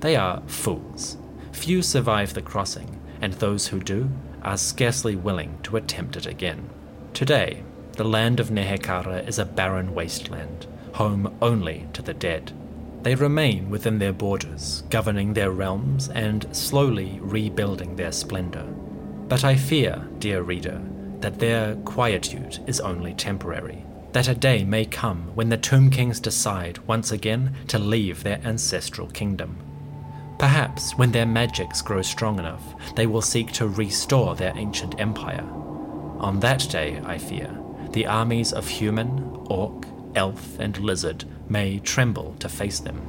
They 0.01 0.15
are 0.15 0.41
fools. 0.47 1.17
Few 1.51 1.81
survive 1.81 2.33
the 2.33 2.41
crossing, 2.41 2.99
and 3.21 3.33
those 3.33 3.67
who 3.67 3.79
do 3.79 4.09
are 4.43 4.57
scarcely 4.57 5.15
willing 5.15 5.59
to 5.63 5.75
attempt 5.75 6.15
it 6.15 6.25
again. 6.25 6.69
Today, 7.13 7.63
the 7.93 8.05
land 8.05 8.39
of 8.39 8.49
Nehekhara 8.49 9.27
is 9.27 9.39
a 9.39 9.45
barren 9.45 9.93
wasteland, 9.93 10.67
home 10.93 11.35
only 11.41 11.87
to 11.93 12.01
the 12.01 12.13
dead. 12.13 12.53
They 13.03 13.15
remain 13.15 13.69
within 13.69 13.99
their 13.99 14.13
borders, 14.13 14.83
governing 14.89 15.33
their 15.33 15.51
realms 15.51 16.07
and 16.09 16.47
slowly 16.55 17.19
rebuilding 17.21 17.95
their 17.95 18.13
splendor. 18.13 18.63
But 19.27 19.43
I 19.43 19.55
fear, 19.55 20.07
dear 20.19 20.41
reader, 20.43 20.81
that 21.19 21.39
their 21.39 21.75
quietude 21.75 22.59
is 22.67 22.79
only 22.79 23.13
temporary, 23.13 23.83
that 24.13 24.29
a 24.29 24.35
day 24.35 24.63
may 24.63 24.85
come 24.85 25.31
when 25.35 25.49
the 25.49 25.57
Tomb 25.57 25.89
Kings 25.89 26.21
decide 26.21 26.79
once 26.87 27.11
again 27.11 27.55
to 27.67 27.77
leave 27.77 28.23
their 28.23 28.39
ancestral 28.45 29.07
kingdom 29.07 29.57
Perhaps 30.39 30.97
when 30.97 31.11
their 31.11 31.25
magics 31.25 31.81
grow 31.81 32.01
strong 32.01 32.39
enough, 32.39 32.63
they 32.95 33.05
will 33.05 33.21
seek 33.21 33.51
to 33.51 33.67
restore 33.67 34.35
their 34.35 34.53
ancient 34.55 34.97
empire. 34.99 35.45
On 36.19 36.39
that 36.39 36.65
day, 36.69 37.01
I 37.05 37.17
fear, 37.17 37.53
the 37.91 38.07
armies 38.07 38.53
of 38.53 38.65
human, 38.67 39.45
orc, 39.49 39.85
elf, 40.15 40.57
and 40.57 40.77
lizard 40.77 41.25
may 41.49 41.79
tremble 41.79 42.35
to 42.39 42.47
face 42.47 42.79
them. 42.79 43.01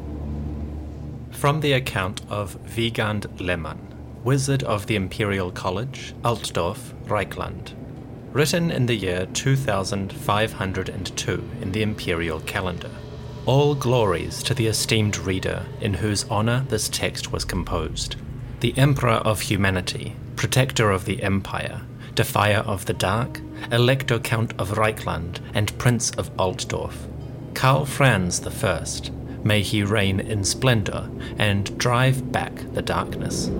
From 1.30 1.60
the 1.60 1.74
account 1.74 2.22
of 2.28 2.58
Wiegand 2.76 3.40
Lehmann, 3.40 3.78
Wizard 4.24 4.64
of 4.64 4.86
the 4.86 4.96
Imperial 4.96 5.52
College, 5.52 6.14
Altdorf, 6.24 6.92
Reikland. 7.06 7.74
Written 8.32 8.70
in 8.70 8.86
the 8.86 8.94
year 8.94 9.26
2502 9.26 11.50
in 11.62 11.72
the 11.72 11.82
Imperial 11.82 12.38
calendar. 12.40 12.90
All 13.50 13.74
glories 13.74 14.44
to 14.44 14.54
the 14.54 14.68
esteemed 14.68 15.18
reader 15.18 15.66
in 15.80 15.94
whose 15.94 16.22
honor 16.30 16.64
this 16.68 16.88
text 16.88 17.32
was 17.32 17.44
composed. 17.44 18.14
The 18.60 18.72
Emperor 18.78 19.14
of 19.24 19.40
Humanity, 19.40 20.14
Protector 20.36 20.92
of 20.92 21.04
the 21.04 21.20
Empire, 21.20 21.82
Defier 22.14 22.58
of 22.58 22.86
the 22.86 22.92
Dark, 22.92 23.40
Elector 23.72 24.20
Count 24.20 24.52
of 24.56 24.78
Reikland, 24.78 25.40
and 25.52 25.76
Prince 25.78 26.12
of 26.12 26.30
Altdorf. 26.36 27.08
Karl 27.54 27.86
Franz 27.86 28.46
I, 28.46 28.84
may 29.42 29.62
he 29.62 29.82
reign 29.82 30.20
in 30.20 30.44
splendor 30.44 31.10
and 31.36 31.76
drive 31.76 32.30
back 32.30 32.54
the 32.74 32.82
darkness. 32.82 33.50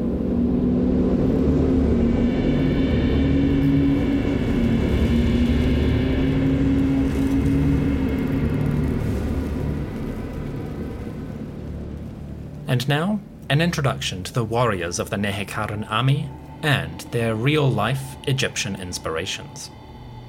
And 12.71 12.89
now, 12.89 13.19
an 13.49 13.61
introduction 13.61 14.23
to 14.23 14.33
the 14.33 14.45
warriors 14.45 15.01
of 15.01 15.11
the 15.11 15.17
Nehekharan 15.17 15.91
army 15.91 16.31
and 16.63 17.01
their 17.11 17.35
real 17.35 17.69
life 17.69 18.01
Egyptian 18.29 18.81
inspirations. 18.81 19.73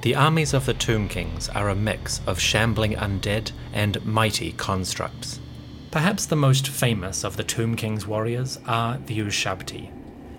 The 0.02 0.16
armies 0.16 0.56
of 0.56 0.66
the 0.66 0.74
Tomb 0.74 1.08
Kings 1.08 1.50
are 1.50 1.70
a 1.70 1.76
mix 1.76 2.20
of 2.26 2.40
shambling 2.40 2.96
undead 2.96 3.52
and 3.74 4.04
mighty 4.04 4.54
constructs. 4.54 5.40
Perhaps 5.92 6.26
the 6.26 6.36
most 6.36 6.68
famous 6.68 7.24
of 7.24 7.38
the 7.38 7.44
Tomb 7.44 7.76
King's 7.76 8.08
warriors 8.08 8.58
are 8.66 8.98
the 9.06 9.20
Ushabti, 9.20 9.92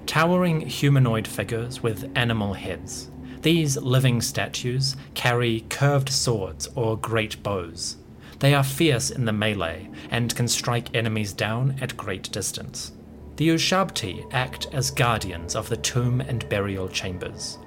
towering 0.04 0.62
humanoid 0.62 1.28
figures 1.28 1.84
with 1.84 2.10
animal 2.16 2.54
heads. 2.54 3.12
These 3.42 3.76
living 3.76 4.20
statues 4.20 4.96
carry 5.14 5.60
curved 5.68 6.08
swords 6.08 6.68
or 6.74 6.98
great 6.98 7.40
bows. 7.44 7.98
They 8.43 8.55
are 8.55 8.64
fierce 8.64 9.10
in 9.12 9.24
the 9.24 9.32
melee 9.32 9.89
and 10.10 10.35
can 10.35 10.48
strike 10.48 10.97
enemies 10.97 11.32
down 11.32 11.77
at 11.81 11.97
great 11.97 12.28
distance. 12.32 12.90
The 13.36 13.51
Ushabti 13.51 14.27
act 14.32 14.66
as 14.73 14.90
guardians 14.90 15.55
of 15.55 15.69
the 15.69 15.77
tomb 15.77 16.20
and 16.20 16.48
burial 16.48 16.89
chambers. 16.89 17.59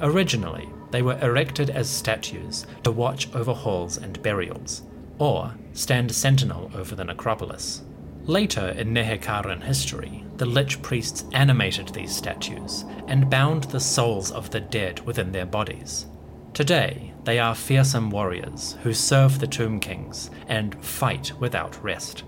Originally, 0.00 0.70
they 0.90 1.02
were 1.02 1.18
erected 1.20 1.68
as 1.68 1.90
statues 1.90 2.66
to 2.84 2.92
watch 2.92 3.28
over 3.34 3.52
halls 3.52 3.98
and 3.98 4.22
burials, 4.22 4.84
or 5.18 5.54
stand 5.74 6.10
sentinel 6.10 6.70
over 6.74 6.94
the 6.94 7.04
necropolis. 7.04 7.82
Later 8.24 8.68
in 8.68 8.94
Nehekharan 8.94 9.62
history, 9.62 10.24
the 10.38 10.46
Lich 10.46 10.80
priests 10.80 11.26
animated 11.34 11.88
these 11.88 12.16
statues 12.16 12.86
and 13.06 13.28
bound 13.28 13.64
the 13.64 13.80
souls 13.80 14.32
of 14.32 14.48
the 14.50 14.60
dead 14.60 15.00
within 15.00 15.32
their 15.32 15.44
bodies. 15.44 16.06
Today, 16.54 17.12
they 17.26 17.40
are 17.40 17.56
fearsome 17.56 18.08
warriors 18.08 18.76
who 18.84 18.94
serve 18.94 19.40
the 19.40 19.48
Tomb 19.48 19.80
Kings 19.80 20.30
and 20.46 20.82
fight 20.82 21.32
without 21.40 21.82
rest. 21.82 22.22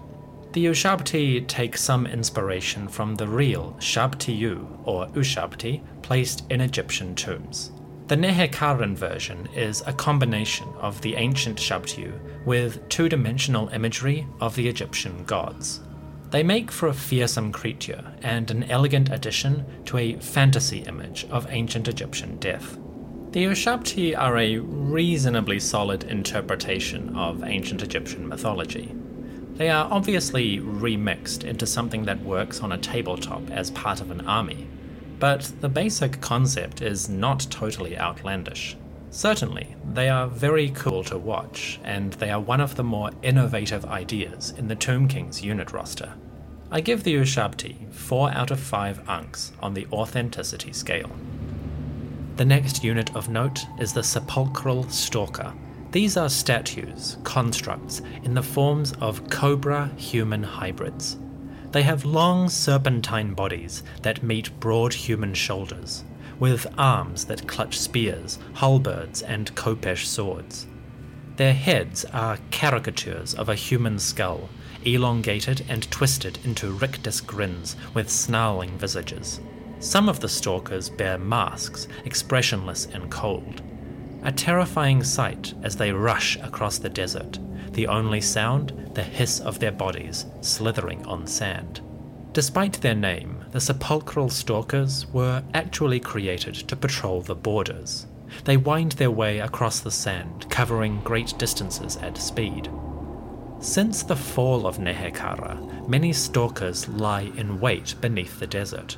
The 0.53 0.67
Ushabti 0.67 1.47
take 1.47 1.77
some 1.77 2.05
inspiration 2.05 2.89
from 2.89 3.15
the 3.15 3.29
real 3.29 3.77
Shabtiyu 3.79 4.67
or 4.85 5.07
Ushabti 5.09 5.83
placed 6.03 6.51
in 6.51 6.61
Egyptian 6.61 7.15
tombs. 7.15 7.71
The 8.09 8.17
Nehekharan 8.17 8.97
version 8.97 9.49
is 9.55 9.85
a 9.87 9.93
combination 9.93 10.67
of 10.81 11.01
the 11.01 11.15
ancient 11.15 11.59
Shabtiyu 11.59 12.13
with 12.45 12.89
two 12.89 13.09
dimensional 13.09 13.69
imagery 13.69 14.27
of 14.41 14.57
the 14.57 14.67
Egyptian 14.67 15.23
gods. 15.25 15.81
They 16.31 16.43
make 16.43 16.73
for 16.73 16.89
a 16.89 16.95
fearsome 16.95 17.53
creature 17.53 18.05
and 18.23 18.51
an 18.51 18.65
elegant 18.65 19.13
addition 19.13 19.65
to 19.85 19.99
a 19.99 20.17
fantasy 20.19 20.79
image 20.81 21.25
of 21.31 21.47
ancient 21.51 21.87
Egyptian 21.87 22.37
death. 22.39 22.79
The 23.33 23.45
Ushabti 23.45 24.17
are 24.17 24.39
a 24.39 24.57
reasonably 24.57 25.61
solid 25.61 26.05
interpretation 26.05 27.15
of 27.15 27.45
ancient 27.45 27.83
Egyptian 27.83 28.27
mythology. 28.27 28.95
They 29.57 29.69
are 29.69 29.87
obviously 29.93 30.61
remixed 30.61 31.45
into 31.45 31.67
something 31.67 32.07
that 32.07 32.23
works 32.23 32.63
on 32.63 32.73
a 32.73 32.79
tabletop 32.79 33.51
as 33.51 33.71
part 33.73 34.01
of 34.01 34.11
an 34.11 34.27
army, 34.27 34.67
but 35.19 35.53
the 35.61 35.69
basic 35.69 36.23
concept 36.23 36.81
is 36.81 37.11
not 37.11 37.47
totally 37.51 37.99
outlandish. 37.99 38.79
Certainly, 39.11 39.77
they 39.93 40.09
are 40.09 40.27
very 40.27 40.71
cool 40.71 41.05
to 41.05 41.19
watch, 41.19 41.79
and 41.85 42.15
they 42.15 42.31
are 42.31 42.41
one 42.41 42.63
of 42.63 42.77
the 42.77 42.85
more 42.85 43.11
innovative 43.23 43.85
ideas 43.85 44.55
in 44.57 44.69
the 44.69 44.75
Tomb 44.75 45.07
King's 45.07 45.45
unit 45.45 45.71
roster. 45.73 46.15
I 46.71 46.81
give 46.81 47.05
the 47.05 47.17
Ushabti 47.17 47.93
4 47.93 48.31
out 48.31 48.51
of 48.51 48.59
5 48.59 49.05
ankhs 49.07 49.53
on 49.61 49.75
the 49.75 49.87
authenticity 49.93 50.73
scale. 50.73 51.11
The 52.39 52.45
next 52.45 52.85
unit 52.85 53.17
of 53.17 53.29
note 53.29 53.67
is 53.81 53.93
the 53.93 54.05
Sepulchral 54.05 54.89
Stalker. 54.91 55.53
These 55.91 56.17
are 56.17 56.29
statues, 56.29 57.17
constructs, 57.25 58.01
in 58.23 58.35
the 58.35 58.45
forms 58.45 58.93
of 59.01 59.29
cobra 59.29 59.91
human 59.97 60.45
hybrids. 60.45 61.19
They 61.73 61.83
have 61.83 62.05
long 62.05 62.49
serpentine 62.49 63.35
bodies 63.35 63.83
that 64.03 64.23
meet 64.23 64.61
broad 64.61 64.95
human 64.95 65.35
shoulders, 65.35 66.05
with 66.39 66.65
arms 66.79 67.25
that 67.25 67.49
clutch 67.49 67.77
spears, 67.77 68.39
halberds, 68.55 69.21
and 69.21 69.53
khopesh 69.57 70.07
swords. 70.07 70.69
Their 71.39 71.55
heads 71.55 72.05
are 72.13 72.39
caricatures 72.53 73.35
of 73.35 73.49
a 73.49 73.57
human 73.57 73.99
skull, 73.99 74.49
elongated 74.85 75.67
and 75.69 75.91
twisted 75.91 76.39
into 76.45 76.71
rictus 76.71 77.21
grins 77.21 77.75
with 77.95 78.09
snarling 78.09 78.79
visages. 78.79 79.41
Some 79.81 80.09
of 80.09 80.19
the 80.19 80.29
stalkers 80.29 80.89
bear 80.91 81.19
masks, 81.19 81.87
expressionless 82.05 82.87
and 82.87 83.11
cold. 83.11 83.63
A 84.25 84.33
terrifying 84.33 85.05
sight 85.05 85.55
as 85.63 85.77
they 85.77 85.93
rush 85.93 86.37
across 86.39 86.79
the 86.79 86.89
desert, 86.89 87.39
the 87.73 87.87
only 87.87 88.21
sound 88.21 88.91
the 88.95 89.03
hiss 89.05 89.39
of 89.39 89.61
their 89.61 89.71
bodies 89.71 90.27
slithering 90.41 91.07
on 91.07 91.27
sand. 91.29 91.81
Despite 92.33 92.81
their 92.81 92.97
name, 92.97 93.45
the 93.53 93.61
sepulchral 93.61 94.29
stalkers 94.31 95.07
were 95.13 95.45
actually 95.55 96.01
created 96.01 96.55
to 96.55 96.77
patrol 96.77 97.21
the 97.21 97.37
borders. 97.37 98.07
They 98.45 98.57
wind 98.57 98.93
their 98.93 99.13
way 99.13 99.39
across 99.39 99.81
the 99.81 99.91
sand, 99.93 100.51
covering 100.51 101.01
great 101.03 101.35
distances 101.39 101.97
at 101.99 102.19
speed. 102.19 102.69
Since 103.61 104.03
the 104.03 104.17
fall 104.17 104.67
of 104.67 104.79
Nehekhara, 104.79 105.89
many 105.89 106.13
stalkers 106.13 106.89
lie 106.89 107.33
in 107.37 107.61
wait 107.61 107.95
beneath 108.01 108.39
the 108.39 108.47
desert, 108.47 108.97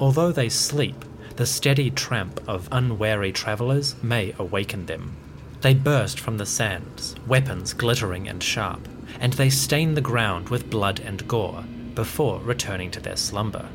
Although 0.00 0.32
they 0.32 0.48
sleep, 0.48 1.04
the 1.36 1.46
steady 1.46 1.90
tramp 1.90 2.40
of 2.48 2.68
unwary 2.70 3.32
travellers 3.32 3.94
may 4.02 4.34
awaken 4.38 4.86
them. 4.86 5.16
They 5.60 5.74
burst 5.74 6.20
from 6.20 6.38
the 6.38 6.46
sands, 6.46 7.16
weapons 7.26 7.72
glittering 7.72 8.28
and 8.28 8.42
sharp, 8.42 8.88
and 9.20 9.32
they 9.32 9.50
stain 9.50 9.94
the 9.94 10.00
ground 10.00 10.50
with 10.50 10.70
blood 10.70 11.00
and 11.00 11.26
gore 11.26 11.64
before 11.94 12.40
returning 12.40 12.90
to 12.92 13.00
their 13.00 13.16
slumber. 13.16 13.68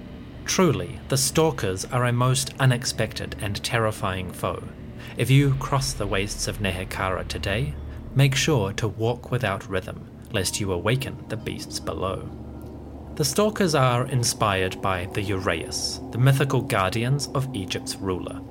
Truly, 0.46 1.00
the 1.10 1.18
stalkers 1.18 1.86
are 1.86 2.06
a 2.06 2.14
most 2.14 2.54
unexpected 2.60 3.36
and 3.42 3.62
terrifying 3.64 4.32
foe. 4.32 4.64
If 5.18 5.30
you 5.30 5.56
cross 5.56 5.94
the 5.94 6.08
wastes 6.08 6.48
of 6.48 6.60
Nehekhara 6.60 7.28
today, 7.28 7.74
make 8.16 8.36
sure 8.36 8.72
to 8.74 8.88
walk 8.88 9.32
without 9.32 9.70
rhythm, 9.70 10.06
lest 10.32 10.60
you 10.60 10.72
awaken 10.72 11.26
the 11.28 11.38
beasts 11.38 11.80
below. 11.80 12.30
The 13.16 13.24
Stalkers 13.24 13.76
are 13.76 14.08
inspired 14.08 14.82
by 14.82 15.06
the 15.06 15.22
Uraeus, 15.22 16.00
the 16.12 16.18
mythical 16.18 16.62
guardians 16.62 17.28
of 17.36 17.48
Egypt's 17.56 17.96
ruler. 17.96 18.42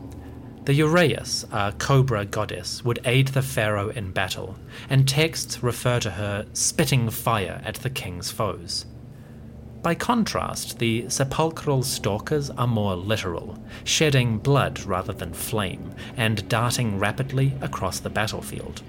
The 0.66 0.78
Uraeus, 0.78 1.44
a 1.50 1.72
cobra 1.72 2.24
goddess, 2.24 2.84
would 2.84 3.00
aid 3.04 3.28
the 3.28 3.42
pharaoh 3.42 3.88
in 3.88 4.12
battle, 4.12 4.56
and 4.88 5.08
texts 5.08 5.64
refer 5.64 5.98
to 5.98 6.12
her 6.12 6.46
spitting 6.52 7.10
fire 7.10 7.60
at 7.64 7.74
the 7.74 7.90
king's 7.90 8.30
foes. 8.30 8.86
By 9.82 9.96
contrast, 9.96 10.78
the 10.78 11.08
sepulchral 11.08 11.82
stalkers 11.82 12.48
are 12.50 12.68
more 12.68 12.94
literal, 12.94 13.58
shedding 13.82 14.38
blood 14.38 14.84
rather 14.84 15.12
than 15.12 15.34
flame, 15.34 15.92
and 16.16 16.48
darting 16.48 17.00
rapidly 17.00 17.56
across 17.60 17.98
the 17.98 18.10
battlefield. 18.10 18.80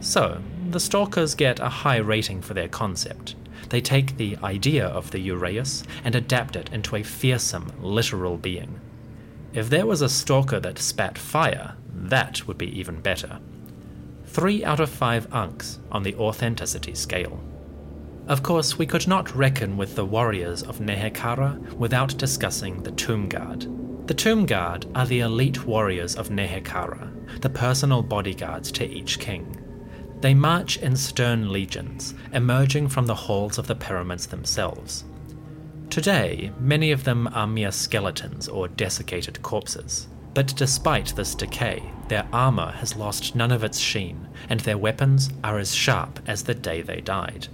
So, 0.00 0.42
the 0.68 0.80
stalkers 0.80 1.34
get 1.34 1.60
a 1.60 1.70
high 1.70 1.96
rating 1.96 2.42
for 2.42 2.52
their 2.52 2.68
concept, 2.68 3.36
they 3.72 3.80
take 3.80 4.18
the 4.18 4.36
idea 4.44 4.86
of 4.86 5.12
the 5.12 5.28
Uraeus 5.30 5.82
and 6.04 6.14
adapt 6.14 6.56
it 6.56 6.68
into 6.74 6.94
a 6.94 7.02
fearsome, 7.02 7.72
literal 7.80 8.36
being. 8.36 8.78
If 9.54 9.70
there 9.70 9.86
was 9.86 10.02
a 10.02 10.10
stalker 10.10 10.60
that 10.60 10.78
spat 10.78 11.16
fire, 11.16 11.74
that 11.90 12.46
would 12.46 12.58
be 12.58 12.78
even 12.78 13.00
better. 13.00 13.38
3 14.26 14.62
out 14.62 14.78
of 14.78 14.90
5 14.90 15.26
ankhs 15.32 15.78
on 15.90 16.02
the 16.02 16.14
authenticity 16.16 16.94
scale. 16.94 17.42
Of 18.28 18.42
course, 18.42 18.76
we 18.76 18.84
could 18.84 19.08
not 19.08 19.34
reckon 19.34 19.78
with 19.78 19.96
the 19.96 20.04
warriors 20.04 20.62
of 20.62 20.78
Nehekhara 20.78 21.72
without 21.72 22.18
discussing 22.18 22.82
the 22.82 22.92
Tomb 22.92 23.26
Guard. 23.26 23.66
The 24.06 24.14
Tomb 24.14 24.44
Guard 24.44 24.84
are 24.94 25.06
the 25.06 25.20
elite 25.20 25.64
warriors 25.64 26.14
of 26.14 26.28
Nehekhara, 26.28 27.40
the 27.40 27.48
personal 27.48 28.02
bodyguards 28.02 28.70
to 28.72 28.86
each 28.86 29.18
king. 29.18 29.61
They 30.22 30.34
march 30.34 30.76
in 30.76 30.94
stern 30.94 31.52
legions, 31.52 32.14
emerging 32.32 32.90
from 32.90 33.06
the 33.06 33.14
halls 33.14 33.58
of 33.58 33.66
the 33.66 33.74
pyramids 33.74 34.28
themselves. 34.28 35.02
Today, 35.90 36.52
many 36.60 36.92
of 36.92 37.02
them 37.02 37.28
are 37.34 37.48
mere 37.48 37.72
skeletons 37.72 38.46
or 38.46 38.68
desiccated 38.68 39.42
corpses. 39.42 40.06
But 40.32 40.54
despite 40.54 41.16
this 41.16 41.34
decay, 41.34 41.82
their 42.06 42.28
armour 42.32 42.70
has 42.70 42.94
lost 42.94 43.34
none 43.34 43.50
of 43.50 43.64
its 43.64 43.80
sheen, 43.80 44.28
and 44.48 44.60
their 44.60 44.78
weapons 44.78 45.28
are 45.42 45.58
as 45.58 45.74
sharp 45.74 46.20
as 46.24 46.44
the 46.44 46.54
day 46.54 46.82
they 46.82 47.00
died. 47.00 47.48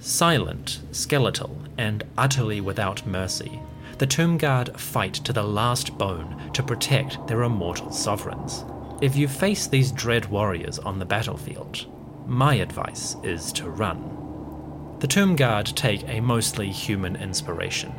Silent, 0.00 0.80
skeletal, 0.90 1.56
and 1.78 2.02
utterly 2.18 2.60
without 2.60 3.06
mercy, 3.06 3.60
the 3.98 4.06
Tomb 4.08 4.38
Guard 4.38 4.78
fight 4.78 5.14
to 5.14 5.32
the 5.32 5.44
last 5.44 5.96
bone 5.96 6.50
to 6.52 6.64
protect 6.64 7.28
their 7.28 7.44
immortal 7.44 7.92
sovereigns. 7.92 8.64
If 9.00 9.14
you 9.14 9.28
face 9.28 9.68
these 9.68 9.92
dread 9.92 10.26
warriors 10.26 10.80
on 10.80 10.98
the 10.98 11.04
battlefield, 11.04 11.86
my 12.28 12.56
advice 12.56 13.16
is 13.22 13.50
to 13.52 13.70
run. 13.70 14.96
The 15.00 15.06
Tomb 15.06 15.34
Guard 15.34 15.66
take 15.74 16.06
a 16.06 16.20
mostly 16.20 16.70
human 16.70 17.16
inspiration. 17.16 17.92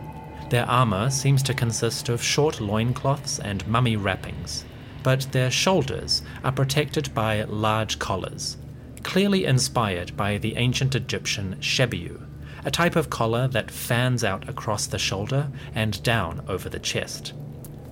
Their 0.51 0.69
armour 0.69 1.09
seems 1.09 1.41
to 1.43 1.53
consist 1.55 2.09
of 2.09 2.21
short 2.21 2.61
loincloths 2.61 3.39
and 3.39 3.67
mummy 3.67 3.95
wrappings, 3.95 4.65
but 5.01 5.21
their 5.31 5.49
shoulders 5.49 6.21
are 6.43 6.51
protected 6.51 7.11
by 7.15 7.43
large 7.45 7.97
collars, 7.97 8.57
clearly 9.01 9.45
inspired 9.45 10.15
by 10.15 10.37
the 10.37 10.57
ancient 10.57 10.93
Egyptian 10.93 11.55
shebiu, 11.59 12.23
a 12.63 12.71
type 12.71 12.95
of 12.95 13.09
collar 13.09 13.47
that 13.47 13.71
fans 13.71 14.23
out 14.23 14.47
across 14.47 14.85
the 14.85 14.99
shoulder 14.99 15.49
and 15.73 16.03
down 16.03 16.43
over 16.47 16.69
the 16.69 16.79
chest. 16.79 17.33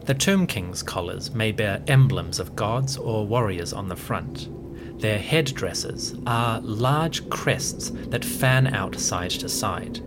The 0.05 0.13
Tomb 0.13 0.45
King's 0.45 0.83
collars 0.83 1.33
may 1.33 1.51
bear 1.51 1.81
emblems 1.87 2.39
of 2.39 2.55
gods 2.55 2.95
or 2.95 3.25
warriors 3.25 3.73
on 3.73 3.87
the 3.87 3.95
front, 3.95 4.49
their 4.99 5.19
headdresses 5.19 6.15
are 6.25 6.59
large 6.61 7.29
crests 7.29 7.91
that 8.09 8.25
fan 8.25 8.73
out 8.73 8.95
side 8.95 9.31
to 9.31 9.49
side. 9.49 10.01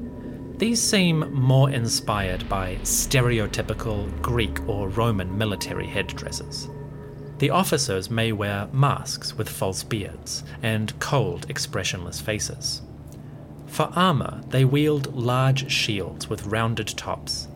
These 0.59 0.83
seem 0.83 1.33
more 1.33 1.71
inspired 1.71 2.49
by 2.49 2.77
stereotypical 2.83 4.11
Greek 4.21 4.69
or 4.69 4.89
Roman 4.89 5.39
military 5.39 5.87
headdresses. 5.87 6.69
The 7.39 7.51
officers 7.51 8.11
may 8.11 8.33
wear 8.33 8.69
masks 8.73 9.39
with 9.39 9.49
false 9.49 9.83
beards 9.83 10.45
and 10.63 10.99
cold, 10.99 11.47
expressionless 11.49 12.21
faces. 12.21 12.83
For 13.67 13.91
armour, 13.97 14.43
they 14.49 14.67
wield 14.67 15.15
large 15.15 15.71
shields 15.71 16.29
with 16.29 16.47
rounded 16.47 16.89
tops. 16.89 17.49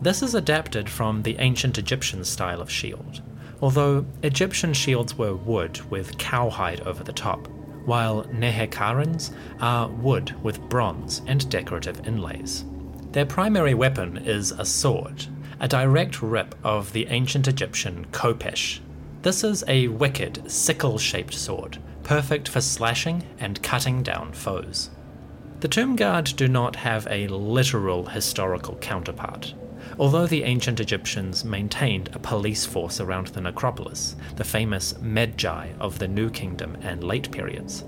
This 0.00 0.22
is 0.22 0.34
adapted 0.34 0.88
from 0.88 1.22
the 1.22 1.36
ancient 1.38 1.78
Egyptian 1.78 2.24
style 2.24 2.60
of 2.60 2.70
shield, 2.70 3.22
although 3.64 4.04
Egyptian 4.22 4.74
shields 4.74 5.16
were 5.16 5.34
wood 5.34 5.80
with 5.90 6.18
cowhide 6.18 6.82
over 6.82 7.02
the 7.02 7.10
top, 7.14 7.48
while 7.86 8.24
Nehekharans 8.24 9.32
are 9.58 9.88
wood 9.88 10.34
with 10.42 10.60
bronze 10.68 11.22
and 11.26 11.48
decorative 11.48 12.06
inlays. 12.06 12.66
Their 13.12 13.24
primary 13.24 13.72
weapon 13.72 14.18
is 14.18 14.50
a 14.50 14.66
sword, 14.66 15.24
a 15.60 15.66
direct 15.66 16.20
rip 16.20 16.54
of 16.62 16.92
the 16.92 17.06
ancient 17.06 17.48
Egyptian 17.48 18.04
khopesh. 18.12 18.80
This 19.22 19.42
is 19.42 19.64
a 19.66 19.88
wicked, 19.88 20.50
sickle 20.50 20.98
shaped 20.98 21.32
sword, 21.32 21.78
perfect 22.02 22.50
for 22.50 22.60
slashing 22.60 23.24
and 23.38 23.62
cutting 23.62 24.02
down 24.02 24.34
foes. 24.34 24.90
The 25.60 25.68
Tomb 25.68 25.96
Guard 25.96 26.34
do 26.36 26.48
not 26.48 26.76
have 26.76 27.06
a 27.08 27.28
literal 27.28 28.04
historical 28.04 28.74
counterpart, 28.82 29.54
Although 29.98 30.26
the 30.26 30.44
ancient 30.44 30.80
Egyptians 30.80 31.44
maintained 31.44 32.10
a 32.12 32.18
police 32.18 32.66
force 32.66 33.00
around 33.00 33.28
the 33.28 33.40
necropolis, 33.40 34.16
the 34.36 34.44
famous 34.44 34.92
Medjay 34.94 35.78
of 35.78 35.98
the 35.98 36.08
New 36.08 36.30
Kingdom 36.30 36.76
and 36.82 37.04
late 37.04 37.30
periods, 37.30 37.84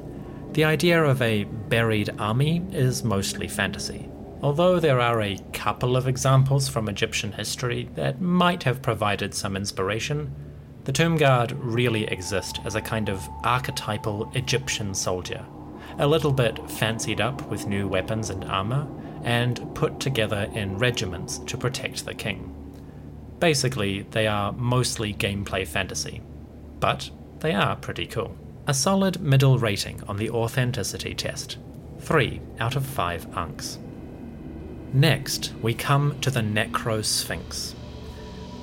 the 0.53 0.65
idea 0.65 1.03
of 1.03 1.21
a 1.21 1.45
buried 1.45 2.11
army 2.19 2.63
is 2.71 3.05
mostly 3.05 3.49
fantasy. 3.49 4.09
Although 4.43 4.79
there 4.79 5.01
are 5.01 5.21
a 5.21 5.39
couple 5.53 5.97
of 5.97 6.07
examples 6.07 6.69
from 6.69 6.89
Egyptian 6.89 7.33
history 7.33 7.89
that 7.95 8.21
might 8.21 8.63
have 8.63 8.83
provided 8.83 9.35
some 9.35 9.57
inspiration, 9.57 10.35
the 10.85 10.93
Tomb 10.93 11.17
Guard 11.17 11.53
really 11.53 12.05
exist 12.05 12.61
as 12.65 12.75
a 12.77 12.81
kind 12.81 13.09
of 13.09 13.29
archetypal 13.43 14.31
Egyptian 14.35 14.95
soldier, 14.95 15.45
a 15.99 16.07
little 16.07 16.33
bit 16.33 16.71
fancied 16.71 17.21
up 17.21 17.43
with 17.51 17.67
new 17.67 17.89
weapons 17.89 18.31
and 18.31 18.45
armor, 18.45 18.87
and 19.27 19.75
put 19.75 20.01
together 20.01 20.49
in 20.55 20.79
regiments 20.79 21.39
to 21.41 21.59
protect 21.59 22.07
the 22.07 22.15
king. 22.15 22.53
Basically, 23.41 24.03
they 24.13 24.27
are 24.27 24.53
mostly 24.53 25.13
gameplay 25.13 25.67
fantasy, 25.67 26.23
but 26.81 27.11
they 27.41 27.53
are 27.53 27.77
pretty 27.77 28.07
cool. 28.07 28.35
A 28.67 28.73
solid 28.73 29.21
middle 29.21 29.59
rating 29.59 30.03
on 30.09 30.17
the 30.17 30.31
authenticity 30.31 31.15
test 31.15 31.59
3 32.01 32.41
out 32.61 32.77
of 32.77 32.87
5 32.87 33.27
ankhs. 33.37 33.79
Next, 34.93 35.53
we 35.61 35.75
come 35.75 36.19
to 36.21 36.31
the 36.31 36.41
Necrosphinx. 36.41 37.75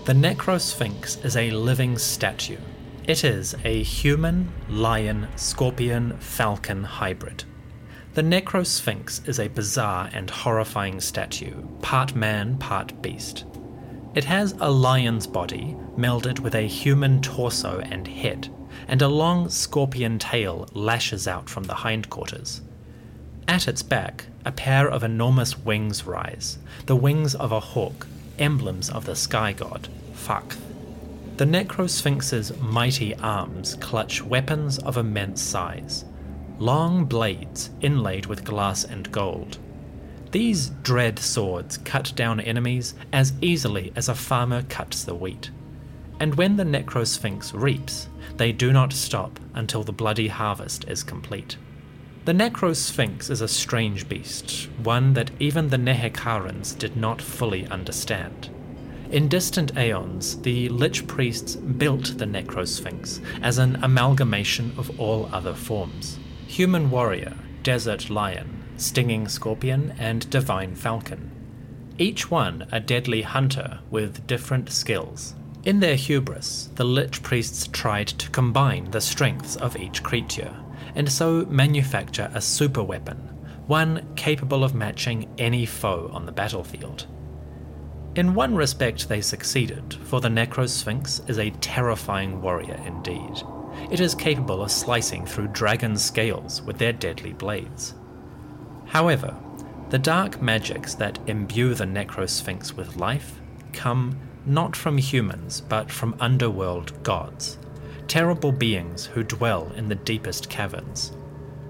The 0.06 0.14
Necrosphinx 0.14 1.24
is 1.26 1.38
a 1.38 1.52
living 1.52 1.98
statue. 1.98 2.58
It 3.06 3.26
is 3.26 3.54
a 3.66 3.84
human, 3.84 4.52
lion, 4.70 5.28
scorpion, 5.36 6.18
falcon 6.20 6.84
hybrid. 6.84 7.44
The 8.14 8.22
Necrosphinx 8.22 9.28
is 9.28 9.40
a 9.40 9.48
bizarre 9.48 10.08
and 10.14 10.30
horrifying 10.30 11.02
statue, 11.02 11.64
part 11.82 12.14
man, 12.14 12.58
part 12.60 13.02
beast. 13.02 13.46
It 14.14 14.24
has 14.26 14.54
a 14.60 14.70
lion's 14.70 15.26
body 15.26 15.76
melded 15.98 16.40
with 16.40 16.54
a 16.54 16.68
human 16.68 17.24
torso 17.24 17.80
and 17.80 18.08
head, 18.08 18.50
and 18.88 19.02
a 19.02 19.08
long 19.08 19.50
scorpion 19.50 20.20
tail 20.20 20.70
lashes 20.74 21.28
out 21.28 21.50
from 21.50 21.64
the 21.64 21.74
hindquarters. 21.74 22.62
At 23.48 23.68
its 23.68 23.82
back, 23.82 24.28
a 24.46 24.52
pair 24.52 24.88
of 24.88 25.04
enormous 25.04 25.58
wings 25.58 26.06
rise, 26.06 26.60
the 26.86 26.96
wings 26.96 27.34
of 27.34 27.52
a 27.52 27.60
hawk, 27.60 28.06
emblems 28.38 28.92
of 28.92 29.06
the 29.06 29.16
sky 29.16 29.54
god, 29.54 29.90
Phakth. 30.14 30.60
The 31.38 31.46
Necrosphinx's 31.46 32.56
mighty 32.62 33.16
arms 33.16 33.74
clutch 33.74 34.22
weapons 34.22 34.78
of 34.78 34.98
immense 34.98 35.42
size 35.42 36.06
long 36.64 37.04
blades 37.04 37.72
inlaid 37.82 38.26
with 38.26 38.46
glass 38.46 38.86
and 38.86 39.12
gold. 39.12 39.58
These 40.32 40.70
dread 40.82 41.20
swords 41.20 41.78
cut 41.80 42.14
down 42.16 42.40
enemies 42.40 42.96
as 43.12 43.34
easily 43.42 43.92
as 43.98 44.08
a 44.08 44.16
farmer 44.16 44.62
cuts 44.64 45.04
the 45.04 45.14
wheat. 45.14 45.52
And 46.22 46.36
when 46.36 46.56
the 46.56 46.64
Necrosphinx 46.64 47.52
reaps, 47.54 48.08
they 48.38 48.54
do 48.54 48.72
not 48.72 48.94
stop 48.94 49.42
until 49.54 49.84
the 49.84 49.92
bloody 49.92 50.30
harvest 50.30 50.88
is 50.88 51.04
complete. 51.04 51.58
The 52.24 52.32
Necrosphinx 52.32 53.30
is 53.30 53.42
a 53.42 53.48
strange 53.50 54.08
beast, 54.08 54.70
one 54.82 55.12
that 55.16 55.32
even 55.40 55.68
the 55.68 55.78
Nehekharans 55.78 56.78
did 56.78 56.96
not 56.96 57.22
fully 57.22 57.68
understand. 57.68 58.50
In 59.12 59.28
distant 59.28 59.78
aeons, 59.78 60.40
the 60.42 60.70
Lich 60.70 61.06
priests 61.08 61.58
built 61.58 62.18
the 62.18 62.26
Necrosphinx 62.26 63.20
as 63.42 63.58
an 63.58 63.84
amalgamation 63.84 64.72
of 64.78 64.98
all 64.98 65.30
other 65.34 65.54
forms 65.54 66.20
human 66.54 66.92
warrior, 66.92 67.34
desert 67.64 68.12
lion, 68.12 68.64
stinging 68.78 69.28
scorpion, 69.28 69.92
and 69.98 70.30
divine 70.30 70.76
falcon. 70.76 71.32
Each 71.98 72.30
one 72.30 72.68
a 72.72 72.80
deadly 72.80 73.24
hunter 73.24 73.80
with 73.90 74.28
different 74.28 74.70
skills. 74.70 75.34
In 75.64 75.80
their 75.80 75.96
hubris, 75.96 76.70
the 76.76 76.84
Lich 76.84 77.24
priests 77.24 77.68
tried 77.72 78.10
to 78.10 78.30
combine 78.30 78.92
the 78.92 79.02
strengths 79.02 79.56
of 79.56 79.76
each 79.78 80.04
creature, 80.04 80.56
and 80.94 81.12
so 81.12 81.44
manufacture 81.50 82.30
a 82.36 82.42
super 82.42 82.84
weapon, 82.84 83.18
one 83.66 84.06
capable 84.16 84.64
of 84.64 84.76
matching 84.76 85.34
any 85.40 85.66
foe 85.66 86.12
on 86.14 86.28
the 86.28 86.32
battlefield. 86.32 87.08
In 88.14 88.36
one 88.36 88.54
respect, 88.54 89.10
they 89.10 89.22
succeeded, 89.22 89.96
for 90.04 90.22
the 90.22 90.30
Necrosphinx 90.30 91.28
is 91.28 91.40
a 91.40 91.50
terrifying 91.62 92.44
warrior 92.44 92.80
indeed. 92.86 93.42
It 93.92 94.00
is 94.00 94.16
capable 94.16 94.64
of 94.64 94.72
slicing 94.72 95.26
through 95.26 95.48
dragon 95.50 95.98
scales 95.98 96.62
with 96.62 96.78
their 96.78 96.94
deadly 96.94 97.34
blades. 97.34 97.94
However, 98.86 99.36
the 99.90 100.00
dark 100.00 100.42
magics 100.42 100.96
that 100.96 101.20
imbue 101.28 101.74
the 101.74 101.86
Necrosphinx 101.86 102.74
with 102.74 102.96
life 102.96 103.40
come 103.72 104.20
not 104.46 104.76
from 104.76 104.98
humans 104.98 105.62
but 105.62 105.92
from 105.92 106.16
underworld 106.20 107.04
gods, 107.04 107.58
terrible 108.08 108.52
beings 108.52 109.06
who 109.06 109.24
dwell 109.24 109.72
in 109.76 109.90
the 109.90 109.96
deepest 109.96 110.50
caverns. 110.50 111.12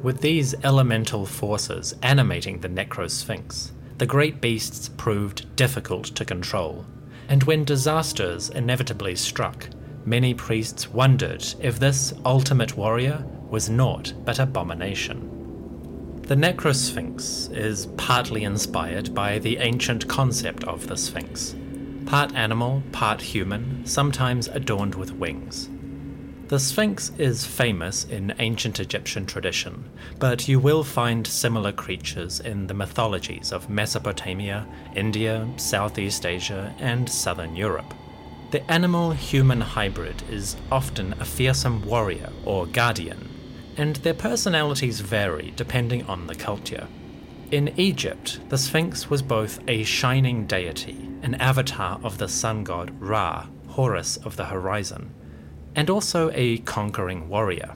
With 0.02 0.22
these 0.22 0.56
elemental 0.64 1.26
forces 1.26 1.96
animating 2.02 2.60
the 2.60 2.70
Necrosphinx, 2.70 3.72
the 3.98 4.06
great 4.06 4.42
beasts 4.42 4.90
proved 4.90 5.56
difficult 5.56 6.06
to 6.06 6.26
control, 6.26 6.86
and 7.30 7.44
when 7.44 7.64
disasters 7.64 8.50
inevitably 8.50 9.16
struck, 9.16 9.70
many 10.06 10.34
priests 10.34 10.90
wondered 10.90 11.46
if 11.60 11.80
this 11.80 12.14
ultimate 12.26 12.78
warrior 12.78 13.26
was 13.50 13.70
naught 13.70 14.14
but 14.26 14.40
abomination. 14.40 15.30
The 16.24 16.36
Necrosphinx 16.36 17.56
is 17.56 17.88
partly 17.98 18.44
inspired 18.44 19.14
by 19.14 19.40
the 19.40 19.58
ancient 19.58 20.08
concept 20.08 20.64
of 20.64 20.88
the 20.88 20.98
Sphinx 20.98 21.56
part 22.06 22.34
animal, 22.36 22.84
part 22.92 23.22
human, 23.22 23.86
sometimes 23.86 24.48
adorned 24.50 24.96
with 24.96 25.12
wings. 25.14 25.70
The 26.48 26.60
Sphinx 26.60 27.12
is 27.18 27.46
famous 27.46 28.04
in 28.04 28.36
ancient 28.40 28.80
Egyptian 28.80 29.26
tradition, 29.26 29.90
but 30.20 30.48
you 30.48 30.60
will 30.60 30.84
find 30.84 31.26
similar 31.26 31.72
creatures 31.72 32.40
in 32.40 32.68
the 32.68 32.74
mythologies 32.74 33.52
of 33.52 33.70
Mesopotamia, 33.70 34.68
India, 34.96 35.48
Southeast 35.58 36.26
Asia, 36.26 36.76
and 36.80 37.10
Southern 37.10 37.56
Europe. 37.56 37.94
The 38.54 38.72
animal 38.72 39.10
human 39.14 39.62
hybrid 39.62 40.22
is 40.30 40.58
often 40.72 41.14
a 41.14 41.26
fearsome 41.26 41.84
warrior 41.88 42.32
or 42.46 42.68
guardian, 42.68 43.28
and 43.78 43.96
their 43.96 44.14
personalities 44.14 45.00
vary 45.00 45.52
depending 45.56 46.06
on 46.06 46.28
the 46.28 46.36
culture. 46.36 46.88
In 47.50 47.74
Egypt, 47.78 48.42
the 48.50 48.58
Sphinx 48.60 49.10
was 49.10 49.24
both 49.24 49.60
a 49.68 49.84
shining 49.84 50.46
deity, 50.46 51.10
an 51.24 51.34
avatar 51.42 52.00
of 52.04 52.20
the 52.20 52.28
sun 52.28 52.64
god 52.64 52.92
Ra, 53.02 53.48
Horus 53.70 54.18
of 54.18 54.36
the 54.36 54.46
horizon, 54.46 55.12
and 55.76 55.90
also 55.90 56.30
a 56.36 56.60
conquering 56.60 57.30
warrior. 57.30 57.74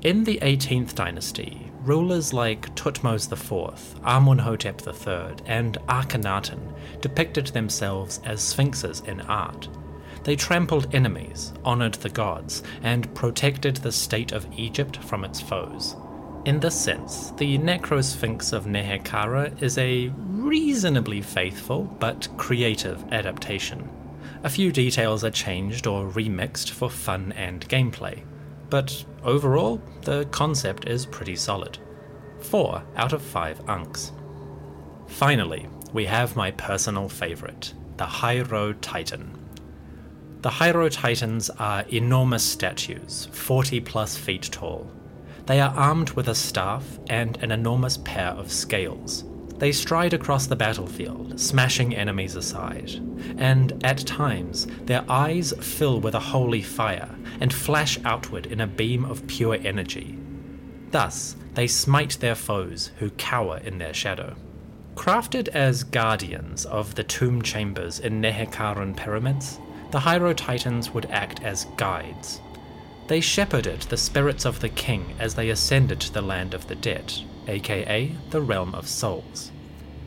In 0.00 0.24
the 0.24 0.38
18th 0.40 0.94
dynasty, 0.94 1.70
rulers 1.82 2.32
like 2.32 2.74
Thutmose 2.74 3.30
IV, 3.30 4.00
Amunhotep 4.00 4.80
III, 4.80 5.44
and 5.44 5.76
Akhenaten 5.90 6.72
depicted 7.02 7.48
themselves 7.48 8.22
as 8.24 8.40
sphinxes 8.40 9.00
in 9.00 9.20
art. 9.20 9.68
They 10.26 10.34
trampled 10.34 10.92
enemies, 10.92 11.52
honoured 11.64 11.94
the 11.94 12.08
gods, 12.08 12.64
and 12.82 13.14
protected 13.14 13.76
the 13.76 13.92
state 13.92 14.32
of 14.32 14.48
Egypt 14.58 14.96
from 14.96 15.24
its 15.24 15.40
foes. 15.40 15.94
In 16.46 16.58
this 16.58 16.74
sense, 16.74 17.30
the 17.36 17.56
Necrosphinx 17.58 18.52
of 18.52 18.64
Nehekhara 18.66 19.62
is 19.62 19.78
a 19.78 20.08
reasonably 20.18 21.22
faithful 21.22 21.84
but 22.00 22.26
creative 22.36 23.04
adaptation. 23.12 23.88
A 24.42 24.50
few 24.50 24.72
details 24.72 25.22
are 25.22 25.30
changed 25.30 25.86
or 25.86 26.10
remixed 26.10 26.70
for 26.70 26.90
fun 26.90 27.30
and 27.36 27.68
gameplay, 27.68 28.24
but 28.68 29.04
overall, 29.22 29.80
the 30.02 30.24
concept 30.32 30.88
is 30.88 31.06
pretty 31.06 31.36
solid. 31.36 31.78
4 32.40 32.82
out 32.96 33.12
of 33.12 33.22
5 33.22 33.60
ankhs. 33.68 34.10
Finally, 35.06 35.68
we 35.92 36.04
have 36.04 36.34
my 36.34 36.50
personal 36.50 37.08
favourite, 37.08 37.72
the 37.96 38.06
Hierotitan. 38.06 39.45
The 40.42 40.50
Hierotitans 40.50 41.50
are 41.58 41.84
enormous 41.88 42.44
statues, 42.44 43.28
40 43.32 43.80
plus 43.80 44.16
feet 44.16 44.42
tall. 44.52 44.90
They 45.46 45.60
are 45.60 45.74
armed 45.74 46.10
with 46.10 46.28
a 46.28 46.34
staff 46.34 46.98
and 47.08 47.36
an 47.38 47.50
enormous 47.50 47.96
pair 47.96 48.28
of 48.28 48.52
scales. 48.52 49.24
They 49.58 49.72
stride 49.72 50.12
across 50.12 50.46
the 50.46 50.54
battlefield, 50.54 51.40
smashing 51.40 51.96
enemies 51.96 52.36
aside, 52.36 52.90
and 53.38 53.82
at 53.82 54.06
times 54.06 54.66
their 54.84 55.04
eyes 55.08 55.54
fill 55.60 56.00
with 56.00 56.14
a 56.14 56.20
holy 56.20 56.62
fire 56.62 57.08
and 57.40 57.52
flash 57.52 57.98
outward 58.04 58.46
in 58.46 58.60
a 58.60 58.66
beam 58.66 59.04
of 59.06 59.26
pure 59.26 59.58
energy. 59.64 60.18
Thus, 60.90 61.36
they 61.54 61.66
smite 61.66 62.18
their 62.20 62.34
foes 62.34 62.90
who 62.98 63.10
cower 63.10 63.58
in 63.58 63.78
their 63.78 63.94
shadow. 63.94 64.36
Crafted 64.94 65.48
as 65.48 65.84
guardians 65.84 66.66
of 66.66 66.94
the 66.94 67.04
tomb 67.04 67.40
chambers 67.40 67.98
in 67.98 68.20
Nehekharan 68.20 68.96
pyramids, 68.96 69.58
the 69.90 70.00
Hierotitans 70.00 70.92
would 70.92 71.06
act 71.06 71.42
as 71.42 71.66
guides. 71.76 72.40
They 73.06 73.20
shepherded 73.20 73.82
the 73.82 73.96
spirits 73.96 74.44
of 74.44 74.60
the 74.60 74.68
king 74.68 75.14
as 75.18 75.34
they 75.34 75.50
ascended 75.50 76.00
to 76.00 76.12
the 76.12 76.22
land 76.22 76.54
of 76.54 76.66
the 76.66 76.74
dead, 76.74 77.12
aka 77.46 78.12
the 78.30 78.40
realm 78.40 78.74
of 78.74 78.88
souls. 78.88 79.52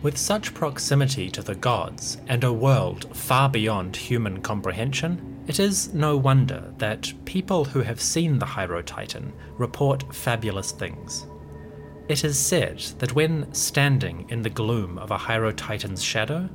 With 0.02 0.18
such 0.18 0.54
proximity 0.54 1.30
to 1.32 1.42
the 1.42 1.56
gods 1.56 2.18
and 2.28 2.44
a 2.44 2.54
world 2.54 3.16
far 3.16 3.50
beyond 3.50 3.96
human 3.96 4.42
comprehension, 4.42 5.44
it 5.48 5.60
is 5.60 5.94
no 5.94 6.16
wonder 6.16 6.74
that 6.78 7.12
people 7.26 7.66
who 7.66 7.82
have 7.82 8.00
seen 8.00 8.40
the 8.40 8.46
Hierotitan 8.46 9.32
report 9.58 10.14
fabulous 10.14 10.72
things. 10.72 11.26
It 12.08 12.24
is 12.24 12.38
said 12.38 12.80
that 13.00 13.14
when 13.14 13.54
standing 13.54 14.26
in 14.30 14.42
the 14.42 14.50
gloom 14.50 14.98
of 14.98 15.12
a 15.12 15.18
Hierotitan's 15.18 16.04
shadow, 16.04 16.50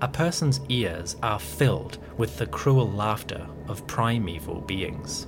a 0.00 0.08
person's 0.08 0.60
ears 0.68 1.16
are 1.22 1.40
filled 1.40 1.98
with 2.16 2.36
the 2.36 2.46
cruel 2.46 2.90
laughter 2.90 3.46
of 3.66 3.86
primeval 3.86 4.60
beings. 4.60 5.26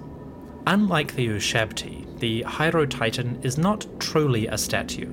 Unlike 0.67 1.15
the 1.15 1.29
Ushabti, 1.29 2.19
the 2.21 2.45
Hierotitan 2.45 3.45
is 3.45 3.59
not 3.59 3.87
truly 3.99 4.47
a 4.47 4.59
statue. 4.59 5.11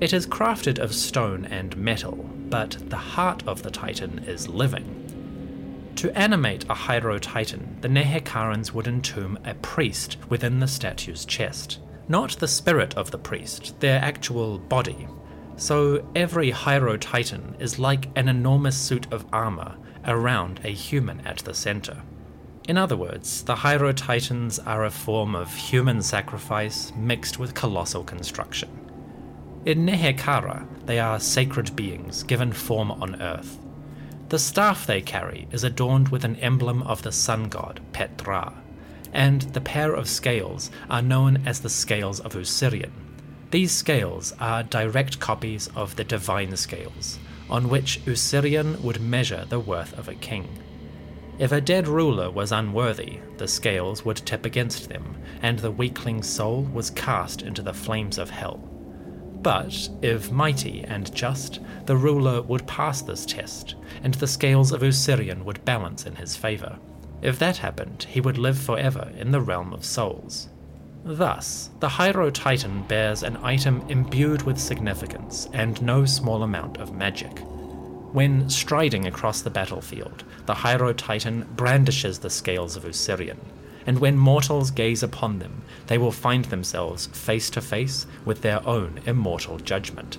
It 0.00 0.12
is 0.12 0.26
crafted 0.26 0.78
of 0.78 0.94
stone 0.94 1.44
and 1.46 1.76
metal, 1.76 2.16
but 2.48 2.76
the 2.88 2.96
heart 2.96 3.46
of 3.46 3.62
the 3.62 3.70
Titan 3.70 4.20
is 4.20 4.48
living. 4.48 5.92
To 5.96 6.18
animate 6.18 6.64
a 6.64 6.74
Hierotitan, 6.74 7.80
the 7.80 7.88
Nehekharans 7.88 8.72
would 8.72 8.86
entomb 8.86 9.38
a 9.44 9.54
priest 9.54 10.16
within 10.28 10.58
the 10.60 10.68
statue's 10.68 11.24
chest. 11.24 11.78
Not 12.08 12.32
the 12.32 12.48
spirit 12.48 12.94
of 12.94 13.10
the 13.10 13.18
priest, 13.18 13.78
their 13.80 14.00
actual 14.00 14.58
body, 14.58 15.08
so 15.56 16.06
every 16.14 16.52
Hierotitan 16.52 17.60
is 17.60 17.78
like 17.78 18.08
an 18.14 18.28
enormous 18.28 18.76
suit 18.76 19.10
of 19.12 19.26
armor 19.32 19.76
around 20.04 20.60
a 20.62 20.68
human 20.68 21.20
at 21.26 21.38
the 21.38 21.54
center. 21.54 22.02
In 22.68 22.76
other 22.76 22.96
words, 22.96 23.44
the 23.44 23.54
Hierotitans 23.54 24.58
are 24.66 24.84
a 24.84 24.90
form 24.90 25.34
of 25.34 25.54
human 25.54 26.02
sacrifice 26.02 26.92
mixed 26.96 27.38
with 27.38 27.54
colossal 27.54 28.04
construction. 28.04 28.68
In 29.64 29.86
Nehekhara, 29.86 30.66
they 30.84 30.98
are 30.98 31.20
sacred 31.20 31.74
beings 31.74 32.22
given 32.22 32.52
form 32.52 32.90
on 32.90 33.20
earth. 33.22 33.58
The 34.28 34.38
staff 34.38 34.86
they 34.86 35.00
carry 35.00 35.46
is 35.52 35.64
adorned 35.64 36.08
with 36.08 36.24
an 36.24 36.36
emblem 36.36 36.82
of 36.82 37.02
the 37.02 37.12
sun 37.12 37.48
god, 37.48 37.80
Ptra, 37.92 38.52
and 39.12 39.42
the 39.42 39.60
pair 39.60 39.92
of 39.92 40.08
scales 40.08 40.70
are 40.90 41.02
known 41.02 41.46
as 41.46 41.60
the 41.60 41.70
scales 41.70 42.18
of 42.20 42.34
Usirian. 42.34 42.90
These 43.56 43.72
scales 43.72 44.34
are 44.38 44.62
direct 44.62 45.18
copies 45.18 45.68
of 45.68 45.96
the 45.96 46.04
divine 46.04 46.54
scales, 46.58 47.18
on 47.48 47.70
which 47.70 48.04
Usirian 48.04 48.78
would 48.82 49.00
measure 49.00 49.46
the 49.48 49.58
worth 49.58 49.98
of 49.98 50.10
a 50.10 50.14
king. 50.14 50.58
If 51.38 51.52
a 51.52 51.60
dead 51.62 51.88
ruler 51.88 52.30
was 52.30 52.52
unworthy, 52.52 53.20
the 53.38 53.48
scales 53.48 54.04
would 54.04 54.18
tip 54.18 54.44
against 54.44 54.90
them, 54.90 55.16
and 55.40 55.58
the 55.58 55.70
weakling's 55.70 56.28
soul 56.28 56.64
was 56.64 56.90
cast 56.90 57.40
into 57.40 57.62
the 57.62 57.72
flames 57.72 58.18
of 58.18 58.28
hell. 58.28 58.58
But 59.40 59.88
if 60.02 60.30
mighty 60.30 60.84
and 60.84 61.14
just, 61.14 61.60
the 61.86 61.96
ruler 61.96 62.42
would 62.42 62.66
pass 62.66 63.00
this 63.00 63.24
test, 63.24 63.74
and 64.02 64.12
the 64.12 64.26
scales 64.26 64.70
of 64.70 64.82
Usirian 64.82 65.44
would 65.44 65.64
balance 65.64 66.04
in 66.04 66.16
his 66.16 66.36
favour. 66.36 66.78
If 67.22 67.38
that 67.38 67.56
happened, 67.56 68.06
he 68.10 68.20
would 68.20 68.36
live 68.36 68.58
forever 68.58 69.10
in 69.16 69.30
the 69.30 69.40
realm 69.40 69.72
of 69.72 69.82
souls. 69.82 70.50
Thus, 71.08 71.70
the 71.78 71.88
Hierotitan 71.88 72.88
bears 72.88 73.22
an 73.22 73.36
item 73.36 73.80
imbued 73.88 74.42
with 74.42 74.58
significance 74.58 75.48
and 75.52 75.80
no 75.80 76.04
small 76.04 76.42
amount 76.42 76.78
of 76.78 76.94
magic. 76.96 77.38
When 78.12 78.50
striding 78.50 79.06
across 79.06 79.40
the 79.40 79.50
battlefield, 79.50 80.24
the 80.46 80.54
Hierotitan 80.54 81.46
brandishes 81.54 82.18
the 82.18 82.28
scales 82.28 82.74
of 82.74 82.82
Usirian, 82.82 83.38
and 83.86 84.00
when 84.00 84.18
mortals 84.18 84.72
gaze 84.72 85.04
upon 85.04 85.38
them, 85.38 85.62
they 85.86 85.96
will 85.96 86.10
find 86.10 86.46
themselves 86.46 87.06
face 87.06 87.50
to 87.50 87.60
face 87.60 88.08
with 88.24 88.42
their 88.42 88.66
own 88.66 88.98
immortal 89.06 89.58
judgment. 89.60 90.18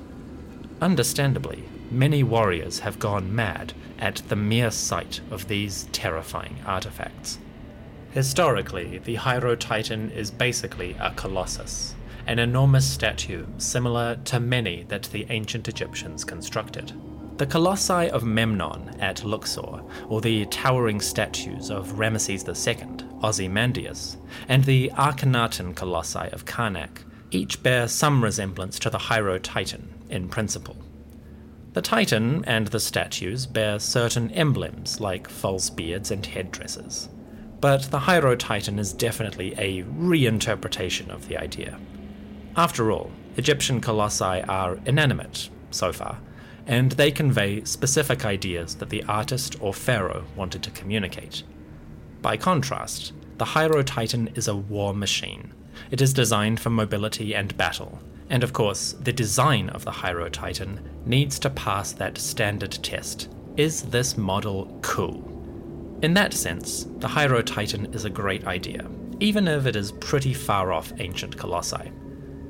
Understandably, 0.82 1.66
many 1.92 2.24
warriors 2.24 2.80
have 2.80 2.98
gone 2.98 3.36
mad 3.36 3.74
at 4.00 4.22
the 4.30 4.38
mere 4.38 4.72
sight 4.72 5.20
of 5.32 5.50
these 5.50 5.90
terrifying 5.92 6.60
artifacts. 6.66 7.40
Historically, 8.18 8.98
the 8.98 9.16
Hierotitan 9.16 10.12
is 10.12 10.32
basically 10.32 10.96
a 11.00 11.12
colossus, 11.12 11.94
an 12.26 12.40
enormous 12.40 12.84
statue 12.84 13.46
similar 13.60 14.16
to 14.26 14.40
many 14.40 14.86
that 14.88 15.04
the 15.12 15.28
ancient 15.30 15.68
Egyptians 15.68 16.24
constructed. 16.24 16.94
The 17.38 17.46
colossi 17.46 18.10
of 18.10 18.24
Memnon 18.24 19.00
at 19.00 19.24
Luxor, 19.24 19.84
or 20.08 20.20
the 20.20 20.48
towering 20.48 21.00
statues 21.00 21.70
of 21.70 21.92
Ramesses 21.92 22.44
II, 22.48 23.08
Ozymandias, 23.22 24.18
and 24.50 24.64
the 24.64 24.90
Akhenaten 24.96 25.76
colossi 25.76 26.32
of 26.32 26.44
Karnak, 26.44 27.04
each 27.30 27.62
bear 27.62 27.88
some 27.88 28.24
resemblance 28.24 28.80
to 28.80 28.90
the 28.90 28.98
Hierotitan 28.98 29.90
in 30.10 30.28
principle. 30.28 30.78
The 31.74 31.84
Titan 31.84 32.44
and 32.46 32.66
the 32.70 32.80
statues 32.80 33.46
bear 33.46 33.78
certain 33.78 34.32
emblems 34.32 35.00
like 35.00 35.30
false 35.30 35.70
beards 35.70 36.10
and 36.10 36.26
headdresses 36.26 37.10
but 37.60 37.84
the 37.84 38.00
Hierotitan 38.00 38.80
is 38.80 38.94
definitely 38.94 39.54
a 39.58 39.84
reinterpretation 39.84 41.10
of 41.10 41.28
the 41.28 41.38
idea. 41.38 41.80
After 42.56 42.92
all, 42.92 43.12
Egyptian 43.36 43.82
colossi 43.82 44.42
are 44.44 44.80
inanimate, 44.86 45.50
so 45.72 45.92
far, 45.92 46.20
and 46.66 46.92
they 46.94 47.12
convey 47.12 47.64
specific 47.64 48.26
ideas 48.26 48.76
that 48.76 48.90
the 48.90 49.04
artist 49.04 49.56
or 49.62 49.74
pharaoh 49.74 50.26
wanted 50.36 50.64
to 50.64 50.72
communicate. 50.72 51.44
By 52.22 52.38
contrast, 52.38 53.14
the 53.38 53.46
Hierotitan 53.46 54.36
is 54.38 54.48
a 54.48 54.56
war 54.56 54.94
machine. 54.94 55.54
It 55.92 56.02
is 56.02 56.14
designed 56.14 56.60
for 56.60 56.72
mobility 56.72 57.36
and 57.36 57.56
battle, 57.58 58.00
and 58.30 58.44
of 58.44 58.54
course, 58.54 58.96
the 59.00 59.14
design 59.14 59.70
of 59.70 59.86
the 59.86 59.92
Hierotitan 59.92 60.80
needs 61.06 61.40
to 61.40 61.50
pass 61.50 61.94
that 61.94 62.18
standard 62.18 62.72
test. 62.84 63.30
Is 63.56 63.84
this 63.84 64.18
model 64.18 64.78
cool? 64.82 65.27
In 66.02 66.14
that 66.14 66.34
sense, 66.34 66.86
the 66.98 67.08
Hierotitan 67.08 67.94
is 67.96 68.06
a 68.06 68.10
great 68.10 68.46
idea. 68.46 68.88
even 69.20 69.48
if 69.48 69.66
it 69.66 69.76
is 69.76 69.92
pretty 69.94 70.34
far 70.34 70.72
off 70.72 70.94
ancient 71.00 71.38
colossi. 71.38 71.92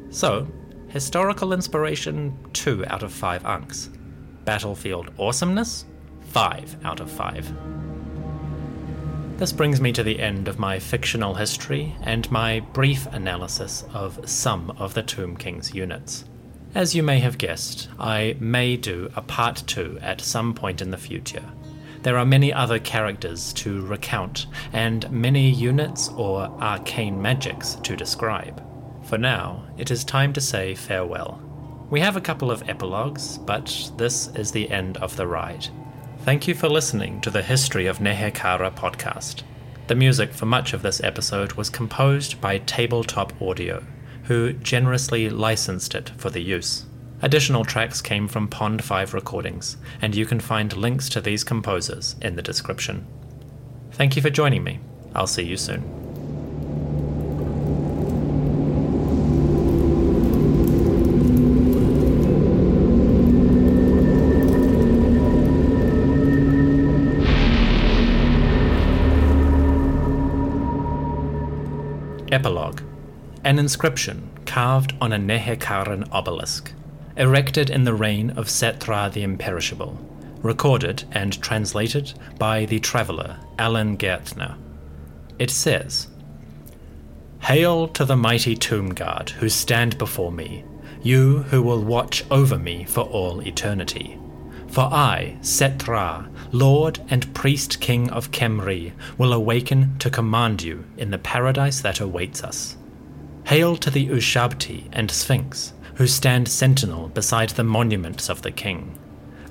So, 0.10 0.48
historical 0.90 1.54
inspiration 1.54 2.38
2 2.54 2.86
out 2.88 3.04
of 3.04 3.12
5 3.12 3.46
ankhs. 3.46 3.90
Battlefield 4.46 5.12
awesomeness 5.18 5.86
5 6.30 6.78
out 6.84 7.00
of 7.00 7.10
5. 7.10 7.54
This 9.38 9.52
brings 9.52 9.80
me 9.80 9.92
to 9.94 10.04
the 10.04 10.20
end 10.20 10.48
of 10.48 10.58
my 10.58 10.80
fictional 10.80 11.36
history 11.36 11.96
and 12.02 12.30
my 12.32 12.60
brief 12.74 13.06
analysis 13.08 13.84
of 13.94 14.28
some 14.28 14.72
of 14.72 14.94
the 14.94 15.04
Tomb 15.04 15.38
King's 15.38 15.74
units. 15.76 16.26
As 16.74 16.96
you 16.96 17.04
may 17.04 17.20
have 17.20 17.38
guessed, 17.38 17.88
I 18.00 18.36
may 18.40 18.76
do 18.78 19.10
a 19.16 19.22
part 19.22 19.64
2 19.68 20.00
at 20.02 20.22
some 20.22 20.54
point 20.54 20.82
in 20.82 20.92
the 20.92 20.98
future. 20.98 21.44
There 22.08 22.18
are 22.18 22.26
many 22.26 22.54
other 22.54 22.80
characters 22.80 23.52
to 23.56 23.86
recount, 23.86 24.46
and 24.72 25.12
many 25.12 25.50
units 25.50 26.08
or 26.16 26.44
arcane 26.62 27.22
magics 27.22 27.76
to 27.84 27.98
describe. 27.98 28.64
For 29.04 29.18
now, 29.18 29.66
it 29.78 29.92
is 29.92 30.06
time 30.06 30.32
to 30.32 30.40
say 30.40 30.74
farewell. 30.74 31.42
We 31.90 32.00
have 32.00 32.16
a 32.16 32.22
couple 32.22 32.50
of 32.50 32.64
epilogues, 32.70 33.38
but 33.40 33.92
this 33.98 34.30
is 34.36 34.54
the 34.54 34.72
end 34.72 34.96
of 35.00 35.18
the 35.18 35.28
ride. 35.28 35.68
Thank 36.20 36.48
you 36.48 36.56
for 36.56 36.70
listening 36.70 37.20
to 37.20 37.30
the 37.30 37.42
History 37.42 37.88
of 37.88 38.00
Nehekhara 38.00 38.74
podcast. 38.74 39.44
The 39.88 39.96
music 39.96 40.32
for 40.34 40.46
much 40.46 40.72
of 40.72 40.84
this 40.84 41.04
episode 41.04 41.52
was 41.54 41.70
composed 41.70 42.40
by 42.40 42.60
Tabletop 42.60 43.34
Audio, 43.42 43.84
who 44.24 44.54
generously 44.54 45.30
licensed 45.30 45.94
it 45.94 46.14
for 46.16 46.30
the 46.30 46.40
use. 46.40 46.86
Additional 47.20 47.66
tracks 47.66 48.00
came 48.00 48.28
from 48.28 48.48
Pond 48.48 48.84
5 48.84 49.14
Recordings, 49.16 49.78
and 50.02 50.16
you 50.16 50.26
can 50.26 50.40
find 50.40 50.78
links 50.78 51.10
to 51.10 51.20
these 51.20 51.44
composers 51.44 52.16
in 52.22 52.36
the 52.36 52.44
description. 52.44 53.08
Thank 53.94 54.16
you 54.16 54.22
for 54.22 54.30
joining 54.30 54.64
me. 54.64 54.80
I'll 55.16 55.26
see 55.26 55.44
you 55.44 55.58
soon. 55.58 55.82
Epilogue 72.32 72.82
An 73.44 73.58
inscription 73.58 74.30
carved 74.46 74.94
on 75.02 75.12
a 75.12 75.18
Nehekharan 75.18 76.08
obelisk, 76.12 76.74
erected 77.18 77.70
in 77.70 77.84
the 77.84 77.94
reign 77.94 78.30
of 78.32 78.48
Settra 78.48 79.12
the 79.12 79.24
Imperishable, 79.24 79.98
recorded 80.42 81.04
and 81.12 81.42
translated 81.42 82.14
by 82.38 82.66
the 82.66 82.80
traveller 82.80 83.38
Alan 83.58 83.98
Gärtner. 83.98 84.56
It 85.40 85.50
says 85.50 86.08
Hail 87.42 87.88
to 87.90 88.06
the 88.06 88.16
mighty 88.16 88.56
tomb 88.56 88.94
guard 88.94 89.30
who 89.32 89.50
stand 89.50 89.98
before 89.98 90.32
me, 90.32 90.64
you 91.02 91.40
who 91.44 91.62
will 91.62 91.84
watch 91.84 92.24
over 92.30 92.58
me 92.58 92.84
for 92.84 93.02
all 93.02 93.42
eternity. 93.42 94.18
For 94.68 94.82
I, 94.82 95.38
Settra, 95.42 96.30
Lord 96.52 97.00
and 97.10 97.34
Priest 97.34 97.80
King 97.80 98.10
of 98.10 98.32
Khemri, 98.32 98.92
will 99.18 99.34
awaken 99.34 99.98
to 100.00 100.10
command 100.10 100.62
you 100.62 100.86
in 100.98 101.12
the 101.12 101.18
paradise 101.18 101.82
that 101.82 102.00
awaits 102.00 102.44
us. 102.44 102.76
Hail 103.46 103.78
to 103.78 103.90
the 103.90 104.08
Ushabti 104.08 104.90
and 104.92 105.10
Sphinx, 105.10 105.74
who 105.98 106.08
stand 106.08 106.48
sentinel 106.48 107.10
beside 107.10 107.50
the 107.50 107.64
monuments 107.64 108.30
of 108.30 108.44
the 108.44 108.52
king. 108.52 108.98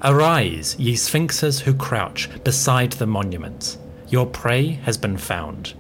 Arise, 0.03 0.77
ye 0.79 0.95
sphinxes 0.95 1.61
who 1.61 1.75
crouch 1.75 2.31
beside 2.45 2.93
the 2.93 3.07
monuments. 3.07 3.79
Your 4.09 4.27
prey 4.27 4.69
has 4.85 4.97
been 4.97 5.17
found. 5.17 5.75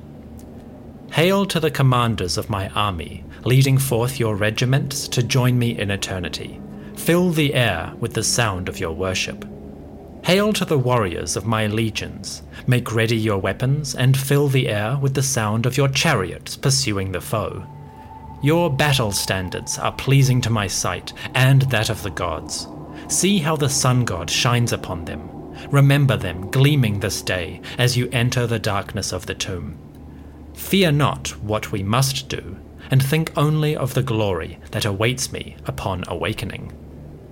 Hail 1.12 1.47
to 1.47 1.60
the 1.60 1.70
commanders 1.70 2.36
of 2.36 2.51
my 2.51 2.68
army, 2.70 3.24
leading 3.44 3.78
forth 3.78 4.18
your 4.18 4.34
regiments 4.34 5.06
to 5.09 5.22
join 5.22 5.56
me 5.56 5.78
in 5.78 5.93
eternity. 5.93 6.60
Fill 6.97 7.30
the 7.30 7.55
air 7.55 7.93
with 8.01 8.14
the 8.14 8.24
sound 8.24 8.68
of 8.68 8.80
your 8.80 8.93
worship. 8.93 9.44
Hail 10.24 10.52
to 10.55 10.64
the 10.64 10.78
warriors 10.78 11.36
of 11.36 11.47
my 11.47 11.68
legions. 11.68 12.43
Make 12.66 12.93
ready 12.93 13.16
your 13.16 13.38
weapons 13.38 13.94
and 13.94 14.16
fill 14.16 14.48
the 14.48 14.68
air 14.68 14.98
with 15.01 15.14
the 15.14 15.22
sound 15.22 15.66
of 15.66 15.76
your 15.76 15.88
chariots 15.88 16.56
pursuing 16.56 17.12
the 17.12 17.20
foe. 17.20 17.64
Your 18.42 18.70
battle 18.70 19.12
standards 19.12 19.78
are 19.78 19.92
pleasing 19.92 20.40
to 20.42 20.50
my 20.50 20.66
sight 20.66 21.12
and 21.34 21.62
that 21.62 21.90
of 21.90 22.02
the 22.02 22.10
gods. 22.10 22.68
See 23.08 23.38
how 23.38 23.56
the 23.56 23.68
sun 23.68 24.04
god 24.04 24.30
shines 24.30 24.72
upon 24.72 25.04
them. 25.04 25.30
Remember 25.70 26.16
them 26.16 26.50
gleaming 26.50 27.00
this 27.00 27.22
day 27.22 27.60
as 27.78 27.96
you 27.96 28.08
enter 28.12 28.46
the 28.46 28.58
darkness 28.58 29.12
of 29.12 29.26
the 29.26 29.34
tomb. 29.34 29.78
Fear 30.54 30.92
not 30.92 31.28
what 31.42 31.72
we 31.72 31.82
must 31.82 32.28
do, 32.28 32.56
and 32.90 33.02
think 33.02 33.32
only 33.36 33.76
of 33.76 33.94
the 33.94 34.02
glory 34.02 34.58
that 34.70 34.84
awaits 34.84 35.32
me 35.32 35.56
upon 35.66 36.04
awakening. 36.06 36.72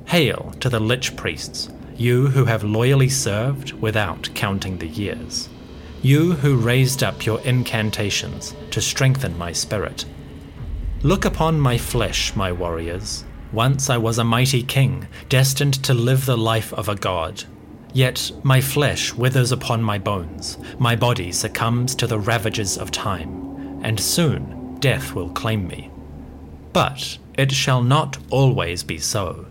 Hail 0.07 0.55
to 0.61 0.69
the 0.69 0.81
Lich 0.81 1.17
Priests, 1.17 1.71
you 1.97 2.29
who 2.29 2.45
have 2.45 2.65
loyally 2.65 3.09
served 3.09 3.73
without 3.73 4.29
counting 4.35 4.79
the 4.79 4.89
years. 4.89 5.49
You 6.03 6.33
who 6.33 6.57
raised 6.57 7.03
up 7.03 7.25
your 7.25 7.41
incantations 7.41 8.55
to 8.71 8.81
strengthen 8.81 9.39
my 9.39 9.53
spirit. 9.53 10.05
Look 11.05 11.27
upon 11.27 11.61
my 11.61 11.77
flesh, 11.77 12.35
my 12.35 12.51
warriors. 12.51 13.27
Once 13.53 13.91
I 13.91 13.99
was 13.99 14.17
a 14.17 14.25
mighty 14.25 14.63
king, 14.63 15.07
destined 15.29 15.75
to 15.85 15.93
live 15.93 16.25
the 16.25 16.39
life 16.39 16.73
of 16.73 16.89
a 16.89 16.95
god. 16.95 17.45
Yet 17.93 18.33
my 18.43 18.63
flesh 18.63 19.13
withers 19.13 19.53
upon 19.53 19.83
my 19.83 19.99
bones, 19.99 20.57
my 20.79 20.97
body 20.97 21.31
succumbs 21.31 21.95
to 21.97 22.07
the 22.07 22.19
ravages 22.19 22.79
of 22.79 22.91
time, 22.91 23.81
and 23.83 24.01
soon 24.01 24.79
death 24.81 25.15
will 25.15 25.29
claim 25.29 25.69
me. 25.69 25.91
But 26.73 27.19
it 27.37 27.53
shall 27.53 27.83
not 27.83 28.17
always 28.31 28.83
be 28.83 28.97
so. 28.97 29.45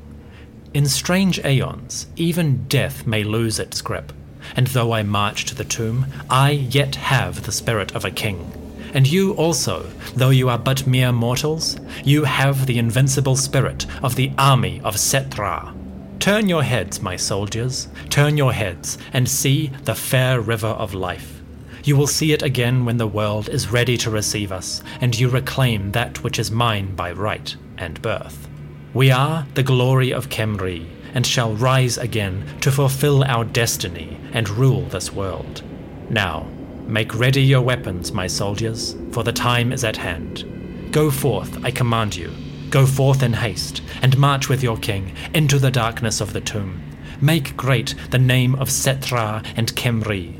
In 0.74 0.88
strange 0.88 1.38
aeons, 1.46 2.08
even 2.16 2.68
death 2.68 3.06
may 3.06 3.24
lose 3.24 3.60
its 3.60 3.80
grip, 3.84 4.12
and 4.56 4.66
though 4.66 4.92
I 4.92 5.04
march 5.04 5.46
to 5.46 5.54
the 5.54 5.64
tomb, 5.64 6.08
I 6.32 6.50
yet 6.50 6.96
have 6.96 7.44
the 7.44 7.52
spirit 7.52 7.94
of 7.94 8.06
a 8.06 8.10
king. 8.10 8.63
And 8.94 9.12
you 9.12 9.34
also, 9.34 9.90
though 10.16 10.30
you 10.30 10.50
are 10.50 10.60
but 10.60 10.86
mere 10.86 11.12
mortals, 11.12 11.78
you 12.04 12.24
have 12.26 12.66
the 12.66 12.78
invincible 12.78 13.36
spirit 13.36 13.86
of 14.04 14.16
the 14.16 14.32
army 14.38 14.80
of 14.84 14.96
Settra. 14.96 15.76
Turn 16.20 16.48
your 16.48 16.64
heads, 16.64 17.02
my 17.02 17.16
soldiers, 17.16 17.88
turn 18.10 18.38
your 18.38 18.54
heads, 18.54 18.98
and 19.12 19.28
see 19.28 19.68
the 19.84 19.96
fair 19.96 20.40
river 20.40 20.68
of 20.68 20.94
life. 20.94 21.42
You 21.84 21.98
will 21.98 22.08
see 22.08 22.32
it 22.32 22.44
again 22.44 22.86
when 22.86 22.96
the 22.98 23.08
world 23.08 23.50
is 23.50 23.72
ready 23.72 23.98
to 23.98 24.10
receive 24.10 24.52
us, 24.52 24.82
and 25.02 25.20
you 25.20 25.28
reclaim 25.28 25.92
that 25.92 26.24
which 26.24 26.40
is 26.40 26.50
mine 26.50 26.96
by 26.96 27.12
right 27.12 27.54
and 27.78 28.02
birth. 28.02 28.48
We 28.94 29.12
are 29.12 29.46
the 29.56 29.64
glory 29.64 30.14
of 30.14 30.30
Khemri, 30.30 30.88
and 31.14 31.26
shall 31.26 31.56
rise 31.56 31.98
again 31.98 32.46
to 32.62 32.72
fulfill 32.72 33.24
our 33.24 33.44
destiny 33.44 34.18
and 34.32 34.50
rule 34.50 34.84
this 34.84 35.12
world. 35.12 35.62
Now, 36.10 36.48
make 36.88 37.16
ready 37.16 37.42
your 37.42 37.62
weapons, 37.62 38.12
my 38.12 38.28
soldiers, 38.28 38.96
for 39.12 39.24
the 39.24 39.32
time 39.32 39.72
is 39.72 39.84
at 39.84 39.98
hand. 39.98 40.90
Go 40.92 41.10
forth, 41.10 41.64
I 41.64 41.72
command 41.72 42.16
you. 42.16 42.32
Go 42.70 42.86
forth 42.86 43.24
in 43.24 43.34
haste, 43.34 43.82
and 44.02 44.18
march 44.18 44.50
with 44.50 44.64
your 44.64 44.78
king 44.78 45.16
into 45.34 45.60
the 45.60 45.72
darkness 45.72 46.22
of 46.22 46.34
the 46.34 46.42
tomb. 46.42 46.82
Make 47.22 47.56
great 47.56 47.96
the 48.12 48.20
name 48.20 48.56
of 48.56 48.70
Settra 48.70 49.46
and 49.56 49.74
Khemri. 49.76 50.40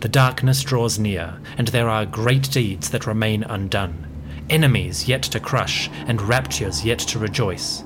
The 0.00 0.08
darkness 0.08 0.62
draws 0.62 0.98
near, 0.98 1.38
and 1.56 1.68
there 1.68 1.88
are 1.88 2.04
great 2.04 2.50
deeds 2.50 2.90
that 2.90 3.06
remain 3.06 3.44
undone, 3.44 4.06
enemies 4.50 5.08
yet 5.08 5.22
to 5.22 5.40
crush, 5.40 5.88
and 6.06 6.20
raptures 6.22 6.84
yet 6.84 6.98
to 7.00 7.18
rejoice. 7.18 7.84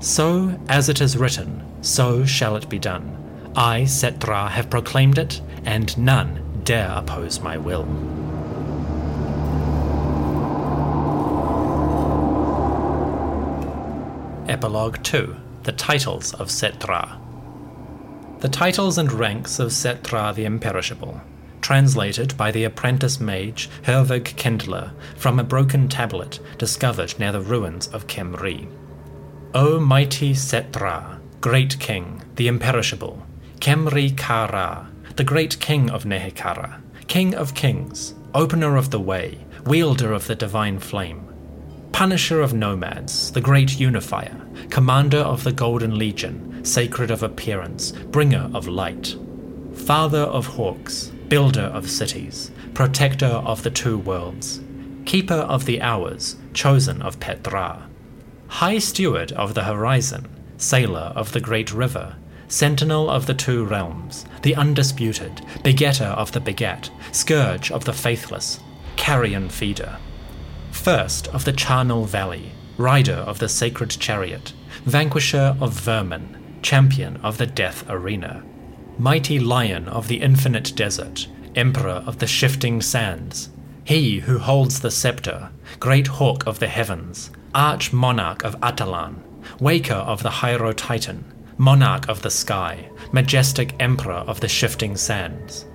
So, 0.00 0.58
as 0.68 0.88
it 0.88 1.00
is 1.00 1.16
written, 1.16 1.62
so 1.80 2.24
shall 2.24 2.56
it 2.56 2.68
be 2.68 2.78
done. 2.78 3.18
I, 3.54 3.82
Settra, 3.82 4.48
have 4.48 4.70
proclaimed 4.70 5.18
it, 5.18 5.40
and 5.64 5.96
none 5.96 6.41
dare 6.64 6.92
oppose 6.94 7.40
my 7.40 7.56
will. 7.56 7.86
Epilogue 14.48 15.02
2 15.02 15.36
The 15.64 15.72
Titles 15.72 16.34
of 16.34 16.48
Settra. 16.48 17.18
The 18.40 18.48
titles 18.48 18.98
and 18.98 19.12
ranks 19.12 19.58
of 19.58 19.70
Settra 19.70 20.34
the 20.34 20.44
Imperishable, 20.44 21.20
translated 21.60 22.36
by 22.36 22.50
the 22.50 22.64
apprentice 22.64 23.20
mage 23.20 23.68
Herwig 23.82 24.36
Kendler 24.36 24.92
from 25.16 25.38
a 25.38 25.44
broken 25.44 25.88
tablet 25.88 26.38
discovered 26.58 27.18
near 27.18 27.32
the 27.32 27.40
ruins 27.40 27.88
of 27.88 28.06
Khemri. 28.06 28.68
O 29.54 29.80
mighty 29.80 30.32
Settra, 30.32 31.18
great 31.40 31.78
king, 31.78 32.22
the 32.36 32.48
imperishable, 32.48 33.26
Khemri 33.60 34.16
Kara, 34.16 34.91
the 35.16 35.24
great 35.24 35.58
king 35.60 35.90
of 35.90 36.04
Nehekhara, 36.04 36.80
king 37.06 37.34
of 37.34 37.54
kings, 37.54 38.14
opener 38.34 38.76
of 38.76 38.90
the 38.90 39.00
way, 39.00 39.38
wielder 39.66 40.12
of 40.12 40.26
the 40.26 40.34
divine 40.34 40.78
flame, 40.78 41.28
punisher 41.92 42.40
of 42.40 42.54
nomads, 42.54 43.30
the 43.32 43.40
great 43.40 43.78
unifier, 43.78 44.40
commander 44.70 45.18
of 45.18 45.44
the 45.44 45.52
Golden 45.52 45.98
Legion, 45.98 46.64
sacred 46.64 47.10
of 47.10 47.22
appearance, 47.22 47.92
bringer 47.92 48.50
of 48.54 48.66
light, 48.66 49.16
father 49.74 50.22
of 50.22 50.46
hawks, 50.46 51.12
builder 51.28 51.70
of 51.74 51.90
cities, 51.90 52.50
protector 52.74 53.26
of 53.26 53.62
the 53.62 53.70
two 53.70 53.98
worlds, 53.98 54.60
Keeper 55.04 55.34
of 55.34 55.66
the 55.66 55.82
Hours, 55.82 56.36
chosen 56.54 57.02
of 57.02 57.18
Ptra. 57.18 57.88
High 58.48 58.78
Steward 58.78 59.32
of 59.32 59.54
the 59.54 59.64
Horizon, 59.64 60.28
Sailor 60.56 61.12
of 61.16 61.32
the 61.32 61.40
Great 61.40 61.72
River, 61.72 62.16
Sentinel 62.52 63.08
of 63.08 63.24
the 63.24 63.32
Two 63.32 63.64
Realms, 63.64 64.26
the 64.42 64.54
Undisputed, 64.54 65.40
Begetter 65.64 66.04
of 66.04 66.32
the 66.32 66.40
Beget, 66.40 66.90
Scourge 67.10 67.70
of 67.70 67.86
the 67.86 67.94
Faithless, 67.94 68.60
Carrion 68.96 69.48
Feeder. 69.48 69.96
First 70.70 71.28
of 71.28 71.46
the 71.46 71.54
Charnel 71.54 72.04
Valley, 72.04 72.52
Rider 72.76 73.14
of 73.14 73.38
the 73.38 73.48
Sacred 73.48 73.88
Chariot, 73.88 74.52
Vanquisher 74.84 75.56
of 75.62 75.72
Vermin, 75.72 76.58
Champion 76.60 77.16
of 77.22 77.38
the 77.38 77.46
Death 77.46 77.88
Arena, 77.88 78.44
Mighty 78.98 79.40
Lion 79.40 79.88
of 79.88 80.08
the 80.08 80.20
Infinite 80.20 80.76
Desert, 80.76 81.28
Emperor 81.56 82.04
of 82.06 82.18
the 82.18 82.26
Shifting 82.26 82.82
Sands, 82.82 83.48
He 83.82 84.20
who 84.20 84.36
holds 84.38 84.80
the 84.80 84.90
scepter, 84.90 85.48
Great 85.80 86.06
Hawk 86.06 86.46
of 86.46 86.58
the 86.58 86.68
Heavens, 86.68 87.30
Arch 87.54 87.94
Monarch 87.94 88.44
of 88.44 88.60
Atalan, 88.60 89.22
Waker 89.58 89.94
of 89.94 90.22
the 90.22 90.28
Hierotitan, 90.28 91.24
Monarch 91.58 92.08
of 92.08 92.22
the 92.22 92.30
Sky, 92.30 92.88
Majestic 93.12 93.74
Emperor 93.78 94.24
of 94.26 94.40
the 94.40 94.48
Shifting 94.48 94.96
Sands, 94.96 95.66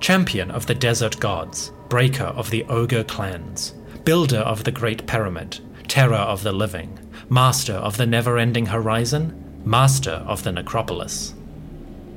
Champion 0.00 0.50
of 0.50 0.66
the 0.66 0.74
Desert 0.74 1.18
Gods, 1.20 1.72
Breaker 1.88 2.24
of 2.24 2.50
the 2.50 2.64
Ogre 2.64 3.04
Clans, 3.04 3.74
Builder 4.04 4.38
of 4.38 4.64
the 4.64 4.72
Great 4.72 5.06
Pyramid, 5.06 5.58
Terror 5.88 6.14
of 6.16 6.42
the 6.42 6.52
Living, 6.52 6.98
Master 7.30 7.72
of 7.72 7.96
the 7.96 8.06
Never 8.06 8.38
Ending 8.38 8.66
Horizon, 8.66 9.62
Master 9.64 10.22
of 10.26 10.44
the 10.44 10.52
Necropolis. 10.52 11.34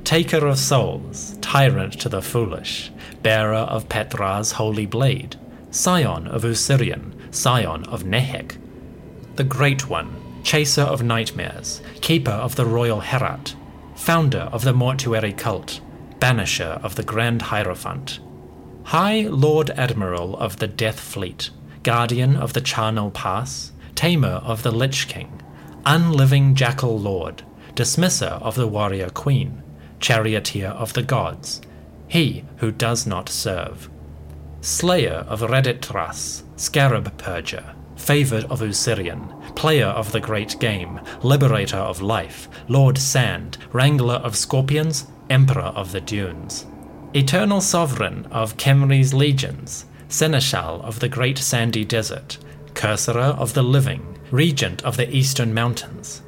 Taker 0.04 0.46
of 0.46 0.58
souls, 0.58 1.36
tyrant 1.40 1.94
to 2.00 2.08
the 2.08 2.22
foolish, 2.22 2.90
bearer 3.22 3.54
of 3.54 3.88
Ptra's 3.88 4.52
holy 4.52 4.86
blade, 4.86 5.36
scion 5.70 6.26
of 6.26 6.42
Usirian, 6.42 7.12
scion 7.34 7.84
of 7.86 8.02
Nehek, 8.02 8.56
the 9.36 9.44
Great 9.44 9.88
One, 9.88 10.19
chaser 10.42 10.82
of 10.82 11.02
nightmares, 11.02 11.80
keeper 12.00 12.30
of 12.30 12.56
the 12.56 12.66
royal 12.66 13.00
Herat, 13.00 13.54
founder 13.94 14.48
of 14.52 14.64
the 14.64 14.72
mortuary 14.72 15.32
cult, 15.32 15.80
banisher 16.18 16.82
of 16.82 16.96
the 16.96 17.02
Grand 17.02 17.42
Hierophant, 17.42 18.20
High 18.84 19.22
Lord 19.22 19.70
Admiral 19.70 20.36
of 20.38 20.58
the 20.58 20.66
Death 20.66 20.98
Fleet, 20.98 21.50
guardian 21.82 22.36
of 22.36 22.52
the 22.52 22.60
Charnel 22.60 23.10
Pass, 23.10 23.72
tamer 23.94 24.40
of 24.44 24.62
the 24.62 24.72
Lich 24.72 25.08
King, 25.08 25.40
unliving 25.86 26.54
Jackal 26.54 26.98
Lord, 26.98 27.42
dismisser 27.74 28.38
of 28.42 28.54
the 28.54 28.66
Warrior 28.66 29.10
Queen, 29.10 29.62
charioteer 30.00 30.68
of 30.68 30.94
the 30.94 31.02
gods, 31.02 31.60
he 32.08 32.44
who 32.56 32.72
does 32.72 33.06
not 33.06 33.28
serve. 33.28 33.88
Slayer 34.62 35.24
of 35.28 35.40
Reditras, 35.40 36.42
Scarab 36.56 37.16
Purger, 37.16 37.74
favoured 37.96 38.44
of 38.44 38.60
Usirian, 38.60 39.39
player 39.54 39.86
of 39.86 40.12
the 40.12 40.20
great 40.20 40.58
game, 40.60 41.00
liberator 41.22 41.76
of 41.76 42.00
life, 42.00 42.48
Lord 42.68 42.98
Sand, 42.98 43.58
wrangler 43.72 44.14
of 44.14 44.36
scorpions, 44.36 45.06
emperor 45.28 45.72
of 45.74 45.92
the 45.92 46.00
dunes. 46.00 46.66
Eternal 47.14 47.60
sovereign 47.60 48.26
of 48.30 48.56
Khemri's 48.56 49.12
legions, 49.12 49.86
seneschal 50.08 50.82
of 50.82 51.00
the 51.00 51.08
great 51.08 51.38
sandy 51.38 51.84
desert, 51.84 52.38
cursorer 52.74 53.36
of 53.38 53.54
the 53.54 53.62
living, 53.62 54.18
regent 54.30 54.82
of 54.84 54.96
the 54.96 55.14
eastern 55.14 55.52
mountains, 55.52 56.22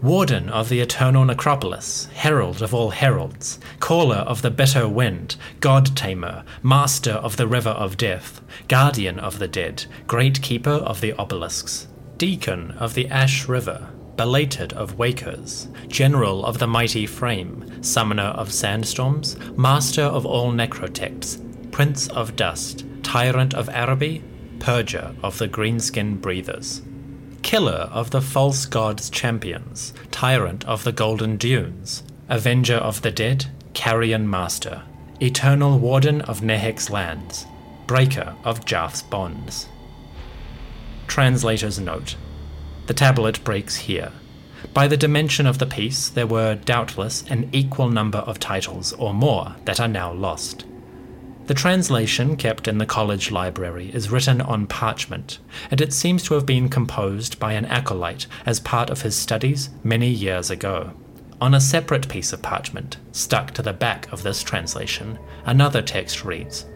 Warden 0.00 0.48
of 0.50 0.68
the 0.68 0.78
eternal 0.78 1.24
necropolis, 1.24 2.06
herald 2.14 2.62
of 2.62 2.72
all 2.72 2.90
heralds, 2.90 3.58
caller 3.80 4.18
of 4.18 4.42
the 4.42 4.50
bitter 4.50 4.88
wind, 4.88 5.34
god 5.58 5.96
tamer, 5.96 6.44
master 6.62 7.14
of 7.14 7.36
the 7.36 7.48
river 7.48 7.70
of 7.70 7.96
death, 7.96 8.40
guardian 8.68 9.18
of 9.18 9.40
the 9.40 9.48
dead, 9.48 9.86
great 10.06 10.40
keeper 10.40 10.70
of 10.70 11.00
the 11.00 11.14
obelisks, 11.14 11.88
deacon 12.18 12.72
of 12.72 12.94
the 12.94 13.08
ash 13.08 13.48
river, 13.48 13.88
belated 14.16 14.72
of 14.74 14.98
wakers, 14.98 15.68
general 15.88 16.44
of 16.44 16.58
the 16.58 16.66
mighty 16.66 17.06
frame, 17.06 17.82
summoner 17.82 18.34
of 18.34 18.52
sandstorms, 18.52 19.36
master 19.56 20.02
of 20.02 20.26
all 20.26 20.52
necrotects, 20.52 21.40
prince 21.70 22.08
of 22.08 22.36
dust, 22.36 22.84
tyrant 23.02 23.54
of 23.54 23.68
Araby, 23.70 24.22
purger 24.58 25.14
of 25.22 25.38
the 25.38 25.48
greenskin 25.48 26.20
breathers 26.20 26.82
killer 27.42 27.88
of 27.92 28.10
the 28.10 28.20
false 28.20 28.66
god's 28.66 29.08
champions, 29.08 29.94
tyrant 30.10 30.66
of 30.66 30.84
the 30.84 30.92
golden 30.92 31.36
dunes, 31.38 32.02
avenger 32.28 32.76
of 32.76 33.00
the 33.00 33.10
dead, 33.10 33.46
carrion 33.72 34.28
master, 34.28 34.82
eternal 35.20 35.78
warden 35.78 36.20
of 36.22 36.42
Nehek's 36.42 36.90
lands, 36.90 37.46
breaker 37.86 38.34
of 38.44 38.66
Jath's 38.66 39.00
bonds. 39.00 39.66
Translator's 41.08 41.80
note 41.80 42.14
The 42.86 42.94
tablet 42.94 43.42
breaks 43.42 43.76
here. 43.76 44.12
By 44.74 44.86
the 44.86 44.96
dimension 44.96 45.46
of 45.46 45.58
the 45.58 45.66
piece, 45.66 46.08
there 46.08 46.26
were 46.26 46.54
doubtless 46.54 47.24
an 47.28 47.48
equal 47.52 47.88
number 47.88 48.18
of 48.18 48.38
titles 48.38 48.92
or 48.92 49.14
more 49.14 49.56
that 49.64 49.80
are 49.80 49.88
now 49.88 50.12
lost. 50.12 50.64
The 51.46 51.54
translation 51.54 52.36
kept 52.36 52.68
in 52.68 52.76
the 52.76 52.86
college 52.86 53.30
library 53.30 53.90
is 53.94 54.10
written 54.10 54.42
on 54.42 54.66
parchment, 54.66 55.38
and 55.70 55.80
it 55.80 55.94
seems 55.94 56.22
to 56.24 56.34
have 56.34 56.44
been 56.44 56.68
composed 56.68 57.38
by 57.38 57.54
an 57.54 57.64
acolyte 57.64 58.26
as 58.44 58.60
part 58.60 58.90
of 58.90 59.00
his 59.00 59.16
studies 59.16 59.70
many 59.82 60.10
years 60.10 60.50
ago. 60.50 60.92
On 61.40 61.54
a 61.54 61.60
separate 61.60 62.08
piece 62.08 62.34
of 62.34 62.42
parchment, 62.42 62.98
stuck 63.12 63.52
to 63.52 63.62
the 63.62 63.72
back 63.72 64.12
of 64.12 64.22
this 64.22 64.42
translation, 64.42 65.18
another 65.46 65.80
text 65.80 66.24
reads 66.24 66.66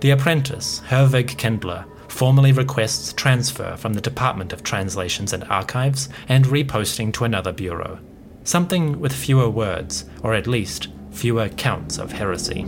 The 0.00 0.10
apprentice, 0.10 0.82
Herwig 0.88 1.38
Kindler, 1.38 1.86
formally 2.14 2.52
requests 2.52 3.12
transfer 3.12 3.76
from 3.76 3.94
the 3.94 4.00
Department 4.00 4.52
of 4.52 4.62
Translations 4.62 5.32
and 5.32 5.42
Archives 5.44 6.08
and 6.28 6.44
reposting 6.44 7.12
to 7.12 7.24
another 7.24 7.52
bureau. 7.52 7.98
Something 8.44 9.00
with 9.00 9.12
fewer 9.12 9.50
words, 9.50 10.04
or 10.22 10.32
at 10.32 10.46
least 10.46 10.86
fewer 11.10 11.48
counts 11.48 11.98
of 11.98 12.12
heresy. 12.12 12.64